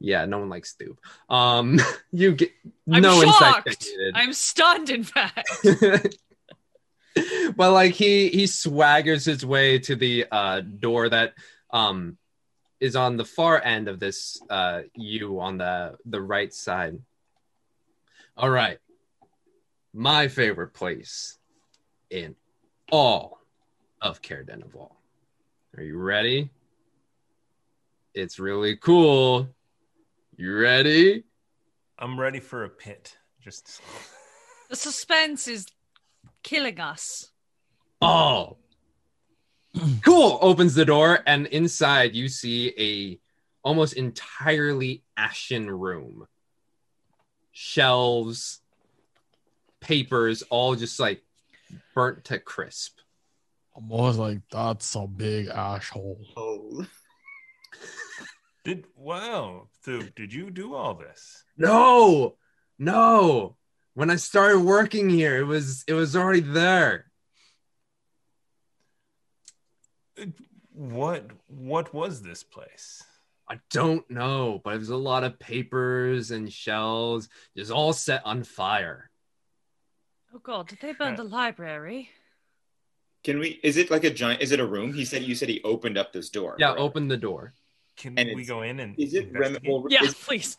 yeah, 0.00 0.24
no 0.24 0.38
one 0.38 0.48
likes 0.48 0.70
Stoop. 0.70 0.98
Um, 1.28 1.78
you 2.12 2.34
get 2.34 2.50
I'm 2.90 3.02
no 3.02 3.22
shocked. 3.22 3.86
I'm 4.14 4.32
stunned, 4.32 4.90
in 4.90 5.04
fact. 5.04 5.48
but 7.56 7.72
like 7.72 7.92
he 7.92 8.28
he 8.28 8.44
swaggers 8.44 9.26
his 9.26 9.44
way 9.44 9.78
to 9.78 9.94
the 9.94 10.26
uh 10.30 10.60
door 10.60 11.08
that 11.08 11.34
um 11.70 12.16
is 12.80 12.96
on 12.96 13.16
the 13.16 13.24
far 13.24 13.62
end 13.62 13.86
of 13.88 14.00
this 14.00 14.40
uh 14.48 14.82
U 14.94 15.40
on 15.40 15.58
the 15.58 15.96
the 16.06 16.20
right 16.20 16.52
side. 16.52 16.98
All 18.36 18.50
right. 18.50 18.78
My 19.94 20.28
favorite 20.28 20.72
place 20.72 21.38
in 22.10 22.34
all 22.90 23.38
of 24.00 24.22
Caer 24.22 24.44
Dineval. 24.44 24.92
Are 25.76 25.82
you 25.82 25.98
ready? 25.98 26.50
It's 28.14 28.38
really 28.38 28.76
cool. 28.76 29.48
You 30.36 30.56
ready? 30.56 31.24
I'm 31.98 32.18
ready 32.18 32.40
for 32.40 32.64
a 32.64 32.68
pit. 32.70 33.16
Just 33.40 33.82
The 34.70 34.76
suspense 34.76 35.46
is 35.46 35.66
killing 36.42 36.80
us. 36.80 37.30
Oh, 38.00 38.56
cool! 40.04 40.38
Opens 40.40 40.74
the 40.74 40.86
door, 40.86 41.20
and 41.26 41.46
inside 41.48 42.14
you 42.14 42.28
see 42.28 42.72
a 42.78 43.20
almost 43.62 43.92
entirely 43.92 45.04
ashen 45.16 45.70
room. 45.70 46.26
Shelves, 47.52 48.61
papers, 49.82 50.42
all 50.48 50.74
just 50.74 50.98
like 50.98 51.22
burnt 51.94 52.24
to 52.24 52.38
crisp. 52.38 52.98
I'm 53.76 53.90
always 53.90 54.16
like, 54.16 54.40
that's 54.50 54.94
a 54.94 55.06
big 55.06 55.48
asshole. 55.48 56.20
oh." 56.36 56.86
did 58.64 58.84
wow. 58.96 59.68
So 59.84 60.02
did 60.14 60.32
you 60.32 60.50
do 60.50 60.74
all 60.74 60.94
this? 60.94 61.44
No, 61.56 62.36
no. 62.78 63.56
When 63.94 64.10
I 64.10 64.16
started 64.16 64.60
working 64.60 65.10
here, 65.10 65.38
it 65.38 65.44
was 65.44 65.84
it 65.86 65.94
was 65.94 66.16
already 66.16 66.40
there. 66.40 67.06
What 70.72 71.30
what 71.48 71.92
was 71.92 72.22
this 72.22 72.42
place? 72.42 73.02
I 73.48 73.60
don't 73.70 74.08
know, 74.10 74.60
but 74.64 74.74
it 74.74 74.78
was 74.78 74.88
a 74.88 74.96
lot 74.96 75.24
of 75.24 75.38
papers 75.38 76.30
and 76.30 76.50
shells 76.50 77.28
just 77.56 77.70
all 77.70 77.92
set 77.92 78.22
on 78.24 78.44
fire. 78.44 79.10
Oh 80.34 80.38
god, 80.42 80.68
did 80.68 80.78
they 80.80 80.92
burn 80.92 81.16
the 81.16 81.24
library? 81.24 82.08
Can 83.24 83.38
we? 83.38 83.60
Is 83.62 83.76
it 83.76 83.90
like 83.90 84.04
a 84.04 84.10
giant? 84.10 84.40
Is 84.42 84.52
it 84.52 84.60
a 84.60 84.66
room? 84.66 84.92
He 84.92 85.04
said. 85.04 85.22
You 85.22 85.34
said 85.34 85.48
he 85.48 85.60
opened 85.62 85.98
up 85.98 86.12
this 86.12 86.30
door. 86.30 86.56
Yeah, 86.58 86.68
correct? 86.68 86.80
open 86.80 87.08
the 87.08 87.16
door. 87.16 87.54
Can 87.96 88.18
And 88.18 88.34
we 88.34 88.44
go 88.44 88.62
in 88.62 88.80
and 88.80 88.98
Is 88.98 89.14
it 89.14 89.30
rem- 89.32 89.54
investigate? 89.56 89.70
well, 89.70 89.86
Yeah, 89.90 90.02
is, 90.04 90.14
please. 90.14 90.56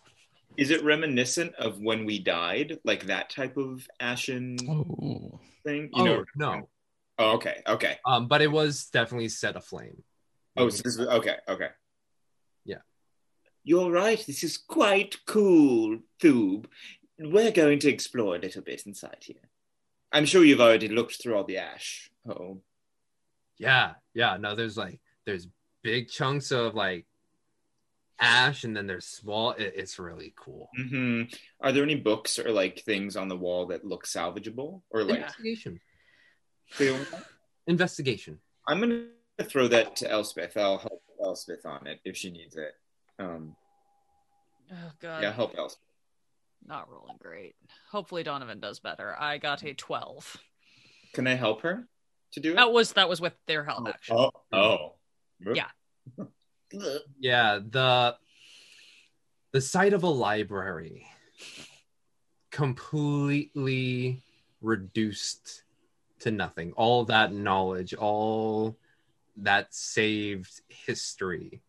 is 0.56 0.70
it 0.70 0.84
reminiscent 0.84 1.56
of 1.56 1.80
when 1.82 2.06
we 2.06 2.20
died, 2.20 2.78
like 2.86 3.08
that 3.08 3.32
type 3.32 3.58
of 3.58 3.88
ashen 4.00 4.56
Oh, 4.70 5.40
thing? 5.64 5.90
Oh, 5.96 6.04
know? 6.06 6.24
no. 6.36 6.70
Oh, 7.18 7.32
okay. 7.34 7.64
Okay. 7.68 7.98
Um, 8.06 8.28
but 8.28 8.42
it 8.44 8.52
was 8.52 8.86
definitely 8.86 9.30
set 9.30 9.56
aflame. 9.56 10.04
Oh, 10.56 10.70
so 10.70 10.84
this 10.84 10.94
is 10.98 11.08
okay. 11.08 11.38
Okay. 11.50 11.70
Yeah. 12.66 12.78
You're 13.64 13.92
right. 13.92 14.24
This 14.26 14.44
is 14.44 14.58
quite 14.58 15.16
cool, 15.26 16.00
Thoob. 16.22 16.66
We're 17.20 17.52
going 17.52 17.80
to 17.80 17.90
explore 17.90 18.36
a 18.36 18.40
little 18.40 18.62
bit 18.62 18.84
inside 18.86 19.18
here. 19.22 19.50
I'm 20.14 20.26
sure 20.26 20.44
you've 20.46 20.62
already 20.62 20.88
looked 20.88 21.22
through 21.22 21.36
all 21.36 21.44
the 21.44 21.58
ash. 21.58 22.12
Oh. 22.30 22.62
Yeah, 23.58 23.96
yeah. 24.14 24.38
No, 24.38 24.56
there's 24.56 24.78
like 24.78 25.00
there's 25.26 25.48
big 25.82 26.08
chunks 26.10 26.52
of 26.52 26.76
like 26.76 27.06
ash, 28.20 28.64
and 28.64 28.76
then 28.78 28.88
there's 28.88 29.06
small. 29.06 29.52
It, 29.52 29.74
it's 29.76 29.98
really 30.00 30.34
cool. 30.36 30.70
hmm 30.76 31.24
Are 31.60 31.72
there 31.72 31.84
any 31.84 31.96
books 31.96 32.38
or 32.40 32.52
like 32.52 32.80
things 32.82 33.16
on 33.18 33.28
the 33.28 33.36
wall 33.38 33.66
that 33.68 33.84
look 33.86 34.06
salvageable 34.06 34.82
or 34.92 35.04
like? 35.04 35.18
Investigation. 35.18 35.80
Investigation. 37.68 38.40
I'm 38.68 38.80
gonna 38.80 39.06
throw 39.44 39.68
that 39.70 39.96
to 39.98 40.10
Elspeth. 40.12 40.58
I'll 40.58 40.78
help 40.78 41.02
Elspeth 41.24 41.66
on 41.66 41.88
it 41.88 42.00
if 42.06 42.16
she 42.18 42.32
needs 42.32 42.56
it. 42.56 42.74
Um, 43.20 43.56
Oh 44.72 44.92
god. 45.00 45.22
yeah, 45.24 45.32
help 45.32 45.56
Elspeth. 45.58 45.80
Not 46.66 46.90
rolling 46.90 47.18
great. 47.20 47.56
Hopefully 47.92 48.24
Donovan 48.24 48.60
does 48.60 48.80
better. 48.80 49.16
I 49.20 49.38
got 49.38 49.64
a 49.64 49.74
12. 49.74 50.38
Can 51.14 51.28
I 51.28 51.36
help 51.36 51.62
her 51.62 51.88
to 52.34 52.40
do 52.40 52.52
it? 52.52 52.56
That 52.56 52.72
was 52.72 52.94
that 52.94 53.10
was 53.10 53.22
with 53.22 53.34
their 53.48 53.64
help 53.64 53.84
oh, 53.86 53.90
actually. 53.90 54.18
Oh, 54.18 54.58
oh. 54.58 54.94
Yeah. 55.54 55.68
Yeah, 57.20 57.60
the 57.70 58.16
the 59.52 59.62
sight 59.62 59.94
of 59.94 60.02
a 60.02 60.10
library 60.10 61.06
completely 62.50 64.24
reduced 64.60 65.64
to 66.22 66.32
nothing. 66.32 66.72
All 66.74 67.06
that 67.06 67.32
knowledge, 67.32 67.94
all 67.94 68.78
that 69.38 69.74
saved 69.74 70.62
history 70.68 71.62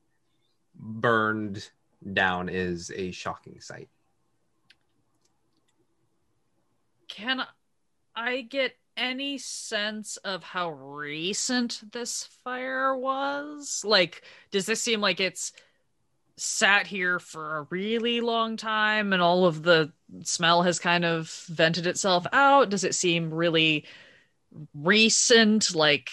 burned 0.74 1.68
down 2.12 2.48
is 2.48 2.90
a 2.94 3.10
shocking 3.10 3.60
sight. 3.60 3.88
Can 7.08 7.44
I 8.14 8.42
get 8.42 8.76
any 8.96 9.38
sense 9.38 10.16
of 10.18 10.42
how 10.42 10.70
recent 10.70 11.80
this 11.92 12.28
fire 12.44 12.96
was? 12.96 13.82
Like, 13.84 14.22
does 14.50 14.66
this 14.66 14.82
seem 14.82 15.00
like 15.00 15.20
it's 15.20 15.52
sat 16.36 16.86
here 16.86 17.18
for 17.20 17.58
a 17.58 17.66
really 17.70 18.20
long 18.20 18.56
time 18.56 19.12
and 19.12 19.22
all 19.22 19.46
of 19.46 19.62
the 19.62 19.92
smell 20.22 20.62
has 20.62 20.78
kind 20.78 21.04
of 21.04 21.30
vented 21.48 21.86
itself 21.86 22.26
out? 22.32 22.70
Does 22.70 22.84
it 22.84 22.94
seem 22.94 23.32
really 23.32 23.84
recent? 24.74 25.74
Like, 25.74 26.10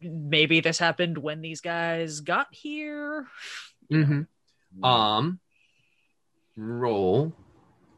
maybe 0.00 0.60
this 0.60 0.78
happened 0.78 1.18
when 1.18 1.40
these 1.40 1.60
guys 1.60 2.20
got 2.20 2.48
here? 2.50 3.26
Mm-hmm. 3.92 4.84
Um, 4.84 5.40
roll 6.56 7.32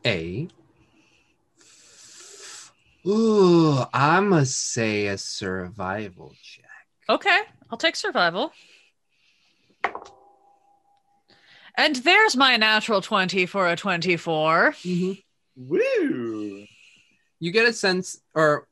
a. 0.05 0.49
Ooh, 3.07 3.85
I'm 3.93 4.31
gonna 4.31 4.47
say 4.47 5.09
a 5.09 5.19
survival 5.19 6.35
check. 6.41 6.65
Okay, 7.09 7.41
I'll 7.71 7.79
take 7.79 7.97
survival. 7.97 8.53
And 11.77 11.97
there's 11.97 12.37
my 12.37 12.57
natural 12.57 13.01
20 13.01 13.47
for 13.47 13.69
a 13.69 13.77
24. 13.77 14.75
Mm-hmm. 14.85 15.13
Woo! 15.57 16.67
You 17.41 17.51
get 17.51 17.67
a 17.67 17.73
sense, 17.73 18.21
or 18.35 18.69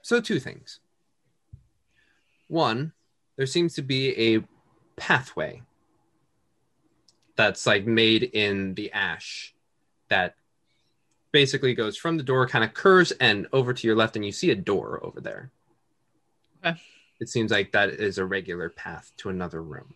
so 0.00 0.20
two 0.20 0.40
things. 0.40 0.80
One, 2.46 2.92
there 3.36 3.46
seems 3.46 3.74
to 3.74 3.82
be 3.82 4.36
a 4.36 4.44
pathway 4.96 5.62
that's 7.36 7.66
like 7.66 7.86
made 7.86 8.22
in 8.22 8.74
the 8.74 8.90
ash 8.92 9.54
that 10.08 10.34
basically 11.32 11.74
goes 11.74 11.96
from 11.96 12.16
the 12.16 12.22
door, 12.22 12.46
kind 12.48 12.64
of 12.64 12.74
curves 12.74 13.12
and 13.12 13.46
over 13.52 13.72
to 13.72 13.86
your 13.86 13.96
left, 13.96 14.16
and 14.16 14.24
you 14.24 14.32
see 14.32 14.50
a 14.50 14.54
door 14.54 15.00
over 15.02 15.20
there. 15.20 15.50
Okay. 16.64 16.80
It 17.20 17.28
seems 17.28 17.50
like 17.50 17.72
that 17.72 17.90
is 17.90 18.18
a 18.18 18.24
regular 18.24 18.68
path 18.68 19.12
to 19.18 19.28
another 19.28 19.62
room. 19.62 19.94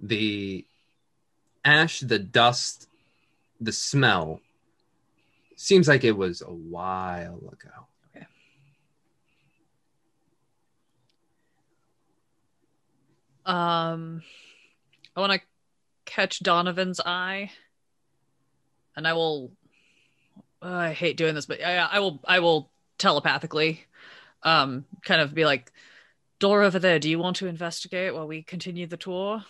The 0.00 0.64
ash, 1.64 2.00
the 2.00 2.18
dust, 2.18 2.88
the 3.60 3.72
smell 3.72 4.40
seems 5.56 5.86
like 5.86 6.04
it 6.04 6.16
was 6.16 6.42
a 6.42 6.52
while 6.52 7.38
ago. 7.52 7.86
Um, 13.44 14.22
I 15.16 15.20
want 15.20 15.32
to 15.32 15.40
catch 16.04 16.40
Donovan's 16.40 17.00
eye, 17.00 17.50
and 18.96 19.06
I 19.06 19.12
will. 19.14 19.52
uh, 20.62 20.66
I 20.66 20.92
hate 20.92 21.16
doing 21.16 21.34
this, 21.34 21.46
but 21.46 21.62
I, 21.64 21.76
I 21.76 21.98
will. 22.00 22.20
I 22.26 22.40
will 22.40 22.70
telepathically, 22.98 23.84
um, 24.42 24.84
kind 25.04 25.20
of 25.20 25.34
be 25.34 25.44
like, 25.44 25.72
"Door 26.38 26.62
over 26.62 26.78
there. 26.78 26.98
Do 26.98 27.10
you 27.10 27.18
want 27.18 27.36
to 27.36 27.46
investigate 27.46 28.14
while 28.14 28.26
we 28.26 28.42
continue 28.42 28.86
the 28.86 28.96
tour?" 28.96 29.44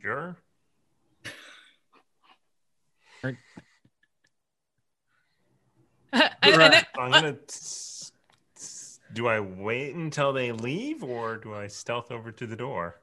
Sure. 0.00 0.36
And- 3.22 3.38
and 6.12 6.74
it- 6.74 6.86
I'm 6.98 7.10
gonna. 7.10 7.36
Do 9.12 9.28
I 9.28 9.38
wait 9.40 9.94
until 9.94 10.32
they 10.32 10.50
leave, 10.52 11.02
or 11.04 11.36
do 11.36 11.54
I 11.54 11.68
stealth 11.68 12.10
over 12.10 12.32
to 12.32 12.46
the 12.46 12.56
door? 12.56 13.00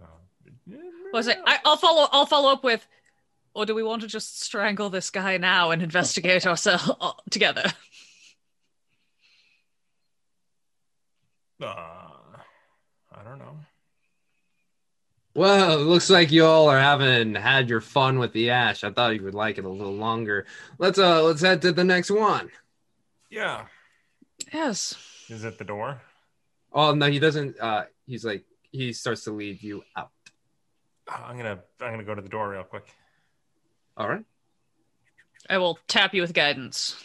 Uh, 0.00 0.06
was 1.12 1.26
it? 1.26 1.38
I, 1.46 1.58
I'll 1.64 1.76
follow. 1.76 2.08
I'll 2.12 2.26
follow 2.26 2.52
up 2.52 2.64
with. 2.64 2.86
Or 3.52 3.66
do 3.66 3.74
we 3.74 3.82
want 3.82 4.02
to 4.02 4.08
just 4.08 4.40
strangle 4.42 4.90
this 4.90 5.10
guy 5.10 5.36
now 5.36 5.72
and 5.72 5.82
investigate 5.82 6.46
ourselves 6.46 6.88
together? 7.30 7.64
Uh, 11.60 11.66
I 13.12 13.22
don't 13.24 13.38
know. 13.38 13.56
Well, 15.34 15.80
it 15.80 15.84
looks 15.84 16.10
like 16.10 16.32
you 16.32 16.44
all 16.44 16.68
are 16.68 16.78
having 16.78 17.34
had 17.34 17.68
your 17.68 17.80
fun 17.80 18.18
with 18.18 18.32
the 18.32 18.50
ash. 18.50 18.82
I 18.82 18.90
thought 18.90 19.14
you 19.14 19.22
would 19.22 19.34
like 19.34 19.58
it 19.58 19.64
a 19.64 19.68
little 19.68 19.94
longer. 19.94 20.46
Let's 20.78 20.98
uh 20.98 21.22
let's 21.22 21.40
head 21.40 21.62
to 21.62 21.72
the 21.72 21.84
next 21.84 22.10
one. 22.10 22.50
Yeah. 23.30 23.66
Yes. 24.52 24.96
Is 25.28 25.44
it 25.44 25.58
the 25.58 25.64
door? 25.64 26.00
Oh 26.72 26.94
no, 26.94 27.06
he 27.06 27.20
doesn't 27.20 27.60
uh 27.60 27.84
he's 28.06 28.24
like 28.24 28.44
he 28.72 28.92
starts 28.92 29.24
to 29.24 29.32
lead 29.32 29.62
you 29.62 29.84
out. 29.96 30.10
Oh, 31.10 31.24
I'm 31.26 31.36
gonna. 31.36 31.58
I'm 31.80 31.92
gonna 31.92 32.04
go 32.04 32.14
to 32.14 32.22
the 32.22 32.28
door 32.28 32.50
real 32.50 32.62
quick. 32.62 32.84
All 33.96 34.08
right. 34.08 34.24
I 35.48 35.58
will 35.58 35.78
tap 35.88 36.14
you 36.14 36.22
with 36.22 36.32
guidance. 36.32 36.96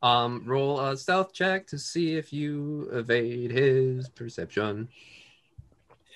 Um 0.00 0.42
roll 0.46 0.80
a 0.80 0.96
stealth 0.96 1.32
check 1.32 1.66
to 1.68 1.78
see 1.78 2.16
if 2.16 2.32
you 2.32 2.88
evade 2.92 3.50
his 3.50 4.08
perception. 4.08 4.88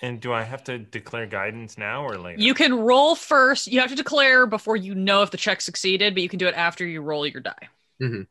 And 0.01 0.20
do 0.20 0.33
I 0.33 0.43
have 0.43 0.65
to 0.65 0.78
declare 0.78 1.27
guidance 1.27 1.78
now 1.78 2.05
or 2.05 2.17
later? 2.19 2.41
You 2.41 2.55
can 2.55 2.75
roll 2.75 3.15
first. 3.15 3.69
You 3.69 3.81
have 3.81 3.91
to 3.91 3.97
declare 3.97 4.47
before 4.47 4.77
you 4.77 4.97
know 4.97 5.23
if 5.23 5.31
the 5.31 5.36
check 5.36 5.61
succeeded, 5.61 6.15
but 6.15 6.23
you 6.23 6.28
can 6.28 6.41
do 6.41 6.49
it 6.49 6.55
after 6.57 6.85
you 6.85 7.02
roll 7.02 7.25
your 7.25 7.41
die. 7.41 7.69
Mm-hmm. 8.01 8.23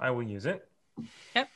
I 0.00 0.10
will 0.10 0.24
use 0.24 0.46
it. 0.46 0.68
Yep. 1.36 1.48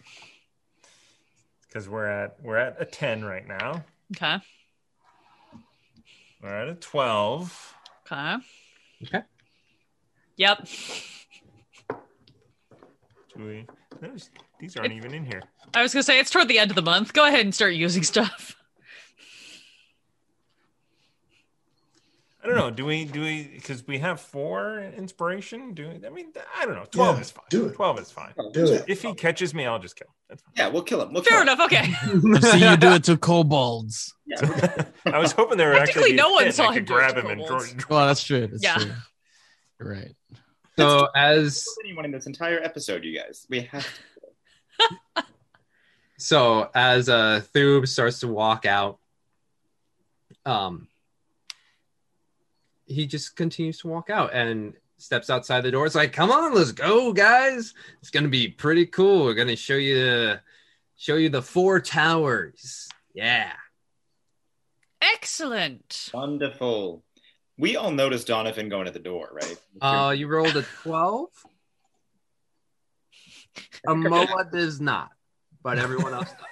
Because 1.76 1.90
we're 1.90 2.06
at 2.06 2.36
we're 2.42 2.56
at 2.56 2.80
a 2.80 2.86
ten 2.86 3.22
right 3.22 3.46
now. 3.46 3.84
Okay. 4.16 4.38
We're 6.42 6.48
at 6.48 6.68
a 6.68 6.74
twelve. 6.74 7.74
Okay. 8.10 8.36
Okay. 9.02 9.20
Yep. 10.38 10.68
Do 13.36 13.44
we? 13.44 13.66
Those, 14.00 14.30
these 14.58 14.78
aren't 14.78 14.94
even 14.94 15.12
in 15.12 15.26
here. 15.26 15.42
I 15.74 15.82
was 15.82 15.92
gonna 15.92 16.02
say 16.02 16.18
it's 16.18 16.30
toward 16.30 16.48
the 16.48 16.58
end 16.58 16.70
of 16.70 16.76
the 16.76 16.82
month. 16.82 17.12
Go 17.12 17.26
ahead 17.26 17.44
and 17.44 17.55
start 17.55 17.74
using 17.74 18.02
stuff. 18.05 18.56
I 22.47 22.49
don't 22.49 22.58
know. 22.58 22.70
Do 22.70 22.84
we? 22.84 23.05
Do 23.05 23.23
we? 23.23 23.42
Because 23.55 23.84
we 23.89 23.99
have 23.99 24.20
four 24.20 24.78
inspiration. 24.97 25.75
Do 25.75 25.89
we, 25.89 26.07
I 26.07 26.10
mean? 26.10 26.26
I 26.57 26.65
don't 26.65 26.76
know. 26.76 26.84
Twelve 26.92 27.16
Yeah, 27.16 27.23
is 27.23 27.31
fine. 27.33 27.44
do 27.50 27.66
it. 27.66 27.75
Twelve 27.75 27.99
is 27.99 28.12
fine. 28.12 28.33
Do 28.52 28.66
it. 28.73 28.84
If 28.86 29.02
he 29.02 29.15
catches 29.15 29.52
me, 29.52 29.66
I'll 29.66 29.81
just 29.81 29.97
kill 29.97 30.07
him. 30.07 30.15
That's 30.28 30.42
fine. 30.42 30.52
Yeah, 30.57 30.68
we'll 30.68 30.84
kill 30.84 31.02
him. 31.02 31.12
We'll 31.12 31.25
Fair 31.25 31.44
kill 31.44 31.55
him. 31.55 31.58
enough. 31.60 31.66
Okay. 31.66 31.78
I've 32.52 32.60
you 32.60 32.76
do 32.76 32.92
it 32.92 33.02
to 33.05 33.16
kobolds. 33.16 34.15
I 35.07 35.18
was 35.18 35.33
hoping 35.33 35.58
there 35.58 35.70
would 35.73 35.83
actually 35.83 36.12
no 36.12 36.31
one 36.31 36.52
saw 36.52 36.68
him 36.68 36.75
could 36.75 36.86
grab 36.86 37.16
him 37.16 37.26
and 37.26 37.41
kobolds. 37.41 37.73
draw. 37.73 37.97
Well, 37.99 38.07
that's 38.07 38.23
true. 38.23 38.47
That's 38.47 38.62
Yeah. 38.62 38.76
true. 38.76 38.92
You're 39.81 39.91
right. 39.92 40.15
So 40.78 41.08
as 41.16 41.65
Anyone 41.84 42.05
in 42.05 42.12
this 42.12 42.26
entire 42.26 42.60
episode, 42.62 43.02
you 43.02 43.18
guys, 43.18 43.44
we 43.50 43.62
have. 43.62 43.86
so 46.18 46.70
as 46.75 47.08
uh 47.08 47.41
Thube 47.52 47.89
starts 47.89 48.20
to 48.20 48.28
walk 48.28 48.66
out, 48.66 48.99
um 50.44 50.86
he 52.86 53.06
just 53.06 53.36
continues 53.36 53.78
to 53.81 53.89
walk 53.89 54.10
out 54.10 54.32
and 54.32 54.74
steps 54.98 55.28
outside 55.31 55.62
the 55.62 55.70
door. 55.70 55.86
It's 55.86 55.94
like, 55.94 56.12
come 56.12 56.31
on, 56.31 56.55
let's 56.55 56.73
go, 56.73 57.12
guys. 57.12 57.74
It's 58.00 58.10
gonna 58.10 58.28
be 58.28 58.48
pretty 58.48 58.86
cool. 58.86 59.24
We're 59.24 59.34
gonna 59.34 59.56
show 59.56 59.74
you 59.74 60.36
show 60.97 61.16
you 61.16 61.28
the 61.28 61.42
four 61.42 61.81
towers. 61.81 62.89
Yeah. 63.15 63.52
Excellent. 65.02 66.10
Wonderful. 66.15 67.02
We 67.58 67.76
all 67.76 67.90
noticed 67.90 68.26
Donovan 68.26 68.68
going 68.68 68.86
to 68.86 68.92
the 68.92 68.98
door, 68.98 69.31
right? 69.32 69.58
Uh 69.81 70.10
you 70.10 70.28
rolled 70.28 70.56
a 70.56 70.62
12. 70.82 71.28
Amoa 73.86 74.50
does 74.50 74.81
not, 74.81 75.10
but 75.62 75.78
everyone 75.78 76.15
else 76.15 76.31
does. 76.31 76.47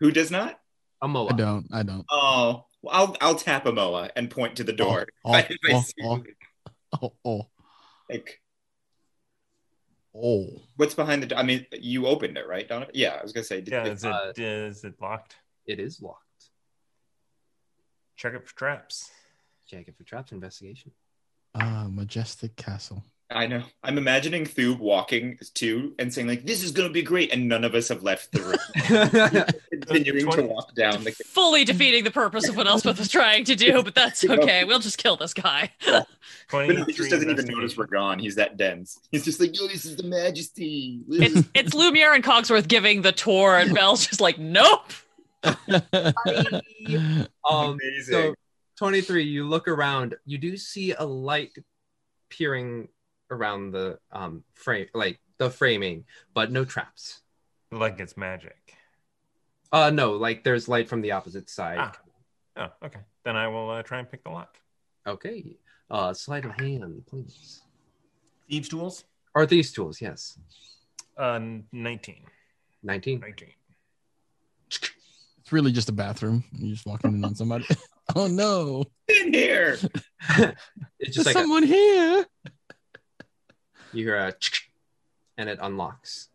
Who 0.00 0.10
does 0.10 0.30
not? 0.30 0.60
Amoa. 1.02 1.32
I 1.32 1.36
don't. 1.36 1.66
I 1.72 1.82
don't. 1.82 2.04
Oh, 2.10 2.16
well, 2.42 2.66
I'll 2.90 3.16
I'll 3.20 3.34
tap 3.34 3.64
Amoa 3.64 4.10
and 4.16 4.30
point 4.30 4.56
to 4.56 4.64
the 4.64 4.72
door. 4.72 5.06
Oh, 5.24 5.34
If 5.36 5.50
I- 5.50 5.56
if 5.62 5.92
oh, 6.02 6.04
oh. 6.04 6.24
Oh, 7.02 7.12
oh, 7.24 7.48
Like, 8.08 8.40
oh. 10.14 10.46
what's 10.76 10.94
behind 10.94 11.22
the 11.22 11.26
door? 11.26 11.38
I 11.38 11.42
mean, 11.42 11.66
you 11.72 12.06
opened 12.06 12.38
it, 12.38 12.46
right, 12.48 12.66
Donovan? 12.66 12.92
Yeah, 12.94 13.16
I 13.18 13.22
was 13.22 13.32
gonna 13.32 13.44
say. 13.44 13.60
Did, 13.60 13.72
Yeah, 13.72 13.86
is 13.86 14.04
it 14.04 14.08
Uh, 14.12 14.32
is 14.36 14.84
it 14.84 14.94
locked? 15.00 15.36
It 15.66 15.80
is 15.80 16.00
locked. 16.00 16.22
Check 18.16 18.34
it 18.34 18.46
for 18.48 18.54
traps. 18.54 19.10
Check 19.66 19.88
it 19.88 19.96
for 19.98 20.04
traps 20.04 20.32
investigation. 20.32 20.92
Ah, 21.54 21.86
majestic 21.90 22.56
castle. 22.56 23.04
I 23.28 23.48
know. 23.48 23.64
I'm 23.82 23.98
imagining 23.98 24.46
Thube 24.46 24.78
walking 24.78 25.38
too 25.52 25.94
and 25.98 26.14
saying 26.14 26.28
like, 26.28 26.46
"This 26.46 26.62
is 26.62 26.70
gonna 26.70 26.90
be 26.90 27.02
great," 27.02 27.32
and 27.32 27.48
none 27.48 27.64
of 27.64 27.74
us 27.74 27.88
have 27.88 28.04
left 28.04 28.30
the 28.30 28.40
room. 28.40 29.46
Continuing 29.86 30.30
to 30.30 30.42
walk 30.42 30.76
down 30.76 31.02
the. 31.02 31.10
Fully 31.10 31.64
defeating 31.64 32.04
the 32.04 32.12
purpose 32.12 32.48
of 32.48 32.56
what 32.56 32.68
Elspeth 32.68 32.98
was 32.98 33.08
trying 33.08 33.44
to 33.46 33.56
do, 33.56 33.82
but 33.82 33.96
that's 33.96 34.24
okay. 34.28 34.62
We'll 34.62 34.78
just 34.78 34.98
kill 34.98 35.16
this 35.16 35.34
guy. 35.34 35.72
But 36.50 36.70
he 36.70 36.92
just 36.92 37.10
doesn't 37.10 37.28
even 37.28 37.46
notice 37.46 37.76
we're 37.76 37.86
gone. 37.86 38.20
He's 38.20 38.36
that 38.36 38.56
dense. 38.56 39.00
He's 39.10 39.24
just 39.24 39.40
like, 39.40 39.58
"Yo, 39.58 39.66
this 39.66 39.84
is 39.84 39.96
the 39.96 40.04
Majesty." 40.04 41.00
it's 41.08 41.48
it's 41.54 41.74
Lumiere 41.74 42.14
and 42.14 42.22
Cogsworth 42.22 42.68
giving 42.68 43.02
the 43.02 43.12
tour, 43.12 43.56
and 43.56 43.74
Belle's 43.74 44.06
just 44.06 44.20
like, 44.20 44.38
nope. 44.38 44.92
Um, 45.44 45.62
Amazing. 47.44 48.12
so 48.12 48.34
23, 48.78 49.24
you 49.24 49.48
look 49.48 49.68
around, 49.68 50.16
you 50.24 50.38
do 50.38 50.56
see 50.56 50.92
a 50.92 51.04
light 51.04 51.56
peering 52.28 52.88
around 53.30 53.72
the 53.72 53.98
um 54.12 54.44
frame, 54.54 54.88
like 54.94 55.20
the 55.38 55.50
framing, 55.50 56.04
but 56.34 56.50
no 56.50 56.64
traps. 56.64 57.22
Like 57.72 58.00
it's 58.00 58.16
magic. 58.16 58.56
Uh, 59.72 59.90
no, 59.90 60.12
like 60.12 60.44
there's 60.44 60.68
light 60.68 60.88
from 60.88 61.00
the 61.00 61.12
opposite 61.12 61.50
side. 61.50 61.78
Ah. 61.78 61.92
Oh, 62.58 62.86
okay. 62.86 63.00
Then 63.24 63.36
I 63.36 63.48
will 63.48 63.68
uh, 63.70 63.82
try 63.82 63.98
and 63.98 64.10
pick 64.10 64.24
the 64.24 64.30
lock. 64.30 64.56
Okay. 65.06 65.56
Uh, 65.90 66.14
sleight 66.14 66.44
of 66.44 66.52
hand, 66.58 67.02
please. 67.06 67.62
Thieves' 68.48 68.68
tools? 68.68 69.04
are 69.36 69.46
these 69.46 69.70
tools, 69.70 70.00
yes. 70.00 70.38
Uh, 71.16 71.38
19. 71.70 72.16
19. 72.82 73.20
19. 73.20 73.48
It's 74.68 75.52
really 75.52 75.72
just 75.72 75.90
a 75.90 75.92
bathroom. 75.92 76.42
You're 76.52 76.74
just 76.74 76.86
walking 76.86 77.14
in 77.14 77.24
on 77.24 77.34
somebody. 77.34 77.66
oh 78.16 78.26
no! 78.26 78.84
in 79.08 79.32
here. 79.32 79.78
It's 80.98 81.14
There's 81.14 81.14
just 81.14 81.26
like 81.26 81.36
a, 81.36 81.40
someone 81.40 81.62
here. 81.62 82.26
You 83.92 84.04
hear 84.04 84.16
a 84.16 84.34
and 85.38 85.48
it 85.48 85.58
unlocks. 85.60 86.28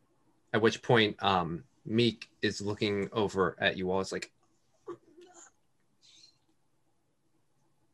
At 0.54 0.62
which 0.62 0.82
point, 0.82 1.16
um, 1.24 1.64
Meek 1.86 2.28
is 2.42 2.62
looking 2.62 3.10
over 3.12 3.56
at 3.60 3.78
you 3.78 3.92
all. 3.92 4.02
It's 4.02 4.12
like, 4.12 4.32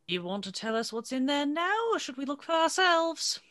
You 0.08 0.24
want 0.24 0.46
to 0.46 0.54
tell 0.54 0.76
us 0.76 0.94
what's 0.94 1.12
in 1.12 1.26
there 1.26 1.46
now, 1.46 1.76
or 1.92 2.00
should 2.00 2.16
we 2.16 2.24
look 2.26 2.42
for 2.44 2.54
ourselves? 2.54 3.42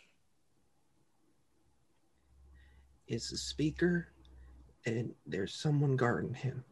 it's 3.09 3.31
a 3.31 3.37
speaker, 3.37 4.09
and 4.85 5.15
there's 5.27 5.55
someone 5.55 5.97
guarding 5.97 6.35
him. 6.35 6.65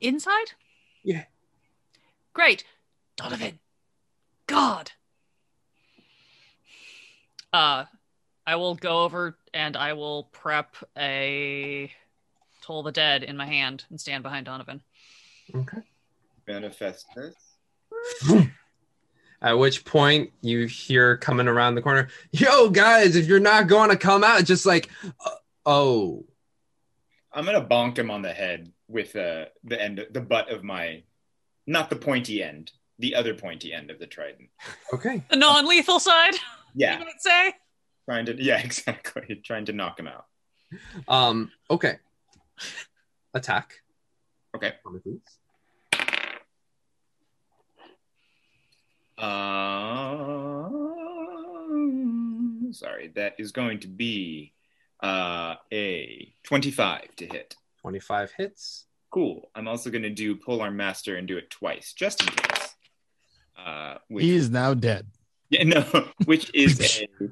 Inside? 0.00 0.52
Yeah. 1.02 1.24
Great. 2.32 2.64
Donovan. 3.16 3.58
God. 4.46 4.92
Uh, 7.52 7.86
I 8.46 8.56
will 8.56 8.74
go 8.74 9.04
over 9.04 9.36
and 9.54 9.76
I 9.76 9.92
will 9.92 10.24
prep 10.32 10.76
a 10.96 11.92
Toll 12.62 12.82
the 12.82 12.92
Dead 12.92 13.22
in 13.22 13.36
my 13.36 13.46
hand 13.46 13.84
and 13.90 14.00
stand 14.00 14.22
behind 14.22 14.46
Donovan. 14.46 14.80
Okay. 15.54 15.78
Manifest 16.46 17.06
this. 17.14 17.34
At 19.42 19.58
which 19.58 19.84
point 19.84 20.32
you 20.42 20.66
hear 20.66 21.16
coming 21.16 21.48
around 21.48 21.74
the 21.74 21.82
corner, 21.82 22.08
"Yo, 22.30 22.68
guys, 22.68 23.16
if 23.16 23.26
you're 23.26 23.40
not 23.40 23.68
going 23.68 23.88
to 23.88 23.96
come 23.96 24.22
out, 24.22 24.44
just 24.44 24.66
like, 24.66 24.90
uh, 25.24 25.30
oh, 25.64 26.26
I'm 27.32 27.44
gonna 27.46 27.64
bonk 27.64 27.96
him 27.96 28.10
on 28.10 28.20
the 28.22 28.32
head 28.32 28.70
with 28.88 29.16
uh, 29.16 29.46
the 29.64 29.80
end, 29.80 30.04
the 30.10 30.20
butt 30.20 30.50
of 30.50 30.62
my, 30.64 31.04
not 31.66 31.88
the 31.88 31.96
pointy 31.96 32.42
end, 32.42 32.72
the 32.98 33.14
other 33.14 33.32
pointy 33.34 33.72
end 33.72 33.90
of 33.90 33.98
the 33.98 34.06
trident. 34.06 34.50
okay, 34.92 35.22
The 35.30 35.36
non 35.36 35.66
lethal 35.66 36.00
side, 36.00 36.34
Yeah, 36.74 36.98
you 36.98 37.04
would 37.06 37.20
say? 37.20 37.52
Trying 38.06 38.26
to, 38.26 38.34
yeah, 38.42 38.58
exactly, 38.58 39.40
trying 39.44 39.66
to 39.66 39.72
knock 39.72 39.98
him 39.98 40.08
out. 40.08 40.26
um, 41.08 41.50
okay." 41.70 41.96
Attack. 43.34 43.74
Okay. 44.56 44.72
For 44.82 44.90
me. 45.04 45.20
Um, 51.80 52.72
sorry, 52.72 53.08
that 53.14 53.34
is 53.38 53.52
going 53.52 53.80
to 53.80 53.88
be 53.88 54.52
uh, 55.02 55.54
a 55.72 56.34
25 56.44 57.16
to 57.16 57.26
hit. 57.26 57.56
25 57.82 58.32
hits. 58.36 58.86
Cool. 59.10 59.50
I'm 59.54 59.66
also 59.68 59.90
going 59.90 60.02
to 60.02 60.10
do 60.10 60.36
Polearm 60.36 60.74
Master 60.76 61.16
and 61.16 61.26
do 61.26 61.36
it 61.36 61.50
twice, 61.50 61.92
just 61.92 62.22
in 62.22 62.28
case. 62.28 62.74
Uh, 63.58 63.96
which, 64.08 64.24
He 64.24 64.34
is 64.34 64.50
now 64.50 64.74
dead. 64.74 65.06
yeah, 65.50 65.64
no, 65.64 65.82
which 66.24 66.50
is 66.54 66.80
a. 67.20 67.28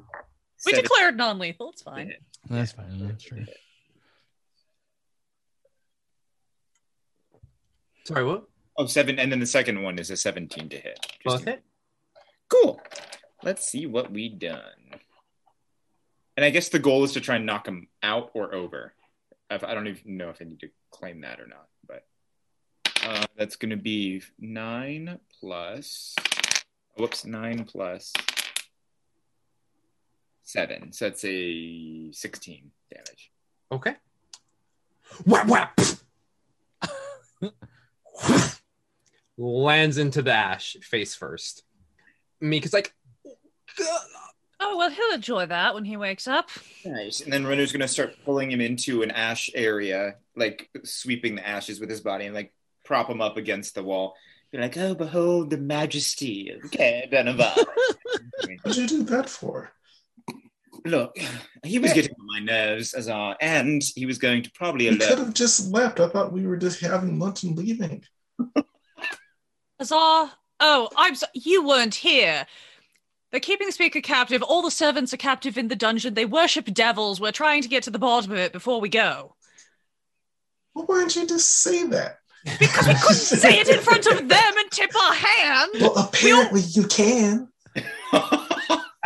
We 0.67 0.73
seven- 0.73 0.83
declared 0.85 1.17
non 1.17 1.39
lethal. 1.39 1.71
It's 1.71 1.83
fine. 1.83 2.15
That's 2.49 2.73
fine. 2.73 3.07
That's 3.07 3.23
true. 3.23 3.45
Sorry, 8.05 8.25
what? 8.25 8.45
Oh, 8.77 8.87
seven, 8.87 9.19
and 9.19 9.31
then 9.31 9.41
the 9.41 9.47
second 9.47 9.83
one 9.83 9.99
is 9.99 10.11
a 10.11 10.17
17 10.17 10.69
to 10.71 10.77
hit. 10.77 10.99
Just 11.23 11.25
Both 11.25 11.45
hit. 11.45 11.63
Cool. 12.49 12.81
Let's 13.43 13.67
see 13.69 13.87
what 13.87 14.11
we 14.11 14.29
done. 14.29 14.61
And 16.37 16.45
I 16.45 16.51
guess 16.51 16.69
the 16.69 16.79
goal 16.79 17.05
is 17.05 17.13
to 17.13 17.21
try 17.21 17.37
and 17.37 17.45
knock 17.45 17.67
him 17.67 17.89
out 18.03 18.31
or 18.35 18.55
over. 18.55 18.95
I 19.51 19.57
don't 19.59 19.89
even 19.89 20.17
know 20.17 20.31
if 20.31 20.39
I 20.41 20.45
need 20.45 20.61
to 20.61 20.69
claim 20.91 21.23
that 21.23 21.41
or 21.41 21.47
not, 21.47 21.69
but 21.87 22.07
uh, 23.03 23.27
that's 23.37 23.57
going 23.57 23.71
to 23.71 23.77
be 23.77 24.23
nine 24.39 25.19
plus. 25.41 26.15
Whoops, 26.97 27.25
nine 27.25 27.65
plus 27.65 28.13
seven. 30.49 30.93
So 30.93 31.05
that's 31.07 31.25
a 31.25 32.11
16 32.13 32.71
damage. 32.93 33.31
Okay. 33.71 33.95
Whap 35.25 35.47
whap. 35.47 35.79
Lands 39.37 39.99
into 39.99 40.23
the 40.23 40.33
ash 40.33 40.77
face 40.83 41.15
first. 41.15 41.63
Meek 42.41 42.65
is 42.65 42.73
like, 42.73 42.95
Oh, 44.61 44.77
well, 44.77 44.91
he'll 44.91 45.15
enjoy 45.15 45.47
that 45.47 45.75
when 45.75 45.85
he 45.85 45.97
wakes 45.97 46.27
up. 46.27 46.49
Nice. 46.85 47.21
And 47.21 47.33
then 47.33 47.47
Renner's 47.47 47.71
going 47.71 47.81
to 47.81 47.89
start 47.89 48.17
pulling 48.25 48.51
him 48.51 48.61
into 48.61 49.03
an 49.03 49.13
ash 49.13 49.51
area, 49.55 50.17
like 50.35 50.69
sweeping 50.83 51.37
the 51.37 51.47
ashes 51.47 51.79
with 51.79 51.89
his 51.89 52.01
body 52.01 52.27
and 52.27 52.35
like 52.35 52.53
prop 52.85 53.09
him 53.09 53.21
up 53.21 53.37
against 53.37 53.77
the 53.77 53.85
wall. 53.85 54.17
Be 54.51 54.59
like, 54.59 54.77
oh, 54.77 54.95
behold 54.95 55.51
the 55.51 55.59
majesty 55.59 56.51
of 56.51 56.71
Donovan. 57.11 57.53
What'd 58.63 58.77
you 58.77 58.89
do 58.89 59.03
that 59.05 59.29
for? 59.29 59.71
Look, 60.89 61.17
he 61.65 61.79
was 61.79 61.93
getting 61.93 62.13
on 62.13 62.27
my 62.27 62.41
nerves, 62.41 62.95
Azar, 62.95 63.37
and 63.41 63.83
he 63.95 64.07
was 64.07 64.19
going 64.19 64.43
to 64.43 64.51
probably 64.53 64.87
You 64.87 64.97
could 64.97 65.19
have 65.19 65.35
just 65.35 65.71
left. 65.71 66.01
I 66.01 66.09
thought 66.09 66.33
we 66.33 66.47
were 66.47 66.57
just 66.57 66.81
having 66.81 67.19
lunch 67.19 67.43
and 67.43 67.57
leaving. 67.57 68.03
Azar. 69.79 70.31
Oh, 70.61 70.89
I'm 70.97 71.15
so- 71.15 71.27
you 71.35 71.67
weren't 71.67 71.95
here. 71.95 72.47
They're 73.31 73.41
keeping 73.41 73.67
the 73.69 73.73
speaker 73.73 74.01
captive. 74.01 74.43
All 74.43 74.63
the 74.63 74.71
servants 74.71 75.13
are 75.13 75.19
captive 75.19 75.59
in 75.59 75.69
the 75.69 75.77
dungeon. 75.77 76.15
They 76.15 76.25
worship 76.25 76.65
devils. 76.73 77.21
We're 77.21 77.31
trying 77.33 77.63
to 77.63 77.69
get 77.69 77.83
to 77.85 77.91
the 77.91 77.99
bottom 77.99 78.33
of 78.33 78.39
it 78.39 78.53
before 78.53 78.81
we 78.81 78.89
go. 78.89 79.37
Well, 80.75 80.87
why 80.87 81.01
didn't 81.01 81.17
you 81.17 81.27
just 81.27 81.63
say 81.63 81.85
that? 81.89 82.19
Because 82.59 82.87
we 82.89 82.95
couldn't 82.95 83.15
say 83.15 83.61
it 83.61 83.69
in 83.69 83.81
front 83.81 84.07
of 84.07 84.29
them 84.29 84.55
and 84.59 84.71
tip 84.71 84.91
our 84.97 85.13
hand. 85.15 85.71
Well, 85.81 85.99
apparently 85.99 86.63
you 86.63 86.85
can. 86.85 87.49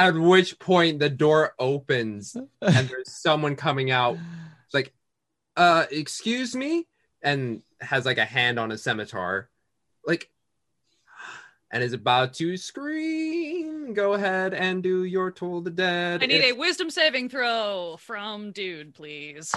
at 0.02 0.14
which 0.14 0.58
point 0.58 0.98
the 0.98 1.08
door 1.08 1.54
opens 1.60 2.34
and 2.60 2.88
there's 2.88 3.12
someone 3.22 3.54
coming 3.54 3.92
out. 3.92 4.18
It's 4.64 4.74
like, 4.74 4.92
uh, 5.56 5.86
excuse 5.90 6.56
me, 6.56 6.88
and 7.22 7.62
has 7.80 8.04
like 8.04 8.18
a 8.18 8.24
hand 8.24 8.58
on 8.58 8.72
a 8.72 8.78
scimitar, 8.78 9.48
like, 10.04 10.28
and 11.70 11.84
is 11.84 11.92
about 11.92 12.34
to 12.34 12.56
scream. 12.56 13.94
Go 13.94 14.14
ahead 14.14 14.54
and 14.54 14.82
do 14.82 15.04
your 15.04 15.30
toll 15.30 15.60
the 15.60 15.70
dead. 15.70 16.22
I 16.22 16.26
need 16.26 16.44
a 16.44 16.52
wisdom 16.52 16.90
saving 16.90 17.28
throw 17.28 17.96
from 17.98 18.50
dude, 18.50 18.94
please. 18.94 19.54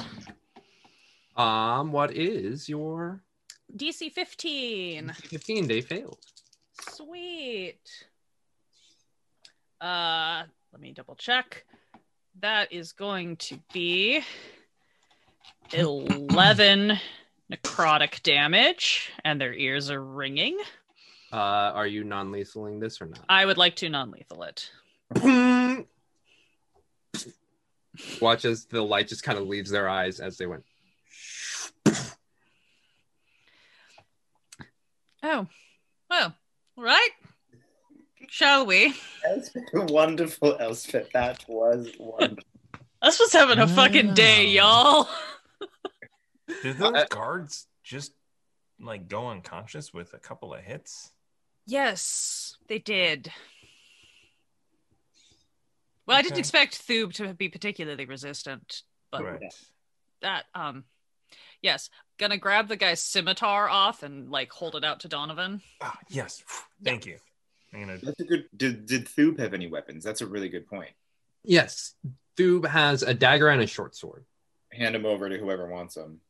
um. 1.35 1.91
What 1.91 2.15
is 2.15 2.69
your 2.69 3.23
DC 3.75 4.11
15. 4.11 5.11
15? 5.11 5.67
They 5.67 5.81
failed. 5.81 6.19
Sweet. 6.91 8.05
Uh, 9.85 10.43
let 10.73 10.81
me 10.81 10.91
double 10.93 11.13
check. 11.13 11.63
That 12.41 12.73
is 12.73 12.91
going 12.91 13.37
to 13.37 13.59
be 13.71 14.23
11 15.71 16.97
necrotic 17.51 18.23
damage, 18.23 19.11
and 19.23 19.39
their 19.39 19.53
ears 19.53 19.91
are 19.91 20.03
ringing. 20.03 20.57
Uh, 21.31 21.35
are 21.35 21.85
you 21.85 22.03
non-lethaling 22.03 22.79
this 22.79 22.99
or 22.99 23.05
not? 23.05 23.19
I 23.29 23.45
would 23.45 23.59
like 23.59 23.75
to 23.77 23.89
non 23.89 24.09
lethal 24.09 24.41
it. 24.43 24.71
Watch 28.19 28.45
as 28.45 28.65
the 28.65 28.81
light 28.81 29.07
just 29.07 29.21
kind 29.21 29.37
of 29.37 29.45
leaves 29.45 29.69
their 29.69 29.87
eyes 29.87 30.19
as 30.19 30.37
they 30.37 30.47
went. 30.47 30.63
Oh, 35.21 35.45
well, 36.09 36.35
all 36.75 36.83
right. 36.83 37.09
Shall 38.31 38.65
we? 38.65 38.93
Elspeth, 39.25 39.63
wonderful, 39.73 40.57
Elspeth. 40.59 41.09
That 41.13 41.43
was 41.47 41.91
wonderful. 41.99 42.43
Us 43.01 43.19
was 43.19 43.33
having 43.33 43.59
a 43.59 43.67
fucking 43.67 44.13
day, 44.13 44.47
y'all. 44.47 45.07
Did 46.63 46.77
those 46.79 47.05
guards 47.09 47.67
just 47.83 48.13
like 48.79 49.07
go 49.07 49.27
unconscious 49.29 49.93
with 49.93 50.13
a 50.13 50.19
couple 50.19 50.53
of 50.53 50.61
hits? 50.61 51.11
Yes, 51.65 52.55
they 52.67 52.79
did. 52.79 53.31
Well, 56.05 56.17
I 56.17 56.21
didn't 56.21 56.33
Okay. 56.33 56.39
expect 56.39 56.75
Thube 56.77 57.13
to 57.13 57.33
be 57.33 57.49
particularly 57.49 58.05
resistant, 58.05 58.83
but 59.11 59.23
Right. 59.23 59.41
that 60.21 60.45
um 60.53 60.85
yes, 61.61 61.89
gonna 62.17 62.37
grab 62.37 62.67
the 62.67 62.75
guy's 62.77 63.01
scimitar 63.03 63.67
off 63.69 64.03
and 64.03 64.29
like 64.29 64.51
hold 64.51 64.75
it 64.75 64.83
out 64.83 64.99
to 65.01 65.07
Donovan. 65.07 65.61
Ah, 65.81 65.97
yes. 66.09 66.43
Thank 66.83 67.05
you. 67.05 67.17
I'm 67.75 67.81
gonna. 67.81 67.97
That's 68.01 68.19
a 68.19 68.23
good. 68.23 68.45
Did 68.55 68.85
did 68.85 69.07
Thube 69.07 69.39
have 69.39 69.53
any 69.53 69.67
weapons? 69.67 70.03
That's 70.03 70.21
a 70.21 70.27
really 70.27 70.49
good 70.49 70.67
point. 70.67 70.91
Yes, 71.43 71.93
Thub 72.37 72.65
has 72.65 73.03
a 73.03 73.13
dagger 73.13 73.49
and 73.49 73.61
a 73.61 73.67
short 73.67 73.95
sword. 73.95 74.25
Hand 74.71 74.95
him 74.95 75.05
over 75.05 75.29
to 75.29 75.37
whoever 75.37 75.67
wants 75.67 75.95
them. 75.95 76.21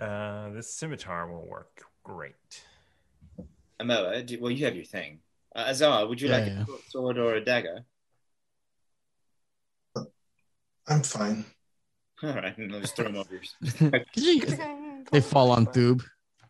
Uh, 0.00 0.50
this 0.50 0.72
scimitar 0.74 1.30
will 1.30 1.46
work 1.46 1.82
great. 2.04 2.62
Amoa, 3.80 4.24
do, 4.24 4.38
well, 4.40 4.50
you 4.50 4.64
have 4.64 4.76
your 4.76 4.84
thing. 4.84 5.20
Uh, 5.54 5.64
Azar, 5.68 6.06
would 6.06 6.20
you 6.20 6.28
Yeah, 6.28 6.36
like 6.38 6.46
yeah. 6.46 6.62
a 6.62 6.66
short 6.66 6.80
sword 6.88 7.18
or 7.18 7.34
a 7.34 7.44
dagger? 7.44 7.84
I'm 10.86 11.02
fine. 11.02 11.44
All 12.22 12.32
right, 12.32 12.54
I'll 12.58 12.80
just 12.80 12.96
throw 12.96 13.04
them 13.10 13.16
over 13.16 13.40
they 15.12 15.20
fall 15.20 15.50
on 15.50 15.66
Thub. 15.66 16.02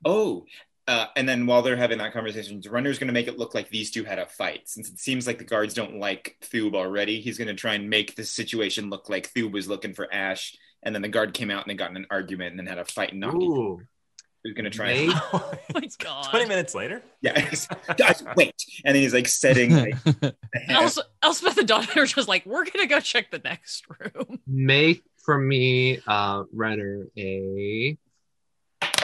Oh, 0.04 0.44
uh, 0.88 1.06
and 1.14 1.28
then 1.28 1.46
while 1.46 1.62
they're 1.62 1.76
having 1.76 1.98
that 1.98 2.12
conversation, 2.12 2.60
Renner's 2.68 2.98
going 2.98 3.06
to 3.06 3.12
make 3.12 3.28
it 3.28 3.38
look 3.38 3.54
like 3.54 3.68
these 3.68 3.90
two 3.92 4.02
had 4.04 4.18
a 4.18 4.26
fight. 4.26 4.62
Since 4.68 4.88
it 4.90 4.98
seems 4.98 5.26
like 5.26 5.38
the 5.38 5.44
guards 5.44 5.74
don't 5.74 6.00
like 6.00 6.36
Thube 6.42 6.74
already, 6.74 7.20
he's 7.20 7.38
going 7.38 7.48
to 7.48 7.54
try 7.54 7.74
and 7.74 7.88
make 7.90 8.16
the 8.16 8.24
situation 8.24 8.90
look 8.90 9.08
like 9.08 9.28
Thube 9.28 9.52
was 9.52 9.68
looking 9.68 9.94
for 9.94 10.12
Ash, 10.12 10.56
and 10.82 10.94
then 10.94 11.02
the 11.02 11.08
guard 11.08 11.34
came 11.34 11.50
out 11.50 11.62
and 11.62 11.70
they 11.70 11.74
got 11.76 11.90
in 11.90 11.96
an 11.96 12.06
argument 12.10 12.50
and 12.50 12.58
then 12.58 12.66
had 12.66 12.78
a 12.78 12.84
fight 12.84 13.12
and 13.12 13.20
knocked. 13.20 13.36
Ooh, 13.36 13.80
He's 14.44 14.54
going 14.54 14.64
to 14.64 14.70
try 14.70 14.90
and. 14.92 15.12
Oh 15.32 15.52
my 15.74 15.88
god. 15.98 16.30
20 16.30 16.46
minutes 16.46 16.74
later? 16.74 17.02
Yeah, 17.20 17.32
guys, 17.96 18.24
wait. 18.36 18.54
And 18.84 18.94
then 18.94 19.02
he's 19.02 19.12
like 19.12 19.26
setting. 19.28 19.74
Like, 19.76 20.02
the 20.04 20.34
And 20.54 20.62
hand- 20.70 20.78
also, 20.84 21.02
Elspeth 21.22 21.58
and 21.58 21.68
Donovan 21.68 21.98
are 21.98 22.06
just 22.06 22.28
like, 22.28 22.46
we're 22.46 22.64
gonna 22.64 22.86
go 22.86 23.00
check 23.00 23.30
the 23.30 23.40
next 23.40 23.84
room. 23.88 24.38
make 24.46 25.02
for 25.24 25.36
me, 25.38 25.98
uh, 26.06 26.44
Renner 26.52 27.08
a. 27.18 27.98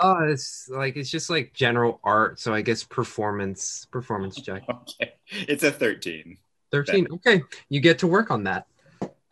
Oh, 0.03 0.25
it's 0.25 0.69
like 0.69 0.97
it's 0.97 1.11
just 1.11 1.31
like 1.31 1.53
general 1.53 2.01
art, 2.05 2.41
so 2.41 2.53
I 2.53 2.61
guess 2.63 2.83
performance 2.85 3.87
performance 3.91 4.41
check. 4.41 4.63
okay, 4.71 5.15
it's 5.31 5.63
a 5.63 5.71
13. 5.71 6.37
13. 6.71 7.09
Okay, 7.13 7.43
you 7.69 7.81
get 7.81 7.99
to 8.01 8.07
work 8.07 8.31
on 8.31 8.45
that. 8.45 8.67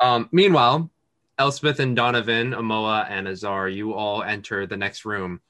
Um, 0.01 0.29
meanwhile, 0.33 0.91
Elspeth 1.39 1.81
and 1.81 1.97
Donovan, 1.97 2.53
Amoa, 2.53 3.07
and 3.11 3.27
Azar, 3.27 3.69
you 3.69 3.95
all 3.95 4.23
enter 4.23 4.67
the 4.67 4.77
next 4.77 5.05
room. 5.05 5.41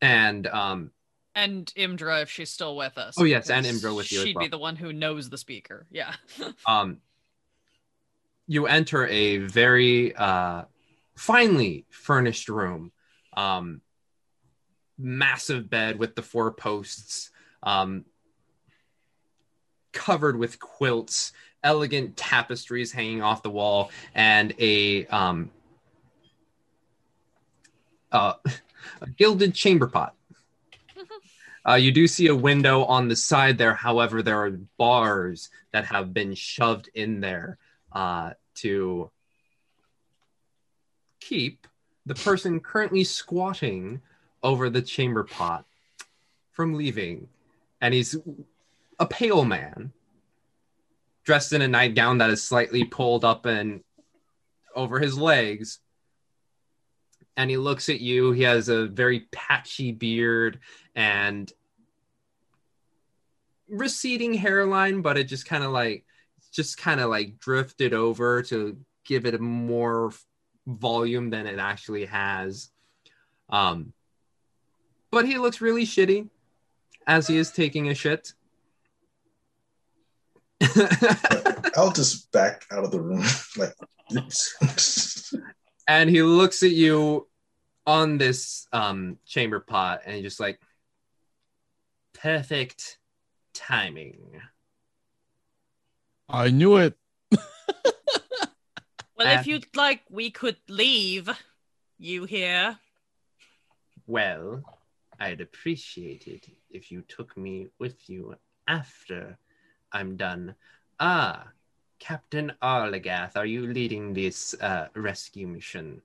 And 0.00 0.46
um, 0.46 0.90
And 1.34 1.72
Imdra, 1.76 2.22
if 2.22 2.30
she's 2.30 2.50
still 2.50 2.76
with 2.76 2.98
us. 2.98 3.14
Oh, 3.18 3.24
yes, 3.24 3.50
and 3.50 3.64
because 3.64 3.82
Imdra 3.82 3.96
with 3.96 4.10
you 4.10 4.22
She'd 4.22 4.36
well. 4.36 4.44
be 4.44 4.48
the 4.48 4.58
one 4.58 4.76
who 4.76 4.92
knows 4.92 5.28
the 5.30 5.38
speaker. 5.38 5.86
Yeah. 5.90 6.14
um, 6.66 6.98
you 8.46 8.66
enter 8.66 9.06
a 9.06 9.38
very 9.38 10.14
uh, 10.16 10.64
finely 11.16 11.84
furnished 11.90 12.48
room. 12.48 12.92
Um, 13.38 13.82
massive 14.98 15.70
bed 15.70 15.96
with 15.96 16.16
the 16.16 16.22
four 16.22 16.52
posts, 16.52 17.30
um, 17.62 18.04
covered 19.92 20.36
with 20.36 20.58
quilts, 20.58 21.32
elegant 21.62 22.16
tapestries 22.16 22.90
hanging 22.90 23.22
off 23.22 23.44
the 23.44 23.50
wall, 23.50 23.92
and 24.12 24.52
a 24.58 25.06
um, 25.06 25.50
uh, 28.10 28.34
a 29.00 29.08
gilded 29.16 29.54
chamber 29.54 29.86
pot. 29.86 30.14
Uh, 31.68 31.74
you 31.74 31.92
do 31.92 32.06
see 32.06 32.28
a 32.28 32.34
window 32.34 32.84
on 32.84 33.08
the 33.08 33.16
side 33.16 33.58
there. 33.58 33.74
However, 33.74 34.22
there 34.22 34.42
are 34.42 34.52
bars 34.78 35.50
that 35.70 35.84
have 35.84 36.14
been 36.14 36.34
shoved 36.34 36.88
in 36.94 37.20
there 37.20 37.58
uh, 37.92 38.30
to 38.54 39.10
keep 41.20 41.66
the 42.08 42.14
person 42.14 42.58
currently 42.58 43.04
squatting 43.04 44.00
over 44.42 44.70
the 44.70 44.80
chamber 44.80 45.24
pot 45.24 45.66
from 46.52 46.74
leaving. 46.74 47.28
And 47.80 47.92
he's 47.92 48.16
a 48.98 49.06
pale 49.06 49.44
man 49.44 49.92
dressed 51.24 51.52
in 51.52 51.60
a 51.60 51.68
nightgown 51.68 52.18
that 52.18 52.30
is 52.30 52.42
slightly 52.42 52.84
pulled 52.84 53.24
up 53.24 53.44
and 53.44 53.84
over 54.74 54.98
his 54.98 55.18
legs. 55.18 55.80
And 57.36 57.50
he 57.50 57.58
looks 57.58 57.90
at 57.90 58.00
you. 58.00 58.32
He 58.32 58.42
has 58.44 58.70
a 58.70 58.86
very 58.86 59.28
patchy 59.30 59.92
beard 59.92 60.60
and 60.94 61.52
receding 63.68 64.32
hairline, 64.32 65.02
but 65.02 65.18
it 65.18 65.24
just 65.24 65.44
kind 65.44 65.62
of 65.62 65.72
like 65.72 66.06
just 66.52 66.78
kind 66.78 67.00
of 67.00 67.10
like 67.10 67.38
drifted 67.38 67.92
over 67.92 68.42
to 68.44 68.78
give 69.04 69.26
it 69.26 69.34
a 69.34 69.38
more 69.38 70.10
volume 70.68 71.30
than 71.30 71.46
it 71.46 71.58
actually 71.58 72.04
has. 72.06 72.70
Um, 73.48 73.92
but 75.10 75.24
he 75.24 75.38
looks 75.38 75.60
really 75.60 75.84
shitty 75.84 76.28
as 77.06 77.26
he 77.26 77.38
is 77.38 77.50
taking 77.50 77.88
a 77.88 77.94
shit. 77.94 78.34
I'll 81.76 81.92
just 81.92 82.30
back 82.32 82.64
out 82.70 82.84
of 82.84 82.90
the 82.90 83.00
room. 83.00 83.24
like, 83.56 83.72
oops. 84.16 85.32
and 85.88 86.10
he 86.10 86.22
looks 86.22 86.62
at 86.62 86.70
you 86.70 87.26
on 87.86 88.18
this 88.18 88.66
um 88.72 89.16
chamber 89.24 89.60
pot 89.60 90.02
and 90.04 90.22
just 90.22 90.38
like 90.38 90.60
perfect 92.12 92.98
timing 93.54 94.42
I 96.28 96.50
knew 96.50 96.76
it. 96.76 96.94
Well, 99.18 99.26
Uh, 99.26 99.40
if 99.40 99.46
you'd 99.46 99.76
like, 99.76 100.02
we 100.08 100.30
could 100.30 100.56
leave 100.68 101.28
you 101.98 102.24
here. 102.24 102.78
well 104.06 104.62
i'd 105.20 105.40
appreciate 105.40 106.26
it 106.28 106.46
if 106.70 106.90
you 106.92 107.02
took 107.08 107.36
me 107.36 107.66
with 107.80 108.08
you 108.08 108.34
after 108.68 109.36
i'm 109.92 110.16
done. 110.16 110.54
Ah 111.00 111.48
captain 111.98 112.52
arlagath 112.62 113.36
are 113.36 113.44
you 113.44 113.66
leading 113.66 114.14
this 114.14 114.54
uh, 114.60 114.86
rescue 114.94 115.46
mission? 115.48 116.00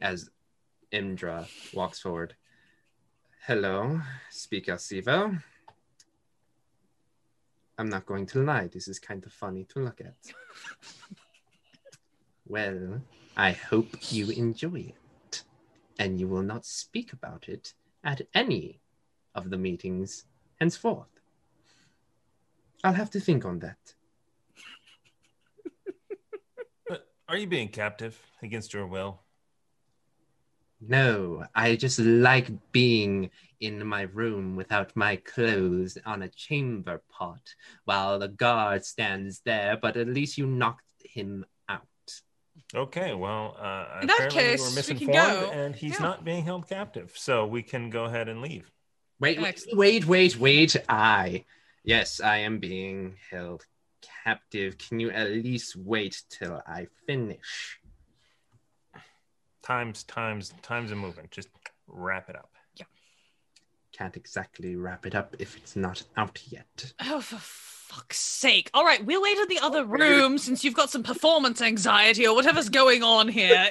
As 0.00 0.28
imdra 0.92 1.48
walks 1.74 2.00
forward. 2.00 2.36
Hello 3.46 4.00
speaker 4.30 4.74
Siever 4.76 5.42
i'm 7.78 7.88
not 7.88 8.04
going 8.06 8.26
to 8.26 8.42
lie. 8.44 8.68
This 8.68 8.86
is 8.88 8.98
kind 8.98 9.24
of 9.24 9.32
funny 9.32 9.64
to 9.70 9.80
look 9.80 10.00
at 10.02 10.14
well 12.48 13.00
i 13.36 13.52
hope 13.52 13.88
you 14.10 14.30
enjoy 14.30 14.94
it 14.94 15.42
and 15.98 16.20
you 16.20 16.28
will 16.28 16.42
not 16.42 16.64
speak 16.64 17.12
about 17.12 17.48
it 17.48 17.74
at 18.04 18.20
any 18.34 18.80
of 19.34 19.50
the 19.50 19.58
meetings 19.58 20.24
henceforth. 20.60 21.08
I'll 22.84 22.94
have 22.94 23.10
to 23.10 23.20
think 23.20 23.44
on 23.44 23.58
that. 23.60 23.78
But 26.88 27.08
are 27.28 27.36
you 27.36 27.46
being 27.46 27.68
captive 27.68 28.18
against 28.42 28.72
your 28.72 28.86
will? 28.86 29.20
No, 30.80 31.44
I 31.54 31.74
just 31.76 31.98
like 31.98 32.48
being 32.70 33.30
in 33.60 33.84
my 33.86 34.02
room 34.02 34.56
without 34.56 34.94
my 34.94 35.16
clothes 35.16 35.96
on 36.04 36.22
a 36.22 36.28
chamber 36.28 37.02
pot 37.08 37.54
while 37.86 38.18
the 38.18 38.28
guard 38.28 38.84
stands 38.84 39.40
there, 39.40 39.78
but 39.80 39.96
at 39.96 40.06
least 40.06 40.36
you 40.36 40.46
knocked 40.46 40.84
him. 41.02 41.46
Okay, 42.76 43.14
well, 43.14 43.56
uh, 43.58 44.00
In 44.02 44.06
that 44.08 44.14
apparently 44.16 44.40
case, 44.42 44.60
we're 44.60 44.68
we 44.68 44.74
misinformed, 44.76 45.14
can 45.14 45.40
go. 45.40 45.50
and 45.50 45.74
he's 45.74 45.92
Yeah. 45.94 46.02
not 46.06 46.24
being 46.24 46.44
held 46.44 46.68
captive, 46.68 47.12
so 47.16 47.46
we 47.46 47.62
can 47.62 47.88
go 47.88 48.04
ahead 48.04 48.28
and 48.28 48.42
leave. 48.42 48.70
Wait, 49.18 49.38
wait, 49.40 49.48
Excellent. 49.48 49.78
wait, 49.78 50.04
wait, 50.04 50.36
wait. 50.36 50.76
I, 50.88 51.46
yes, 51.84 52.20
I 52.20 52.38
am 52.38 52.58
being 52.58 53.16
held 53.30 53.64
captive. 54.24 54.76
Can 54.76 55.00
you 55.00 55.10
at 55.10 55.30
least 55.30 55.74
wait 55.74 56.22
till 56.28 56.60
I 56.66 56.88
finish? 57.06 57.80
Times, 59.62 60.04
times, 60.04 60.52
times 60.62 60.92
are 60.92 60.96
moving. 60.96 61.28
Just 61.30 61.48
wrap 61.86 62.28
it 62.28 62.36
up. 62.36 62.50
Yeah. 62.74 62.84
Can't 63.92 64.16
exactly 64.16 64.76
wrap 64.76 65.06
it 65.06 65.14
up 65.14 65.34
if 65.38 65.56
it's 65.56 65.76
not 65.76 66.02
out 66.16 66.42
yet. 66.50 66.92
Oh, 67.00 67.20
for 67.22 67.36
fuck's 67.86 68.18
sake. 68.18 68.70
All 68.74 68.84
right, 68.84 69.04
we'll 69.04 69.22
wait 69.22 69.38
in 69.38 69.48
the 69.48 69.60
other 69.60 69.84
room 69.84 70.38
since 70.38 70.64
you've 70.64 70.74
got 70.74 70.90
some 70.90 71.02
performance 71.02 71.62
anxiety 71.62 72.26
or 72.26 72.34
whatever's 72.34 72.68
going 72.68 73.02
on 73.02 73.28
here. 73.28 73.68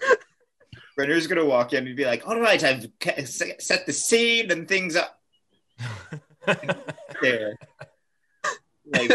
Renner's 0.98 1.28
going 1.28 1.38
to 1.38 1.44
walk 1.44 1.72
in 1.72 1.86
and 1.86 1.96
be 1.96 2.04
like, 2.04 2.26
all 2.26 2.40
right, 2.40 2.62
I've 2.64 2.88
set 3.24 3.86
the 3.86 3.92
scene 3.92 4.50
and 4.50 4.66
things 4.66 4.96
up. 4.96 5.20
there. 7.22 7.56
Like 8.86 9.12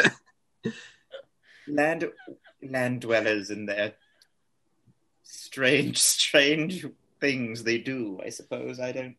land 1.67 2.09
land 2.61 3.01
dwellers 3.01 3.49
and 3.49 3.67
their 3.67 3.93
strange, 5.23 5.97
strange 5.97 6.85
things 7.19 7.63
they 7.63 7.79
do, 7.79 8.21
I 8.23 8.29
suppose. 8.29 8.79
I 8.79 8.93
don't 8.93 9.17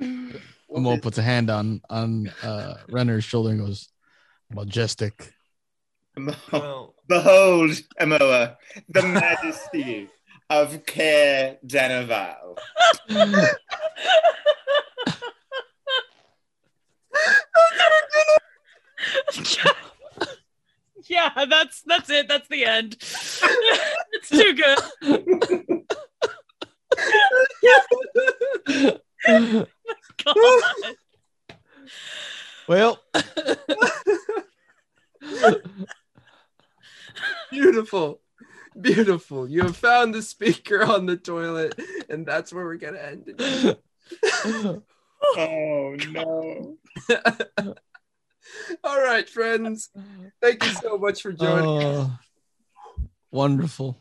Mo 0.00 0.98
puts 0.98 1.18
a 1.18 1.22
hand 1.22 1.50
on 1.50 1.82
on 1.90 2.32
uh 2.42 2.76
Renner's 2.88 3.24
shoulder 3.24 3.50
and 3.50 3.60
goes, 3.60 3.88
majestic. 4.50 5.34
Well, 6.52 6.94
Behold, 7.08 7.70
Amoa, 8.00 8.56
the 8.88 9.02
majesty 9.02 10.08
of 10.48 10.86
Caer 10.86 11.58
Dineval. 11.66 12.56
yeah, 21.08 21.30
that's 21.48 21.82
that's 21.82 22.10
it. 22.10 22.28
That's 22.28 22.46
the 22.48 22.64
end. 22.64 22.96
it's 24.12 24.28
too 24.28 24.54
good. 24.54 24.78
God. 30.24 30.36
Well, 32.68 33.02
Beautiful. 37.50 38.20
Beautiful. 38.80 39.48
You 39.48 39.62
have 39.62 39.76
found 39.76 40.14
the 40.14 40.22
speaker 40.22 40.84
on 40.84 41.06
the 41.06 41.16
toilet, 41.16 41.80
and 42.08 42.24
that's 42.24 42.52
where 42.52 42.64
we're 42.64 42.76
gonna 42.76 42.98
end 42.98 43.24
it. 43.38 43.82
Oh 45.36 45.94
no. 46.08 46.76
All 48.82 49.00
right, 49.00 49.28
friends. 49.28 49.90
Thank 50.40 50.64
you 50.64 50.70
so 50.70 50.96
much 50.98 51.22
for 51.22 51.32
joining. 51.32 51.66
us. 51.76 52.06
Oh, 52.06 52.18
wonderful. 53.30 54.00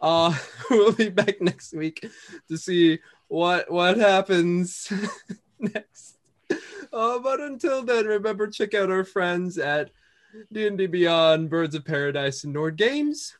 Uh 0.00 0.36
we'll 0.70 0.92
be 0.92 1.08
back 1.08 1.40
next 1.40 1.74
week 1.74 2.06
to 2.48 2.56
see 2.56 2.98
what 3.28 3.70
what 3.70 3.96
happens 3.96 4.92
next. 5.58 6.16
Uh, 6.92 7.18
but 7.18 7.40
until 7.40 7.82
then, 7.82 8.06
remember 8.06 8.46
check 8.46 8.74
out 8.74 8.90
our 8.90 9.04
friends 9.04 9.58
at 9.58 9.90
D&D 10.52 10.86
Beyond, 10.86 11.50
Birds 11.50 11.74
of 11.74 11.84
Paradise, 11.84 12.44
and 12.44 12.52
Nord 12.52 12.76
Games. 12.76 13.36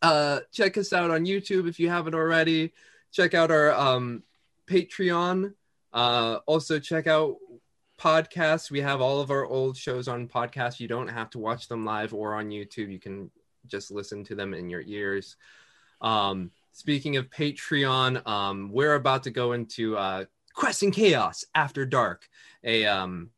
Uh, 0.00 0.40
check 0.52 0.78
us 0.78 0.92
out 0.92 1.10
on 1.10 1.26
YouTube 1.26 1.68
if 1.68 1.80
you 1.80 1.88
haven't 1.88 2.14
already. 2.14 2.72
Check 3.12 3.34
out 3.34 3.50
our 3.50 3.72
um, 3.72 4.22
Patreon. 4.66 5.54
Uh, 5.92 6.38
also 6.46 6.78
check 6.78 7.06
out 7.06 7.36
podcasts. 7.98 8.70
We 8.70 8.80
have 8.80 9.00
all 9.00 9.20
of 9.20 9.30
our 9.30 9.44
old 9.44 9.76
shows 9.76 10.06
on 10.06 10.28
podcast. 10.28 10.78
You 10.80 10.88
don't 10.88 11.08
have 11.08 11.30
to 11.30 11.38
watch 11.38 11.68
them 11.68 11.84
live 11.84 12.14
or 12.14 12.34
on 12.34 12.50
YouTube. 12.50 12.90
You 12.90 13.00
can 13.00 13.30
just 13.70 13.90
listen 13.90 14.24
to 14.24 14.34
them 14.34 14.54
in 14.54 14.68
your 14.68 14.82
ears. 14.82 15.36
Um, 16.00 16.50
speaking 16.72 17.16
of 17.16 17.30
Patreon, 17.30 18.26
um, 18.26 18.70
we're 18.72 18.94
about 18.94 19.22
to 19.24 19.30
go 19.30 19.52
into 19.52 19.96
uh, 19.96 20.24
Quest 20.54 20.82
and 20.82 20.92
Chaos 20.92 21.44
After 21.54 21.84
Dark, 21.84 22.28
a 22.64 22.86
um, 22.86 23.30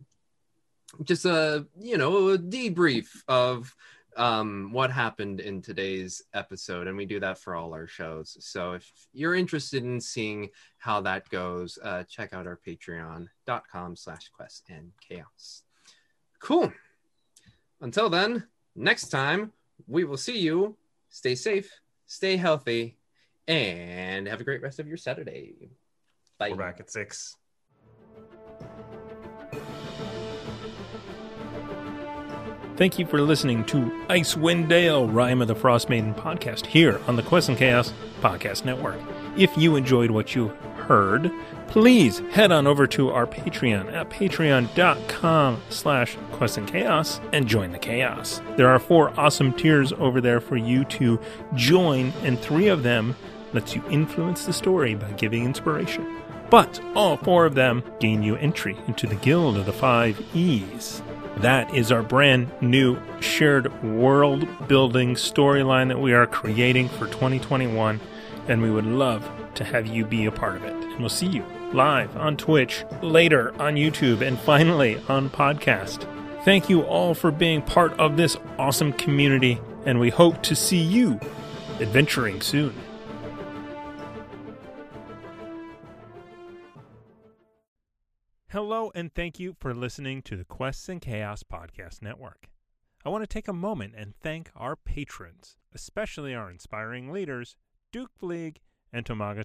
just 1.05 1.25
a 1.25 1.67
you 1.79 1.99
know 1.99 2.31
a 2.31 2.39
debrief 2.39 3.09
of 3.29 3.75
um, 4.17 4.71
what 4.73 4.91
happened 4.91 5.41
in 5.41 5.63
today's 5.63 6.23
episode, 6.35 6.87
and 6.87 6.97
we 6.97 7.07
do 7.07 7.21
that 7.21 7.39
for 7.39 7.55
all 7.55 7.73
our 7.73 7.87
shows. 7.87 8.37
So 8.41 8.73
if 8.73 8.91
you're 9.13 9.35
interested 9.35 9.85
in 9.85 10.01
seeing 10.01 10.51
how 10.79 11.01
that 11.03 11.29
goes, 11.29 11.79
uh, 11.83 12.05
check 12.05 12.33
out 12.33 12.47
our 12.47 12.59
Patreon.com/slash 12.67 14.31
Quest 14.37 14.65
and 14.69 14.93
Chaos. 15.01 15.63
Cool. 16.41 16.73
Until 17.81 18.11
then, 18.11 18.47
next 18.77 19.09
time 19.09 19.53
we 19.87 20.05
will 20.05 20.17
see 20.17 20.39
you. 20.39 20.77
Stay 21.09 21.35
safe, 21.35 21.71
stay 22.07 22.37
healthy, 22.37 22.97
and 23.47 24.27
have 24.27 24.41
a 24.41 24.45
great 24.45 24.63
rest 24.63 24.79
of 24.79 24.87
your 24.87 24.97
Saturday. 24.97 25.71
Bye. 26.39 26.51
We're 26.51 26.57
back 26.57 26.81
at 26.81 26.91
six. 26.91 27.37
Thank 32.77 32.99
you 32.99 33.07
for 33.07 33.21
listening 33.21 33.65
to 33.67 33.79
Icewind 34.09 34.69
Dale, 34.69 35.07
Rime 35.07 35.43
of 35.43 35.49
the 35.49 35.55
Frost 35.55 35.89
Maiden 35.89 36.15
podcast 36.15 36.67
here 36.67 37.01
on 37.07 37.17
the 37.17 37.23
Quest 37.23 37.51
and 37.51 37.59
Chaos 37.59 37.93
Podcast 38.21 38.65
Network. 38.65 38.99
If 39.37 39.57
you 39.57 39.77
enjoyed 39.77 40.11
what 40.11 40.35
you 40.35 40.57
heard, 40.87 41.31
please 41.69 42.19
head 42.33 42.53
on 42.53 42.67
over 42.67 42.87
to 42.87 43.11
our 43.11 43.27
Patreon 43.27 43.93
at 43.93 44.11
patreon.com 44.11 45.63
slash 45.71 46.17
chaos 46.67 47.21
and 47.33 47.47
join 47.47 47.73
the 47.73 47.79
chaos. 47.79 48.43
There 48.57 48.69
are 48.69 48.79
four 48.79 49.19
awesome 49.19 49.53
tiers 49.53 49.93
over 49.95 50.21
there 50.21 50.41
for 50.41 50.57
you 50.57 50.85
to 50.87 51.21
join, 51.55 52.13
and 52.23 52.39
three 52.39 52.69
of 52.69 52.83
them 52.83 53.17
lets 53.53 53.75
you 53.75 53.83
influence 53.91 54.45
the 54.45 54.53
story 54.53 54.95
by 54.95 55.11
giving 55.13 55.45
inspiration. 55.45 56.23
But 56.51 56.81
all 56.95 57.17
four 57.17 57.47
of 57.47 57.55
them 57.55 57.83
gain 58.01 58.23
you 58.23 58.37
entry 58.37 58.77
into 58.87 59.07
the 59.07 59.15
Guild 59.15 59.57
of 59.57 59.65
the 59.65 59.73
Five 59.73 60.23
E's. 60.35 61.01
That 61.39 61.75
is 61.75 61.91
our 61.91 62.03
brand 62.03 62.51
new 62.61 62.99
shared 63.21 63.83
world 63.83 64.47
building 64.69 65.15
storyline 65.15 65.89
that 65.89 66.01
we 66.01 66.13
are 66.13 66.27
creating 66.27 66.91
for 66.91 67.07
2021, 67.07 68.01
and 68.49 68.61
we 68.61 68.71
would 68.71 68.85
love 68.85 69.27
to 69.55 69.65
have 69.65 69.87
you 69.87 70.05
be 70.05 70.27
a 70.27 70.33
part 70.33 70.57
of 70.57 70.65
it. 70.65 70.73
And 70.73 70.99
we'll 71.01 71.09
see 71.09 71.27
you 71.27 71.45
live 71.73 72.17
on 72.17 72.37
Twitch, 72.37 72.85
later 73.03 73.53
on 73.61 73.75
YouTube, 73.75 74.21
and 74.21 74.39
finally 74.39 75.01
on 75.09 75.31
podcast. 75.31 76.07
Thank 76.45 76.69
you 76.69 76.83
all 76.83 77.15
for 77.15 77.31
being 77.31 77.63
part 77.63 77.93
of 78.01 78.17
this 78.17 78.37
awesome 78.59 78.93
community, 78.93 79.61
and 79.87 80.01
we 80.01 80.11
hope 80.11 80.43
to 80.43 80.57
see 80.57 80.81
you 80.81 81.21
adventuring 81.81 82.41
soon. 82.41 82.75
Hello, 88.49 88.93
and 88.95 89.15
thank 89.15 89.41
you 89.41 89.57
for 89.59 89.73
listening 89.73 90.21
to 90.23 90.37
the 90.37 90.45
Quests 90.45 90.89
and 90.89 91.01
Chaos 91.01 91.43
Podcast 91.43 92.03
Network. 92.03 92.51
I 93.05 93.09
want 93.09 93.23
to 93.23 93.27
take 93.27 93.49
a 93.49 93.53
moment 93.53 93.95
and 93.97 94.15
thank 94.21 94.51
our 94.55 94.77
patrons, 94.77 95.57
especially 95.75 96.35
our 96.35 96.51
inspiring 96.51 97.11
leaders, 97.11 97.57
Duke 97.93 98.11
Fleeg 98.21 98.59
and 98.93 99.05
Tomaga 99.05 99.45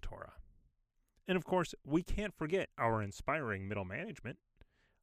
And 1.28 1.38
of 1.38 1.46
course, 1.46 1.74
we 1.86 2.04
can't 2.04 2.36
forget 2.36 2.70
our 2.78 3.02
inspiring 3.02 3.68
middle 3.68 3.86
management 3.86 4.38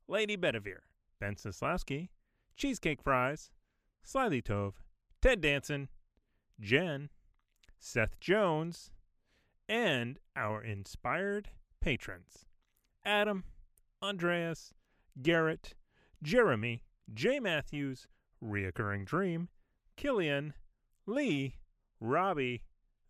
Lady 0.06 0.36
Bedivere, 0.36 0.82
Ben 1.20 1.34
Sislowski, 1.34 2.08
Cheesecake 2.56 3.02
Fries, 3.02 3.50
Slyly 4.06 4.42
Tove, 4.42 4.74
Ted 5.22 5.40
Danson, 5.40 5.88
Jen, 6.60 7.08
Seth 7.78 8.20
Jones, 8.20 8.90
and 9.68 10.18
our 10.36 10.62
inspired 10.62 11.48
patrons 11.80 12.46
Adam, 13.04 13.44
Andreas, 14.02 14.72
Garrett, 15.22 15.74
Jeremy, 16.22 16.82
Jay 17.12 17.40
Matthews, 17.40 18.06
Reoccurring 18.42 19.04
Dream, 19.04 19.48
Killian, 19.96 20.54
Lee, 21.06 21.56
Robbie, 22.00 22.62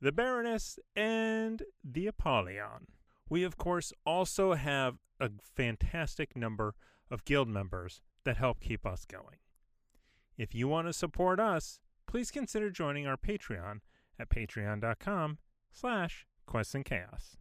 the 0.04 0.12
Baroness, 0.12 0.78
and 0.94 1.62
the 1.82 2.06
Apollyon. 2.06 2.88
We, 3.30 3.42
of 3.42 3.56
course, 3.56 3.90
also 4.04 4.52
have 4.52 4.98
a 5.18 5.30
fantastic 5.40 6.36
number 6.36 6.74
of 7.10 7.24
guild 7.24 7.48
members 7.48 8.02
that 8.24 8.36
help 8.36 8.60
keep 8.60 8.84
us 8.84 9.06
going. 9.06 9.38
If 10.36 10.54
you 10.54 10.68
want 10.68 10.88
to 10.88 10.92
support 10.92 11.40
us, 11.40 11.80
please 12.06 12.30
consider 12.30 12.68
joining 12.68 13.06
our 13.06 13.16
Patreon 13.16 13.80
at 14.18 14.28
patreon.com 14.28 15.38
slash 15.72 16.26
quests 16.44 16.74
and 16.74 16.84
chaos. 16.84 17.38